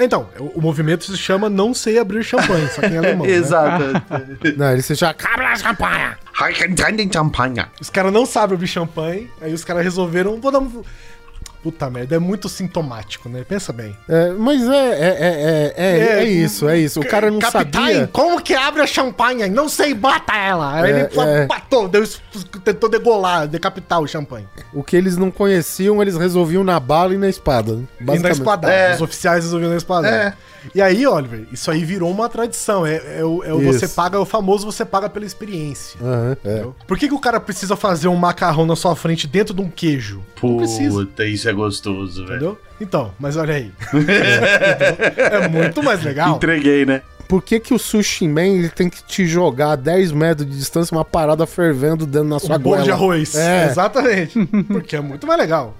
Então, 0.05 0.29
o, 0.39 0.61
movimento 0.61 1.05
se 1.05 1.17
chama 1.17 1.51
Não 1.51 1.75
Sei 1.75 1.99
Abrir 1.99 2.25
Champanhe, 2.25 2.69
só 2.69 2.81
que 2.81 2.87
em 2.87 2.97
alemão. 2.97 3.27
né? 3.27 3.33
Exato. 3.35 3.85
Não, 4.57 4.73
ele 4.73 4.83
se 4.83 4.97
chama 4.97 5.13
Cabra 5.15 5.55
Champanhe. 5.57 5.93
Champanhe. 5.93 6.17
Os 7.81 7.91
caras 7.91 8.13
não 8.13 8.25
sabem 8.25 8.55
abrir 8.55 8.67
champanhe, 8.67 9.31
aí 9.43 9.53
os 9.53 9.63
caras 9.63 9.83
resolveram. 9.83 10.41
Vou 10.41 10.51
dar 10.51 10.61
um. 10.61 10.83
Puta 11.63 11.91
merda, 11.91 12.17
é 12.17 12.19
muito 12.19 12.49
sintomático, 12.49 13.29
né? 13.29 13.45
Pensa 13.47 13.71
bem. 13.73 13.95
É, 14.09 14.31
mas 14.31 14.63
é, 14.67 14.75
é, 14.75 15.09
é, 15.09 15.75
é, 15.77 15.99
é, 15.99 16.19
é 16.21 16.25
isso, 16.25 16.69
é 16.69 16.79
isso. 16.79 17.01
O 17.01 17.07
cara 17.07 17.31
não 17.31 17.39
Capitã, 17.39 17.81
sabia. 17.81 18.09
como 18.13 18.41
que 18.41 18.55
abre 18.55 18.81
a 18.81 18.87
champanhe? 18.87 19.47
Não 19.49 19.69
sei, 19.69 19.93
bata 19.93 20.35
ela. 20.35 20.75
Aí 20.81 20.91
É, 20.91 21.01
ele 21.01 21.21
é. 21.21 21.47
batou, 21.47 21.87
deu, 21.89 22.03
tentou 22.65 22.89
degolar, 22.89 23.47
decapitar 23.47 24.01
o 24.01 24.07
champanhe. 24.07 24.47
O 24.73 24.83
que 24.83 24.97
eles 24.97 25.17
não 25.19 25.31
conheciam, 25.31 26.01
eles 26.01 26.17
resolviam 26.17 26.65
na 26.65 26.81
bala 26.81 27.15
e 27.15 27.19
na 27.19 27.29
espada. 27.29 27.77
né? 27.77 27.85
E 28.15 28.19
na 28.19 28.31
espadada. 28.31 28.73
É. 28.73 28.95
Os 28.95 29.03
oficiais 29.03 29.45
resolveram 29.45 29.73
na 29.73 29.77
espadada. 29.77 30.17
É. 30.17 30.51
E 30.75 30.83
aí, 30.83 31.07
Oliver, 31.07 31.47
isso 31.51 31.71
aí 31.71 31.85
virou 31.85 32.11
uma 32.11 32.29
tradição. 32.29 32.87
É, 32.87 33.21
é 33.21 33.25
o, 33.25 33.43
é 33.43 33.53
o 33.53 33.63
você 33.63 33.89
paga, 33.89 34.17
é 34.19 34.21
o 34.21 34.27
famoso 34.27 34.67
você 34.71 34.85
paga 34.85 35.09
pela 35.09 35.25
experiência. 35.25 35.99
Aham, 36.03 36.29
é. 36.45 36.51
entendeu? 36.51 36.77
Por 36.87 36.99
que, 36.99 37.09
que 37.09 37.15
o 37.15 37.19
cara 37.19 37.41
precisa 37.41 37.77
fazer 37.77 38.09
um 38.09 38.17
macarrão 38.17 38.67
na 38.67 38.77
sua 38.77 38.95
frente 38.95 39.27
dentro 39.27 39.55
de 39.55 39.63
um 39.63 39.71
queijo? 39.71 40.23
Não 40.43 40.59
precisa. 40.59 40.99
Puta, 41.01 41.25
isso 41.25 41.49
é 41.51 41.53
gostoso, 41.53 42.22
velho. 42.24 42.36
Entendeu? 42.36 42.59
Então, 42.80 43.12
mas 43.18 43.36
olha 43.36 43.55
aí. 43.55 43.72
é 45.16 45.48
muito 45.48 45.82
mais 45.82 46.03
legal. 46.03 46.36
Entreguei, 46.36 46.84
né? 46.86 47.03
Por 47.28 47.42
que, 47.42 47.61
que 47.61 47.72
o 47.72 47.78
Sushi 47.78 48.26
Man 48.26 48.46
ele 48.46 48.68
tem 48.68 48.90
que 48.90 49.05
te 49.05 49.24
jogar 49.24 49.72
a 49.72 49.76
10 49.76 50.11
metros 50.12 50.48
de 50.51 50.57
distância 50.57 50.96
uma 50.96 51.05
parada 51.05 51.46
fervendo 51.46 52.05
dentro 52.05 52.28
na 52.28 52.40
sua 52.40 52.57
Um 52.57 52.61
goela? 52.61 52.82
de 52.82 52.90
arroz. 52.90 53.36
É. 53.36 53.66
Exatamente. 53.66 54.44
Porque 54.64 54.96
é 54.96 55.01
muito 55.01 55.26
mais 55.26 55.38
legal. 55.38 55.76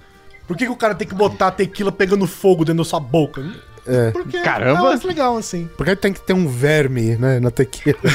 Por 0.47 0.55
que, 0.55 0.65
que 0.65 0.71
o 0.71 0.75
cara 0.77 0.95
tem 0.95 1.07
que 1.07 1.13
botar 1.15 1.47
a 1.47 1.51
tequila 1.51 1.91
pegando 1.91 2.25
fogo 2.25 2.63
dentro 2.63 2.83
da 2.83 2.89
sua 2.89 2.99
boca? 3.01 3.43
É. 3.85 4.11
Porque 4.11 4.39
Caramba. 4.41 4.79
é 4.79 4.83
mais 4.83 5.03
legal 5.03 5.37
assim. 5.37 5.69
Porque 5.75 5.95
tem 5.95 6.13
que 6.13 6.21
ter 6.21 6.33
um 6.33 6.47
verme, 6.47 7.15
né, 7.17 7.39
na 7.39 7.51
tequila. 7.51 7.97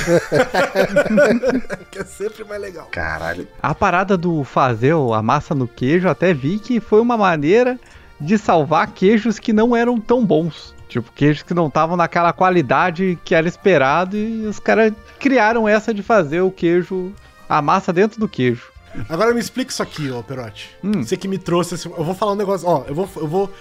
Que 1.91 2.01
é 2.01 2.05
sempre 2.05 2.45
mais 2.45 2.61
legal. 2.61 2.89
Caralho. 2.91 3.49
A 3.63 3.75
parada 3.75 4.17
do 4.17 4.45
fazer 4.45 4.95
a 4.95 5.23
massa 5.23 5.55
no 5.55 5.67
queijo, 5.67 6.09
até 6.09 6.35
vi 6.35 6.59
que 6.59 6.79
foi 6.79 7.01
uma 7.01 7.17
maneira 7.17 7.79
de 8.21 8.37
salvar 8.39 8.89
queijos 8.89 9.39
que 9.39 9.53
não 9.53 9.75
eram 9.75 9.99
tão 10.01 10.25
bons. 10.25 10.75
Tipo, 10.89 11.11
queijos 11.13 11.43
que 11.43 11.55
não 11.55 11.67
estavam 11.67 11.97
naquela 11.97 12.33
qualidade 12.33 13.19
que 13.25 13.35
era 13.35 13.49
esperado 13.49 14.17
e 14.17 14.47
os 14.47 14.59
caras 14.59 14.93
criaram 15.19 15.67
essa 15.67 15.93
de 15.93 16.03
fazer 16.03 16.43
o 16.43 16.51
queijo, 16.51 17.13
a 17.49 17.61
massa 17.61 17.93
dentro 17.93 18.21
do 18.21 18.29
queijo. 18.29 18.71
Agora 19.09 19.35
me 19.35 19.41
explica 19.41 19.71
isso 19.71 19.83
aqui, 19.83 20.11
ó, 20.11 20.23
Perotti. 20.23 20.71
Hum. 20.83 21.03
Você 21.03 21.17
que 21.17 21.29
me 21.29 21.39
trouxe 21.39 21.75
esse... 21.75 21.87
Eu 21.87 22.05
vou 22.05 22.15
falar 22.15 22.33
um 22.33 22.37
negócio, 22.37 22.67
ó, 22.67 22.85
eu 22.87 22.95
vou, 22.95 23.09
eu 23.17 23.27
vou 23.27 23.53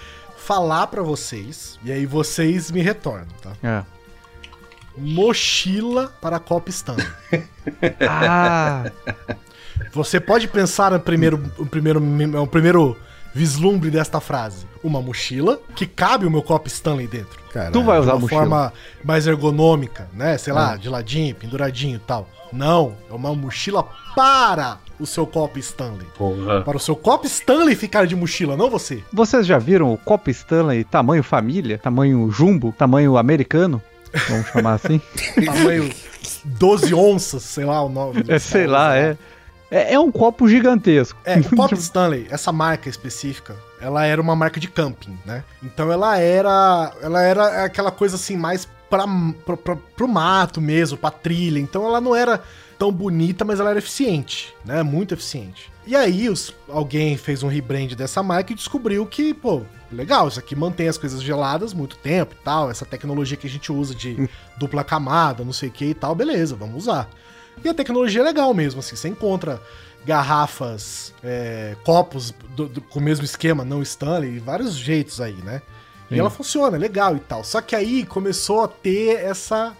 falar 0.46 0.86
pra 0.86 1.02
vocês, 1.02 1.76
e 1.84 1.90
aí 1.90 2.06
vocês 2.06 2.70
me 2.70 2.80
retornam, 2.80 3.26
tá? 3.42 3.52
É. 3.62 3.82
Mochila 4.96 6.14
para 6.20 6.38
Copa 6.38 6.70
Stanley. 6.70 7.06
Ah, 8.08 8.90
Você 9.92 10.20
pode 10.20 10.46
pensar 10.48 10.92
no 10.92 11.00
primeiro, 11.00 11.52
o 11.58 11.66
primeiro, 11.66 12.00
o 12.42 12.46
primeiro 12.46 12.96
vislumbre 13.36 13.90
desta 13.90 14.18
frase. 14.18 14.64
Uma 14.82 15.02
mochila 15.02 15.60
que 15.74 15.86
cabe 15.86 16.24
o 16.24 16.30
meu 16.30 16.42
copo 16.42 16.68
Stanley 16.68 17.06
dentro. 17.06 17.38
Caralho. 17.52 17.72
tu 17.72 17.82
vai 17.82 17.96
De 17.96 18.02
usar 18.02 18.12
a 18.12 18.14
uma 18.14 18.20
mochila. 18.22 18.40
forma 18.40 18.72
mais 19.04 19.26
ergonômica, 19.26 20.08
né? 20.14 20.38
Sei 20.38 20.52
Ah. 20.52 20.56
lá, 20.56 20.76
de 20.76 20.88
ladinho, 20.88 21.34
penduradinho 21.34 21.96
e 21.96 21.98
tal. 21.98 22.26
Não, 22.52 22.94
é 23.10 23.12
uma 23.12 23.34
mochila 23.34 23.86
para 24.14 24.78
o 24.98 25.04
seu 25.06 25.26
copo 25.26 25.58
Stanley. 25.58 26.06
Porra. 26.16 26.62
Para 26.62 26.76
o 26.78 26.80
seu 26.80 26.96
copo 26.96 27.26
Stanley 27.26 27.74
ficar 27.74 28.06
de 28.06 28.16
mochila, 28.16 28.56
não 28.56 28.70
você. 28.70 29.02
Vocês 29.12 29.46
já 29.46 29.58
viram 29.58 29.92
o 29.92 29.98
copo 29.98 30.30
Stanley 30.30 30.84
tamanho 30.84 31.22
família, 31.22 31.76
tamanho 31.78 32.30
jumbo, 32.30 32.74
tamanho 32.78 33.18
americano? 33.18 33.82
Vamos 34.30 34.46
chamar 34.48 34.74
assim? 34.74 34.98
Tamanho 35.44 35.90
12 36.44 36.94
onças, 36.94 37.42
sei 37.42 37.64
lá 37.66 37.82
o 37.82 37.88
nome. 37.90 38.24
É, 38.28 38.38
sei 38.38 38.66
lá, 38.66 38.96
é. 38.96 39.16
É. 39.70 39.94
é 39.94 40.00
um 40.00 40.10
copo 40.10 40.48
gigantesco. 40.48 41.18
É, 41.24 41.38
o 41.38 41.44
Copo 41.56 41.74
Stanley, 41.74 42.26
essa 42.30 42.52
marca 42.52 42.88
específica, 42.88 43.56
ela 43.80 44.04
era 44.04 44.20
uma 44.20 44.36
marca 44.36 44.60
de 44.60 44.68
camping, 44.68 45.18
né? 45.24 45.44
Então 45.62 45.92
ela 45.92 46.18
era, 46.18 46.92
ela 47.02 47.22
era 47.22 47.64
aquela 47.64 47.90
coisa 47.90 48.16
assim 48.16 48.36
mais 48.36 48.68
pra, 48.88 49.04
pro 49.96 50.08
mato 50.08 50.60
mesmo, 50.60 50.96
pra 50.96 51.10
trilha. 51.10 51.58
Então 51.58 51.84
ela 51.84 52.00
não 52.00 52.14
era 52.14 52.42
tão 52.78 52.92
bonita, 52.92 53.44
mas 53.44 53.60
ela 53.60 53.70
era 53.70 53.78
eficiente, 53.78 54.54
né? 54.64 54.82
Muito 54.82 55.14
eficiente. 55.14 55.70
E 55.86 55.94
aí 55.94 56.28
os, 56.28 56.52
alguém 56.68 57.16
fez 57.16 57.42
um 57.42 57.48
rebrand 57.48 57.94
dessa 57.94 58.22
marca 58.22 58.52
e 58.52 58.56
descobriu 58.56 59.06
que, 59.06 59.32
pô, 59.32 59.62
legal, 59.90 60.26
isso 60.26 60.38
aqui 60.38 60.56
mantém 60.56 60.88
as 60.88 60.98
coisas 60.98 61.22
geladas 61.22 61.72
muito 61.72 61.96
tempo 61.96 62.34
e 62.34 62.44
tal, 62.44 62.70
essa 62.70 62.84
tecnologia 62.84 63.36
que 63.36 63.46
a 63.46 63.50
gente 63.50 63.70
usa 63.70 63.94
de 63.94 64.28
dupla 64.58 64.82
camada, 64.82 65.44
não 65.44 65.52
sei 65.52 65.68
o 65.68 65.72
que 65.72 65.86
e 65.86 65.94
tal, 65.94 66.14
beleza, 66.14 66.56
vamos 66.56 66.76
usar. 66.76 67.08
E 67.64 67.68
a 67.68 67.74
tecnologia 67.74 68.20
é 68.20 68.24
legal 68.24 68.52
mesmo, 68.54 68.80
assim, 68.80 68.94
você 68.96 69.08
encontra 69.08 69.60
garrafas, 70.04 71.12
é, 71.22 71.76
copos 71.84 72.32
do- 72.54 72.68
do- 72.68 72.80
com 72.80 72.98
o 72.98 73.02
mesmo 73.02 73.24
esquema, 73.24 73.64
não 73.64 73.82
Stanley, 73.82 74.38
vários 74.38 74.74
jeitos 74.76 75.20
aí, 75.20 75.34
né? 75.44 75.60
E 76.10 76.14
Sim. 76.14 76.20
ela 76.20 76.30
funciona, 76.30 76.76
é 76.76 76.80
legal 76.80 77.16
e 77.16 77.20
tal. 77.20 77.42
Só 77.42 77.60
que 77.60 77.74
aí 77.74 78.04
começou 78.06 78.62
a 78.64 78.68
ter 78.68 79.16
essa 79.24 79.76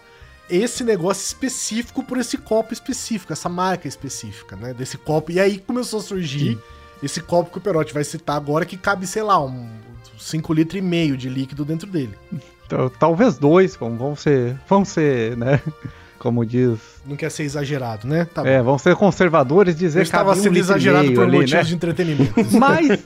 esse 0.49 0.81
negócio 0.81 1.23
específico 1.25 2.01
por 2.01 2.17
esse 2.17 2.37
copo 2.37 2.71
específico, 2.73 3.33
essa 3.33 3.49
marca 3.49 3.85
específica, 3.85 4.55
né? 4.55 4.73
Desse 4.73 4.97
copo. 4.97 5.29
E 5.31 5.39
aí 5.41 5.57
começou 5.57 5.99
a 5.99 6.03
surgir 6.03 6.57
esse 7.03 7.19
copo 7.19 7.51
que 7.51 7.57
o 7.57 7.61
Perotti 7.61 7.93
vai 7.93 8.03
citar 8.05 8.37
agora, 8.37 8.65
que 8.65 8.77
cabe, 8.77 9.05
sei 9.05 9.23
lá, 9.23 9.43
um 9.43 9.69
5 10.17 10.53
litros 10.53 10.79
e 10.79 10.81
meio 10.81 11.17
de 11.17 11.27
líquido 11.27 11.65
dentro 11.65 11.85
dele. 11.89 12.17
Então, 12.65 12.89
Talvez 12.89 13.37
dois, 13.37 13.75
vamos 13.75 14.21
ser. 14.21 14.57
Vamos 14.69 14.87
ser, 14.89 15.35
né? 15.35 15.61
Como 16.19 16.45
diz. 16.45 16.77
Não 17.05 17.15
quer 17.15 17.31
ser 17.31 17.43
exagerado, 17.43 18.07
né? 18.07 18.27
Tá 18.33 18.47
É, 18.47 18.61
vamos 18.61 18.81
ser 18.81 18.95
conservadores 18.95 19.75
e 19.75 19.77
dizer 19.77 20.01
estava 20.01 20.29
cabe 20.29 20.39
um 20.39 20.43
sendo 20.43 20.57
e 20.57 20.59
exagerado 20.59 21.13
por 21.13 21.23
ali, 21.23 21.37
motivos 21.37 21.53
né? 21.53 21.63
de 21.63 21.75
entretenimento. 21.75 22.33
Mas, 22.57 22.99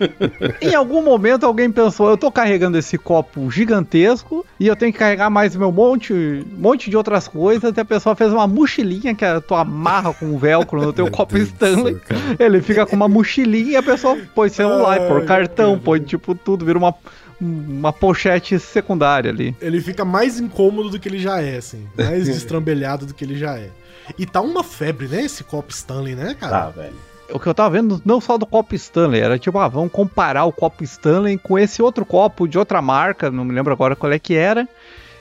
em 0.61 0.73
algum 0.73 1.03
momento, 1.03 1.45
alguém 1.45 1.71
pensou: 1.71 2.09
eu 2.09 2.17
tô 2.17 2.31
carregando 2.31 2.77
esse 2.77 2.97
copo 2.97 3.49
gigantesco 3.51 4.45
e 4.59 4.67
eu 4.67 4.75
tenho 4.75 4.91
que 4.91 4.99
carregar 4.99 5.29
mais 5.29 5.55
meu 5.55 5.71
monte, 5.71 6.45
monte 6.57 6.89
de 6.89 6.97
outras 6.97 7.27
coisas. 7.27 7.63
Até 7.63 7.81
a 7.81 7.85
pessoa 7.85 8.15
fez 8.15 8.31
uma 8.31 8.47
mochilinha 8.47 9.13
que 9.13 9.25
tu 9.47 9.55
amarra 9.55 10.13
com 10.13 10.25
um 10.25 10.37
velcro 10.37 10.81
no 10.81 10.93
teu 10.93 11.09
copo 11.11 11.35
Deus 11.35 11.49
Stanley. 11.49 11.97
céu. 12.07 12.17
Ele 12.39 12.61
fica 12.61 12.85
com 12.85 12.95
uma 12.95 13.07
mochilinha 13.07 13.71
e 13.71 13.75
a 13.75 13.83
pessoa 13.83 14.17
põe 14.33 14.49
celular, 14.49 14.99
Ai, 14.99 15.07
põe 15.07 15.25
cartão, 15.25 15.77
põe 15.77 15.99
tipo 15.99 16.33
tudo, 16.33 16.65
vira 16.65 16.77
uma, 16.77 16.93
uma 17.41 17.91
pochete 17.91 18.59
secundária 18.59 19.31
ali. 19.31 19.55
ele 19.59 19.81
fica 19.81 20.05
mais 20.05 20.39
incômodo 20.39 20.91
do 20.91 20.99
que 20.99 21.09
ele 21.09 21.17
já 21.17 21.41
é, 21.41 21.57
assim. 21.57 21.87
Mais 21.97 22.25
destrambelhado 22.29 23.07
do 23.07 23.13
que 23.13 23.25
ele 23.25 23.37
já 23.37 23.57
é. 23.57 23.69
E 24.17 24.25
tá 24.25 24.41
uma 24.41 24.63
febre, 24.63 25.07
né? 25.07 25.23
Esse 25.23 25.43
copo 25.43 25.71
Stanley, 25.71 26.15
né, 26.15 26.35
cara? 26.39 26.65
Tá, 26.65 26.69
velho. 26.69 26.95
O 27.33 27.39
que 27.39 27.47
eu 27.47 27.53
tava 27.53 27.69
vendo, 27.69 28.01
não 28.03 28.19
só 28.19 28.37
do 28.37 28.45
copo 28.45 28.75
Stanley, 28.75 29.21
era 29.21 29.39
tipo, 29.39 29.57
ah, 29.57 29.67
vamos 29.67 29.91
comparar 29.91 30.43
o 30.43 30.51
copo 30.51 30.83
Stanley 30.83 31.37
com 31.37 31.57
esse 31.57 31.81
outro 31.81 32.05
copo 32.05 32.45
de 32.45 32.57
outra 32.57 32.81
marca, 32.81 33.31
não 33.31 33.45
me 33.45 33.53
lembro 33.53 33.71
agora 33.71 33.95
qual 33.95 34.11
é 34.11 34.19
que 34.19 34.35
era. 34.35 34.67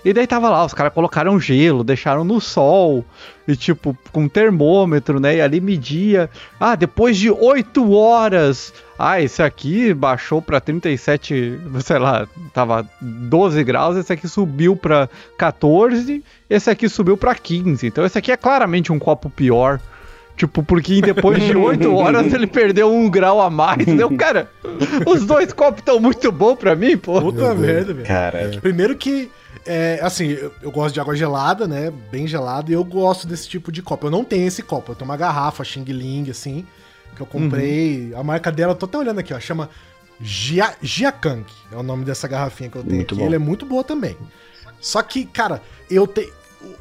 E 0.04 0.12
daí 0.12 0.26
tava 0.26 0.48
lá, 0.48 0.64
os 0.64 0.72
caras 0.72 0.92
colocaram 0.92 1.38
gelo, 1.38 1.84
deixaram 1.84 2.24
no 2.24 2.40
sol, 2.40 3.04
e 3.46 3.54
tipo, 3.54 3.96
com 4.12 4.28
termômetro, 4.28 5.20
né? 5.20 5.36
E 5.36 5.40
ali 5.40 5.60
media. 5.60 6.30
Ah, 6.58 6.74
depois 6.74 7.16
de 7.16 7.30
8 7.30 7.92
horas. 7.92 8.72
Ah, 8.98 9.20
esse 9.20 9.42
aqui 9.42 9.92
baixou 9.94 10.40
pra 10.42 10.60
37, 10.60 11.58
sei 11.80 11.98
lá, 11.98 12.26
tava 12.52 12.86
12 13.00 13.62
graus, 13.64 13.96
esse 13.96 14.12
aqui 14.12 14.28
subiu 14.28 14.76
pra 14.76 15.08
14, 15.38 16.22
esse 16.48 16.70
aqui 16.70 16.88
subiu 16.88 17.16
pra 17.16 17.34
15. 17.34 17.86
Então 17.86 18.04
esse 18.04 18.18
aqui 18.18 18.30
é 18.30 18.36
claramente 18.36 18.92
um 18.92 18.98
copo 18.98 19.28
pior. 19.30 19.80
Tipo, 20.36 20.62
porque 20.62 21.02
depois 21.02 21.42
de 21.42 21.54
8 21.54 21.84
horas 21.94 22.32
ele 22.32 22.46
perdeu 22.46 22.90
um 22.90 23.10
grau 23.10 23.42
a 23.42 23.50
mais. 23.50 23.84
Deu, 23.84 24.10
cara, 24.16 24.48
os 25.06 25.26
dois 25.26 25.52
copos 25.52 25.80
estão 25.80 26.00
muito 26.00 26.32
bons 26.32 26.56
pra 26.56 26.74
mim, 26.74 26.96
pô. 26.96 27.20
Puta 27.20 27.54
merda, 27.54 27.92
velho. 27.92 28.06
Cara, 28.06 28.50
Primeiro 28.58 28.96
que, 28.96 29.30
é, 29.66 30.00
assim, 30.02 30.28
eu, 30.28 30.52
eu 30.62 30.70
gosto 30.70 30.94
de 30.94 31.00
água 31.00 31.14
gelada, 31.14 31.66
né? 31.68 31.92
Bem 32.10 32.26
gelada, 32.26 32.70
e 32.70 32.74
eu 32.74 32.84
gosto 32.84 33.26
desse 33.26 33.48
tipo 33.48 33.70
de 33.70 33.82
copo. 33.82 34.06
Eu 34.06 34.10
não 34.10 34.24
tenho 34.24 34.46
esse 34.46 34.62
copo, 34.62 34.92
eu 34.92 34.96
tenho 34.96 35.10
uma 35.10 35.16
garrafa 35.16 35.64
Xing 35.64 35.84
Ling, 35.84 36.30
assim, 36.30 36.66
que 37.14 37.20
eu 37.20 37.26
comprei. 37.26 38.12
A 38.14 38.22
marca 38.22 38.50
dela, 38.50 38.72
eu 38.72 38.76
tô 38.76 38.86
até 38.86 38.98
olhando 38.98 39.18
aqui, 39.20 39.34
ó, 39.34 39.40
chama 39.40 39.68
Jiakang. 40.20 41.44
É 41.72 41.76
o 41.76 41.82
nome 41.82 42.04
dessa 42.04 42.28
garrafinha 42.28 42.70
que 42.70 42.76
eu 42.76 42.82
tenho 42.82 42.96
Muito 42.96 43.14
aqui. 43.14 43.20
bom. 43.20 43.26
Ela 43.26 43.36
é 43.36 43.38
muito 43.38 43.66
boa 43.66 43.82
também. 43.84 44.16
Só 44.80 45.02
que, 45.02 45.24
cara, 45.26 45.62
eu 45.90 46.06
tenho. 46.06 46.32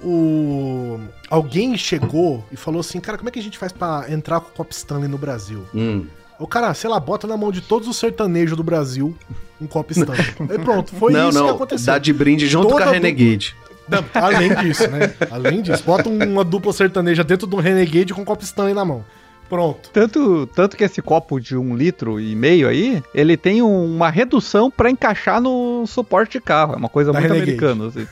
o 0.03 0.99
alguém 1.29 1.77
chegou 1.77 2.43
e 2.51 2.55
falou 2.57 2.79
assim, 2.79 2.99
cara, 2.99 3.17
como 3.17 3.29
é 3.29 3.31
que 3.31 3.39
a 3.39 3.43
gente 3.43 3.57
faz 3.57 3.71
pra 3.71 4.05
entrar 4.09 4.39
com 4.39 4.49
o 4.49 4.53
Cop 4.53 4.73
Stanley 4.73 5.07
no 5.07 5.17
Brasil? 5.17 5.65
Hum. 5.73 6.05
O 6.39 6.47
cara, 6.47 6.73
sei 6.73 6.89
lá, 6.89 6.99
bota 6.99 7.27
na 7.27 7.35
mão 7.35 7.51
de 7.51 7.61
todos 7.61 7.87
os 7.87 7.97
sertanejos 7.97 8.55
do 8.55 8.63
Brasil 8.63 9.13
um 9.61 9.67
Cop 9.67 9.91
Stanley. 9.91 10.25
Aí 10.49 10.57
pronto, 10.59 10.95
foi 10.95 11.11
não, 11.11 11.29
isso 11.29 11.37
não. 11.37 11.47
que 11.47 11.53
aconteceu. 11.53 11.93
Dá 11.93 11.99
de 11.99 12.13
brinde 12.13 12.47
junto 12.47 12.69
Toda 12.69 12.83
com 12.83 12.89
a 12.89 12.93
Renegade. 12.93 13.55
Não, 13.89 14.05
além 14.13 14.55
disso, 14.55 14.87
né? 14.89 15.13
Além 15.31 15.61
disso, 15.61 15.83
bota 15.83 16.07
uma 16.07 16.43
dupla 16.43 16.71
sertaneja 16.71 17.23
dentro 17.23 17.45
de 17.47 17.55
um 17.55 17.59
Renegade 17.59 18.13
com 18.13 18.21
um 18.21 18.25
Cop 18.25 18.41
Stanley 18.43 18.73
na 18.73 18.85
mão. 18.85 19.03
Pronto. 19.49 19.89
Tanto, 19.91 20.45
tanto 20.53 20.77
que 20.77 20.83
esse 20.83 21.01
copo 21.01 21.39
de 21.41 21.57
um 21.57 21.75
litro 21.75 22.19
e 22.19 22.35
meio 22.35 22.67
aí, 22.69 23.01
ele 23.15 23.35
tem 23.35 23.63
um- 23.63 23.95
uma 23.95 24.11
redução 24.11 24.69
pra 24.69 24.91
encaixar 24.91 25.41
no 25.41 25.85
suporte 25.87 26.33
de 26.33 26.39
carro. 26.39 26.73
É 26.73 26.77
uma 26.77 26.87
coisa 26.87 27.11
Da 27.11 27.19
muito 27.19 27.33
Renegade. 27.33 27.65
americana. 27.65 27.87
Assim. 27.87 28.07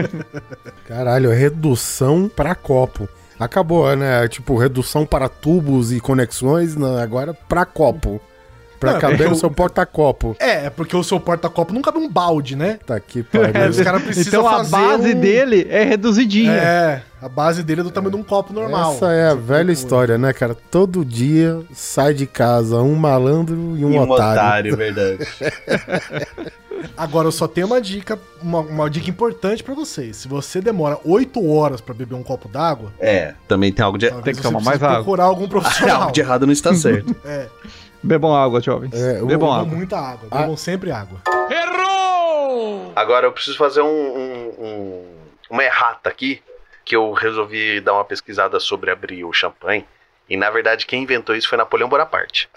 Caralho, 0.88 1.30
é 1.30 1.34
redução 1.36 2.26
pra 2.34 2.54
copo. 2.54 3.06
Acabou, 3.44 3.94
né? 3.96 4.26
Tipo, 4.28 4.56
redução 4.56 5.04
para 5.06 5.28
tubos 5.28 5.92
e 5.92 6.00
conexões, 6.00 6.76
não, 6.76 6.96
agora 6.98 7.34
pra 7.48 7.64
copo. 7.64 8.20
Pra 8.80 8.94
Não, 8.94 9.00
caber 9.00 9.20
eu- 9.20 9.30
no 9.30 9.36
seu 9.36 9.48
porta-copo. 9.48 10.34
É, 10.40 10.66
é 10.66 10.70
porque 10.70 10.96
o 10.96 11.04
seu 11.04 11.20
porta-copo 11.20 11.72
não 11.72 11.80
cabe 11.80 11.98
um 11.98 12.08
balde, 12.10 12.56
né? 12.56 12.80
Tá 12.84 12.96
aqui, 12.96 13.24
Aí 13.32 13.38
pariu. 13.52 13.70
os 13.70 13.80
caras 13.80 14.02
precisam 14.02 14.40
Então 14.40 14.48
a 14.52 14.64
base 14.64 15.14
um- 15.14 15.20
dele 15.20 15.68
é 15.70 15.84
reduzidinha. 15.84 16.50
É, 16.50 17.02
a 17.22 17.28
base 17.28 17.62
dele 17.62 17.82
é 17.82 17.84
do 17.84 17.92
tamanho 17.92 18.16
de 18.16 18.20
um 18.20 18.24
copo 18.24 18.52
normal. 18.52 18.94
Essa 18.94 19.12
é 19.12 19.28
a 19.28 19.34
velha 19.36 19.70
história, 19.70 20.18
né, 20.18 20.32
cara? 20.32 20.56
Todo 20.68 21.04
dia 21.04 21.60
sai 21.72 22.12
de 22.12 22.26
casa 22.26 22.78
um 22.82 22.96
malandro 22.96 23.76
e 23.76 23.84
um, 23.84 23.96
otário. 24.00 24.76
verdade. 24.76 25.18
Agora 26.96 27.28
eu 27.28 27.32
só 27.32 27.46
tenho 27.48 27.66
uma 27.66 27.80
dica, 27.80 28.18
uma, 28.42 28.60
uma 28.60 28.90
dica 28.90 29.08
importante 29.10 29.62
pra 29.62 29.74
vocês. 29.74 30.16
Se 30.16 30.28
você 30.28 30.60
demora 30.60 30.98
8 31.04 31.48
horas 31.50 31.80
pra 31.80 31.94
beber 31.94 32.14
um 32.14 32.22
copo 32.22 32.48
d'água, 32.48 32.92
É, 32.98 33.34
também 33.48 33.72
tem 33.72 33.84
algo 33.84 33.98
de, 33.98 34.08
talvez 34.10 34.36
que 34.36 34.42
tomar 34.42 34.60
mais 34.60 34.82
água. 34.82 34.96
procurar 34.96 35.24
algum 35.24 35.46
profissional. 35.48 36.00
algo 36.02 36.12
de 36.12 36.20
errado 36.20 36.46
não 36.46 36.52
está 36.52 36.74
certo. 36.74 37.14
É, 37.24 37.48
Bebam 38.02 38.34
água, 38.34 38.60
jovens. 38.60 38.92
É, 38.94 39.12
Bebam 39.14 39.26
bebam 39.28 39.52
água. 39.52 39.76
muita 39.76 39.96
água, 39.96 40.26
Ah. 40.30 40.38
bebam 40.38 40.56
sempre 40.56 40.90
água. 40.90 41.20
Agora 42.94 43.26
eu 43.26 43.32
preciso 43.32 43.56
fazer 43.56 43.80
um, 43.80 43.86
um- 43.86 44.54
um- 44.58 45.04
uma 45.50 45.64
errata 45.64 46.08
aqui, 46.08 46.42
que 46.84 46.94
eu 46.96 47.12
resolvi 47.12 47.80
dar 47.80 47.94
uma 47.94 48.04
pesquisada 48.04 48.58
sobre 48.60 48.90
abrir 48.90 49.24
o 49.24 49.32
champanhe. 49.32 49.84
E 50.28 50.36
na 50.36 50.50
verdade 50.50 50.86
quem 50.86 51.02
inventou 51.02 51.34
isso 51.34 51.48
foi 51.48 51.58
Napoleão 51.58 51.88
Bonaparte. 51.88 52.48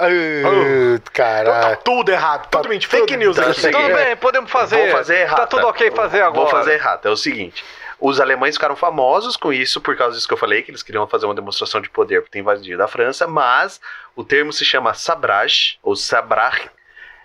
Caralho. 1.12 1.78
tudo 1.84 2.12
errado, 2.12 2.50
totalmente 2.50 2.88
fake 2.88 3.18
news 3.18 3.36
tá 3.36 3.50
aqui. 3.50 3.62
Tudo 3.62 3.94
bem, 3.94 4.16
podemos 4.16 4.52
fazer. 4.52 4.78
Vou 4.78 4.98
fazer 4.98 5.22
errata. 5.22 5.42
Tá 5.42 5.48
tudo 5.48 5.68
ok 5.68 5.92
fazer 5.92 6.22
agora. 6.22 6.42
Vou 6.42 6.48
fazer 6.50 6.74
errata. 6.74 7.08
É 7.08 7.12
o 7.12 7.18
seguinte. 7.18 7.64
Os 8.00 8.20
alemães 8.20 8.56
ficaram 8.56 8.76
famosos 8.76 9.38
com 9.38 9.54
isso 9.54 9.80
por 9.80 9.96
causa 9.96 10.16
disso 10.16 10.28
que 10.28 10.34
eu 10.34 10.38
falei, 10.38 10.62
que 10.62 10.70
eles 10.70 10.84
queriam 10.84 11.08
fazer 11.08 11.26
uma 11.26 11.36
demonstração 11.36 11.82
de 11.82 11.90
poder 11.90 12.22
por 12.22 12.30
ter 12.30 12.40
invadido 12.40 12.84
a 12.84 12.88
França, 12.88 13.26
mas 13.26 13.80
o 14.16 14.24
termo 14.24 14.52
se 14.52 14.66
chama 14.66 14.94
sabrage, 14.94 15.80
ou 15.82 15.96
sabrach, 15.96 16.70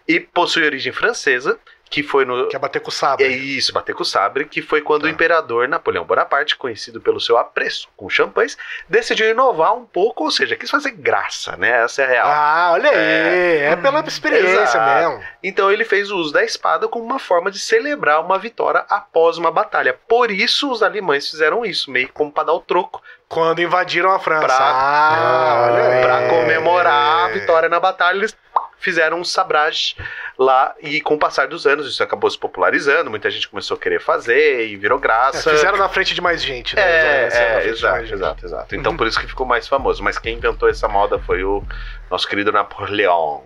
e 0.06 0.20
possui 0.20 0.64
origem 0.64 0.92
francesa, 0.92 1.58
que 1.90 2.04
foi 2.04 2.24
no, 2.24 2.46
Quer 2.46 2.58
bater 2.60 2.80
com 2.80 2.88
o 2.88 2.92
sabre. 2.92 3.26
É 3.26 3.28
isso, 3.28 3.72
bater 3.72 3.94
com 3.96 4.02
o 4.02 4.06
sabre, 4.06 4.44
que 4.44 4.62
foi 4.62 4.80
quando 4.80 5.04
o 5.04 5.08
imperador 5.08 5.66
Napoleão 5.66 6.04
Bonaparte, 6.04 6.56
conhecido 6.56 7.00
pelo 7.00 7.20
seu 7.20 7.36
apreço 7.36 7.88
com 7.96 8.08
champanhes, 8.08 8.56
decidiu 8.88 9.28
inovar 9.28 9.74
um 9.74 9.84
pouco, 9.84 10.22
ou 10.22 10.30
seja, 10.30 10.54
quis 10.54 10.70
fazer 10.70 10.92
graça, 10.92 11.56
né? 11.56 11.82
Essa 11.82 12.02
é 12.02 12.04
a 12.04 12.08
real. 12.08 12.28
Ah, 12.28 12.70
olha 12.74 12.90
aí, 12.90 13.58
é, 13.62 13.76
pela 13.76 14.00
experiência 14.06 14.62
Exato. 14.62 15.10
mesmo. 15.10 15.24
Então 15.42 15.70
ele 15.72 15.84
fez 15.84 16.12
o 16.12 16.16
uso 16.16 16.32
da 16.32 16.44
espada 16.44 16.86
como 16.86 17.04
uma 17.04 17.18
forma 17.18 17.50
de 17.50 17.58
celebrar 17.58 18.20
uma 18.24 18.38
vitória 18.38 18.84
após 18.88 19.36
uma 19.36 19.50
batalha. 19.50 19.98
Por 20.06 20.30
isso 20.30 20.70
os 20.70 20.84
alemães 20.84 21.28
fizeram 21.28 21.64
isso, 21.64 21.90
meio 21.90 22.08
como 22.12 22.30
para 22.30 22.44
dar 22.44 22.52
o 22.52 22.60
troco, 22.60 23.02
Quando 23.28 23.60
invadiram 23.62 24.10
a 24.12 24.18
França. 24.18 24.46
Pra- 24.46 24.56
ah, 24.60 25.68
olha 25.70 25.88
aí. 25.88 26.02
Pra 26.02 26.28
comemorar 26.28 27.24
a 27.26 27.28
vitória 27.28 27.68
na 27.68 27.78
batalha, 27.78 28.16
eles 28.18 28.36
fizeram 28.80 29.20
um 29.20 29.24
sabrage 29.24 29.94
lá 30.38 30.74
e 30.80 31.00
com 31.00 31.14
o 31.14 31.18
passar 31.18 31.46
dos 31.46 31.66
anos 31.66 31.86
isso 31.86 32.02
acabou 32.02 32.28
se 32.30 32.38
popularizando, 32.38 33.10
muita 33.10 33.30
gente 33.30 33.46
começou 33.48 33.76
a 33.76 33.80
querer 33.80 34.00
fazer 34.00 34.66
e 34.66 34.76
virou 34.76 34.98
É, 34.98 35.00
graça. 35.00 35.50
fizeram 35.50 35.78
na 35.78 35.88
frente 35.88 36.14
de 36.14 36.20
mais 36.20 36.42
gente, 36.42 36.74
né? 36.74 36.82
É, 36.82 37.28
é, 37.30 37.60
de 37.60 37.68
exato, 37.68 38.12
exato, 38.14 38.46
exato. 38.46 38.74
Então 38.74 38.92
Uhum. 38.92 38.98
por 38.98 39.06
isso 39.06 39.20
que 39.20 39.26
ficou 39.26 39.46
mais 39.46 39.68
famoso. 39.68 40.02
Mas 40.02 40.18
quem 40.18 40.36
inventou 40.36 40.68
essa 40.68 40.88
moda 40.88 41.18
foi 41.18 41.44
o 41.44 41.62
nosso 42.10 42.26
querido 42.26 42.50
Napoleão. 42.50 43.42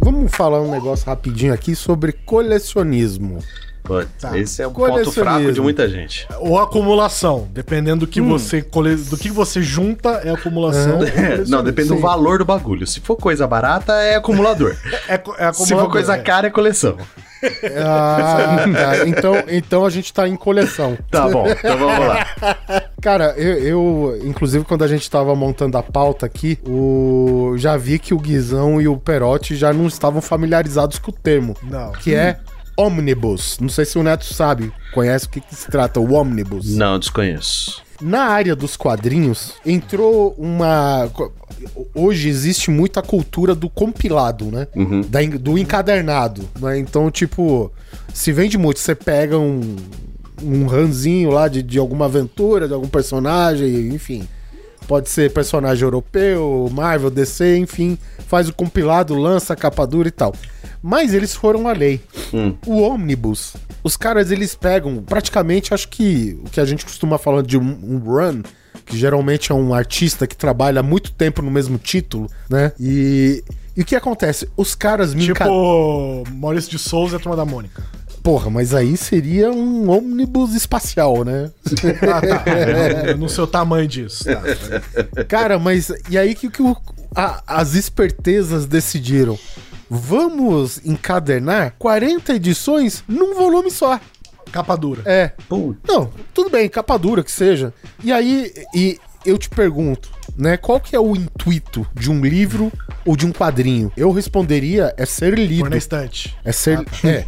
Vamos 0.00 0.34
falar 0.34 0.60
um 0.62 0.70
negócio 0.70 1.06
rapidinho 1.06 1.52
aqui 1.52 1.74
sobre 1.74 2.12
colecionismo. 2.12 3.38
Putz, 3.86 4.08
Tá. 4.20 4.36
Esse 4.38 4.62
é 4.62 4.66
o 4.66 4.70
ponto 4.70 5.12
fraco 5.12 5.52
de 5.52 5.60
muita 5.60 5.88
gente. 5.88 6.26
Ou 6.40 6.58
acumulação, 6.58 7.48
dependendo 7.52 8.00
do 8.00 8.06
que 8.06 8.20
Hum. 8.20 8.28
você 8.28 8.62
cole... 8.62 8.96
do 8.96 9.16
que 9.16 9.30
você 9.30 9.62
junta 9.62 10.20
é 10.24 10.30
acumulação. 10.30 10.94
É, 11.02 11.10
colecionismo. 11.10 11.56
não, 11.56 11.62
depende 11.64 11.88
do 11.88 11.96
Sim. 11.96 12.00
valor 12.00 12.38
do 12.38 12.44
bagulho. 12.44 12.86
Se 12.86 13.00
for 13.00 13.16
coisa 13.16 13.46
barata, 13.46 13.92
é 13.94 14.16
acumulador. 14.16 14.76
É, 15.08 15.22
é 15.38 15.52
Se 15.52 15.72
for 15.72 15.88
coisa 15.88 16.14
é. 16.14 16.18
cara, 16.18 16.48
é 16.48 16.50
coleção. 16.50 16.96
Ah, 17.84 18.64
tá. 18.72 19.06
então, 19.06 19.34
então 19.48 19.84
a 19.84 19.90
gente 19.90 20.12
tá 20.12 20.26
em 20.26 20.34
coleção. 20.36 20.96
Tá 21.10 21.28
bom, 21.28 21.46
então 21.46 21.76
vamos 21.78 22.06
lá. 22.08 22.26
Cara, 23.00 23.34
eu, 23.36 23.58
eu, 23.58 24.20
inclusive, 24.24 24.64
quando 24.64 24.82
a 24.82 24.88
gente 24.88 25.08
tava 25.08 25.34
montando 25.34 25.76
a 25.78 25.82
pauta 25.82 26.26
aqui, 26.26 26.58
o, 26.66 27.54
já 27.56 27.76
vi 27.76 27.98
que 27.98 28.12
o 28.14 28.18
Guizão 28.18 28.80
e 28.80 28.88
o 28.88 28.96
Perotti 28.96 29.54
já 29.54 29.72
não 29.72 29.86
estavam 29.86 30.20
familiarizados 30.20 30.98
com 30.98 31.10
o 31.10 31.14
termo, 31.14 31.54
Não. 31.62 31.92
que 31.92 32.14
é 32.14 32.38
ônibus. 32.76 33.58
Não 33.60 33.68
sei 33.68 33.84
se 33.84 33.98
o 33.98 34.02
Neto 34.02 34.24
sabe, 34.24 34.72
conhece 34.92 35.26
o 35.26 35.30
que, 35.30 35.40
que 35.40 35.54
se 35.54 35.70
trata, 35.70 35.98
o 35.98 36.12
ônibus. 36.12 36.74
Não, 36.74 36.98
desconheço. 36.98 37.82
Na 38.00 38.24
área 38.24 38.54
dos 38.54 38.76
quadrinhos, 38.76 39.54
entrou 39.64 40.34
uma. 40.36 41.10
Hoje 41.94 42.28
existe 42.28 42.70
muita 42.70 43.00
cultura 43.00 43.54
do 43.54 43.70
compilado, 43.70 44.46
né? 44.46 44.68
Uhum. 44.76 45.00
Da 45.00 45.20
do 45.22 45.56
encadernado. 45.56 46.46
Né? 46.60 46.78
Então, 46.78 47.10
tipo, 47.10 47.72
se 48.12 48.32
vende 48.32 48.58
muito, 48.58 48.80
você 48.80 48.94
pega 48.94 49.38
um, 49.38 49.76
um 50.42 50.66
ranzinho 50.66 51.30
lá 51.30 51.48
de, 51.48 51.62
de 51.62 51.78
alguma 51.78 52.04
aventura, 52.04 52.68
de 52.68 52.74
algum 52.74 52.88
personagem, 52.88 53.88
enfim. 53.88 54.28
Pode 54.86 55.08
ser 55.08 55.32
personagem 55.32 55.82
europeu, 55.82 56.68
Marvel, 56.72 57.10
DC, 57.10 57.56
enfim. 57.56 57.98
Faz 58.28 58.48
o 58.48 58.54
compilado, 58.54 59.14
lança 59.14 59.54
a 59.54 59.56
capa 59.56 59.86
dura 59.86 60.06
e 60.06 60.12
tal. 60.12 60.32
Mas 60.88 61.12
eles 61.12 61.34
foram 61.34 61.66
além. 61.66 62.00
Hum. 62.32 62.54
O 62.64 62.80
ônibus, 62.80 63.54
os 63.82 63.96
caras 63.96 64.30
eles 64.30 64.54
pegam 64.54 65.02
praticamente, 65.02 65.74
acho 65.74 65.88
que 65.88 66.38
o 66.44 66.48
que 66.48 66.60
a 66.60 66.64
gente 66.64 66.84
costuma 66.84 67.18
falar 67.18 67.42
de 67.42 67.58
um, 67.58 67.98
run, 67.98 68.42
que 68.84 68.96
geralmente 68.96 69.50
é 69.50 69.54
um 69.54 69.74
artista 69.74 70.28
que 70.28 70.36
trabalha 70.36 70.78
há 70.78 70.82
muito 70.84 71.10
tempo 71.10 71.42
no 71.42 71.50
mesmo 71.50 71.76
título, 71.76 72.30
né? 72.48 72.70
E, 72.78 73.42
e 73.76 73.80
o 73.82 73.84
que 73.84 73.96
acontece? 73.96 74.48
Os 74.56 74.76
caras 74.76 75.12
me 75.12 75.24
enca- 75.24 75.42
Tipo 75.46 76.22
Maurício 76.32 76.70
de 76.70 76.78
Souza 76.78 77.16
e 77.16 77.16
a 77.16 77.20
Turma 77.20 77.34
da 77.36 77.44
Mônica. 77.44 77.82
Porra, 78.22 78.48
mas 78.48 78.72
aí 78.72 78.96
seria 78.96 79.50
um 79.50 79.90
ônibus 79.90 80.54
espacial, 80.54 81.24
né? 81.24 81.50
Ah, 82.02 82.20
tá. 82.20 82.44
Eu 83.10 83.18
não 83.18 83.28
sei 83.28 83.42
o 83.42 83.46
tamanho 83.48 83.88
disso. 83.88 84.22
Tá. 84.24 85.24
Cara, 85.24 85.58
mas 85.58 85.90
e 86.08 86.16
aí 86.16 86.32
que, 86.36 86.48
que 86.48 86.62
o- 86.62 86.76
a- 87.12 87.42
as 87.44 87.74
espertezas 87.74 88.66
decidiram? 88.66 89.36
Vamos 89.88 90.80
encadernar 90.84 91.74
40 91.78 92.34
edições 92.34 93.04
num 93.08 93.34
volume 93.34 93.70
só. 93.70 94.00
Capa 94.52 94.76
dura. 94.76 95.02
É. 95.04 95.32
Putz. 95.48 95.78
Não, 95.86 96.10
tudo 96.32 96.50
bem, 96.50 96.68
capa 96.68 96.96
dura 96.98 97.22
que 97.22 97.30
seja. 97.32 97.72
E 98.02 98.12
aí, 98.12 98.52
e 98.74 98.98
eu 99.24 99.36
te 99.36 99.48
pergunto, 99.50 100.08
né, 100.36 100.56
qual 100.56 100.78
que 100.80 100.94
é 100.94 101.00
o 101.00 101.14
intuito 101.16 101.86
de 101.94 102.10
um 102.10 102.20
livro 102.24 102.72
ou 103.04 103.16
de 103.16 103.26
um 103.26 103.32
quadrinho? 103.32 103.90
Eu 103.96 104.12
responderia, 104.12 104.94
é 104.96 105.04
ser 105.04 105.36
lido. 105.38 105.68
na 105.68 105.76
estante. 105.76 106.36
É 106.44 106.52
ser. 106.52 106.78
É. 107.04 107.24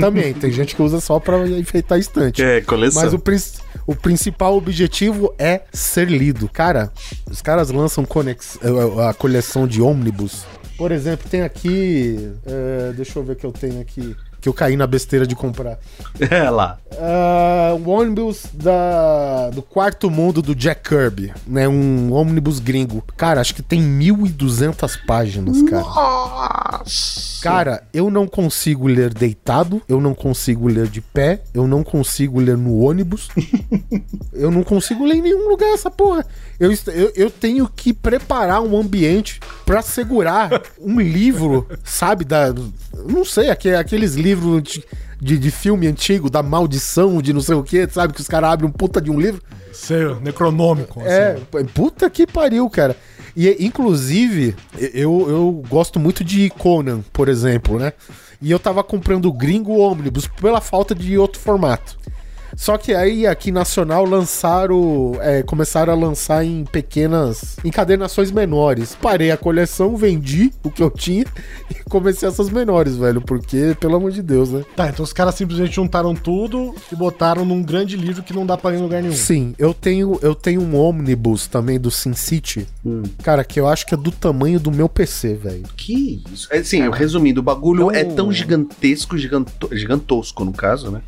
Também, 0.00 0.32
tem 0.34 0.52
gente 0.52 0.76
que 0.76 0.82
usa 0.82 1.00
só 1.00 1.18
pra 1.18 1.46
enfeitar 1.48 1.96
a 1.96 1.98
estante. 1.98 2.42
É, 2.42 2.60
coleção. 2.60 3.02
Mas 3.02 3.12
o, 3.14 3.18
prin- 3.18 3.40
o 3.86 3.94
principal 3.96 4.56
objetivo 4.56 5.34
é 5.38 5.62
ser 5.72 6.08
lido. 6.10 6.48
Cara, 6.48 6.92
os 7.30 7.40
caras 7.42 7.70
lançam 7.70 8.04
conex- 8.04 8.58
a 9.08 9.14
coleção 9.14 9.66
de 9.66 9.80
ônibus. 9.82 10.44
Por 10.80 10.92
exemplo, 10.92 11.28
tem 11.28 11.42
aqui. 11.42 12.32
é, 12.46 12.94
deixa 12.94 13.18
eu 13.18 13.22
ver 13.22 13.34
o 13.34 13.36
que 13.36 13.44
eu 13.44 13.52
tenho 13.52 13.82
aqui. 13.82 14.16
Que 14.40 14.48
eu 14.48 14.54
caí 14.54 14.76
na 14.76 14.86
besteira 14.86 15.26
de 15.26 15.34
comprar. 15.34 15.78
É 16.30 16.48
lá. 16.50 16.78
O 17.84 17.90
ônibus 17.90 18.46
da, 18.54 19.50
do 19.50 19.60
quarto 19.62 20.10
mundo 20.10 20.40
do 20.40 20.54
Jack 20.54 20.88
Kirby, 20.88 21.32
né? 21.46 21.68
Um 21.68 22.12
ônibus 22.12 22.58
gringo. 22.58 23.02
Cara, 23.16 23.40
acho 23.40 23.54
que 23.54 23.62
tem 23.62 23.80
1.200 23.82 24.98
páginas, 25.06 25.62
cara. 25.62 25.82
Nossa. 25.82 27.30
Cara, 27.42 27.82
eu 27.92 28.10
não 28.10 28.26
consigo 28.26 28.86
ler 28.86 29.14
deitado, 29.14 29.80
eu 29.88 29.98
não 30.00 30.14
consigo 30.14 30.68
ler 30.68 30.88
de 30.88 31.00
pé, 31.00 31.40
eu 31.54 31.66
não 31.66 31.82
consigo 31.82 32.38
ler 32.38 32.56
no 32.56 32.78
ônibus, 32.80 33.28
eu 34.34 34.50
não 34.50 34.62
consigo 34.62 35.04
ler 35.06 35.16
em 35.16 35.22
nenhum 35.22 35.48
lugar 35.48 35.72
essa 35.72 35.90
porra. 35.90 36.24
Eu, 36.58 36.70
eu, 36.88 37.12
eu 37.16 37.30
tenho 37.30 37.66
que 37.66 37.94
preparar 37.94 38.60
um 38.60 38.78
ambiente 38.78 39.40
pra 39.64 39.80
segurar 39.80 40.50
um 40.78 41.00
livro, 41.00 41.66
sabe? 41.82 42.24
Da, 42.26 42.52
não 43.08 43.24
sei, 43.24 43.48
aque- 43.48 43.70
aqueles 43.74 44.14
livros 44.16 44.29
livro 44.30 44.62
de, 44.62 45.38
de, 45.38 45.50
filme 45.50 45.86
antigo, 45.86 46.30
da 46.30 46.42
maldição, 46.42 47.20
de 47.20 47.32
não 47.32 47.40
sei 47.40 47.54
o 47.54 47.62
que, 47.62 47.86
sabe? 47.88 48.14
Que 48.14 48.20
os 48.20 48.28
caras 48.28 48.50
abrem 48.50 48.68
um 48.68 48.72
puta 48.72 49.00
de 49.00 49.10
um 49.10 49.20
livro. 49.20 49.42
Seu, 49.72 50.20
necronômico. 50.20 51.00
É, 51.02 51.32
assim. 51.32 51.64
puta 51.66 52.08
que 52.08 52.26
pariu, 52.26 52.68
cara. 52.70 52.96
E, 53.36 53.64
inclusive, 53.64 54.54
eu, 54.78 55.26
eu 55.28 55.64
gosto 55.68 56.00
muito 56.00 56.24
de 56.24 56.50
Conan, 56.50 57.00
por 57.12 57.28
exemplo, 57.28 57.78
né? 57.78 57.92
E 58.42 58.50
eu 58.50 58.58
tava 58.58 58.82
comprando 58.82 59.26
o 59.26 59.32
Gringo 59.32 59.78
Omnibus 59.78 60.26
pela 60.26 60.60
falta 60.60 60.94
de 60.94 61.18
outro 61.18 61.40
formato. 61.40 61.98
Só 62.56 62.76
que 62.76 62.92
aí 62.94 63.26
aqui 63.26 63.50
nacional 63.52 64.04
lançaram, 64.04 65.12
é, 65.20 65.42
começaram 65.42 65.92
a 65.92 65.96
lançar 65.96 66.44
em 66.44 66.64
pequenas 66.64 67.56
encadernações 67.64 68.30
menores. 68.30 68.96
Parei 69.00 69.30
a 69.30 69.36
coleção, 69.36 69.96
vendi 69.96 70.52
o 70.62 70.70
que 70.70 70.82
eu 70.82 70.90
tinha 70.90 71.24
e 71.70 71.74
comecei 71.88 72.28
essas 72.28 72.50
menores, 72.50 72.96
velho, 72.96 73.20
porque 73.20 73.76
pelo 73.80 73.96
amor 73.96 74.10
de 74.12 74.22
Deus, 74.22 74.50
né? 74.50 74.64
Tá, 74.76 74.88
então 74.88 75.04
os 75.04 75.12
caras 75.12 75.34
simplesmente 75.34 75.74
juntaram 75.74 76.14
tudo 76.14 76.74
e 76.92 76.96
botaram 76.96 77.44
num 77.44 77.62
grande 77.62 77.96
livro 77.96 78.22
que 78.22 78.32
não 78.32 78.44
dá 78.46 78.56
pra 78.56 78.72
ir 78.74 78.78
em 78.78 78.82
lugar 78.82 79.02
nenhum. 79.02 79.14
Sim, 79.14 79.54
eu 79.58 79.72
tenho, 79.72 80.18
eu 80.22 80.34
tenho 80.34 80.60
um 80.60 80.76
ônibus 80.76 81.46
também 81.46 81.78
do 81.78 81.90
Sin 81.90 82.14
City, 82.14 82.66
Hum. 82.84 83.02
cara, 83.22 83.44
que 83.44 83.60
eu 83.60 83.66
acho 83.68 83.86
que 83.86 83.94
é 83.94 83.96
do 83.96 84.10
tamanho 84.10 84.58
do 84.58 84.70
meu 84.70 84.88
PC, 84.88 85.34
velho. 85.34 85.64
Que 85.76 86.22
isso? 86.32 86.48
É, 86.50 86.62
sim, 86.62 86.88
resumindo, 86.90 87.40
o 87.40 87.42
bagulho 87.42 87.90
Então- 87.90 87.94
é 87.94 88.04
tão 88.04 88.32
gigantesco, 88.32 89.16
giganto, 89.18 89.68
gigantosco 89.74 90.44
no 90.44 90.52
caso, 90.52 90.90
né? 90.90 91.00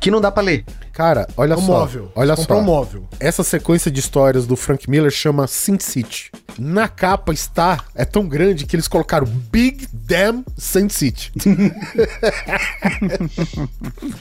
Que 0.00 0.10
não 0.10 0.20
dá 0.20 0.30
pra 0.32 0.42
ler. 0.42 0.64
Cara, 0.92 1.28
olha 1.36 1.54
É 1.54 1.56
um 1.56 1.60
só. 1.60 1.66
móvel. 1.80 2.12
Olha 2.14 2.36
só. 2.36 2.58
um 2.58 2.62
móvel. 2.62 3.06
Essa 3.18 3.42
sequência 3.44 3.90
de 3.90 4.00
histórias 4.00 4.46
do 4.46 4.56
Frank 4.56 4.88
Miller 4.90 5.10
chama 5.10 5.46
Sin 5.46 5.78
City. 5.78 6.30
Na 6.58 6.88
capa 6.88 7.32
está, 7.32 7.84
é 7.94 8.04
tão 8.04 8.26
grande 8.28 8.66
que 8.66 8.74
eles 8.76 8.88
colocaram 8.88 9.26
Big 9.26 9.86
Damn 9.92 10.44
Sin 10.58 10.88
City. 10.88 11.32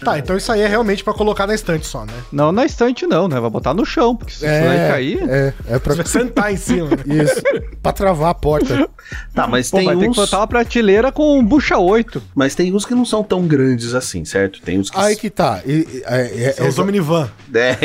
Tá, 0.04 0.18
então 0.20 0.38
isso 0.38 0.52
aí 0.52 0.62
é 0.62 0.68
realmente 0.68 1.04
pra 1.04 1.14
colocar 1.14 1.46
na 1.48 1.54
estante 1.56 1.86
só, 1.86 2.06
né? 2.06 2.14
Não 2.32 2.52
na 2.52 2.66
estante, 2.66 3.06
não, 3.06 3.28
né? 3.28 3.40
Vai 3.40 3.50
botar 3.50 3.74
no 3.74 3.86
chão, 3.86 4.16
porque 4.16 4.34
se 4.34 4.46
isso 4.46 4.66
vai 4.66 4.78
cair. 4.90 5.30
É, 5.30 5.54
é 5.68 5.80
pra 5.80 5.94
Você 5.96 6.04
vai 6.04 6.06
sentar 6.12 6.54
em 6.54 6.58
cima. 6.58 6.90
né? 6.90 6.98
isso, 7.24 7.42
pra 7.82 7.92
travar 7.92 8.30
a 8.30 8.34
porta. 8.34 8.90
Tá, 9.34 9.48
mas 9.48 9.70
Pô, 9.72 9.78
tem 9.78 9.86
vai 9.88 9.96
ter 9.96 10.04
que 10.04 10.10
uns. 10.10 10.16
botar 10.16 10.38
uma 10.40 10.48
prateleira 10.48 11.12
com 11.12 11.44
bucha 11.44 11.78
8. 11.78 12.22
Mas 12.36 12.56
tem 12.56 12.74
uns 12.74 12.86
que 12.86 12.94
não 12.96 13.06
são 13.06 13.24
tão 13.24 13.46
grandes 13.48 13.94
assim, 13.94 14.24
certo? 14.26 14.62
Tem 14.62 14.80
uns 14.80 14.90
que. 14.90 14.98
Aí 14.98 15.16
que 15.16 15.30
tá. 15.30 15.62
E- 15.70 15.88
e- 15.98 16.04
é- 16.06 16.44
é- 16.50 16.56
É 16.58 16.68
os 16.68 16.80
Omnivan. 16.80 17.30
É. 17.54 17.76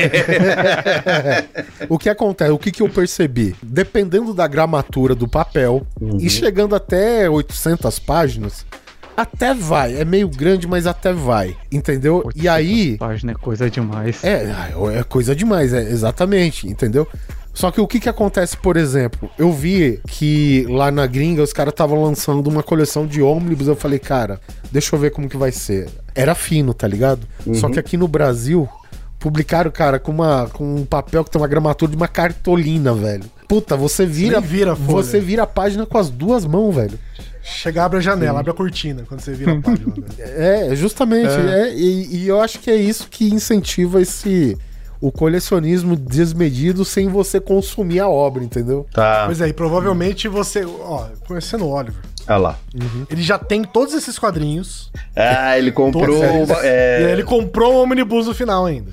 O 1.89 1.99
que 1.99 2.09
acontece? 2.09 2.51
O 2.51 2.59
que, 2.59 2.70
que 2.70 2.82
eu 2.82 2.89
percebi? 2.89 3.55
Dependendo 3.62 4.32
da 4.32 4.47
gramatura 4.47 5.14
do 5.14 5.28
papel 5.28 5.87
e 6.18 6.30
chegando 6.30 6.74
até 6.74 7.28
800 7.28 7.99
páginas, 7.99 8.64
até 9.16 9.53
vai. 9.55 9.97
É 10.01 10.05
meio 10.05 10.28
grande, 10.28 10.66
mas 10.66 10.87
até 10.87 11.12
vai. 11.12 11.57
Entendeu? 11.70 12.28
E 12.35 12.49
aí. 12.49 12.97
Página 12.97 13.32
é 13.32 13.35
coisa 13.35 13.68
demais. 13.70 14.24
É, 14.24 14.45
é 14.99 15.03
coisa 15.05 15.35
demais, 15.37 15.72
é 15.72 15.82
exatamente, 15.82 16.66
entendeu? 16.66 17.07
Só 17.55 17.70
que 17.70 17.80
o 17.80 17.86
que 17.86 18.00
que 18.00 18.09
acontece, 18.09 18.57
por 18.57 18.76
exemplo, 18.76 19.30
eu 19.38 19.52
vi 19.52 20.00
que 20.09 20.66
lá 20.68 20.90
na 20.90 21.07
gringa 21.07 21.42
os 21.42 21.52
caras 21.52 21.72
estavam 21.72 22.02
lançando 22.02 22.48
uma 22.48 22.64
coleção 22.64 23.07
de 23.07 23.22
ônibus, 23.22 23.68
eu 23.68 23.76
falei, 23.76 24.00
cara, 24.00 24.40
deixa 24.72 24.94
eu 24.94 24.98
ver 25.00 25.12
como 25.12 25.28
que 25.28 25.36
vai 25.36 25.52
ser. 25.52 25.88
Era 26.14 26.34
fino, 26.34 26.74
tá 26.74 26.88
ligado? 26.88 27.26
Só 27.55 27.70
que 27.70 27.78
aqui 27.78 27.96
no 27.96 28.09
Brasil 28.09 28.68
publicaram, 29.20 29.70
cara, 29.70 29.98
com 29.98 30.12
uma 30.12 30.50
com 30.52 30.76
um 30.76 30.84
papel 30.84 31.24
que 31.24 31.30
tem 31.30 31.40
uma 31.40 31.48
gramatura 31.48 31.90
de 31.90 31.96
uma 31.96 32.09
cartolina, 32.09 32.92
velho. 32.92 33.24
Puta, 33.48 33.76
você 33.76 34.05
vira, 34.05 34.40
nem 34.40 34.48
vira 34.48 34.72
a 34.72 34.76
folha. 34.76 34.88
você 35.02 35.20
vira 35.20 35.44
a 35.44 35.46
página 35.46 35.86
com 35.86 35.96
as 35.96 36.11
duas 36.11 36.44
mãos, 36.44 36.74
velho. 36.74 36.98
Chega, 37.42 37.84
abre 37.84 37.98
a 37.98 38.00
janela, 38.00 38.40
abre 38.40 38.50
a 38.50 38.55
cortina 38.55 39.05
quando 39.07 39.20
você 39.20 39.32
vira 39.32 39.52
a 39.52 39.61
página. 39.61 39.94
né? 39.96 40.70
É, 40.70 40.76
justamente. 40.76 41.30
é, 41.30 41.72
e, 41.74 42.16
e 42.16 42.28
eu 42.28 42.40
acho 42.40 42.59
que 42.59 42.70
é 42.70 42.76
isso 42.76 43.07
que 43.09 43.32
incentiva 43.32 44.00
esse 44.02 44.59
o 45.07 45.12
colecionismo 45.12 45.96
desmedido 45.96 46.84
sem 46.84 47.09
você 47.09 47.38
consumir 47.38 48.00
a 48.00 48.09
obra, 48.09 48.42
entendeu? 48.42 48.86
Tá. 48.92 49.24
Pois 49.26 49.40
é, 49.40 49.48
e 49.48 49.52
provavelmente 49.52 50.28
você. 50.28 50.64
Ó, 50.64 51.07
conhecendo 51.26 51.66
o 51.66 51.70
Oliver, 51.70 52.00
Olha 52.26 52.36
lá. 52.38 52.59
ele 53.11 53.22
já 53.22 53.38
tem 53.38 53.64
todos 53.64 53.92
esses 53.92 54.18
quadrinhos. 54.18 54.90
Ah, 55.14 55.59
ele 55.59 55.70
comprou. 55.70 56.16
É, 56.62 57.02
E 57.02 57.07
aí 57.07 57.12
ele 57.12 57.22
comprou 57.22 57.74
o 57.74 57.82
Omnibus 57.82 58.26
no 58.26 58.34
final 58.34 58.64
ainda. 58.64 58.90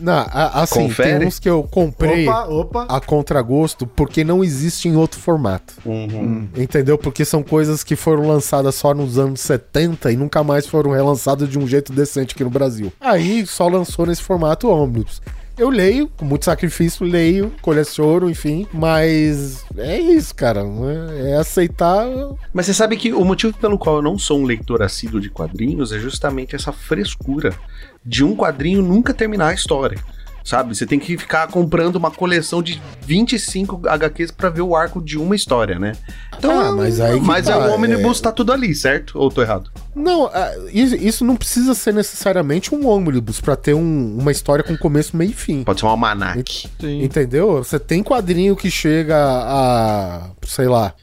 Não, 0.00 0.26
assim, 0.32 0.88
Confere. 0.88 1.18
tem 1.20 1.28
uns 1.28 1.38
que 1.38 1.48
eu 1.48 1.62
comprei 1.62 2.26
Opa, 2.28 2.44
opa. 2.46 2.86
a 2.88 3.00
contragosto 3.00 3.86
porque 3.86 4.24
não 4.24 4.42
existe 4.42 4.88
em 4.88 4.96
outro 4.96 5.20
formato. 5.20 5.74
Uhum. 5.86 6.48
Entendeu? 6.56 6.98
Porque 6.98 7.24
são 7.24 7.40
coisas 7.40 7.84
que 7.84 7.94
foram 7.94 8.26
lançadas 8.26 8.74
só 8.74 8.92
nos 8.92 9.16
anos 9.16 9.40
70 9.42 10.10
e 10.10 10.16
nunca 10.16 10.42
mais 10.42 10.66
foram 10.66 10.90
relançadas 10.90 11.48
de 11.48 11.56
um 11.56 11.68
jeito 11.68 11.92
decente 11.92 12.34
aqui 12.34 12.42
no 12.42 12.50
Brasil. 12.50 12.92
Aí 13.00 13.46
só 13.46 13.68
lançou 13.68 14.06
nesse 14.06 14.22
formato 14.22 14.68
ônibus. 14.68 15.22
Eu 15.58 15.70
leio, 15.70 16.06
com 16.08 16.24
muito 16.24 16.44
sacrifício, 16.44 17.06
leio, 17.06 17.50
coleciono, 17.62 18.28
enfim, 18.28 18.66
mas 18.72 19.64
é 19.76 19.98
isso, 19.98 20.34
cara. 20.34 20.60
É, 20.60 21.30
é 21.30 21.36
aceitar. 21.36 22.06
Mas 22.52 22.66
você 22.66 22.74
sabe 22.74 22.96
que 22.96 23.12
o 23.12 23.24
motivo 23.24 23.56
pelo 23.56 23.78
qual 23.78 23.96
eu 23.96 24.02
não 24.02 24.18
sou 24.18 24.38
um 24.38 24.44
leitor 24.44 24.82
assíduo 24.82 25.20
de 25.20 25.30
quadrinhos 25.30 25.92
é 25.92 25.98
justamente 25.98 26.54
essa 26.54 26.72
frescura 26.72 27.54
de 28.04 28.22
um 28.22 28.36
quadrinho 28.36 28.82
nunca 28.82 29.14
terminar 29.14 29.48
a 29.48 29.54
história. 29.54 29.98
Sabe? 30.46 30.76
Você 30.76 30.86
tem 30.86 31.00
que 31.00 31.18
ficar 31.18 31.48
comprando 31.48 31.96
uma 31.96 32.08
coleção 32.08 32.62
de 32.62 32.80
25 33.02 33.80
HQs 33.88 34.30
pra 34.30 34.48
ver 34.48 34.60
o 34.60 34.76
arco 34.76 35.02
de 35.02 35.18
uma 35.18 35.34
história, 35.34 35.76
né? 35.76 35.94
Então, 36.38 36.60
Ah, 36.60 36.70
mas 36.70 37.00
aí 37.00 37.18
mas 37.20 37.46
tá, 37.46 37.52
é 37.52 37.56
o 37.56 37.62
é- 37.62 37.70
Omnibus 37.74 38.20
tá 38.20 38.30
tudo 38.30 38.52
ali, 38.52 38.72
certo? 38.72 39.18
Ou 39.18 39.28
tô 39.28 39.42
errado? 39.42 39.72
Não, 39.92 40.26
ah, 40.26 40.52
isso, 40.72 41.24
não 41.24 41.34
precisa 41.34 41.74
ser 41.74 41.92
necessariamente 41.92 42.72
um 42.72 42.86
ônibus 42.86 43.40
pra 43.40 43.56
ter 43.56 43.74
um- 43.74 44.16
uma 44.18 44.30
história 44.30 44.62
com 44.62 44.76
começo, 44.76 45.16
meio 45.16 45.30
e 45.32 45.34
fim. 45.34 45.64
Pode 45.64 45.80
ser 45.80 45.86
um 45.86 45.88
almanac. 45.88 46.68
Sim. 46.80 47.02
Entendeu? 47.02 47.64
Você 47.64 47.80
tem 47.80 48.00
quadrinho 48.04 48.54
que 48.54 48.70
chega 48.70 49.16
a, 49.18 50.30
sei 50.46 50.68
lá, 50.68 50.94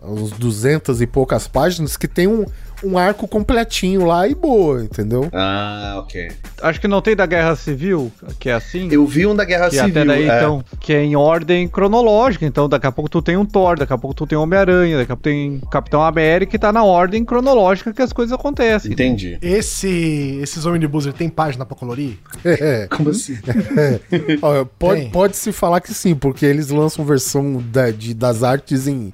uns 0.00 0.30
200 0.32 1.00
e 1.00 1.06
poucas 1.06 1.48
páginas 1.48 1.96
que 1.96 2.06
tem 2.06 2.28
um, 2.28 2.44
um 2.84 2.96
arco 2.98 3.26
completinho 3.26 4.04
lá 4.06 4.26
e 4.28 4.34
boa, 4.34 4.82
entendeu? 4.82 5.28
Ah, 5.32 5.96
ok. 5.98 6.28
Acho 6.62 6.80
que 6.80 6.88
não 6.88 7.00
tem 7.00 7.14
da 7.16 7.26
Guerra 7.26 7.54
Civil, 7.56 8.10
que 8.38 8.48
é 8.48 8.54
assim. 8.54 8.88
Eu 8.90 9.06
vi 9.06 9.26
um 9.26 9.34
da 9.34 9.44
Guerra 9.44 9.68
que 9.68 9.76
Civil. 9.76 9.90
até 9.90 10.04
daí, 10.04 10.28
é. 10.28 10.36
então, 10.38 10.64
que 10.80 10.92
é 10.92 11.02
em 11.02 11.14
ordem 11.16 11.68
cronológica. 11.68 12.44
Então, 12.46 12.68
daqui 12.68 12.86
a 12.86 12.92
pouco 12.92 13.08
tu 13.10 13.20
tem 13.22 13.36
um 13.36 13.44
Thor, 13.44 13.78
daqui 13.78 13.92
a 13.92 13.98
pouco 13.98 14.14
tu 14.14 14.26
tem 14.26 14.36
Homem-Aranha, 14.38 14.98
daqui 14.98 15.12
a 15.12 15.16
pouco 15.16 15.22
tem 15.24 15.60
Capitão 15.70 16.02
América 16.02 16.56
e 16.56 16.58
tá 16.58 16.72
na 16.72 16.82
ordem 16.84 17.24
cronológica 17.24 17.92
que 17.92 18.02
as 18.02 18.12
coisas 18.12 18.32
acontecem. 18.32 18.92
Entendi. 18.92 19.38
Esse, 19.42 20.38
esses 20.42 20.64
Omnibus, 20.66 21.06
ele 21.06 21.14
tem 21.14 21.28
página 21.28 21.64
pra 21.66 21.76
colorir? 21.76 22.18
É. 22.60 22.86
Como 22.88 23.10
assim? 23.10 23.36
Ó, 24.42 24.64
pode, 24.78 25.00
Tem. 25.02 25.10
pode 25.10 25.36
se 25.36 25.52
falar 25.52 25.80
que 25.80 25.92
sim, 25.94 26.14
porque 26.14 26.44
eles 26.46 26.68
lançam 26.70 27.04
versão 27.04 27.62
da- 27.72 27.90
de, 27.90 28.14
das 28.14 28.42
artes 28.42 28.86
em, 28.86 29.12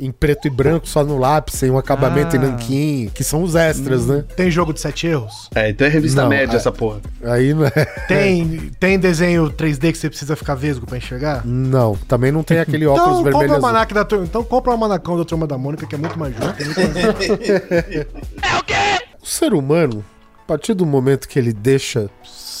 em 0.00 0.12
preto 0.12 0.46
e 0.46 0.50
branco, 0.50 0.86
só 0.88 1.02
no 1.04 1.18
lápis, 1.18 1.54
sem 1.56 1.70
um 1.70 1.78
acabamento 1.78 2.36
Ah. 2.36 2.38
em 2.38 2.42
nanquim, 2.42 3.10
que 3.14 3.24
são 3.24 3.42
os 3.42 3.54
extras, 3.54 4.06
né? 4.06 4.24
Tem 4.36 4.50
jogo 4.50 4.72
de 4.72 4.80
sete 4.80 5.06
erros? 5.06 5.48
É, 5.54 5.70
então 5.70 5.86
é 5.86 5.90
revista 5.90 6.22
Não, 6.22 6.28
média 6.28 6.52
é- 6.54 6.56
essa 6.56 6.70
porra. 6.70 7.00
Aí 7.24 7.52
não 7.52 7.64
é. 7.66 7.70
Tem, 8.06 8.70
tem 8.78 8.98
desenho 8.98 9.50
3D 9.50 9.90
que 9.92 9.98
você 9.98 10.08
precisa 10.08 10.36
ficar 10.36 10.54
vesgo 10.54 10.86
pra 10.86 10.96
enxergar? 10.98 11.44
Não, 11.44 11.96
também 12.06 12.30
não 12.30 12.42
tem 12.42 12.60
aquele 12.60 12.86
óculos 12.88 13.06
Então 13.06 13.16
compra 13.16 13.30
vermelho 13.38 13.52
o 13.62 13.66
azul. 13.66 13.94
da 13.94 14.04
turma. 14.04 14.24
Então 14.24 14.44
compra 14.44 14.70
o 14.70 14.72
almanacão 14.74 15.16
da 15.18 15.24
turma 15.24 15.46
da 15.46 15.58
Mônica, 15.58 15.86
que 15.86 15.94
é 15.94 15.98
muito 15.98 16.18
mais 16.18 16.34
justo. 16.34 16.54
é 16.60 16.64
muito 16.64 16.80
mais- 16.80 18.06
O 19.22 19.26
ser 19.26 19.52
humano, 19.52 20.04
a 20.42 20.46
partir 20.46 20.74
do 20.74 20.86
momento 20.86 21.28
que 21.28 21.38
ele 21.38 21.52
deixa 21.52 22.08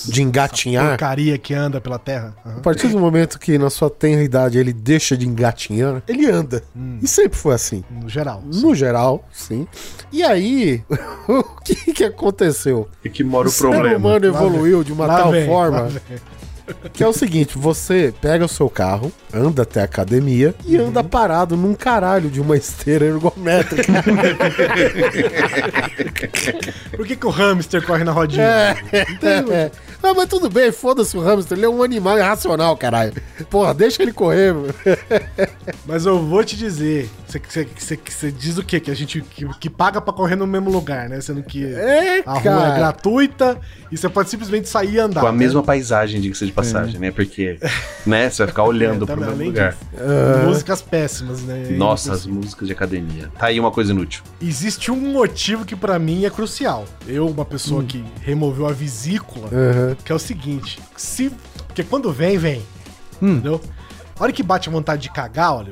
de 0.06 0.22
engatinhar, 0.22 0.88
porcaria 0.90 1.36
que 1.38 1.54
anda 1.54 1.80
pela 1.80 1.98
terra. 1.98 2.34
a 2.44 2.48
Aham. 2.48 2.60
partir 2.60 2.88
do 2.88 2.98
momento 2.98 3.38
que 3.38 3.58
na 3.58 3.70
sua 3.70 3.90
tenra 3.90 4.22
idade 4.22 4.58
ele 4.58 4.72
deixa 4.72 5.16
de 5.16 5.26
engatinhar, 5.26 6.02
ele 6.06 6.30
anda. 6.30 6.62
Hum. 6.76 6.98
E 7.02 7.08
sempre 7.08 7.38
foi 7.38 7.54
assim. 7.54 7.84
No 7.90 8.08
geral. 8.08 8.42
No 8.44 8.74
geral, 8.74 9.24
sim. 9.32 9.66
E 10.12 10.22
aí, 10.22 10.82
o 11.28 11.42
que 11.62 11.92
que 11.92 12.04
aconteceu? 12.04 12.88
E 13.04 13.08
que 13.08 13.24
mora 13.24 13.48
o 13.48 13.50
ser 13.50 13.68
problema. 13.70 13.96
humano 13.96 14.26
evoluiu 14.26 14.84
de 14.84 14.92
uma 14.92 15.06
Lá 15.06 15.18
tal 15.18 15.30
vem, 15.32 15.42
lá 15.42 15.46
forma 15.52 15.82
vem. 15.84 16.18
Que 16.92 17.02
é 17.02 17.06
o 17.06 17.12
seguinte: 17.12 17.56
você 17.56 18.12
pega 18.20 18.44
o 18.44 18.48
seu 18.48 18.68
carro, 18.68 19.12
anda 19.32 19.62
até 19.62 19.80
a 19.80 19.84
academia 19.84 20.54
e 20.66 20.76
anda 20.76 21.02
parado 21.02 21.56
num 21.56 21.74
caralho 21.74 22.30
de 22.30 22.40
uma 22.40 22.56
esteira 22.56 23.06
ergométrica. 23.06 23.92
Por 26.96 27.06
que, 27.06 27.16
que 27.16 27.26
o 27.26 27.30
hamster 27.30 27.84
corre 27.84 28.04
na 28.04 28.12
rodinha? 28.12 28.44
É. 28.44 29.70
Não, 30.02 30.14
mas 30.14 30.28
tudo 30.28 30.48
bem, 30.48 30.70
foda-se 30.70 31.16
o 31.16 31.20
hamster, 31.20 31.58
ele 31.58 31.66
é 31.66 31.68
um 31.68 31.82
animal 31.82 32.16
irracional, 32.18 32.76
caralho. 32.76 33.12
Porra, 33.50 33.74
deixa 33.74 34.02
ele 34.02 34.12
correr. 34.12 34.54
meu. 34.54 34.72
Mas 35.84 36.06
eu 36.06 36.20
vou 36.24 36.44
te 36.44 36.56
dizer, 36.56 37.10
você, 37.28 38.32
diz 38.32 38.56
o 38.56 38.64
quê? 38.64 38.80
Que 38.80 38.90
a 38.90 38.94
gente 38.94 39.20
que, 39.20 39.46
que 39.60 39.68
paga 39.68 40.00
pra 40.00 40.12
correr 40.14 40.34
no 40.36 40.46
mesmo 40.46 40.70
lugar, 40.70 41.08
né? 41.08 41.20
Sendo 41.20 41.42
que 41.42 41.64
É, 41.64 42.22
a 42.24 42.38
rua 42.38 42.68
é 42.74 42.76
gratuita 42.78 43.58
e 43.92 43.96
você 43.98 44.08
pode 44.08 44.30
simplesmente 44.30 44.68
sair 44.68 44.94
e 44.94 44.98
andar. 44.98 45.20
Com 45.20 45.26
a 45.26 45.32
né? 45.32 45.38
mesma 45.38 45.62
paisagem, 45.62 46.20
diga-se 46.20 46.46
de 46.46 46.52
passagem, 46.52 46.98
né? 46.98 47.10
Porque, 47.10 47.58
né, 48.06 48.30
você 48.30 48.38
vai 48.42 48.48
ficar 48.48 48.64
olhando 48.64 49.04
É, 49.08 49.14
pro 49.14 49.20
mesmo 49.20 49.44
lugar. 49.44 49.76
Ah, 49.96 50.46
Músicas 50.46 50.80
péssimas, 50.80 51.42
né? 51.42 51.68
Nossa, 51.70 52.12
as 52.12 52.24
músicas 52.26 52.66
de 52.66 52.72
academia. 52.72 53.30
Tá 53.38 53.46
aí 53.46 53.60
uma 53.60 53.70
coisa 53.70 53.92
inútil. 53.92 54.22
Existe 54.40 54.90
um 54.90 54.96
motivo 55.12 55.64
que 55.64 55.76
pra 55.76 55.98
mim 55.98 56.24
é 56.24 56.30
crucial. 56.30 56.86
Eu, 57.06 57.26
uma 57.28 57.44
pessoa 57.44 57.84
que 57.84 58.02
removeu 58.22 58.66
a 58.66 58.72
vesícula, 58.72 59.48
aham. 59.52 59.96
que 60.04 60.10
é 60.10 60.14
o 60.14 60.18
seguinte: 60.18 60.78
se. 60.96 61.30
Porque 61.66 61.82
quando 61.84 62.10
vem, 62.10 62.38
vem. 62.38 62.62
Hum. 63.20 63.32
Entendeu? 63.32 63.60
A 64.18 64.22
hora 64.24 64.32
que 64.32 64.42
bate 64.42 64.68
a 64.68 64.72
vontade 64.72 65.02
de 65.02 65.10
cagar, 65.10 65.54
olha, 65.54 65.70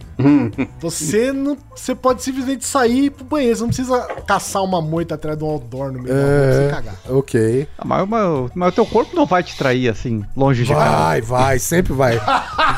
você 0.80 1.32
não. 1.32 1.56
Você 1.74 1.94
pode 1.94 2.22
simplesmente 2.22 2.64
sair 2.64 3.10
pro 3.10 3.24
banheiro. 3.24 3.56
Você 3.56 3.62
não 3.62 3.68
precisa 3.68 4.00
caçar 4.26 4.62
uma 4.62 4.80
moita 4.80 5.14
atrás 5.16 5.36
de 5.36 5.42
um 5.44 5.48
outdoor 5.48 5.90
no 5.92 6.00
meio 6.02 6.14
da 6.14 6.20
rua 6.22 6.30
pra 6.30 6.52
você 6.52 6.62
É, 6.66 6.70
cagar. 6.70 6.94
ok. 7.08 7.68
Ah, 7.78 7.84
Mas, 7.84 8.08
mas, 8.08 8.50
mas 8.54 8.68
o 8.68 8.72
teu 8.72 8.86
corpo 8.86 9.14
não 9.16 9.26
vai 9.26 9.42
te 9.42 9.56
trair 9.56 9.88
assim, 9.88 10.24
longe 10.36 10.62
de 10.64 10.72
casa. 10.72 10.96
Vai, 10.96 11.20
vai, 11.20 11.58
sempre 11.58 11.92
vai. 11.92 12.18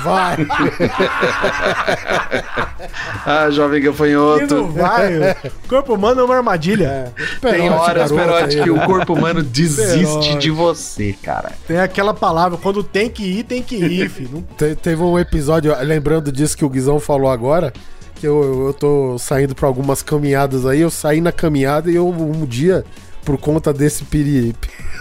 Vai. 0.03 0.37
Ah, 3.27 3.51
jovem 3.51 3.83
gafanhoto. 3.83 4.55
não 4.55 4.71
vai. 4.71 5.33
O 5.65 5.69
corpo 5.69 5.95
humano 5.95 6.21
é 6.21 6.25
uma 6.25 6.37
armadilha. 6.37 7.13
Tem 7.41 7.53
Perote, 7.53 7.81
horas, 7.91 8.13
Perote, 8.13 8.57
aí, 8.59 8.63
que 8.65 8.71
o 8.71 8.77
né? 8.77 8.87
corpo 8.87 9.13
humano 9.15 9.43
desiste 9.43 9.99
Perote. 10.07 10.39
de 10.39 10.51
você, 10.51 11.15
cara. 11.23 11.53
Tem 11.67 11.79
aquela 11.79 12.15
palavra, 12.15 12.57
quando 12.57 12.83
tem 12.83 13.11
que 13.11 13.23
ir, 13.25 13.43
tem 13.45 13.63
que 13.63 13.77
ir, 13.77 14.09
filho. 14.09 14.31
Não 14.33 14.43
Te- 14.57 14.75
teve 14.77 15.03
um 15.03 15.19
episódio, 15.19 15.58
lembrando 15.85 16.31
disso 16.33 16.57
que 16.57 16.65
o 16.65 16.69
Guizão 16.69 17.01
falou 17.01 17.31
agora, 17.31 17.73
que 18.15 18.27
eu, 18.27 18.67
eu 18.67 18.75
tô 18.75 19.19
saindo 19.19 19.55
pra 19.55 19.67
algumas 19.67 20.03
caminhadas 20.03 20.67
aí, 20.67 20.81
eu 20.81 20.91
saí 20.91 21.21
na 21.21 21.33
caminhada 21.33 21.91
e 21.91 21.95
eu 21.95 22.09
um 22.09 22.45
dia, 22.45 22.85
por 23.25 23.39
conta 23.39 23.73
desse 23.73 24.05
piriri, 24.05 24.55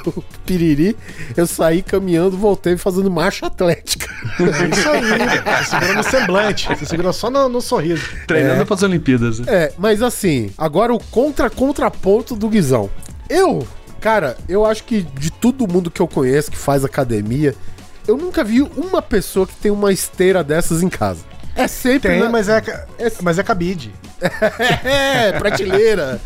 piriri 0.45 0.95
eu 1.35 1.47
saí 1.47 1.81
caminhando, 1.81 2.37
voltei 2.37 2.77
fazendo 2.77 3.09
marcha 3.09 3.47
atlética. 3.47 4.07
É 4.39 4.67
isso 4.67 4.89
aí, 4.89 5.63
você 5.63 5.69
segura 5.69 5.93
no 5.93 6.03
semblante, 6.03 6.67
você 6.69 6.85
segura 6.85 7.13
só 7.13 7.29
no, 7.29 7.49
no 7.49 7.61
sorriso. 7.61 8.03
Treinando 8.27 8.65
pras 8.65 8.83
Olimpíadas. 8.83 9.39
né? 9.39 9.45
É, 9.47 9.73
mas 9.77 10.01
assim, 10.01 10.51
agora 10.57 10.93
o 10.93 10.99
contra-contraponto 10.99 12.35
do 12.35 12.49
Guizão. 12.49 12.89
Eu, 13.29 13.67
cara, 13.99 14.37
eu 14.47 14.65
acho 14.65 14.83
que 14.83 15.01
de 15.01 15.31
todo 15.31 15.67
mundo 15.67 15.89
que 15.89 16.01
eu 16.01 16.07
conheço 16.07 16.51
que 16.51 16.57
faz 16.57 16.85
academia, 16.85 17.55
eu 18.07 18.17
nunca 18.17 18.43
vi 18.43 18.61
uma 18.61 19.01
pessoa 19.01 19.45
que 19.45 19.55
tem 19.55 19.71
uma 19.71 19.91
esteira 19.91 20.43
dessas 20.43 20.81
em 20.81 20.89
casa. 20.89 21.21
É 21.55 21.67
sempre. 21.67 22.11
Tem, 22.11 22.19
na- 22.19 22.29
mas 22.29 22.47
é, 22.49 22.61
ca- 22.61 22.85
mas 23.21 23.37
é 23.39 23.43
cabide. 23.43 23.91
É, 24.83 25.31
prateleira. 25.33 26.19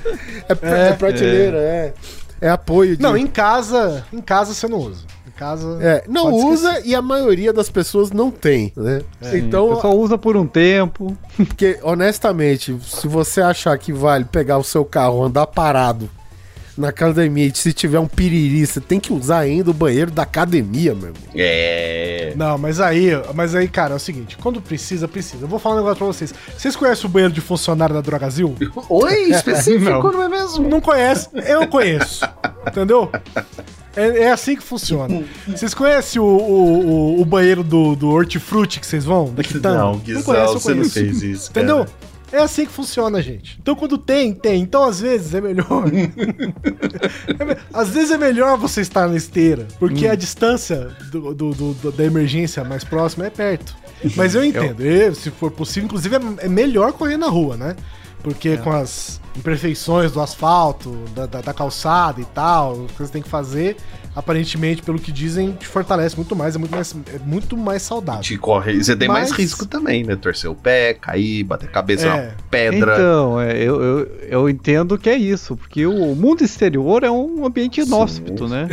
É, 0.47 0.55
pra- 0.55 0.69
é 0.77 0.93
prateleira, 0.93 1.57
é. 1.57 1.93
É 2.41 2.49
apoio. 2.49 2.97
de- 2.97 3.03
Não, 3.03 3.15
em 3.15 3.27
casa, 3.27 4.03
em 4.11 4.21
casa 4.21 4.53
você 4.53 4.67
não 4.67 4.79
usa. 4.79 5.03
Em 5.27 5.31
casa. 5.31 5.77
É, 5.81 6.03
não 6.07 6.33
usa 6.33 6.69
esquecer. 6.71 6.89
e 6.89 6.95
a 6.95 7.01
maioria 7.01 7.53
das 7.53 7.69
pessoas 7.69 8.11
não 8.11 8.31
tem, 8.31 8.73
né? 8.75 9.01
Então, 9.33 9.75
pessoal 9.75 9.97
usa 9.97 10.17
por 10.17 10.35
um 10.35 10.47
tempo. 10.47 11.15
porque 11.37 11.79
honestamente, 11.83 12.77
se 12.83 13.07
você 13.07 13.41
achar 13.41 13.77
que 13.77 13.93
vale 13.93 14.25
pegar 14.25 14.57
o 14.57 14.63
seu 14.63 14.83
carro, 14.83 15.23
andar 15.23 15.47
parado 15.47 16.09
na 16.81 16.89
academia 16.89 17.45
e 17.45 17.51
se 17.55 17.71
tiver 17.71 17.99
um 17.99 18.07
piriri, 18.07 18.65
você 18.65 18.81
tem 18.81 18.99
que 18.99 19.13
usar 19.13 19.39
ainda 19.39 19.71
o 19.71 19.73
banheiro 19.73 20.11
da 20.11 20.23
academia, 20.23 20.93
meu 20.93 21.07
irmão. 21.09 21.21
É. 21.35 22.33
Não, 22.35 22.57
mas 22.57 22.79
aí, 22.81 23.09
mas 23.33 23.55
aí, 23.55 23.67
cara, 23.67 23.93
é 23.93 23.95
o 23.95 23.99
seguinte, 23.99 24.37
quando 24.41 24.61
precisa, 24.61 25.07
precisa. 25.07 25.45
Eu 25.45 25.47
vou 25.47 25.59
falar 25.59 25.75
um 25.75 25.77
negócio 25.79 25.97
pra 25.99 26.07
vocês. 26.07 26.33
Vocês 26.57 26.75
conhecem 26.75 27.05
o 27.05 27.09
banheiro 27.09 27.33
de 27.33 27.39
funcionário 27.41 27.95
da 27.95 28.01
Drogazil? 28.01 28.55
Oi, 28.89 29.13
específico, 29.31 30.11
não, 30.11 30.23
é 30.23 30.29
mesmo? 30.29 30.67
Não 30.67 30.81
conhece? 30.81 31.29
Eu 31.33 31.67
conheço. 31.67 32.25
Entendeu? 32.67 33.09
É, 33.95 34.23
é 34.23 34.31
assim 34.31 34.55
que 34.55 34.63
funciona. 34.63 35.21
Vocês 35.47 35.73
conhecem 35.73 36.21
o, 36.21 36.25
o, 36.25 36.87
o- 37.17 37.21
o 37.21 37.25
banheiro 37.25 37.63
do, 37.63 37.95
do 37.95 38.09
Hortifruti 38.09 38.79
que 38.79 38.85
vocês 38.87 39.03
vão? 39.03 39.33
Da? 39.59 39.73
Não, 39.73 39.97
Guizão, 39.97 40.23
conhece, 40.23 40.53
eu 40.53 40.59
você 40.59 40.73
não 40.73 40.85
fez 40.85 41.21
isso, 41.21 41.49
Entendeu? 41.51 41.85
É 42.31 42.37
assim 42.39 42.65
que 42.65 42.71
funciona, 42.71 43.21
gente. 43.21 43.57
Então 43.61 43.75
quando 43.75 43.97
tem, 43.97 44.33
tem. 44.33 44.61
Então 44.61 44.83
às 44.83 44.99
vezes 45.01 45.33
é 45.33 45.41
melhor. 45.41 45.83
É 47.39 47.57
às 47.73 47.89
vezes 47.89 48.11
é 48.11 48.17
melhor 48.17 48.57
você 48.57 48.81
estar 48.81 49.07
na 49.07 49.15
esteira, 49.15 49.67
porque 49.79 50.07
Hum. 50.07 50.11
a 50.11 50.15
distância 50.15 50.89
do, 51.11 51.33
do- 51.33 51.53
do- 51.53 51.91
da 51.91 52.03
emergência 52.03 52.63
mais 52.63 52.83
próxima 52.83 53.25
é 53.25 53.29
perto. 53.29 53.75
Mas 54.15 54.35
eu 54.35 54.43
entendo. 54.45 54.81
Eu, 54.81 55.13
se 55.15 55.29
for 55.31 55.51
possível, 55.51 55.85
inclusive 55.85 56.15
é, 56.15 56.45
é 56.45 56.47
melhor 56.49 56.93
correr 56.93 57.17
na 57.17 57.27
rua, 57.27 57.57
né? 57.57 57.75
Porque 58.23 58.57
com 58.57 58.71
as 58.71 59.19
imperfeições 59.35 60.11
do 60.11 60.21
asfalto, 60.21 60.91
da, 61.15 61.25
da- 61.25 61.41
da 61.41 61.53
calçada 61.53 62.21
e 62.21 62.25
tal, 62.25 62.85
que 62.95 63.01
você 63.01 63.11
tem 63.11 63.21
que 63.21 63.29
fazer, 63.29 63.77
aparentemente, 64.15 64.81
pelo 64.83 64.99
que 64.99 65.11
dizem, 65.11 65.53
te 65.53 65.65
fortalece 65.65 66.15
muito 66.15 66.35
mais, 66.35 66.55
é 66.55 66.59
muito 66.59 66.71
mais, 66.71 66.95
é 67.13 67.19
muito 67.25 67.57
mais 67.57 67.81
saudável. 67.81 68.21
Te 68.21 68.37
corre. 68.37 68.73
E 68.73 68.83
você 68.83 68.95
tem 68.95 69.07
mais 69.07 69.29
Mas- 69.29 69.39
risco 69.39 69.65
também, 69.65 70.03
né? 70.03 70.15
Torcer 70.15 70.51
o 70.51 70.55
pé, 70.55 70.93
cair, 70.93 71.43
bater 71.43 71.67
a 71.69 71.71
cabeça 71.71 72.07
É. 72.07 72.09
na 72.27 72.31
pedra. 72.49 72.93
Então, 72.95 73.39
é, 73.39 73.57
eu, 73.57 73.81
eu, 73.81 74.07
eu 74.29 74.49
entendo 74.49 74.97
que 74.97 75.09
é 75.09 75.15
isso, 75.15 75.55
porque 75.55 75.85
o 75.87 76.13
mundo 76.15 76.43
exterior 76.43 77.03
é 77.03 77.09
um 77.09 77.45
ambiente 77.45 77.81
inóspito, 77.81 78.47
né? 78.47 78.67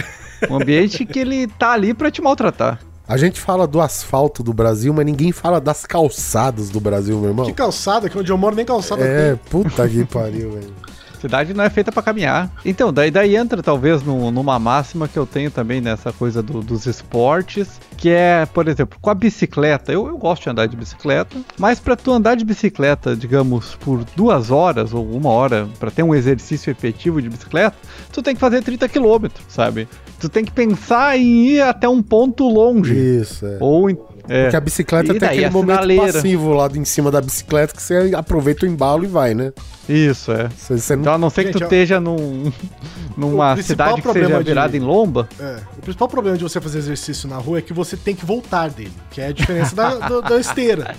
Um 0.50 0.56
ambiente 0.56 1.04
que 1.06 1.18
ele 1.20 1.46
tá 1.46 1.72
ali 1.72 1.94
pra 1.94 2.10
te 2.10 2.20
maltratar. 2.20 2.78
A 3.08 3.16
gente 3.16 3.40
fala 3.40 3.66
do 3.66 3.80
asfalto 3.80 4.42
do 4.42 4.52
Brasil, 4.52 4.92
mas 4.92 5.06
ninguém 5.06 5.32
fala 5.32 5.58
das 5.60 5.86
calçadas 5.86 6.68
do 6.68 6.78
Brasil, 6.78 7.18
meu 7.18 7.30
irmão. 7.30 7.46
Que 7.46 7.54
calçada, 7.54 8.08
que 8.08 8.18
onde 8.18 8.30
eu 8.30 8.36
moro 8.36 8.54
nem 8.54 8.66
calçada 8.66 9.02
É, 9.02 9.30
tem. 9.34 9.40
puta 9.50 9.88
que 9.88 10.04
pariu, 10.04 10.52
velho. 10.52 10.74
Cidade 11.18 11.52
não 11.52 11.64
é 11.64 11.70
feita 11.70 11.90
pra 11.90 12.00
caminhar. 12.00 12.48
Então, 12.64 12.92
daí, 12.92 13.10
daí 13.10 13.34
entra 13.34 13.60
talvez 13.60 14.02
num- 14.04 14.30
numa 14.30 14.56
máxima 14.58 15.08
que 15.08 15.18
eu 15.18 15.26
tenho 15.26 15.50
também 15.50 15.80
nessa 15.80 16.12
coisa 16.12 16.40
do- 16.40 16.60
dos 16.60 16.86
esportes, 16.86 17.66
que 17.96 18.08
é, 18.10 18.46
por 18.46 18.68
exemplo, 18.68 18.96
com 19.00 19.10
a 19.10 19.14
bicicleta. 19.14 19.90
Eu, 19.90 20.06
eu 20.06 20.16
gosto 20.16 20.44
de 20.44 20.50
andar 20.50 20.66
de 20.68 20.76
bicicleta, 20.76 21.36
mas 21.58 21.80
pra 21.80 21.96
tu 21.96 22.12
andar 22.12 22.36
de 22.36 22.44
bicicleta, 22.44 23.16
digamos, 23.16 23.74
por 23.80 24.04
duas 24.14 24.52
horas 24.52 24.92
ou 24.94 25.10
uma 25.10 25.30
hora, 25.30 25.66
pra 25.80 25.90
ter 25.90 26.04
um 26.04 26.14
exercício 26.14 26.70
efetivo 26.70 27.20
de 27.20 27.28
bicicleta, 27.28 27.76
tu 28.12 28.22
tem 28.22 28.34
que 28.34 28.40
fazer 28.40 28.62
30 28.62 28.88
quilômetros, 28.88 29.44
sabe? 29.48 29.88
Tu 30.20 30.28
tem 30.28 30.44
que 30.44 30.50
pensar 30.52 31.16
em 31.16 31.46
ir 31.50 31.60
até 31.62 31.88
um 31.88 32.02
ponto 32.02 32.48
longe. 32.48 32.92
Isso, 32.94 33.46
é. 33.46 33.56
Ou 33.60 33.88
em- 33.88 33.96
é. 34.28 34.42
Porque 34.42 34.56
a 34.56 34.60
bicicleta 34.60 35.06
E 35.06 35.10
tem 35.10 35.18
daí 35.20 35.38
aquele 35.38 35.50
momento 35.50 35.76
sinaleira? 35.76 36.12
passivo 36.12 36.52
lá 36.52 36.68
em 36.74 36.84
cima 36.84 37.10
da 37.10 37.20
bicicleta 37.20 37.74
que 37.74 37.82
você 37.82 38.12
aproveita 38.14 38.66
o 38.66 38.68
embalo 38.68 39.04
e 39.04 39.06
vai, 39.06 39.32
né? 39.32 39.52
Isso, 39.88 40.32
é. 40.32 40.48
Você, 40.48 40.76
você 40.78 40.96
não 40.96 41.02
Então, 41.02 41.14
a 41.14 41.18
não 41.18 41.30
ser 41.30 41.44
que 41.44 41.52
Gente, 41.52 41.58
tu 41.60 41.62
ó, 41.62 41.66
esteja 41.66 41.98
num, 42.00 42.52
numa 43.16 43.56
cidade 43.62 44.02
que 44.02 44.12
seja 44.12 44.38
de- 44.38 44.44
virada 44.44 44.76
em 44.76 44.80
lomba. 44.80 45.28
É, 45.40 45.58
o 45.78 45.80
principal 45.82 46.08
problema 46.08 46.36
de 46.36 46.42
você 46.42 46.60
fazer 46.60 46.78
exercício 46.78 47.26
na 47.28 47.36
rua 47.38 47.58
é 47.58 47.62
que 47.62 47.72
você 47.72 47.96
tem 47.96 48.14
que 48.14 48.26
voltar 48.26 48.68
dele, 48.68 48.92
que 49.10 49.20
é 49.20 49.28
a 49.28 49.32
diferença 49.32 49.74
da, 49.74 49.94
do- 50.08 50.20
da 50.20 50.38
esteira. 50.38 50.94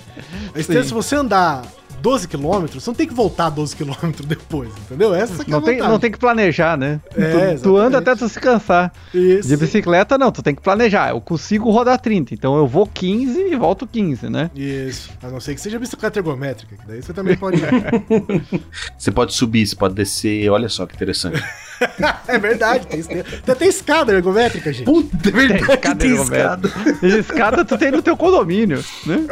A 0.54 0.58
esteira, 0.58 0.82
Sim. 0.82 0.88
se 0.88 0.94
você 0.94 1.14
andar 1.14 1.62
12 2.00 2.28
quilômetros, 2.28 2.82
você 2.82 2.90
não 2.90 2.94
tem 2.94 3.06
que 3.06 3.14
voltar 3.14 3.50
12 3.50 3.76
quilômetros 3.76 4.26
depois, 4.26 4.70
entendeu? 4.86 5.14
Essa 5.14 5.44
que 5.44 5.50
é 5.50 5.54
a 5.54 5.58
Não 5.58 5.64
tem, 5.64 5.78
não 5.78 5.98
tem 5.98 6.10
que 6.10 6.18
planejar, 6.18 6.76
né? 6.76 7.00
É, 7.14 7.54
tu, 7.54 7.62
tu 7.62 7.76
anda 7.76 7.98
até 7.98 8.14
tu 8.14 8.28
se 8.28 8.40
cansar. 8.40 8.92
Isso. 9.14 9.48
De 9.48 9.56
bicicleta, 9.56 10.16
não, 10.16 10.32
tu 10.32 10.42
tem 10.42 10.54
que 10.54 10.62
planejar. 10.62 11.10
Eu 11.10 11.20
consigo 11.20 11.70
rodar 11.70 12.00
30, 12.00 12.34
então 12.34 12.56
eu 12.56 12.66
vou 12.66 12.86
15 12.86 13.38
e 13.38 13.56
volto 13.56 13.86
15, 13.86 14.28
né? 14.28 14.50
Isso. 14.54 15.10
A 15.22 15.28
não 15.28 15.40
ser 15.40 15.54
que 15.54 15.60
seja 15.60 15.78
bicicleta 15.78 16.18
ergométrica, 16.18 16.76
que 16.76 16.86
daí 16.86 17.02
você 17.02 17.12
também 17.12 17.36
pode. 17.36 17.60
Você 18.96 19.10
pode 19.10 19.34
subir, 19.34 19.66
você 19.66 19.76
pode 19.76 19.94
descer. 19.94 20.48
Olha 20.50 20.68
só 20.68 20.86
que 20.86 20.94
interessante. 20.94 21.42
é 22.28 22.38
verdade, 22.38 22.86
tem. 22.86 23.02
Tem 23.54 23.68
escada 23.68 24.12
ergométrica, 24.12 24.72
gente. 24.72 24.84
Puta, 24.84 25.28
é 25.28 25.32
verdade, 25.32 25.64
Tem 25.66 25.74
escada 25.74 25.96
tem 25.96 26.10
ergométrica. 26.10 26.68
escada. 26.90 27.06
Escada 27.20 27.64
tu 27.64 27.78
tem 27.78 27.90
no 27.90 28.02
teu 28.02 28.16
condomínio, 28.16 28.84
né? 29.06 29.26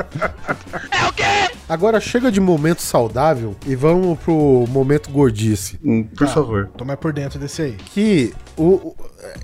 Agora 1.68 2.00
chega 2.00 2.30
de 2.32 2.40
momento 2.40 2.80
saudável 2.80 3.54
e 3.66 3.74
vamos 3.74 4.18
pro 4.20 4.64
momento 4.68 5.10
gordice. 5.10 5.78
Hum, 5.84 6.04
Por 6.16 6.26
favor. 6.28 6.70
Tô 6.76 6.84
mais 6.84 6.98
por 6.98 7.12
dentro 7.12 7.38
desse 7.38 7.60
aí. 7.62 7.76
Que 7.92 8.32
o, 8.56 8.64
o- 8.64 8.96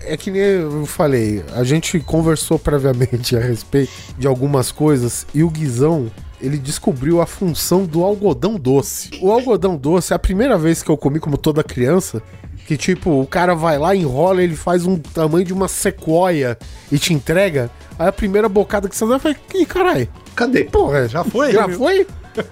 é 0.07 0.17
que 0.17 0.31
nem 0.31 0.41
eu 0.41 0.87
falei, 0.87 1.45
a 1.55 1.63
gente 1.65 2.01
conversou 2.01 2.59
previamente 2.59 3.37
a 3.37 3.41
respeito 3.41 3.93
de 4.19 4.27
algumas 4.27 4.73
coisas 4.73 5.27
e 5.35 5.43
o 5.43 5.51
Guizão 5.51 6.11
ele 6.41 6.59
descobriu 6.59 7.21
a 7.21 7.27
função 7.27 7.85
do 7.85 8.03
algodão 8.05 8.57
doce. 8.57 9.11
O 9.21 9.31
algodão 9.31 9.77
doce, 9.77 10.13
é 10.13 10.17
a 10.17 10.19
primeira 10.19 10.57
vez 10.59 10.83
que 10.83 10.91
eu 10.91 10.97
comi 10.97 11.19
como 11.19 11.37
toda 11.39 11.63
criança, 11.65 12.23
que 12.67 12.77
tipo, 12.77 13.21
o 13.21 13.27
cara 13.27 13.55
vai 13.55 13.79
lá, 13.79 13.95
enrola, 13.95 14.43
ele 14.43 14.57
faz 14.57 14.87
um 14.87 14.97
tamanho 14.99 15.45
de 15.45 15.53
uma 15.53 15.69
sequoia 15.69 16.59
e 16.91 16.99
te 16.99 17.13
entrega. 17.13 17.71
Aí 17.99 18.09
a 18.09 18.13
primeira 18.13 18.49
bocada 18.49 18.89
que 18.89 18.97
você 18.97 19.07
dá, 19.07 19.19
falei, 19.19 19.37
ih, 19.55 19.67
caralho, 19.67 20.09
Cadê? 20.35 20.65
porra, 20.65 21.07
Já 21.09 21.23
foi? 21.23 21.53
já 21.53 21.69
foi? 21.69 22.07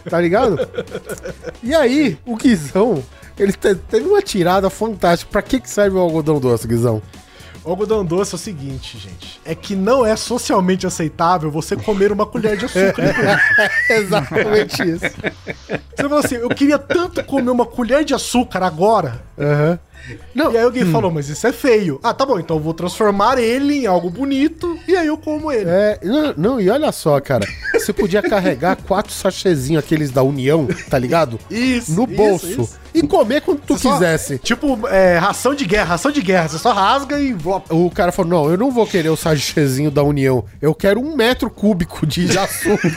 Tá 0.08 0.20
ligado? 0.20 0.56
E 1.62 1.74
aí, 1.74 2.16
o 2.26 2.36
Guizão, 2.36 3.02
ele 3.38 3.52
te- 3.52 3.74
teve 3.74 4.06
uma 4.08 4.20
tirada 4.22 4.68
fantástica. 4.70 5.30
Pra 5.30 5.42
que, 5.42 5.58
que 5.60 5.68
serve 5.70 5.96
o 5.96 6.00
algodão 6.00 6.38
doce, 6.40 6.66
Guizão? 6.68 7.00
O 7.64 7.70
algodão 7.70 8.04
doce 8.04 8.34
é 8.34 8.36
o 8.36 8.38
seguinte, 8.38 8.98
gente. 8.98 9.40
É 9.44 9.54
que 9.54 9.74
não 9.76 10.04
é 10.04 10.14
socialmente 10.16 10.86
aceitável 10.86 11.50
você 11.50 11.76
comer 11.76 12.10
uma 12.12 12.26
colher 12.26 12.56
de 12.56 12.64
açúcar. 12.64 13.14
Exatamente 13.90 14.82
isso. 14.82 15.04
Você 15.96 16.08
fala 16.08 16.20
assim, 16.20 16.34
eu 16.36 16.48
queria 16.48 16.78
tanto 16.78 17.22
comer 17.24 17.50
uma 17.50 17.66
colher 17.66 18.04
de 18.04 18.14
açúcar 18.14 18.62
agora. 18.64 19.22
Aham. 20.38 20.52
E 20.52 20.56
aí 20.58 20.64
alguém 20.64 20.84
falou, 20.86 21.10
mas 21.10 21.28
isso 21.28 21.46
é 21.46 21.52
feio. 21.52 22.00
Ah, 22.02 22.12
tá 22.14 22.24
bom, 22.26 22.38
então 22.38 22.56
eu 22.56 22.62
vou 22.62 22.74
transformar 22.74 23.38
ele 23.38 23.82
em 23.82 23.86
algo 23.86 24.10
bonito 24.10 24.78
e 24.88 24.96
aí 24.96 25.06
eu 25.06 25.16
como 25.16 25.50
ele. 25.52 25.68
É, 25.68 25.98
não, 26.02 26.34
não, 26.36 26.60
e 26.60 26.68
olha 26.70 26.90
só, 26.92 27.20
cara. 27.20 27.46
Você 27.74 27.92
podia 27.92 28.22
carregar 28.22 28.76
quatro 28.76 29.12
sachezinhos, 29.12 29.82
aqueles 29.82 30.10
da 30.10 30.22
União, 30.22 30.66
tá 30.90 30.98
ligado? 30.98 31.38
Isso, 31.50 31.92
No 31.92 32.04
isso, 32.04 32.14
bolso. 32.16 32.46
isso. 32.62 32.82
E 32.94 33.00
comer 33.06 33.40
quando 33.40 33.60
tu 33.60 33.74
Você 33.74 33.84
só- 33.84 33.94
quisesse. 33.94 34.36
Tipo, 34.38 34.86
é, 34.86 35.16
ração 35.16 35.54
de 35.54 35.64
guerra, 35.64 35.84
ração 35.86 36.10
de 36.12 36.20
guerra. 36.20 36.48
Você 36.48 36.58
só 36.58 36.72
rasga 36.74 37.18
e... 37.18 37.34
O 37.70 37.90
cara 37.90 38.12
falou: 38.12 38.30
não, 38.30 38.50
eu 38.50 38.58
não 38.58 38.70
vou 38.70 38.86
querer 38.86 39.08
o 39.08 39.16
sachezinho 39.16 39.90
da 39.90 40.02
União. 40.02 40.44
Eu 40.60 40.74
quero 40.74 41.00
um 41.00 41.16
metro 41.16 41.48
cúbico 41.48 42.06
de 42.06 42.26
açúcar. 42.38 42.90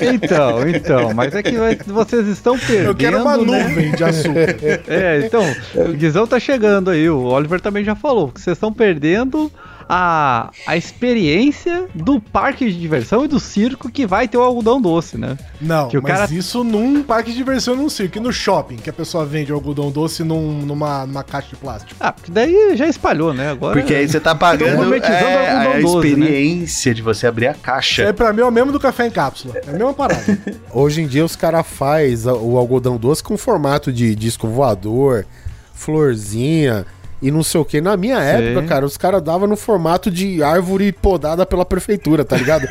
Então, 0.00 0.68
então, 0.68 1.14
mas 1.14 1.34
é 1.34 1.42
que 1.42 1.52
vocês 1.86 2.26
estão 2.28 2.58
perdendo. 2.58 2.86
Eu 2.86 2.94
quero 2.94 3.20
uma 3.20 3.36
né? 3.36 3.44
nuvem 3.68 3.92
de 3.92 4.04
açúcar. 4.04 4.56
É, 4.86 5.21
então, 5.26 5.42
o 5.88 5.92
Guizão 5.96 6.26
tá 6.26 6.38
chegando 6.38 6.90
aí, 6.90 7.08
o 7.08 7.24
Oliver 7.24 7.60
também 7.60 7.84
já 7.84 7.94
falou, 7.94 8.30
que 8.30 8.40
vocês 8.40 8.56
estão 8.56 8.72
perdendo 8.72 9.50
a, 9.94 10.50
a 10.66 10.74
experiência 10.74 11.86
do 11.94 12.18
parque 12.18 12.64
de 12.64 12.80
diversão 12.80 13.26
e 13.26 13.28
do 13.28 13.38
circo 13.38 13.90
que 13.90 14.06
vai 14.06 14.26
ter 14.26 14.38
o 14.38 14.42
algodão 14.42 14.80
doce, 14.80 15.18
né? 15.18 15.36
Não, 15.60 15.88
Que 15.88 15.98
o 15.98 16.02
mas 16.02 16.12
cara- 16.12 16.32
isso 16.32 16.64
num 16.64 17.02
parque 17.02 17.30
de 17.30 17.36
diversão, 17.36 17.76
num 17.76 17.90
circo. 17.90 18.16
E 18.16 18.20
no 18.20 18.32
shopping, 18.32 18.76
que 18.76 18.88
a 18.88 18.92
pessoa 18.92 19.26
vende 19.26 19.52
algodão 19.52 19.90
doce 19.90 20.24
num- 20.24 20.62
numa, 20.62 21.04
numa 21.04 21.22
caixa 21.22 21.50
de 21.50 21.56
plástico. 21.56 21.94
Ah, 22.00 22.10
porque 22.10 22.30
daí 22.32 22.74
já 22.74 22.88
espalhou, 22.88 23.34
né? 23.34 23.50
Agora. 23.50 23.78
Porque 23.78 23.94
aí 23.94 24.08
você 24.08 24.18
tá 24.18 24.34
pagando 24.34 24.70
é, 24.70 24.76
o 24.76 24.82
algodão 24.94 25.72
a 25.72 25.80
doce, 25.80 26.08
experiência 26.08 26.94
de 26.94 27.02
você 27.02 27.26
abrir 27.26 27.48
a 27.48 27.52
Isso 27.52 27.60
caixa. 27.60 28.06
aí 28.06 28.12
pra 28.14 28.32
mim 28.32 28.40
é 28.40 28.44
o 28.46 28.50
mesmo 28.50 28.72
do 28.72 28.80
café 28.80 29.06
em 29.06 29.10
cápsula. 29.10 29.54
É 29.66 29.68
a 29.68 29.72
mesma 29.72 29.92
parada. 29.92 30.38
Hoje 30.72 31.02
em 31.02 31.06
dia 31.06 31.22
os 31.24 31.36
caras 31.36 31.66
fazem 31.66 32.32
o 32.32 32.56
algodão 32.56 32.96
doce 32.96 33.22
com 33.22 33.36
formato 33.36 33.92
de 33.92 34.14
disco 34.14 34.48
voador, 34.48 35.26
florzinha 35.74 36.86
e 37.22 37.30
não 37.30 37.42
sei 37.44 37.60
o 37.60 37.64
que. 37.64 37.80
Na 37.80 37.96
minha 37.96 38.18
época, 38.18 38.66
cara, 38.66 38.84
os 38.84 38.96
caras 38.96 39.22
davam 39.22 39.46
no 39.46 39.56
formato 39.56 40.10
de 40.10 40.42
árvore 40.42 40.90
podada 40.90 41.46
pela 41.46 41.64
prefeitura, 41.64 42.24
tá 42.24 42.36
ligado? 42.36 42.66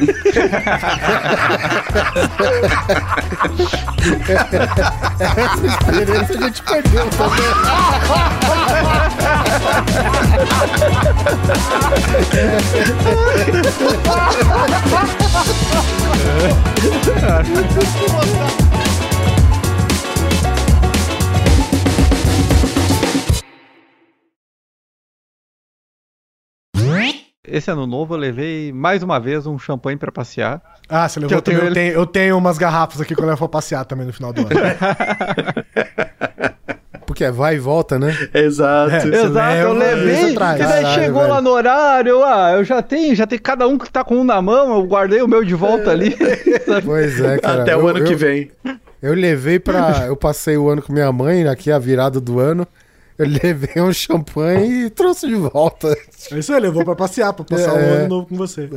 Essa 5.19 5.67
experiência 5.67 6.37
a 6.37 6.41
gente 6.41 6.61
perdeu 6.63 7.09
também. 7.11 7.41
Esse 27.47 27.71
ano 27.71 27.87
novo 27.87 28.13
eu 28.13 28.19
levei 28.19 28.71
mais 28.71 29.01
uma 29.01 29.19
vez 29.19 29.47
um 29.47 29.57
champanhe 29.57 29.97
pra 29.97 30.11
passear. 30.11 30.61
Ah, 30.87 31.09
você 31.09 31.19
Que 31.19 31.25
levou 31.25 31.37
eu 31.37 31.41
tenho 31.41 31.57
também. 31.59 31.67
Eu 31.67 31.71
ele. 31.71 31.75
tenho, 31.75 31.93
eu 32.01 32.05
tenho 32.05 32.37
umas 32.37 32.57
garrafas 32.57 33.01
aqui 33.01 33.15
que 33.15 33.21
eu 33.23 33.37
pra 33.37 33.47
passear 33.47 33.83
também 33.85 34.05
no 34.05 34.13
final 34.13 34.31
do 34.31 34.41
ano. 34.41 34.49
Porque 37.05 37.25
é 37.25 37.31
vai 37.31 37.55
e 37.55 37.59
volta, 37.59 37.99
né? 37.99 38.15
Exato. 38.33 38.93
É. 38.95 39.05
Exato, 39.25 39.55
eu 39.57 39.73
levei. 39.73 40.15
você 40.15 40.33
traz. 40.33 40.59
E 40.59 40.63
daí 40.63 40.81
Caralho, 40.83 41.01
chegou 41.01 41.21
velho. 41.21 41.33
lá 41.33 41.41
no 41.41 41.49
horário, 41.49 42.09
eu, 42.09 42.23
ah, 42.23 42.51
eu 42.53 42.63
já 42.63 42.81
tenho, 42.81 43.13
já 43.15 43.27
tem 43.27 43.37
cada 43.37 43.67
um 43.67 43.77
que 43.77 43.91
tá 43.91 44.01
com 44.03 44.15
um 44.17 44.23
na 44.23 44.41
mão, 44.41 44.75
eu 44.75 44.83
guardei 44.85 45.21
o 45.21 45.27
meu 45.27 45.43
de 45.43 45.53
volta 45.55 45.91
ali. 45.91 46.15
Pois 46.85 47.19
é, 47.19 47.37
cara. 47.37 47.63
Até 47.63 47.75
o 47.75 47.81
Eu- 47.81 47.87
ano 47.89 47.99
eu- 47.99 48.05
que 48.05 48.15
vem. 48.15 48.49
Eu 49.01 49.13
levei 49.13 49.59
pra. 49.59 50.05
Eu 50.05 50.15
passei 50.15 50.55
o 50.57 50.69
ano 50.69 50.81
com 50.81 50.93
minha 50.93 51.11
mãe, 51.11 51.45
aqui 51.47 51.69
a 51.71 51.79
virada 51.79 52.21
do 52.21 52.39
ano. 52.39 52.65
Eu 53.21 53.27
levei 53.43 53.81
um 53.81 53.93
champanhe 53.93 54.85
e 54.85 54.89
trouxe 54.89 55.27
de 55.27 55.35
volta. 55.35 55.95
É 56.31 56.39
isso 56.39 56.53
aí, 56.53 56.59
levou 56.59 56.83
pra 56.83 56.95
passear, 56.95 57.33
pra 57.33 57.45
passar 57.45 57.79
É. 57.79 57.83
um 57.85 57.93
ano 57.93 58.07
novo 58.07 58.27
com 58.27 58.35
você. 58.35 58.67